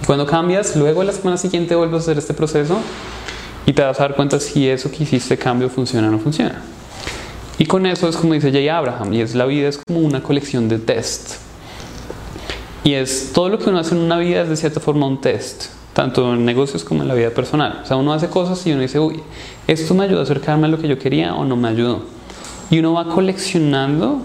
Y 0.00 0.06
cuando 0.06 0.26
cambias, 0.26 0.76
luego 0.76 1.02
la 1.02 1.12
semana 1.12 1.36
siguiente 1.36 1.74
vuelves 1.74 2.00
a 2.00 2.02
hacer 2.02 2.18
este 2.18 2.34
proceso 2.34 2.78
y 3.66 3.72
te 3.72 3.82
vas 3.82 3.98
a 3.98 4.04
dar 4.04 4.14
cuenta 4.14 4.38
si 4.38 4.68
eso 4.68 4.90
que 4.90 5.02
hiciste 5.02 5.36
cambio 5.36 5.68
funciona 5.68 6.08
o 6.08 6.10
no 6.12 6.18
funciona. 6.20 6.62
Y 7.58 7.66
con 7.66 7.86
eso 7.86 8.08
es 8.08 8.16
como 8.16 8.34
dice 8.34 8.52
Jay 8.52 8.68
Abraham, 8.68 9.12
y 9.12 9.20
es 9.22 9.34
la 9.34 9.44
vida 9.46 9.68
es 9.68 9.78
como 9.78 10.00
una 10.00 10.22
colección 10.22 10.68
de 10.68 10.78
test. 10.78 11.36
Y 12.84 12.92
es 12.94 13.32
todo 13.32 13.48
lo 13.48 13.58
que 13.58 13.70
uno 13.70 13.78
hace 13.78 13.94
en 13.94 14.02
una 14.02 14.18
vida 14.18 14.42
es 14.42 14.48
de 14.48 14.56
cierta 14.56 14.78
forma 14.78 15.06
un 15.06 15.20
test, 15.20 15.66
tanto 15.94 16.34
en 16.34 16.44
negocios 16.44 16.84
como 16.84 17.02
en 17.02 17.08
la 17.08 17.14
vida 17.14 17.30
personal. 17.30 17.80
O 17.82 17.86
sea, 17.86 17.96
uno 17.96 18.12
hace 18.12 18.28
cosas 18.28 18.64
y 18.66 18.72
uno 18.72 18.82
dice, 18.82 19.00
uy, 19.00 19.20
esto 19.66 19.94
me 19.94 20.04
ayudó 20.04 20.20
a 20.20 20.24
acercarme 20.24 20.66
a 20.66 20.68
lo 20.68 20.78
que 20.78 20.86
yo 20.86 20.98
quería 20.98 21.34
o 21.34 21.44
no 21.44 21.56
me 21.56 21.68
ayudó. 21.68 22.02
Y 22.70 22.78
uno 22.78 22.92
va 22.92 23.06
coleccionando 23.06 24.22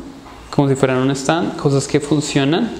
como 0.49 0.67
si 0.67 0.75
fueran 0.75 0.97
un 0.97 1.11
stand, 1.11 1.57
cosas 1.57 1.87
que 1.87 1.99
funcionan 1.99 2.71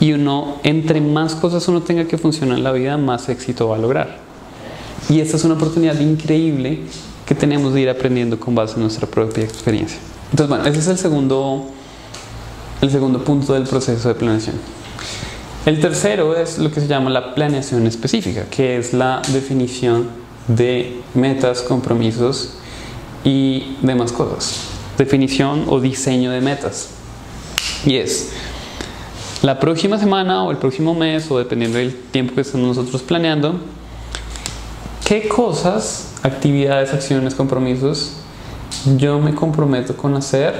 y 0.00 0.12
uno, 0.12 0.56
entre 0.62 1.00
más 1.00 1.34
cosas 1.34 1.68
uno 1.68 1.82
tenga 1.82 2.06
que 2.06 2.16
funcionar 2.16 2.56
en 2.56 2.64
la 2.64 2.72
vida, 2.72 2.96
más 2.96 3.28
éxito 3.28 3.68
va 3.68 3.76
a 3.76 3.78
lograr. 3.78 4.18
Y 5.08 5.20
esta 5.20 5.36
es 5.36 5.44
una 5.44 5.54
oportunidad 5.54 5.98
increíble 6.00 6.80
que 7.26 7.34
tenemos 7.34 7.74
de 7.74 7.82
ir 7.82 7.90
aprendiendo 7.90 8.40
con 8.40 8.54
base 8.54 8.74
en 8.74 8.80
nuestra 8.80 9.06
propia 9.06 9.44
experiencia. 9.44 9.98
Entonces, 10.30 10.48
bueno, 10.48 10.66
ese 10.66 10.80
es 10.80 10.88
el 10.88 10.98
segundo, 10.98 11.66
el 12.80 12.90
segundo 12.90 13.22
punto 13.22 13.52
del 13.52 13.64
proceso 13.64 14.08
de 14.08 14.14
planeación. 14.14 14.56
El 15.66 15.80
tercero 15.80 16.34
es 16.34 16.58
lo 16.58 16.70
que 16.70 16.80
se 16.80 16.86
llama 16.86 17.10
la 17.10 17.34
planeación 17.34 17.86
específica, 17.86 18.46
que 18.50 18.78
es 18.78 18.94
la 18.94 19.20
definición 19.28 20.08
de 20.48 21.02
metas, 21.12 21.60
compromisos 21.60 22.54
y 23.22 23.76
demás 23.82 24.12
cosas 24.12 24.69
definición 25.00 25.64
o 25.68 25.80
diseño 25.80 26.30
de 26.30 26.40
metas. 26.40 26.90
Y 27.84 27.96
es, 27.96 28.32
la 29.42 29.58
próxima 29.58 29.98
semana 29.98 30.44
o 30.44 30.50
el 30.50 30.58
próximo 30.58 30.94
mes, 30.94 31.30
o 31.30 31.38
dependiendo 31.38 31.78
del 31.78 31.94
tiempo 31.94 32.34
que 32.34 32.42
estamos 32.42 32.76
nosotros 32.76 33.02
planeando, 33.02 33.58
¿qué 35.04 35.26
cosas, 35.28 36.12
actividades, 36.22 36.92
acciones, 36.92 37.34
compromisos 37.34 38.16
yo 38.96 39.18
me 39.18 39.34
comprometo 39.34 39.96
con 39.96 40.14
hacer 40.14 40.54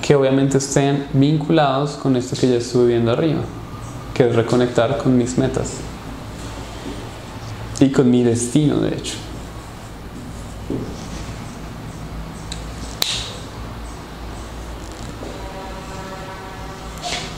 que 0.00 0.14
obviamente 0.14 0.58
estén 0.58 1.06
vinculados 1.12 1.92
con 1.92 2.16
esto 2.16 2.34
que 2.36 2.48
ya 2.48 2.56
estuve 2.56 2.86
viendo 2.86 3.12
arriba, 3.12 3.42
que 4.14 4.28
es 4.28 4.34
reconectar 4.34 4.98
con 4.98 5.16
mis 5.16 5.38
metas 5.38 5.74
y 7.78 7.90
con 7.90 8.10
mi 8.10 8.22
destino, 8.24 8.76
de 8.76 8.96
hecho. 8.96 9.14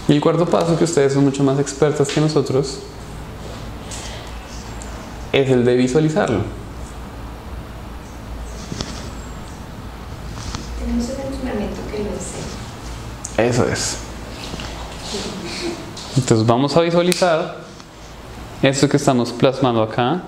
Y 0.09 0.13
el 0.13 0.21
cuarto 0.21 0.47
paso, 0.47 0.77
que 0.77 0.85
ustedes 0.85 1.15
son 1.15 1.25
mucho 1.25 1.43
más 1.43 1.59
expertas 1.59 2.09
que 2.09 2.21
nosotros, 2.21 2.81
es 5.33 5.51
el 5.51 5.65
de 5.65 5.77
visualizarlo. 5.77 6.41
Tenemos 10.79 11.05
un 11.05 11.33
entrenamiento 11.33 11.81
que 11.91 11.99
lo 11.99 12.11
sé. 12.21 13.49
Eso 13.49 13.67
es. 13.67 13.99
Entonces 16.17 16.47
vamos 16.47 16.77
a 16.77 16.81
visualizar 16.83 17.57
esto 18.63 18.89
que 18.89 18.97
estamos 18.97 19.33
plasmando 19.33 19.83
acá 19.83 20.23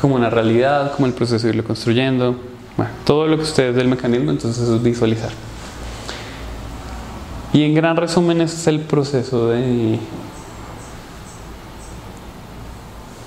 como 0.00 0.14
una 0.14 0.30
realidad, 0.30 0.94
como 0.94 1.06
el 1.06 1.12
proceso 1.12 1.46
de 1.46 1.50
irlo 1.50 1.64
construyendo. 1.64 2.36
Bueno, 2.76 2.92
todo 3.04 3.26
lo 3.26 3.36
que 3.36 3.42
ustedes 3.42 3.76
del 3.76 3.88
mecanismo, 3.88 4.30
entonces 4.30 4.66
es 4.66 4.82
visualizar. 4.82 5.30
Y 7.52 7.64
en 7.64 7.74
gran 7.74 7.96
resumen 7.96 8.40
ese 8.40 8.56
es 8.56 8.66
el 8.68 8.80
proceso 8.80 9.48
de, 9.48 9.98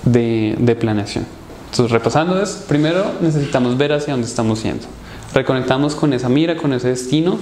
de, 0.04 0.56
de 0.58 0.76
planeación. 0.76 1.26
Entonces, 1.70 1.90
repasando 1.90 2.40
es, 2.40 2.64
primero 2.68 3.12
necesitamos 3.20 3.76
ver 3.76 3.92
hacia 3.92 4.12
dónde 4.12 4.28
estamos 4.28 4.62
yendo. 4.62 4.86
Reconectamos 5.34 5.94
con 5.94 6.12
esa 6.12 6.28
mira, 6.28 6.56
con 6.56 6.72
ese 6.72 6.88
destino. 6.88 7.36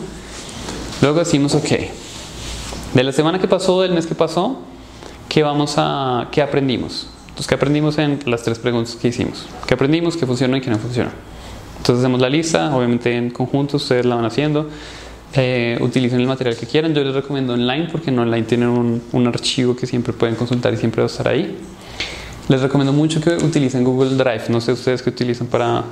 Luego 1.02 1.18
decimos, 1.18 1.54
ok, 1.54 1.68
de 2.94 3.02
la 3.04 3.12
semana 3.12 3.38
que 3.38 3.48
pasó, 3.48 3.82
del 3.82 3.92
mes 3.92 4.06
que 4.06 4.14
pasó, 4.14 4.60
¿qué, 5.28 5.42
vamos 5.42 5.74
a, 5.76 6.28
qué 6.32 6.42
aprendimos? 6.42 7.08
Entonces, 7.24 7.46
¿qué 7.46 7.54
aprendimos 7.54 7.98
en 7.98 8.20
las 8.26 8.42
tres 8.42 8.58
preguntas 8.58 8.94
que 8.94 9.08
hicimos? 9.08 9.46
¿Qué 9.66 9.74
aprendimos? 9.74 10.16
¿Qué 10.16 10.26
funcionó 10.26 10.56
y 10.56 10.60
qué 10.60 10.70
no 10.70 10.78
funcionó? 10.78 11.10
Entonces 11.78 12.04
hacemos 12.04 12.20
la 12.20 12.28
lista, 12.28 12.74
obviamente 12.74 13.16
en 13.16 13.30
conjunto 13.30 13.76
ustedes 13.76 14.06
la 14.06 14.14
van 14.14 14.24
haciendo. 14.24 14.68
Eh, 15.34 15.78
utilicen 15.80 16.20
el 16.20 16.26
material 16.26 16.56
que 16.56 16.66
quieran. 16.66 16.94
Yo 16.94 17.02
les 17.02 17.14
recomiendo 17.14 17.54
online 17.54 17.88
porque 17.90 18.10
en 18.10 18.18
online 18.18 18.42
tienen 18.42 18.68
un, 18.68 19.02
un 19.12 19.26
archivo 19.26 19.74
que 19.74 19.86
siempre 19.86 20.12
pueden 20.12 20.34
consultar 20.34 20.74
y 20.74 20.76
siempre 20.76 21.02
va 21.02 21.06
a 21.06 21.10
estar 21.10 21.28
ahí. 21.28 21.56
Les 22.48 22.60
recomiendo 22.60 22.92
mucho 22.92 23.20
que 23.20 23.30
utilicen 23.36 23.84
Google 23.84 24.16
Drive. 24.16 24.44
No 24.48 24.60
sé 24.60 24.72
ustedes 24.72 25.02
qué 25.02 25.10
utilizan 25.10 25.46
para 25.46 25.84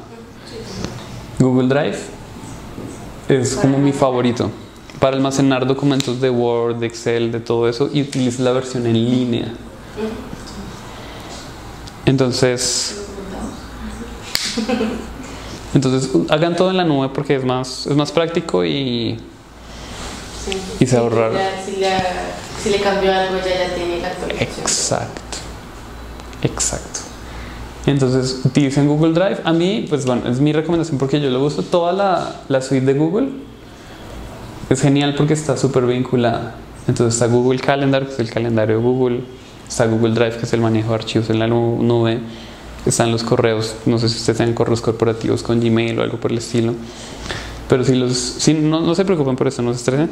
Google 1.39 1.69
Drive. 1.69 1.99
Es 3.29 3.55
como 3.55 3.79
mi 3.79 3.93
favorito 3.93 4.51
para 5.01 5.17
almacenar 5.17 5.67
documentos 5.67 6.21
de 6.21 6.29
Word, 6.29 6.77
de 6.77 6.87
Excel, 6.87 7.33
de 7.33 7.41
todo 7.41 7.69
eso 7.69 7.89
y 7.93 8.03
utilicen 8.03 8.45
la 8.45 8.53
versión 8.53 8.87
en 8.87 8.95
línea. 8.95 9.55
Entonces, 12.05 13.07
entonces 15.75 16.11
hagan 16.29 16.55
todo 16.55 16.71
en 16.71 16.77
la 16.77 16.85
nube 16.85 17.09
porque 17.09 17.37
es 17.37 17.45
más, 17.45 17.87
es 17.87 17.97
más 17.97 18.13
práctico 18.13 18.65
y, 18.65 19.19
Sí. 20.45 20.57
Y 20.81 20.87
se 20.87 20.97
ahorraron. 20.97 21.39
Si, 21.65 21.77
le, 21.77 21.89
si 22.63 22.71
le 22.71 22.81
cambió 22.81 23.13
algo, 23.13 23.37
ya, 23.39 23.69
ya 23.69 23.75
tiene 23.75 24.01
la 24.01 24.09
actualización. 24.09 24.61
Exacto. 24.61 25.39
Exacto. 26.43 27.01
Entonces, 27.87 28.41
utilicen 28.45 28.87
Google 28.89 29.13
Drive. 29.13 29.39
A 29.45 29.53
mí, 29.53 29.87
pues 29.89 30.05
bueno, 30.07 30.29
es 30.31 30.41
mi 30.41 30.53
recomendación 30.53 30.99
porque 30.99 31.21
yo 31.21 31.31
lo 31.31 31.43
uso 31.45 31.63
toda 31.63 31.93
la, 31.93 32.37
la 32.49 32.63
suite 32.63 32.85
de 32.87 32.95
Google. 32.95 33.29
Es 34.69 34.81
genial 34.83 35.15
porque 35.17 35.35
está 35.35 35.57
súper 35.57 35.85
vinculada. 35.87 36.55
Entonces 36.87 37.15
está 37.21 37.27
Google 37.27 37.59
Calendar, 37.61 38.07
que 38.07 38.13
es 38.13 38.19
el 38.21 38.31
calendario 38.31 38.77
de 38.77 38.83
Google. 38.83 39.21
Está 39.69 39.87
Google 39.87 40.15
Drive, 40.15 40.37
que 40.39 40.47
es 40.47 40.53
el 40.53 40.61
manejo 40.61 40.91
de 40.91 40.95
archivos 40.97 41.29
en 41.31 41.39
la 41.39 41.47
nu- 41.47 41.83
nube. 41.83 42.21
Están 42.87 43.11
los 43.13 43.23
correos. 43.23 43.75
No 43.87 43.99
sé 43.99 44.09
si 44.09 44.17
ustedes 44.17 44.39
tienen 44.39 44.55
correos 44.55 44.81
corporativos 44.81 45.43
con 45.43 45.61
Gmail 45.61 45.99
o 45.99 46.03
algo 46.03 46.19
por 46.19 46.33
el 46.33 46.39
estilo. 46.39 46.75
Pero 47.71 47.85
si 47.85 47.95
los... 47.95 48.15
si 48.15 48.53
no, 48.53 48.81
no 48.81 48.95
se 48.95 49.05
preocupen 49.05 49.37
por 49.37 49.47
eso, 49.47 49.63
no 49.63 49.73
se 49.73 49.79
estresen. 49.79 50.11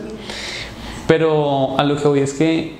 Pero 1.09 1.79
a 1.79 1.83
lo 1.83 1.97
que 1.97 2.07
voy 2.07 2.21
es 2.21 2.33
que 2.33 2.77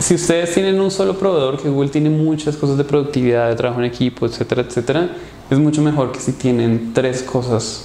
si 0.00 0.14
ustedes 0.16 0.52
tienen 0.52 0.80
un 0.80 0.90
solo 0.90 1.16
proveedor, 1.16 1.62
que 1.62 1.68
Google 1.68 1.90
tiene 1.90 2.10
muchas 2.10 2.56
cosas 2.56 2.76
de 2.76 2.84
productividad, 2.84 3.48
de 3.48 3.54
trabajo 3.54 3.80
en 3.80 3.86
equipo, 3.86 4.26
etcétera, 4.26 4.62
etcétera, 4.62 5.10
es 5.48 5.58
mucho 5.58 5.80
mejor 5.80 6.10
que 6.10 6.18
si 6.18 6.32
tienen 6.32 6.92
tres 6.92 7.22
cosas, 7.22 7.84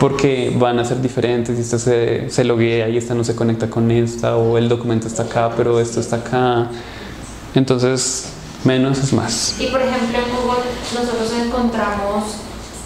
porque 0.00 0.56
van 0.58 0.78
a 0.78 0.84
ser 0.84 1.02
diferentes. 1.02 1.56
Si 1.56 1.62
esta 1.62 1.78
se, 1.78 2.30
se 2.30 2.44
loguea 2.44 2.88
y 2.88 2.96
esta 2.96 3.14
no 3.14 3.22
se 3.22 3.34
conecta 3.34 3.68
con 3.68 3.90
esta, 3.90 4.36
o 4.36 4.56
el 4.56 4.68
documento 4.68 5.06
está 5.06 5.24
acá, 5.24 5.52
pero 5.56 5.78
esto 5.78 6.00
está 6.00 6.16
acá. 6.16 6.70
Entonces, 7.54 8.30
menos 8.64 8.98
es 8.98 9.12
más. 9.12 9.56
Y 9.60 9.66
por 9.66 9.82
ejemplo 9.82 10.18
en 10.18 10.24
Google 10.34 10.64
nosotros 10.94 11.32
encontramos 11.44 12.24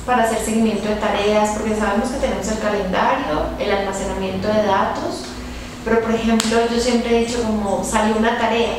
para 0.07 0.25
hacer 0.25 0.39
seguimiento 0.39 0.89
de 0.89 0.97
tareas, 0.97 1.51
porque 1.51 1.75
sabemos 1.75 2.11
que 2.11 2.19
tenemos 2.19 2.47
el 2.49 2.59
calendario, 2.59 3.47
el 3.59 3.73
almacenamiento 3.73 4.49
de 4.49 4.63
datos, 4.65 5.25
pero 5.85 6.01
por 6.01 6.15
ejemplo 6.15 6.59
yo 6.71 6.81
siempre 6.81 7.17
he 7.17 7.27
dicho 7.27 7.43
como 7.43 7.83
salió 7.85 8.17
una 8.17 8.39
tarea, 8.39 8.75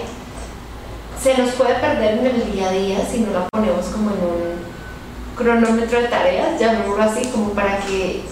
se 1.21 1.37
nos 1.37 1.53
puede 1.53 1.75
perder 1.75 2.19
en 2.19 2.25
el 2.27 2.51
día 2.51 2.69
a 2.69 2.71
día 2.71 2.97
si 3.09 3.21
no 3.21 3.31
la 3.31 3.47
ponemos 3.49 3.85
como 3.87 4.11
en 4.11 4.17
un 4.17 5.35
cronómetro 5.35 6.01
de 6.01 6.07
tareas, 6.07 6.59
llamémoslo 6.59 7.03
así, 7.03 7.27
como 7.29 7.49
para 7.49 7.77
que 7.79 8.23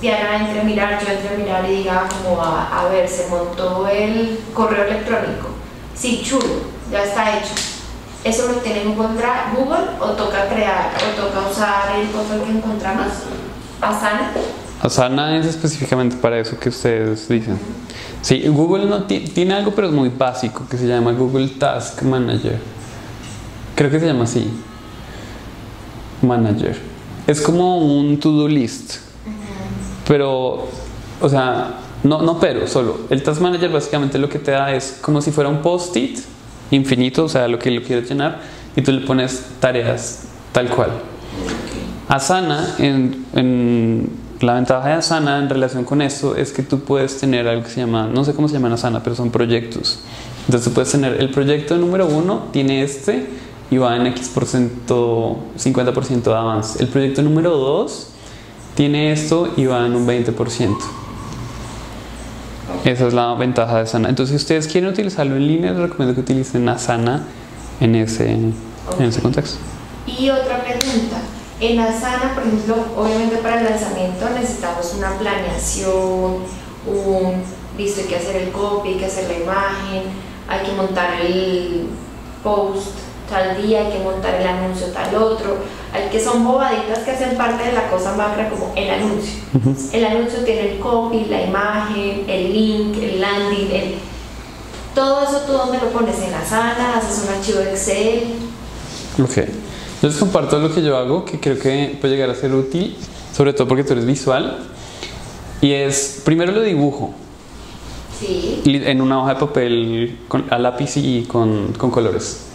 Diana 0.00 0.38
entre 0.38 0.60
a 0.60 0.64
mirar, 0.64 0.98
yo 1.04 1.12
entre 1.12 1.34
a 1.34 1.38
mirar 1.38 1.64
y 1.68 1.76
diga 1.76 2.08
como 2.08 2.40
a, 2.40 2.80
a 2.80 2.88
ver, 2.88 3.06
se 3.06 3.28
montó 3.28 3.86
el 3.86 4.40
correo 4.54 4.84
electrónico, 4.84 5.48
sí, 5.94 6.22
chulo, 6.24 6.62
ya 6.90 7.04
está 7.04 7.36
hecho. 7.36 7.79
¿Eso 8.24 8.48
lo 8.48 8.54
tiene 8.58 8.82
en 8.82 8.94
Google, 8.94 9.14
Drive- 9.16 9.56
Google 9.56 9.86
o 10.00 10.06
toca 10.10 10.46
crear 10.48 10.90
o 10.96 11.20
toca 11.20 11.48
usar 11.50 11.96
el 11.98 12.08
cofre 12.10 12.42
que 12.44 12.50
encontramos? 12.58 13.06
Asana. 13.80 14.32
Asana 14.82 15.36
es 15.38 15.46
específicamente 15.46 16.16
para 16.16 16.38
eso 16.38 16.58
que 16.58 16.68
ustedes 16.68 17.28
dicen. 17.28 17.58
Sí, 18.22 18.46
Google 18.48 18.86
no 18.86 19.04
ti- 19.04 19.20
tiene 19.20 19.54
algo, 19.54 19.72
pero 19.74 19.86
es 19.88 19.92
muy 19.94 20.10
básico, 20.10 20.66
que 20.70 20.76
se 20.76 20.86
llama 20.86 21.12
Google 21.12 21.48
Task 21.48 22.02
Manager. 22.02 22.58
Creo 23.74 23.90
que 23.90 23.98
se 24.00 24.06
llama 24.06 24.24
así. 24.24 24.50
Manager. 26.22 26.76
Es 27.26 27.40
como 27.40 27.78
un 27.78 28.18
to-do 28.20 28.48
list. 28.48 28.96
Pero, 30.06 30.68
o 31.20 31.28
sea, 31.28 31.74
no, 32.02 32.20
no 32.22 32.38
pero, 32.38 32.66
solo. 32.66 33.00
El 33.10 33.22
Task 33.22 33.40
Manager 33.40 33.70
básicamente 33.70 34.18
lo 34.18 34.28
que 34.28 34.38
te 34.38 34.50
da 34.50 34.72
es 34.74 34.98
como 35.00 35.22
si 35.22 35.30
fuera 35.30 35.48
un 35.48 35.62
post-it 35.62 36.18
infinito, 36.70 37.24
o 37.24 37.28
sea, 37.28 37.48
lo 37.48 37.58
que 37.58 37.70
lo 37.70 37.82
quieres 37.82 38.08
llenar, 38.08 38.38
y 38.76 38.82
tú 38.82 38.92
le 38.92 39.00
pones 39.06 39.44
tareas 39.60 40.24
tal 40.52 40.68
cual. 40.68 40.90
Asana, 42.08 42.74
en, 42.78 43.24
en- 43.34 44.10
la 44.40 44.54
ventaja 44.54 44.88
de 44.88 44.94
Asana 44.94 45.38
en 45.38 45.50
relación 45.50 45.84
con 45.84 46.00
esto 46.00 46.34
es 46.34 46.50
que 46.52 46.62
tú 46.62 46.80
puedes 46.80 47.18
tener 47.20 47.46
algo 47.46 47.62
que 47.62 47.68
se 47.68 47.80
llama, 47.80 48.08
no 48.10 48.24
sé 48.24 48.32
cómo 48.32 48.48
se 48.48 48.54
llama 48.54 48.68
en 48.68 48.72
Asana, 48.74 49.02
pero 49.02 49.14
son 49.14 49.30
proyectos. 49.30 50.00
Entonces 50.46 50.66
tú 50.66 50.72
puedes 50.74 50.90
tener 50.90 51.20
el 51.20 51.30
proyecto 51.30 51.76
número 51.76 52.06
uno, 52.06 52.44
tiene 52.50 52.82
este 52.82 53.26
y 53.70 53.76
va 53.76 53.94
en 53.96 54.06
X 54.06 54.30
por 54.32 54.46
ciento, 54.46 55.36
50% 55.58 56.22
de 56.22 56.34
avance. 56.34 56.82
El 56.82 56.88
proyecto 56.88 57.20
número 57.22 57.50
dos 57.50 58.08
tiene 58.74 59.12
esto 59.12 59.52
y 59.58 59.66
va 59.66 59.84
en 59.86 59.94
un 59.94 60.06
20%. 60.08 60.74
Esa 62.84 63.06
es 63.06 63.14
la 63.14 63.34
ventaja 63.34 63.76
de 63.76 63.82
Asana. 63.82 64.08
Entonces, 64.08 64.36
si 64.36 64.42
ustedes 64.42 64.68
quieren 64.68 64.90
utilizarlo 64.90 65.36
en 65.36 65.46
línea, 65.46 65.72
les 65.72 65.80
recomiendo 65.80 66.14
que 66.14 66.20
utilicen 66.20 66.68
Asana 66.68 67.24
en 67.80 67.94
ese, 67.94 68.30
en 68.32 68.54
ese 69.00 69.20
contexto. 69.20 69.58
Y 70.06 70.30
otra 70.30 70.62
pregunta. 70.62 71.16
En 71.60 71.78
Asana, 71.78 72.34
por 72.34 72.46
ejemplo, 72.46 72.76
obviamente 72.96 73.36
para 73.36 73.60
el 73.60 73.66
lanzamiento 73.66 74.26
necesitamos 74.30 74.94
una 74.96 75.10
planeación, 75.18 76.38
un, 76.86 77.42
listo, 77.76 78.00
hay 78.00 78.06
que 78.06 78.16
hacer 78.16 78.36
el 78.36 78.50
copy, 78.50 78.88
hay 78.90 78.94
que 78.94 79.04
hacer 79.04 79.28
la 79.28 79.34
imagen, 79.34 80.02
hay 80.48 80.66
que 80.66 80.72
montar 80.72 81.20
el 81.20 81.86
post 82.42 83.09
tal 83.30 83.62
día, 83.62 83.86
hay 83.86 83.92
que 83.92 83.98
montar 84.00 84.34
el 84.34 84.46
anuncio 84.46 84.88
tal 84.88 85.14
otro, 85.14 85.56
hay 85.92 86.08
que 86.10 86.22
son 86.22 86.44
bobaditas 86.44 86.98
que 86.98 87.12
hacen 87.12 87.36
parte 87.36 87.64
de 87.64 87.72
la 87.72 87.88
cosa 87.88 88.14
macra 88.16 88.50
como 88.50 88.72
el 88.76 88.90
anuncio. 88.90 89.40
El 89.92 90.04
anuncio 90.04 90.40
tiene 90.40 90.72
el 90.72 90.78
copy, 90.78 91.24
la 91.26 91.42
imagen, 91.42 92.24
el 92.28 92.52
link, 92.52 92.96
el 93.02 93.20
landing, 93.20 93.70
el... 93.72 93.94
todo 94.94 95.22
eso 95.22 95.38
tú 95.46 95.52
dónde 95.52 95.78
lo 95.78 95.88
pones 95.90 96.18
en 96.20 96.34
Asana, 96.34 96.98
haces 96.98 97.24
un 97.26 97.34
archivo 97.34 97.60
de 97.60 97.70
Excel. 97.70 98.22
Ok. 99.22 99.48
Yo 100.02 100.08
les 100.08 100.16
comparto 100.16 100.58
lo 100.58 100.74
que 100.74 100.82
yo 100.82 100.96
hago, 100.96 101.24
que 101.24 101.38
creo 101.38 101.58
que 101.58 101.96
puede 102.00 102.14
llegar 102.14 102.30
a 102.30 102.34
ser 102.34 102.54
útil, 102.54 102.96
sobre 103.34 103.52
todo 103.52 103.68
porque 103.68 103.84
tú 103.84 103.92
eres 103.92 104.06
visual. 104.06 104.58
Y 105.60 105.72
es, 105.72 106.22
primero 106.24 106.52
lo 106.52 106.62
dibujo 106.62 107.12
Sí. 108.18 108.60
en 108.64 109.00
una 109.00 109.22
hoja 109.22 109.34
de 109.34 109.40
papel 109.40 110.18
con, 110.28 110.44
a 110.50 110.58
lápiz 110.58 110.96
y 110.98 111.22
con, 111.22 111.72
con 111.72 111.90
colores. 111.90 112.48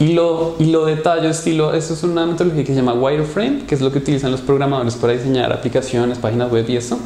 Y 0.00 0.12
lo, 0.12 0.54
y 0.60 0.66
lo 0.66 0.84
detallo 0.84 1.28
estilo, 1.28 1.74
eso 1.74 1.94
es 1.94 2.04
una 2.04 2.24
metodología 2.24 2.62
que 2.62 2.72
se 2.72 2.76
llama 2.76 2.92
wireframe, 2.92 3.64
que 3.66 3.74
es 3.74 3.80
lo 3.80 3.90
que 3.90 3.98
utilizan 3.98 4.30
los 4.30 4.40
programadores 4.40 4.94
para 4.94 5.12
diseñar 5.12 5.52
aplicaciones, 5.52 6.18
páginas 6.18 6.52
web 6.52 6.64
y 6.68 6.76
eso. 6.76 7.00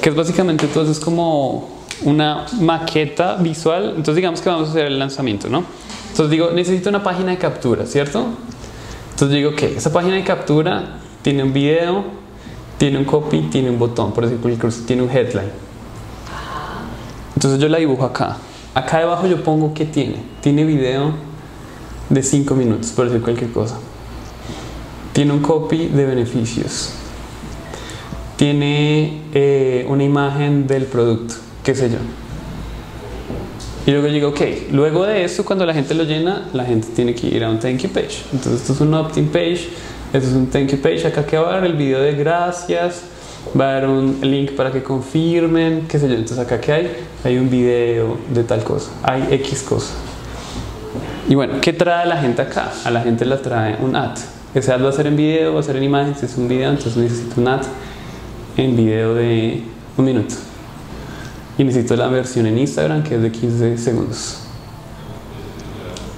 Que 0.00 0.08
es 0.08 0.14
básicamente 0.14 0.64
entonces 0.64 0.98
como 0.98 1.76
una 2.02 2.46
maqueta 2.60 3.36
visual. 3.36 3.90
Entonces 3.90 4.16
digamos 4.16 4.40
que 4.40 4.48
vamos 4.48 4.68
a 4.68 4.70
hacer 4.70 4.86
el 4.86 4.98
lanzamiento, 4.98 5.48
¿no? 5.50 5.64
Entonces 6.10 6.30
digo, 6.30 6.50
necesito 6.50 6.88
una 6.88 7.02
página 7.02 7.32
de 7.32 7.38
captura, 7.38 7.84
¿cierto? 7.84 8.24
Entonces 9.10 9.36
digo, 9.36 9.50
ok, 9.50 9.62
esa 9.76 9.92
página 9.92 10.14
de 10.14 10.24
captura 10.24 10.98
tiene 11.20 11.42
un 11.42 11.52
video, 11.52 12.04
tiene 12.78 12.96
un 12.96 13.04
copy, 13.04 13.48
tiene 13.50 13.68
un 13.68 13.78
botón, 13.78 14.12
por 14.12 14.24
decir 14.24 14.38
cualquier 14.38 14.62
cosa, 14.62 14.80
tiene 14.86 15.02
un 15.02 15.10
headline. 15.10 15.50
Entonces 17.34 17.60
yo 17.60 17.68
la 17.68 17.76
dibujo 17.76 18.06
acá. 18.06 18.38
Acá 18.72 19.00
debajo 19.00 19.26
yo 19.26 19.42
pongo 19.42 19.74
qué 19.74 19.84
tiene. 19.84 20.22
Tiene 20.40 20.64
video 20.64 21.12
de 22.08 22.22
5 22.22 22.54
minutos, 22.54 22.90
por 22.90 23.06
decir 23.06 23.22
cualquier 23.22 23.50
cosa. 23.50 23.78
Tiene 25.12 25.32
un 25.32 25.40
copy 25.40 25.88
de 25.88 26.04
beneficios. 26.04 26.90
Tiene 28.36 29.22
eh, 29.32 29.86
una 29.88 30.04
imagen 30.04 30.66
del 30.66 30.84
producto, 30.84 31.34
qué 31.64 31.74
sé 31.74 31.88
yo. 31.88 31.96
Y 33.86 33.92
luego 33.92 34.08
digo, 34.08 34.28
ok, 34.30 34.40
luego 34.72 35.06
de 35.06 35.24
esto, 35.24 35.44
cuando 35.44 35.64
la 35.64 35.72
gente 35.72 35.94
lo 35.94 36.02
llena, 36.04 36.48
la 36.52 36.64
gente 36.64 36.88
tiene 36.94 37.14
que 37.14 37.28
ir 37.28 37.44
a 37.44 37.50
un 37.50 37.60
thank 37.60 37.78
you 37.78 37.88
page. 37.88 38.24
Entonces, 38.32 38.60
esto 38.60 38.72
es 38.72 38.80
un 38.80 38.92
opt-in 38.92 39.28
page, 39.28 39.68
esto 40.12 40.28
es 40.28 40.34
un 40.34 40.48
thank 40.48 40.70
you 40.70 40.78
page. 40.78 41.06
Acá 41.06 41.24
que 41.24 41.38
va 41.38 41.54
a 41.54 41.58
haber 41.58 41.70
el 41.70 41.76
video 41.76 42.00
de 42.00 42.12
gracias, 42.12 43.02
va 43.58 43.66
a 43.68 43.76
haber 43.76 43.88
un 43.88 44.18
link 44.22 44.50
para 44.52 44.72
que 44.72 44.82
confirmen, 44.82 45.86
qué 45.88 46.00
sé 46.00 46.08
yo. 46.08 46.14
Entonces, 46.14 46.38
acá 46.38 46.60
que 46.60 46.72
hay, 46.72 46.90
hay 47.22 47.38
un 47.38 47.48
video 47.48 48.18
de 48.34 48.42
tal 48.42 48.64
cosa, 48.64 48.90
hay 49.02 49.28
X 49.30 49.62
cosa. 49.62 49.92
Y 51.28 51.34
bueno, 51.34 51.54
¿qué 51.60 51.72
trae 51.72 52.06
la 52.06 52.18
gente 52.18 52.42
acá? 52.42 52.72
A 52.84 52.90
la 52.90 53.00
gente 53.00 53.24
la 53.24 53.38
trae 53.38 53.76
un 53.80 53.96
ad. 53.96 54.16
Ese 54.54 54.72
ad 54.72 54.82
va 54.84 54.90
a 54.90 54.92
ser 54.92 55.08
en 55.08 55.16
video, 55.16 55.54
va 55.54 55.60
a 55.60 55.62
ser 55.62 55.76
en 55.76 55.82
imagen, 55.82 56.14
si 56.14 56.26
es 56.26 56.36
un 56.36 56.46
video, 56.46 56.70
entonces 56.70 56.96
necesito 56.96 57.40
un 57.40 57.48
ad 57.48 57.62
en 58.56 58.76
video 58.76 59.14
de 59.14 59.62
un 59.96 60.04
minuto. 60.04 60.34
Y 61.58 61.64
necesito 61.64 61.96
la 61.96 62.06
versión 62.08 62.46
en 62.46 62.58
Instagram 62.58 63.02
que 63.02 63.16
es 63.16 63.22
de 63.22 63.32
15 63.32 63.78
segundos. 63.78 64.38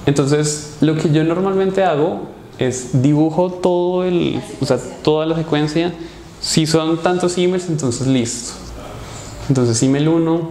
Entonces, 0.05 0.77
lo 0.81 0.95
que 0.95 1.11
yo 1.11 1.23
normalmente 1.23 1.83
hago 1.83 2.27
es 2.59 3.01
dibujo 3.01 3.51
todo 3.51 4.03
el, 4.03 4.41
o 4.61 4.65
sea, 4.65 4.77
toda 5.03 5.25
la 5.25 5.35
secuencia. 5.35 5.93
Si 6.41 6.65
son 6.65 6.97
tantos 6.97 7.37
emails, 7.37 7.67
entonces 7.69 8.05
listo. 8.07 8.53
Entonces, 9.47 9.81
email 9.81 10.07
1, 10.07 10.49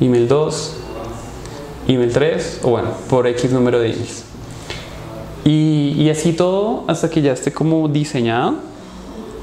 email 0.00 0.28
2, 0.28 0.76
email 1.88 2.12
3, 2.12 2.60
o 2.62 2.70
bueno, 2.70 2.88
por 3.08 3.26
X 3.26 3.50
número 3.52 3.78
de 3.78 3.92
emails. 3.92 4.24
Y, 5.44 5.94
y 5.98 6.10
así 6.10 6.32
todo 6.32 6.84
hasta 6.86 7.10
que 7.10 7.22
ya 7.22 7.32
esté 7.32 7.52
como 7.52 7.88
diseñado. 7.88 8.56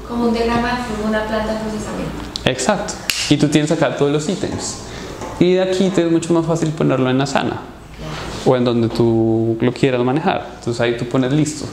Como 0.08 0.26
un 0.26 0.32
diagrama 0.32 0.86
de 0.86 1.08
una 1.08 1.26
planta 1.26 1.54
de 1.54 1.60
procesamiento. 1.60 2.12
Exacto. 2.44 2.94
Y 3.28 3.36
tú 3.36 3.48
tienes 3.48 3.70
acá 3.70 3.96
todos 3.96 4.10
los 4.10 4.28
ítems. 4.28 4.78
Y 5.38 5.54
de 5.54 5.62
aquí 5.62 5.90
te 5.90 6.04
es 6.04 6.10
mucho 6.10 6.32
más 6.34 6.46
fácil 6.46 6.70
ponerlo 6.70 7.08
en 7.08 7.20
Asana 7.20 7.60
o 8.44 8.56
en 8.56 8.64
donde 8.64 8.88
tú 8.88 9.56
lo 9.60 9.72
quieras 9.72 10.02
manejar. 10.02 10.54
Entonces 10.58 10.80
ahí 10.80 10.96
tú 10.96 11.06
pones 11.06 11.32
listo. 11.32 11.66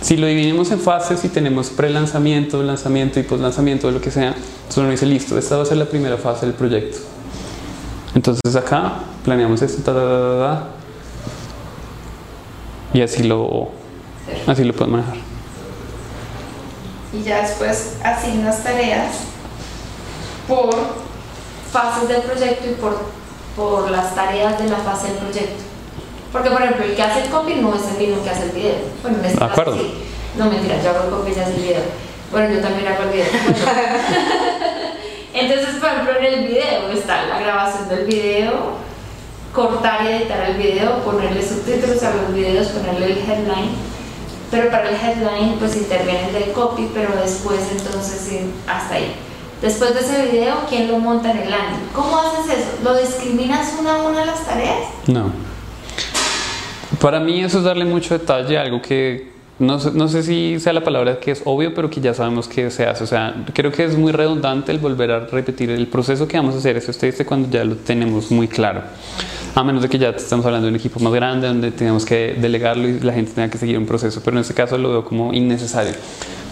Si 0.00 0.16
lo 0.16 0.26
dividimos 0.26 0.70
en 0.70 0.80
fases 0.80 1.24
y 1.24 1.28
tenemos 1.28 1.70
pre-lanzamiento, 1.70 2.62
lanzamiento 2.62 3.20
y 3.20 3.22
post-lanzamiento, 3.22 3.90
lo 3.90 4.00
que 4.00 4.10
sea, 4.10 4.34
entonces 4.34 4.76
uno 4.76 4.90
dice 4.90 5.06
listo, 5.06 5.38
esta 5.38 5.56
va 5.56 5.62
a 5.62 5.66
ser 5.66 5.78
la 5.78 5.86
primera 5.86 6.16
fase 6.16 6.44
del 6.46 6.54
proyecto. 6.54 6.98
Entonces 8.14 8.54
acá 8.56 8.92
planeamos 9.24 9.60
esto, 9.62 9.82
ta, 9.82 9.92
ta, 9.92 10.00
ta, 10.38 10.68
y 12.92 13.02
así 13.02 13.24
lo, 13.24 13.70
así 14.46 14.62
lo 14.64 14.72
puedes 14.72 14.92
manejar. 14.92 15.16
Y 17.12 17.22
ya 17.22 17.42
después 17.42 17.96
asignas 18.04 18.62
tareas 18.62 19.14
por 20.48 20.70
fases 21.72 22.08
del 22.08 22.22
proyecto 22.22 22.66
y 22.70 22.74
por, 22.74 22.96
por 23.56 23.90
las 23.90 24.14
tareas 24.14 24.58
de 24.58 24.68
la 24.68 24.76
fase 24.76 25.08
del 25.08 25.16
proyecto. 25.16 25.62
Porque, 26.32 26.50
por 26.50 26.62
ejemplo, 26.62 26.84
el 26.84 26.94
que 26.94 27.02
hace 27.02 27.22
el 27.24 27.30
copy 27.30 27.54
no 27.56 27.74
es 27.74 27.82
el 27.92 27.98
mismo 27.98 28.22
que 28.22 28.30
hace 28.30 28.44
el 28.44 28.50
video. 28.50 28.74
Bueno, 29.02 29.18
en 29.18 29.24
este 29.24 29.34
De 29.36 29.40
caso 29.40 29.52
acuerdo. 29.60 29.78
sí. 29.78 29.94
No, 30.36 30.46
mentira, 30.50 30.82
yo 30.82 30.90
hago 30.90 31.04
el 31.04 31.10
copy 31.10 31.30
y 31.30 31.34
ya 31.34 31.42
hace 31.42 31.54
el 31.54 31.62
video. 31.62 31.82
Bueno, 32.32 32.54
yo 32.54 32.60
también 32.60 32.88
hago 32.88 33.02
el 33.04 33.08
video. 33.10 33.26
Entonces, 35.34 35.80
por 35.80 35.88
ejemplo, 35.88 36.16
en 36.16 36.24
el 36.26 36.46
video 36.46 36.90
está 36.92 37.26
la 37.26 37.40
grabación 37.40 37.88
del 37.88 38.06
video, 38.06 38.52
cortar 39.52 40.04
y 40.04 40.12
editar 40.12 40.48
el 40.48 40.56
video, 40.56 41.00
ponerle 41.00 41.46
subtítulos 41.46 42.00
a 42.04 42.14
los 42.14 42.32
videos, 42.32 42.68
ponerle 42.68 43.06
el 43.06 43.18
headline. 43.18 43.70
Pero 44.52 44.70
para 44.70 44.90
el 44.90 44.94
headline, 44.94 45.56
pues 45.58 45.76
interviene 45.76 46.30
el 46.36 46.52
copy, 46.52 46.88
pero 46.94 47.16
después, 47.20 47.60
entonces, 47.72 48.42
hasta 48.68 48.94
ahí. 48.94 49.12
Después 49.60 49.94
de 49.94 50.00
ese 50.00 50.30
video, 50.30 50.54
¿quién 50.68 50.86
lo 50.86 50.98
monta 50.98 51.32
en 51.32 51.38
el 51.38 51.50
landing? 51.50 51.88
¿Cómo 51.92 52.16
haces 52.16 52.58
eso? 52.58 52.68
¿Lo 52.84 52.96
discriminas 52.96 53.74
una 53.80 53.96
a 53.96 54.02
una 54.02 54.24
las 54.24 54.46
tareas? 54.46 54.86
No. 55.08 55.32
Para 57.00 57.18
mí 57.18 57.42
eso 57.42 57.58
es 57.58 57.64
darle 57.64 57.84
mucho 57.84 58.16
detalle 58.16 58.56
a 58.56 58.62
algo 58.62 58.80
que 58.80 59.33
no, 59.58 59.78
sé- 59.78 59.92
no 59.92 60.08
sé 60.08 60.22
si 60.22 60.58
sea 60.60 60.72
la 60.72 60.82
palabra 60.82 61.20
que 61.20 61.30
es 61.30 61.42
obvio, 61.44 61.74
pero 61.74 61.88
que 61.90 62.00
ya 62.00 62.12
sabemos 62.14 62.48
que 62.48 62.70
se 62.70 62.86
hace. 62.86 63.04
O 63.04 63.06
sea, 63.06 63.34
creo 63.54 63.70
que 63.70 63.84
es 63.84 63.96
muy 63.96 64.12
redundante 64.12 64.72
el 64.72 64.78
volver 64.78 65.10
a 65.12 65.20
repetir 65.26 65.70
el 65.70 65.86
proceso 65.86 66.26
que 66.26 66.36
vamos 66.36 66.54
a 66.54 66.58
hacer. 66.58 66.76
Eso 66.76 66.90
usted 66.90 67.08
dice 67.12 67.24
cuando 67.24 67.48
ya 67.48 67.64
lo 67.64 67.76
tenemos 67.76 68.30
muy 68.30 68.48
claro. 68.48 68.82
A 69.54 69.62
menos 69.62 69.82
de 69.82 69.88
que 69.88 69.98
ya 69.98 70.08
estamos 70.10 70.44
hablando 70.46 70.66
de 70.66 70.70
un 70.72 70.76
equipo 70.76 70.98
más 70.98 71.12
grande 71.12 71.46
donde 71.46 71.70
tenemos 71.70 72.04
que 72.04 72.34
delegarlo 72.40 72.88
y 72.88 72.98
la 72.98 73.12
gente 73.12 73.30
tenga 73.32 73.48
que 73.48 73.58
seguir 73.58 73.78
un 73.78 73.86
proceso. 73.86 74.20
Pero 74.24 74.36
en 74.36 74.40
este 74.40 74.54
caso 74.54 74.76
lo 74.76 74.90
veo 74.90 75.04
como 75.04 75.32
innecesario. 75.32 75.92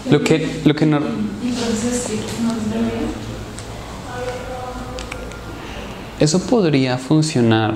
Lo 0.09 0.21
que, 0.21 0.61
lo 0.63 0.73
que 0.73 0.85
no. 0.85 0.99
Eso 6.19 6.39
podría 6.39 6.97
funcionar. 6.97 7.75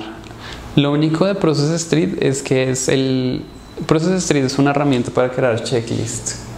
Lo 0.76 0.92
único 0.92 1.26
de 1.26 1.34
Process 1.34 1.70
Street 1.70 2.18
es 2.20 2.42
que 2.42 2.70
es 2.70 2.88
el 2.88 3.42
Process 3.86 4.24
Street 4.24 4.44
es 4.44 4.58
una 4.58 4.70
herramienta 4.70 5.10
para 5.10 5.30
crear 5.30 5.62
checklist. 5.62 6.48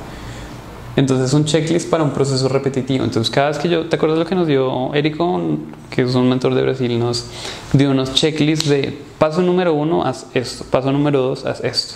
Entonces 0.97 1.29
es 1.29 1.35
un 1.35 1.45
checklist 1.45 1.89
para 1.89 2.03
un 2.03 2.11
proceso 2.11 2.49
repetitivo. 2.49 3.05
Entonces 3.05 3.31
cada 3.31 3.49
vez 3.49 3.59
que 3.59 3.69
yo, 3.69 3.89
¿te 3.89 3.97
acuerdas 3.97 4.19
lo 4.19 4.27
que 4.27 4.35
nos 4.35 4.47
dio 4.47 4.93
Érico, 4.95 5.41
que 5.89 6.03
es 6.03 6.15
un 6.15 6.29
mentor 6.29 6.55
de 6.55 6.63
Brasil, 6.63 6.99
nos 6.99 7.27
dio 7.73 7.91
unos 7.91 8.15
checklists 8.15 8.69
de 8.69 8.99
paso 9.19 9.43
número 9.43 9.75
uno, 9.75 10.05
haz 10.05 10.27
esto, 10.35 10.65
paso 10.71 10.91
número 10.93 11.21
dos, 11.21 11.47
haz 11.47 11.63
esto. 11.63 11.95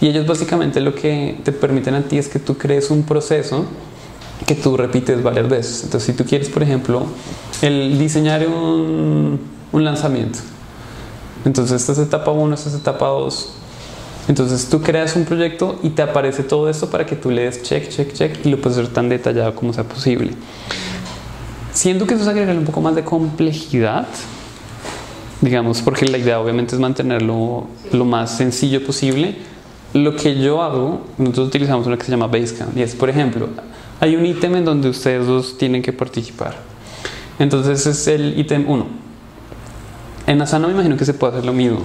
Y 0.00 0.08
ellos 0.08 0.26
básicamente 0.26 0.80
lo 0.80 0.94
que 0.94 1.38
te 1.44 1.52
permiten 1.52 1.94
a 1.94 2.02
ti 2.02 2.18
es 2.18 2.28
que 2.28 2.38
tú 2.38 2.56
crees 2.56 2.90
un 2.90 3.04
proceso 3.04 3.66
que 4.46 4.54
tú 4.54 4.76
repites 4.76 5.22
varias 5.22 5.48
veces. 5.48 5.84
Entonces, 5.84 6.08
si 6.10 6.12
tú 6.12 6.24
quieres, 6.28 6.48
por 6.48 6.62
ejemplo, 6.62 7.06
el 7.60 7.98
diseñar 7.98 8.46
un, 8.48 9.38
un 9.70 9.84
lanzamiento, 9.84 10.40
entonces 11.44 11.80
esta 11.80 11.92
es 11.92 11.98
etapa 11.98 12.30
1, 12.30 12.54
esta 12.54 12.68
es 12.68 12.74
etapa 12.74 13.06
2. 13.06 13.61
Entonces 14.28 14.68
tú 14.68 14.80
creas 14.80 15.16
un 15.16 15.24
proyecto 15.24 15.78
y 15.82 15.90
te 15.90 16.02
aparece 16.02 16.42
todo 16.44 16.68
esto 16.68 16.88
para 16.90 17.06
que 17.06 17.16
tú 17.16 17.30
le 17.30 17.42
des 17.42 17.62
check, 17.62 17.88
check, 17.88 18.12
check 18.12 18.46
y 18.46 18.50
lo 18.50 18.60
puedes 18.60 18.78
hacer 18.78 18.92
tan 18.92 19.08
detallado 19.08 19.54
como 19.54 19.72
sea 19.72 19.84
posible. 19.84 20.32
Siento 21.72 22.06
que 22.06 22.14
eso 22.14 22.22
es 22.22 22.28
agregarle 22.28 22.60
un 22.60 22.66
poco 22.66 22.80
más 22.80 22.94
de 22.94 23.02
complejidad, 23.02 24.06
digamos, 25.40 25.82
porque 25.82 26.06
la 26.06 26.18
idea 26.18 26.38
obviamente 26.38 26.74
es 26.74 26.80
mantenerlo 26.80 27.66
lo 27.92 28.04
más 28.04 28.36
sencillo 28.36 28.84
posible. 28.84 29.36
Lo 29.92 30.14
que 30.14 30.40
yo 30.40 30.62
hago, 30.62 31.02
nosotros 31.18 31.48
utilizamos 31.48 31.86
una 31.86 31.96
que 31.96 32.04
se 32.04 32.10
llama 32.10 32.26
Basecamp 32.26 32.76
y 32.76 32.82
es, 32.82 32.94
por 32.94 33.10
ejemplo, 33.10 33.48
hay 34.00 34.16
un 34.16 34.24
ítem 34.24 34.54
en 34.56 34.64
donde 34.64 34.88
ustedes 34.88 35.26
dos 35.26 35.58
tienen 35.58 35.82
que 35.82 35.92
participar. 35.92 36.56
Entonces 37.38 37.86
es 37.86 38.06
el 38.06 38.38
ítem 38.38 38.68
1. 38.68 38.86
En 40.26 40.40
Asana 40.42 40.68
me 40.68 40.74
imagino 40.74 40.96
que 40.96 41.04
se 41.04 41.14
puede 41.14 41.34
hacer 41.34 41.44
lo 41.44 41.52
mismo. 41.52 41.80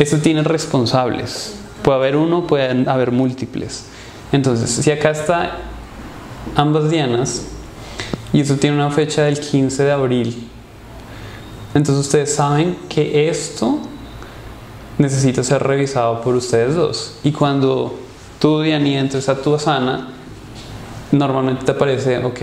Esto 0.00 0.16
tiene 0.16 0.42
responsables. 0.42 1.56
Puede 1.82 1.98
haber 1.98 2.16
uno, 2.16 2.46
pueden 2.46 2.88
haber 2.88 3.12
múltiples. 3.12 3.84
Entonces, 4.32 4.70
si 4.70 4.90
acá 4.90 5.10
está 5.10 5.58
ambas 6.56 6.90
dianas 6.90 7.48
y 8.32 8.40
esto 8.40 8.56
tiene 8.56 8.76
una 8.76 8.90
fecha 8.90 9.24
del 9.24 9.38
15 9.38 9.84
de 9.84 9.92
abril, 9.92 10.48
entonces 11.74 12.06
ustedes 12.06 12.34
saben 12.34 12.78
que 12.88 13.28
esto 13.28 13.78
necesita 14.96 15.44
ser 15.44 15.62
revisado 15.62 16.22
por 16.22 16.34
ustedes 16.34 16.74
dos. 16.74 17.18
Y 17.22 17.32
cuando 17.32 17.98
tú, 18.38 18.62
Diani, 18.62 18.96
entres 18.96 19.28
a 19.28 19.42
tu 19.42 19.54
Asana, 19.54 20.08
normalmente 21.12 21.66
te 21.66 21.72
aparece, 21.72 22.24
ok, 22.24 22.40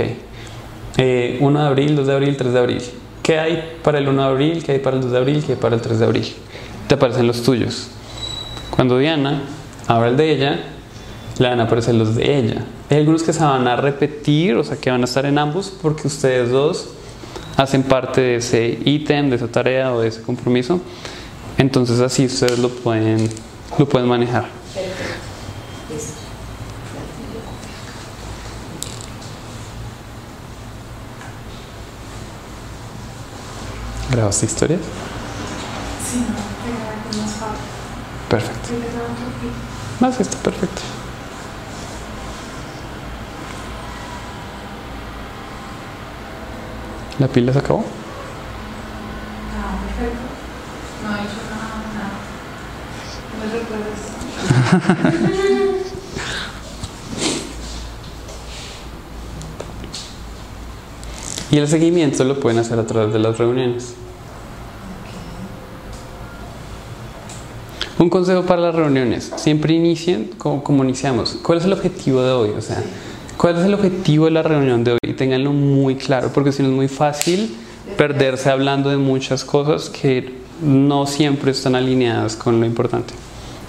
eh, 0.97 1.39
1 1.41 1.59
de 1.59 1.65
abril, 1.65 1.95
2 1.95 2.05
de 2.05 2.13
abril, 2.13 2.37
3 2.37 2.53
de 2.53 2.59
abril. 2.59 2.83
¿Qué 3.23 3.39
hay 3.39 3.79
para 3.83 3.97
el 3.97 4.07
1 4.07 4.21
de 4.21 4.27
abril? 4.27 4.63
¿Qué 4.63 4.73
hay 4.73 4.79
para 4.79 4.97
el 4.97 5.01
2 5.01 5.11
de 5.11 5.17
abril? 5.17 5.43
¿Qué 5.43 5.53
hay 5.53 5.57
para 5.57 5.75
el 5.75 5.81
3 5.81 5.97
de 5.97 6.05
abril? 6.05 6.33
Te 6.87 6.95
aparecen 6.95 7.27
los 7.27 7.43
tuyos. 7.43 7.87
Cuando 8.71 8.97
Diana 8.97 9.41
abra 9.87 10.09
el 10.09 10.17
de 10.17 10.31
ella, 10.31 10.59
le 11.39 11.49
van 11.49 11.59
a 11.59 11.63
aparecer 11.63 11.95
los 11.95 12.15
de 12.15 12.37
ella. 12.37 12.65
Hay 12.89 12.97
algunos 12.97 13.23
que 13.23 13.33
se 13.33 13.43
van 13.43 13.67
a 13.67 13.75
repetir, 13.75 14.55
o 14.55 14.63
sea, 14.63 14.77
que 14.77 14.89
van 14.89 15.01
a 15.01 15.05
estar 15.05 15.25
en 15.25 15.37
ambos 15.37 15.73
porque 15.81 16.07
ustedes 16.07 16.49
dos 16.49 16.89
hacen 17.57 17.83
parte 17.83 18.21
de 18.21 18.35
ese 18.37 18.79
ítem, 18.85 19.29
de 19.29 19.35
esa 19.35 19.47
tarea 19.47 19.93
o 19.93 20.01
de 20.01 20.07
ese 20.07 20.21
compromiso. 20.21 20.79
Entonces 21.57 21.99
así 21.99 22.25
ustedes 22.25 22.59
lo 22.59 22.69
pueden, 22.69 23.29
lo 23.77 23.89
pueden 23.89 24.07
manejar. 24.07 24.45
¿Grabaste 34.11 34.45
historias? 34.45 34.79
Sí, 36.09 36.19
no, 36.19 36.25
te 36.27 37.11
queda 37.11 37.23
más 37.23 37.31
fácil. 37.33 37.77
Perfecto. 38.29 38.69
Más 39.99 40.19
está 40.19 40.37
perfecto. 40.37 40.81
¿La 47.19 47.27
pila 47.27 47.53
se 47.53 47.59
acabó? 47.59 47.83
Y 61.49 61.57
el 61.57 61.67
seguimiento 61.67 62.25
lo 62.25 62.39
pueden 62.39 62.59
hacer 62.59 62.77
a 62.77 62.85
través 62.85 63.13
de 63.13 63.19
las 63.19 63.37
reuniones. 63.37 63.95
Un 67.99 68.09
consejo 68.09 68.43
para 68.43 68.61
las 68.61 68.75
reuniones. 68.75 69.31
Siempre 69.37 69.73
inicien 69.73 70.29
como, 70.37 70.63
como 70.63 70.83
iniciamos. 70.83 71.37
¿Cuál 71.41 71.57
es 71.57 71.65
el 71.65 71.73
objetivo 71.73 72.21
de 72.21 72.31
hoy? 72.31 72.49
O 72.57 72.61
sea, 72.61 72.83
¿cuál 73.37 73.57
es 73.57 73.65
el 73.65 73.73
objetivo 73.73 74.25
de 74.25 74.31
la 74.31 74.43
reunión 74.43 74.83
de 74.83 74.91
hoy? 74.93 74.99
Y 75.01 75.13
ténganlo 75.13 75.51
muy 75.51 75.95
claro, 75.95 76.31
porque 76.33 76.51
si 76.51 76.61
no 76.61 76.69
es 76.69 76.75
muy 76.75 76.87
fácil 76.87 77.55
perderse 77.97 78.49
hablando 78.49 78.89
de 78.89 78.97
muchas 78.97 79.43
cosas 79.43 79.89
que 79.89 80.35
no 80.61 81.07
siempre 81.07 81.51
están 81.51 81.75
alineadas 81.75 82.35
con 82.35 82.59
lo 82.59 82.65
importante. 82.65 83.13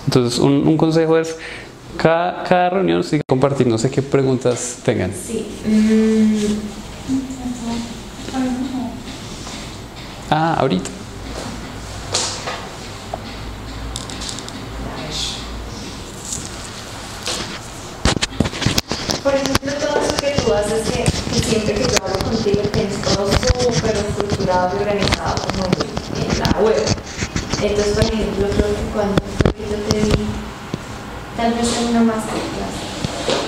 Entonces, 0.07 0.39
un, 0.39 0.67
un 0.67 0.77
consejo 0.77 1.17
es, 1.19 1.37
cada, 1.97 2.43
cada 2.45 2.71
reunión 2.71 3.05
sí 3.05 3.21
compartir, 3.27 3.67
no 3.67 3.79
sé 3.79 3.91
qué 3.91 4.03
preguntas 4.03 4.79
tengan. 4.85 5.13
Sí. 5.13 5.47
Mm, 5.67 6.79
Ah, 10.31 10.57
ahorita. 10.61 10.91
Por 19.23 19.35
ejemplo, 19.35 19.73
todo 19.75 20.01
eso 20.01 20.17
que 20.17 20.41
tú 20.41 20.55
haces, 20.55 20.89
que, 20.89 21.05
que 21.05 21.47
siempre 21.47 21.75
que 21.75 21.81
yo 21.83 22.05
hablo 22.05 22.19
contigo 22.25 22.63
tienes 22.73 23.03
todo 23.03 23.31
súper 23.73 23.97
estructurado 24.49 24.77
y 24.77 24.83
organizado 24.83 25.37
como 25.47 25.65
en, 25.67 26.39
la 26.39 26.61
web. 26.61 26.87
Entonces, 27.63 27.95
por 27.95 28.05
ejemplo, 28.05 28.47
creo 28.49 28.67
que 28.69 28.83
cuando 28.95 29.15
yo 29.71 29.77
te 29.91 29.99
vi, 30.01 30.27
tal 31.37 31.53
vez 31.55 31.77
en 31.79 31.89
una 31.89 32.01
masterclass. 32.01 32.77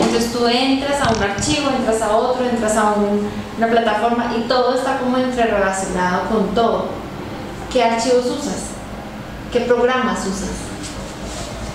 Entonces 0.01 0.33
tú 0.33 0.47
entras 0.47 1.01
a 1.03 1.13
un 1.15 1.23
archivo, 1.23 1.71
entras 1.79 2.03
a 2.03 2.17
otro, 2.17 2.45
entras 2.47 2.77
a 2.77 2.93
un- 2.93 3.29
una 3.59 3.69
plataforma 3.69 4.33
y 4.37 4.43
todo 4.49 4.75
está 4.75 4.99
como 4.99 5.17
entrerelacionado 5.19 6.29
con 6.29 6.55
todo. 6.55 6.87
¿Qué 7.73 7.83
archivos 7.85 8.27
usas? 8.27 8.63
¿Qué 9.53 9.61
programas 9.61 10.19
usas? 10.27 10.51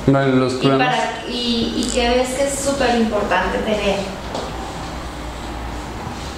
Bueno, 0.08 0.36
los 0.36 0.54
Y, 0.56 0.58
programas. 0.58 0.96
para, 0.96 1.28
y, 1.30 1.74
y 1.86 1.92
qué 1.94 2.10
ves 2.10 2.30
que 2.34 2.48
es 2.48 2.60
súper 2.60 2.96
importante 2.96 3.58
tener. 3.60 4.00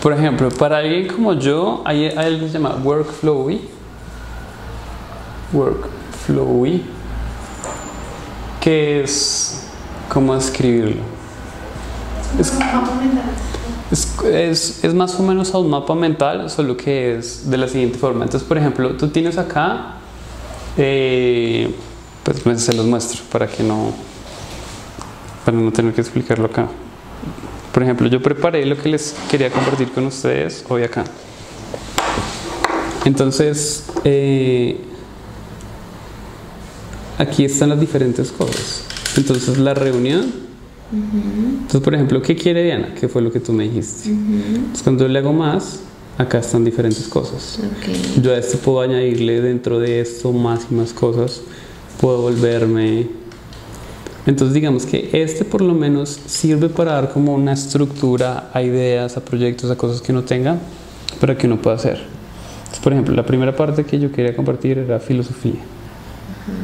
Por 0.07 0.13
ejemplo, 0.13 0.47
para 0.51 0.77
alguien 0.77 1.05
como 1.09 1.33
yo, 1.33 1.81
hay, 1.83 2.05
hay 2.05 2.27
algo 2.27 2.39
que 2.45 2.47
se 2.47 2.53
llama 2.53 2.77
Workflowy. 2.81 3.59
Workflowy. 5.51 6.81
Que 8.61 9.03
es. 9.03 9.67
¿Cómo 10.07 10.33
escribirlo? 10.33 11.01
Es, 12.39 12.53
es, 13.91 14.23
es- 14.23 14.83
es 14.85 14.93
más 14.93 15.13
o 15.19 15.23
menos 15.23 15.53
a 15.53 15.57
un 15.57 15.69
mapa 15.69 15.93
mental, 15.93 16.49
solo 16.49 16.77
que 16.77 17.17
es 17.17 17.49
de 17.49 17.57
la 17.57 17.67
siguiente 17.67 17.97
forma. 17.99 18.23
Entonces, 18.23 18.47
por 18.47 18.57
ejemplo, 18.57 18.91
tú 18.95 19.09
tienes 19.09 19.37
acá. 19.37 19.95
eh, 20.77 21.75
pues 22.23 22.39
pues, 22.39 22.63
se 22.63 22.71
los 22.73 22.85
muestro 22.85 23.23
para 23.29 23.45
que 23.47 23.61
no. 23.61 23.91
Para 25.43 25.57
no 25.57 25.69
tener 25.73 25.93
que 25.93 25.99
explicarlo 25.99 26.45
acá. 26.45 26.69
Por 27.77 27.83
ejemplo, 27.83 28.07
yo 28.07 28.19
preparé 28.19 28.65
lo 28.65 28.75
que 28.75 28.89
les 28.89 29.13
quería 29.29 29.51
compartir 29.51 29.91
con 29.91 30.07
ustedes 30.07 30.65
hoy 30.67 30.81
acá. 30.81 31.03
Entonces, 33.05 33.85
eh, 34.03 34.77
aquí 37.19 37.45
están 37.45 37.69
las 37.69 37.79
diferentes 37.79 38.31
cosas. 38.31 38.83
Entonces, 39.15 39.59
la 39.59 39.75
reunión. 39.75 40.25
Entonces, 40.91 41.81
por 41.81 41.93
ejemplo, 41.93 42.19
¿qué 42.19 42.35
quiere 42.35 42.63
Diana? 42.63 42.95
¿Qué 42.99 43.07
fue 43.07 43.21
lo 43.21 43.31
que 43.31 43.39
tú 43.39 43.53
me 43.53 43.65
dijiste? 43.65 44.09
Entonces, 44.09 44.81
cuando 44.81 45.03
yo 45.03 45.09
le 45.09 45.19
hago 45.19 45.33
más, 45.33 45.81
acá 46.17 46.39
están 46.39 46.65
diferentes 46.65 47.07
cosas. 47.07 47.59
Yo 48.19 48.33
a 48.33 48.39
esto 48.39 48.57
puedo 48.57 48.81
añadirle 48.81 49.39
dentro 49.39 49.79
de 49.79 50.01
esto 50.01 50.33
más 50.33 50.65
y 50.71 50.73
más 50.73 50.93
cosas. 50.93 51.41
Puedo 52.01 52.23
volverme. 52.23 53.26
Entonces 54.27 54.53
digamos 54.53 54.85
que 54.85 55.09
este 55.13 55.45
por 55.45 55.61
lo 55.61 55.73
menos 55.73 56.19
sirve 56.27 56.67
para 56.67 56.91
dar 56.91 57.13
como 57.13 57.33
una 57.33 57.53
estructura 57.53 58.49
a 58.53 58.61
ideas, 58.61 59.15
a 59.15 59.21
proyectos, 59.21 59.71
a 59.71 59.77
cosas 59.77 60.01
que 60.01 60.11
uno 60.11 60.23
tenga, 60.23 60.57
para 61.21 61.37
que 61.37 61.47
uno 61.47 61.61
pueda 61.61 61.77
hacer. 61.77 61.97
Entonces, 62.59 62.79
por 62.83 62.91
ejemplo, 62.91 63.15
la 63.15 63.25
primera 63.25 63.55
parte 63.55 63.85
que 63.85 63.97
yo 63.97 64.11
quería 64.11 64.35
compartir 64.35 64.79
era 64.79 64.99
filosofía. 64.99 65.61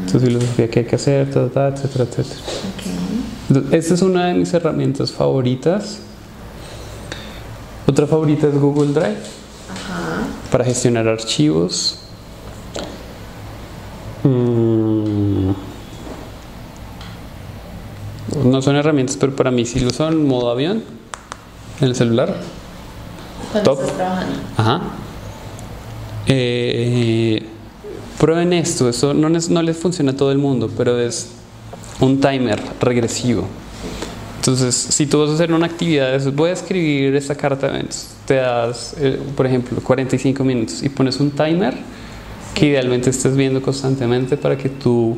Entonces 0.02 0.23
filosofía 0.23 0.69
que 0.69 0.80
hay 0.80 0.85
que 0.85 0.95
hacer, 0.95 1.31
ta, 1.31 1.69
etcétera, 1.69 2.03
etcétera. 2.03 2.41
Entonces, 3.48 3.73
esta 3.73 3.94
es 3.94 4.02
una 4.02 4.27
de 4.27 4.34
mis 4.34 4.53
herramientas 4.53 5.14
favoritas. 5.14 5.99
Otra 7.88 8.07
favorita 8.07 8.48
es 8.48 8.60
Google 8.60 8.91
Drive 8.91 9.23
para 10.52 10.65
gestionar 10.65 11.07
archivos. 11.07 11.99
Mm. 14.23 14.62
No 18.44 18.61
son 18.61 18.76
herramientas, 18.76 19.18
pero 19.18 19.36
para 19.36 19.52
mí 19.52 19.65
sí 19.65 19.80
lo 19.80 19.90
son. 19.91 20.28
Modo 20.28 20.49
avión 20.52 20.84
en 21.80 21.88
el 21.88 21.95
celular. 21.95 22.36
Cuando 23.52 23.72
Top. 23.72 23.82
estás 23.82 23.95
trabajando. 23.98 24.40
Ajá. 24.57 24.82
Eh, 26.28 27.44
prueben 28.20 28.53
esto. 28.53 28.90
Eso 28.90 29.14
no, 29.14 29.30
les- 29.30 29.49
no 29.49 29.61
les 29.61 29.78
funciona 29.78 30.11
a 30.11 30.15
todo 30.15 30.32
el 30.32 30.38
mundo, 30.38 30.70
pero 30.76 30.99
es 30.99 31.30
un 31.99 32.20
timer 32.20 32.61
regresivo. 32.82 33.48
Entonces, 34.38 34.76
si 34.76 35.06
tú 35.06 35.20
vas 35.22 35.30
a 35.30 35.34
hacer 35.36 35.53
una 35.53 35.65
actividad, 35.68 36.14
es, 36.15 36.34
voy 36.36 36.49
a 36.49 36.53
escribir 36.53 37.15
esta 37.15 37.36
carta 37.36 37.72
te 38.26 38.36
das, 38.36 38.94
eh, 38.99 39.20
por 39.38 39.45
ejemplo, 39.45 39.80
45 39.82 40.44
minutos 40.44 40.84
y 40.84 40.90
pones 40.90 41.20
un 41.20 41.32
timer 41.32 41.76
que 42.53 42.68
idealmente 42.68 43.10
estés 43.10 43.36
viendo 43.38 43.61
constantemente 43.61 44.36
para 44.38 44.57
que 44.57 44.68
tú, 44.70 45.18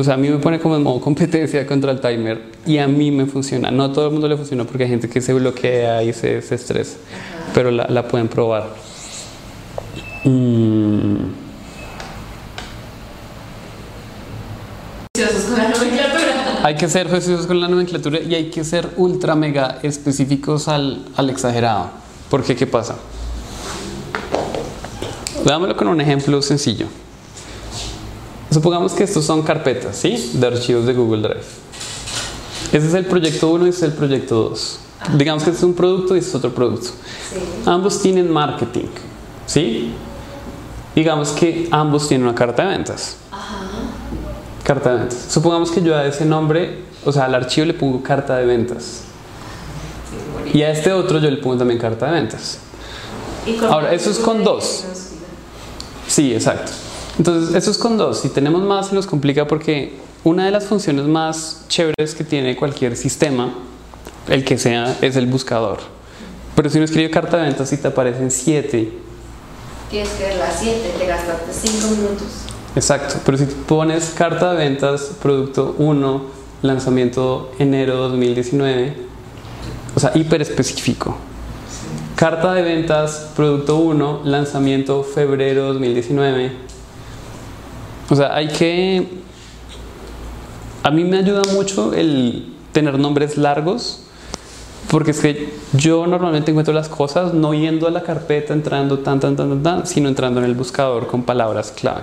o 0.00 0.04
sea, 0.04 0.14
a 0.14 0.16
mí 0.16 0.28
me 0.28 0.38
pone 0.38 0.58
como 0.60 0.76
en 0.76 0.82
modo 0.82 1.00
competencia 1.00 1.66
contra 1.66 1.90
el 1.90 2.00
timer 2.00 2.40
y 2.66 2.78
a 2.78 2.86
mí 2.86 3.10
me 3.10 3.26
funciona. 3.26 3.70
No 3.70 3.84
a 3.84 3.92
todo 3.92 4.06
el 4.06 4.12
mundo 4.12 4.28
le 4.28 4.36
funciona 4.36 4.64
porque 4.64 4.84
hay 4.84 4.90
gente 4.90 5.08
que 5.08 5.20
se 5.20 5.32
bloquea 5.32 6.02
y 6.02 6.12
se, 6.12 6.40
se 6.42 6.54
estresa, 6.54 6.98
pero 7.54 7.70
la, 7.70 8.08
pueden 8.08 8.28
probar. 8.28 8.68
Mm. 10.24 11.16
Hay 16.62 16.74
que 16.76 16.88
ser 16.88 17.08
juiciosos 17.08 17.46
con 17.46 17.60
la 17.60 17.68
nomenclatura 17.68 18.20
y 18.20 18.34
hay 18.34 18.50
que 18.50 18.62
ser 18.64 18.88
ultra 18.96 19.34
mega 19.34 19.78
específicos 19.82 20.68
al, 20.68 21.06
al 21.16 21.30
exagerado. 21.30 21.90
Porque, 22.30 22.54
¿qué 22.54 22.66
pasa? 22.66 22.96
Veámoslo 25.44 25.76
con 25.76 25.88
un 25.88 26.00
ejemplo 26.00 26.42
sencillo. 26.42 26.86
Supongamos 28.50 28.92
que 28.92 29.04
estos 29.04 29.24
son 29.24 29.42
carpetas, 29.42 29.96
¿sí? 29.96 30.32
De 30.34 30.46
archivos 30.46 30.86
de 30.86 30.94
Google 30.94 31.22
Drive. 31.22 31.44
Ese 32.72 32.86
es 32.86 32.94
el 32.94 33.06
proyecto 33.06 33.50
1 33.50 33.66
y 33.66 33.68
ese 33.70 33.78
es 33.78 33.92
el 33.92 33.92
proyecto 33.92 34.48
2. 34.50 34.78
Digamos 35.16 35.42
que 35.42 35.50
este 35.50 35.58
es 35.58 35.64
un 35.64 35.74
producto 35.74 36.14
y 36.14 36.18
este 36.18 36.30
es 36.30 36.34
otro 36.34 36.54
producto. 36.54 36.90
Ambos 37.66 38.00
tienen 38.00 38.30
marketing, 38.30 38.86
¿sí? 39.46 39.92
Digamos 40.94 41.30
que 41.30 41.68
ambos 41.70 42.08
tienen 42.08 42.26
una 42.26 42.34
carta 42.34 42.64
de 42.64 42.70
ventas. 42.70 43.16
Carta 44.64 44.92
de 44.92 44.98
ventas. 45.00 45.26
Supongamos 45.30 45.70
que 45.70 45.82
yo 45.82 45.96
a 45.96 46.04
ese 46.06 46.24
nombre, 46.24 46.84
o 47.04 47.12
sea, 47.12 47.26
al 47.26 47.34
archivo 47.34 47.66
le 47.66 47.74
pongo 47.74 48.02
carta 48.02 48.36
de 48.36 48.46
ventas. 48.46 49.02
Y 50.52 50.62
a 50.62 50.70
este 50.70 50.92
otro 50.92 51.20
yo 51.20 51.30
le 51.30 51.36
pongo 51.36 51.58
también 51.58 51.78
carta 51.78 52.06
de 52.06 52.12
ventas. 52.12 52.58
Ahora, 53.68 53.92
eso 53.92 54.10
es 54.10 54.18
con 54.18 54.42
dos. 54.42 54.84
Sí, 56.06 56.34
exacto. 56.34 56.72
Entonces, 57.18 57.54
eso 57.54 57.70
es 57.70 57.78
con 57.78 57.98
dos. 57.98 58.20
Si 58.20 58.28
tenemos 58.28 58.62
más, 58.62 58.88
se 58.88 58.94
nos 58.94 59.06
complica 59.06 59.46
porque 59.46 59.94
una 60.24 60.44
de 60.44 60.50
las 60.50 60.64
funciones 60.64 61.06
más 61.06 61.64
chéveres 61.68 62.14
que 62.14 62.24
tiene 62.24 62.56
cualquier 62.56 62.96
sistema, 62.96 63.54
el 64.28 64.44
que 64.44 64.56
sea, 64.58 64.96
es 65.02 65.16
el 65.16 65.26
buscador. 65.26 65.78
Pero 66.54 66.70
si 66.70 66.78
uno 66.78 66.84
escribe 66.84 67.10
carta 67.10 67.36
de 67.36 67.44
ventas 67.44 67.72
y 67.72 67.76
te 67.76 67.88
aparecen 67.88 68.30
siete, 68.30 68.92
Tienes 69.90 70.10
que 70.10 70.24
ver 70.24 70.36
las 70.36 70.60
7, 70.60 70.94
te 70.98 71.06
gastaste 71.06 71.50
5 71.50 71.88
minutos. 71.94 72.26
Exacto, 72.76 73.14
pero 73.24 73.38
si 73.38 73.46
pones 73.46 74.10
carta 74.10 74.52
de 74.52 74.58
ventas, 74.58 75.12
producto 75.22 75.74
1, 75.78 76.22
lanzamiento 76.60 77.52
enero 77.58 77.96
2019, 77.96 78.92
o 79.94 80.00
sea, 80.00 80.12
hiper 80.14 80.42
específico. 80.42 81.16
Carta 82.16 82.52
de 82.52 82.60
ventas, 82.60 83.30
producto 83.34 83.78
1, 83.78 84.20
lanzamiento 84.24 85.02
febrero 85.02 85.72
2019. 85.72 86.67
O 88.10 88.16
sea, 88.16 88.34
hay 88.34 88.48
que... 88.48 89.06
A 90.82 90.90
mí 90.90 91.04
me 91.04 91.18
ayuda 91.18 91.42
mucho 91.52 91.92
el 91.92 92.54
tener 92.72 92.98
nombres 92.98 93.36
largos, 93.36 94.04
porque 94.90 95.10
es 95.10 95.20
que 95.20 95.52
yo 95.72 96.06
normalmente 96.06 96.50
encuentro 96.50 96.72
las 96.72 96.88
cosas 96.88 97.34
no 97.34 97.52
yendo 97.52 97.86
a 97.86 97.90
la 97.90 98.02
carpeta, 98.02 98.54
entrando 98.54 99.00
tan, 99.00 99.20
tan, 99.20 99.36
tan, 99.36 99.48
tan, 99.50 99.62
tan, 99.62 99.86
sino 99.86 100.08
entrando 100.08 100.40
en 100.40 100.46
el 100.46 100.54
buscador 100.54 101.06
con 101.06 101.24
palabras 101.24 101.72
clave. 101.72 102.02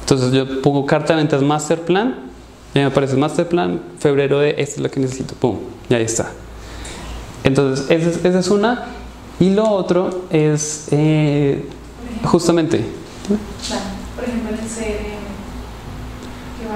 Entonces 0.00 0.32
yo 0.32 0.60
pongo 0.60 0.84
carta 0.84 1.14
de 1.14 1.20
ventas 1.20 1.42
master 1.42 1.80
plan, 1.80 2.30
y 2.74 2.80
me 2.80 2.84
aparece 2.86 3.16
master 3.16 3.48
plan, 3.48 3.80
febrero 3.98 4.40
de 4.40 4.50
esto 4.58 4.76
es 4.76 4.80
lo 4.80 4.90
que 4.90 5.00
necesito, 5.00 5.34
pum, 5.34 5.58
y 5.88 5.94
ahí 5.94 6.04
está. 6.04 6.32
Entonces, 7.44 7.86
esa 7.88 8.10
es, 8.10 8.24
esa 8.24 8.38
es 8.38 8.48
una. 8.48 8.84
Y 9.40 9.50
lo 9.50 9.68
otro 9.68 10.24
es 10.30 10.88
eh, 10.90 11.64
justamente, 12.24 12.84
por 14.14 14.24
ejemplo, 14.24 14.50
en 14.50 14.58
el 14.58 14.68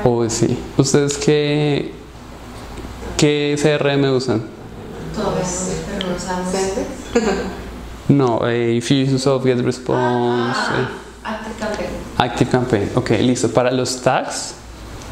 Va- 0.07 0.11
o 0.11 0.31
sí, 0.31 0.57
¿ustedes 0.77 1.19
qué, 1.19 1.93
qué 3.17 3.57
CRM 3.61 4.05
usan? 4.15 4.43
Todos, 5.15 5.71
pero 5.99 6.11
no 6.11 6.19
sabemos. 6.19 6.53
No, 8.09 8.47
eh, 8.49 8.75
Infusionsoft, 8.77 9.45
Get 9.45 9.59
Response, 9.63 10.57
eh, 10.61 10.87
Active 11.25 11.55
Campaign. 11.59 11.89
Active 12.19 12.51
Campaign. 12.51 12.91
Ok, 12.95 13.11
listo. 13.21 13.49
Para 13.51 13.73
los 13.73 14.01
tags, 14.01 14.55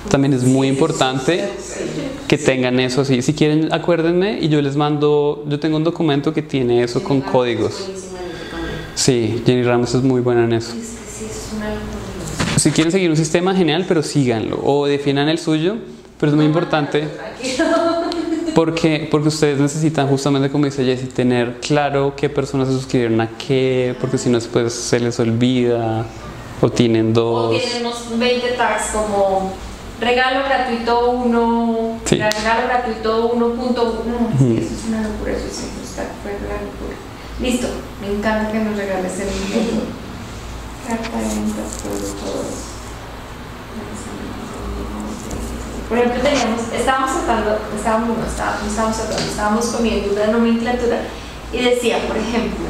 También 0.08 0.32
es 0.32 0.44
muy 0.44 0.68
importante 0.68 1.50
que 2.28 2.38
tengan 2.38 2.78
eso 2.78 3.00
así. 3.00 3.20
Si 3.20 3.34
quieren, 3.34 3.72
acuérdenme 3.72 4.38
y 4.40 4.48
yo 4.48 4.62
les 4.62 4.76
mando, 4.76 5.44
yo 5.48 5.58
tengo 5.58 5.76
un 5.76 5.82
documento 5.82 6.32
que 6.32 6.42
tiene 6.42 6.84
eso 6.84 7.02
con 7.02 7.18
Ramos 7.20 7.32
códigos. 7.32 7.72
es. 7.80 8.04
Sí, 8.94 9.42
Jenny 9.44 9.64
Ramos 9.64 9.92
es 9.94 10.02
muy 10.04 10.20
buena 10.20 10.44
en 10.44 10.52
eso. 10.52 10.70
Es 10.70 10.76
que 10.76 10.84
sí, 10.84 11.24
es 11.24 11.48
una. 11.56 11.70
Si 12.56 12.70
quieren 12.70 12.92
seguir 12.92 13.10
un 13.10 13.16
sistema, 13.16 13.54
genial, 13.54 13.84
pero 13.86 14.02
síganlo. 14.02 14.60
O 14.64 14.86
definan 14.86 15.28
el 15.28 15.38
suyo, 15.38 15.76
pero 16.18 16.30
es 16.30 16.36
muy 16.36 16.46
importante 16.46 17.08
porque, 18.54 19.08
porque 19.10 19.28
ustedes 19.28 19.58
necesitan 19.58 20.06
justamente, 20.08 20.48
como 20.50 20.64
dice 20.66 20.84
Jessie, 20.84 21.08
tener 21.08 21.58
claro 21.60 22.14
qué 22.16 22.28
personas 22.30 22.68
se 22.68 22.74
suscribieron 22.74 23.20
a 23.20 23.28
qué, 23.36 23.96
porque 24.00 24.16
si 24.18 24.28
no 24.30 24.38
después 24.38 24.72
se 24.72 25.00
les 25.00 25.18
olvida 25.18 26.06
o 26.60 26.70
tienen 26.70 27.10
O 27.10 27.12
dos. 27.12 27.60
tienen 27.60 27.84
unos 27.86 28.16
20 28.18 28.48
tags 28.52 28.90
como 28.92 29.52
regalo 30.00 30.44
gratuito 30.44 31.10
1, 31.10 31.98
Sí. 32.04 32.16
regalo 32.16 32.68
gratuito 32.68 33.32
1.1. 33.34 34.04
No, 34.06 34.28
es 34.34 34.40
Ujú. 34.40 34.54
que 34.54 34.60
eso 34.64 34.74
es 34.74 34.88
una 34.88 35.02
locura, 35.02 35.32
eso 35.32 35.46
siempre 35.50 35.82
está 35.82 36.02
la 36.04 36.62
locura. 36.62 36.96
Listo, 37.42 37.66
me 38.00 38.16
encanta 38.16 38.52
que 38.52 38.58
nos 38.60 38.76
regales 38.76 39.12
el 39.18 39.26
libro. 39.26 40.03
Carta 40.86 41.16
de 41.16 41.24
ventas, 41.24 41.80
productos. 41.82 42.74
Por 45.88 45.96
ejemplo, 45.96 46.22
teníamos, 46.22 46.60
estábamos 46.76 47.10
tratando, 47.24 47.58
estábamos, 47.74 48.18
no 48.18 48.24
estábamos, 48.66 48.98
estábamos 49.30 49.66
comiendo 49.66 50.12
una 50.12 50.26
nomenclatura 50.26 51.00
y 51.54 51.62
decía, 51.62 52.06
por 52.06 52.18
ejemplo, 52.18 52.66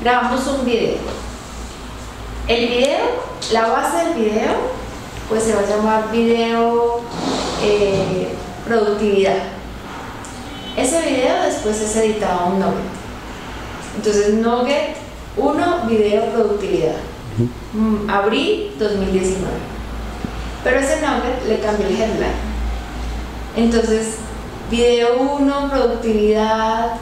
grabamos 0.00 0.46
un 0.46 0.64
video. 0.64 0.98
El 2.46 2.68
video, 2.68 2.98
la 3.50 3.66
base 3.66 3.96
del 3.96 4.14
video, 4.14 4.52
pues 5.28 5.42
se 5.42 5.54
va 5.54 5.62
a 5.62 5.66
llamar 5.66 6.12
video 6.12 7.00
eh, 7.64 8.28
productividad. 8.64 9.42
Ese 10.76 11.00
video 11.00 11.42
después 11.42 11.80
es 11.80 11.96
editado 11.96 12.40
a 12.40 12.44
un 12.44 12.60
nugget. 12.60 12.84
Entonces, 13.96 14.34
nugget 14.34 14.96
1, 15.36 15.86
video 15.88 16.26
productividad. 16.26 17.15
Mm, 17.38 18.08
abril 18.08 18.72
2019. 18.78 19.46
Pero 20.64 20.78
ese 20.78 20.96
nugget 20.96 21.46
le 21.48 21.60
cambió 21.60 21.86
el 21.86 21.94
headline. 21.94 22.56
Entonces, 23.56 24.16
video 24.70 25.20
1, 25.38 25.70
productividad, 25.70 26.92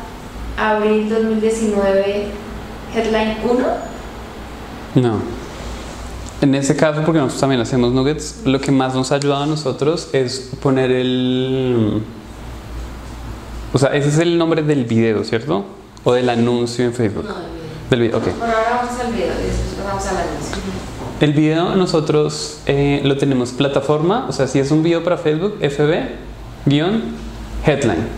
abril 0.56 1.08
2019, 1.08 2.26
headline 2.94 3.36
1. 3.44 3.64
No. 4.96 5.18
En 6.40 6.54
ese 6.54 6.76
caso, 6.76 7.02
porque 7.04 7.18
nosotros 7.18 7.40
también 7.40 7.60
hacemos 7.60 7.92
nuggets, 7.92 8.42
lo 8.44 8.60
que 8.60 8.70
más 8.70 8.94
nos 8.94 9.12
ha 9.12 9.14
ayudado 9.14 9.44
a 9.44 9.46
nosotros 9.46 10.10
es 10.12 10.50
poner 10.60 10.90
el... 10.90 12.02
O 13.72 13.78
sea, 13.78 13.94
ese 13.94 14.08
es 14.08 14.18
el 14.18 14.36
nombre 14.36 14.62
del 14.62 14.84
video, 14.84 15.24
¿cierto? 15.24 15.64
O 16.04 16.12
del 16.12 16.28
anuncio 16.28 16.84
en 16.84 16.92
Facebook. 16.92 17.24
No. 17.24 17.63
Del 17.94 18.02
video, 18.02 18.18
ok. 18.18 18.24
Por 18.24 18.48
ahora 18.48 18.82
vamos 18.82 19.00
al 19.00 19.12
video 19.12 19.34
y 19.40 19.46
después. 19.46 19.84
El 21.20 21.32
video 21.32 21.76
nosotros 21.76 22.58
eh, 22.66 23.00
lo 23.04 23.16
tenemos 23.18 23.52
plataforma, 23.52 24.26
o 24.28 24.32
sea, 24.32 24.48
si 24.48 24.58
es 24.58 24.72
un 24.72 24.82
video 24.82 25.04
para 25.04 25.16
Facebook, 25.16 25.58
FB, 25.60 26.08
guion, 26.66 27.14
headline. 27.64 28.08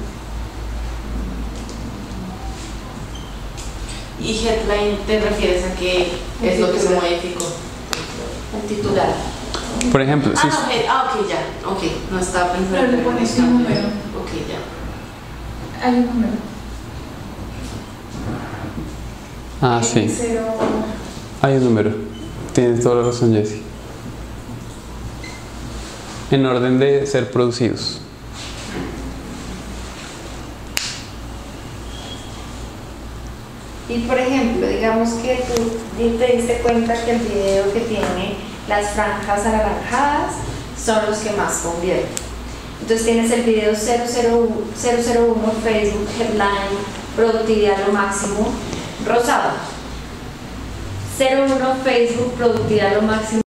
Y 4.18 4.30
headline 4.46 4.96
te 5.06 5.20
refieres 5.20 5.64
a 5.66 5.74
que 5.74 6.08
es 6.42 6.58
lo 6.58 6.72
que 6.72 6.80
se 6.80 6.94
modificó. 6.94 7.44
El 8.54 8.68
titular. 8.76 9.08
Por 9.92 10.00
ejemplo, 10.00 10.32
si 10.34 10.46
Ah, 10.46 10.50
no, 10.50 10.72
head, 10.72 10.84
ah, 10.88 11.12
ok, 11.12 11.28
ya. 11.28 11.68
Ok, 11.68 11.82
no 12.10 12.18
estaba 12.18 12.54
pensando. 12.54 12.78
Pero 12.78 12.92
le 12.92 12.98
en 12.98 13.04
pones 13.04 13.38
un 13.40 13.52
número. 13.58 13.80
Ok, 14.22 14.30
ya. 14.48 15.86
Hay 15.86 15.96
un 15.96 16.06
número. 16.06 16.55
Ah, 19.60 19.80
sí, 19.82 20.06
Cero. 20.14 20.42
hay 21.40 21.54
un 21.54 21.64
número. 21.64 21.90
Tienes 22.52 22.82
toda 22.82 22.96
la 22.96 23.08
razón, 23.08 23.32
Jesse. 23.32 23.62
En 26.30 26.44
orden 26.44 26.78
de 26.78 27.06
ser 27.06 27.30
producidos. 27.30 28.00
Y 33.88 33.98
por 34.00 34.18
ejemplo, 34.18 34.66
digamos 34.66 35.10
que 35.22 35.44
tú 35.54 35.62
te 36.18 36.36
diste 36.36 36.58
cuenta 36.62 37.04
que 37.04 37.12
el 37.12 37.18
video 37.20 37.72
que 37.72 37.80
tiene 37.80 38.34
las 38.68 38.90
franjas 38.90 39.46
anaranjadas 39.46 40.34
son 40.82 41.06
los 41.08 41.18
que 41.18 41.30
más 41.32 41.58
convierten. 41.58 42.08
Entonces 42.82 43.06
tienes 43.06 43.30
el 43.30 43.42
video 43.42 43.72
001, 43.72 44.48
001 44.82 45.52
Facebook 45.62 46.08
headline, 46.18 46.76
productividad 47.16 47.86
lo 47.86 47.92
máximo, 47.92 48.52
rosado. 49.06 49.50
01 51.18 51.76
Facebook, 51.82 52.34
productividad 52.34 52.94
lo 52.94 53.02
máximo. 53.02 53.40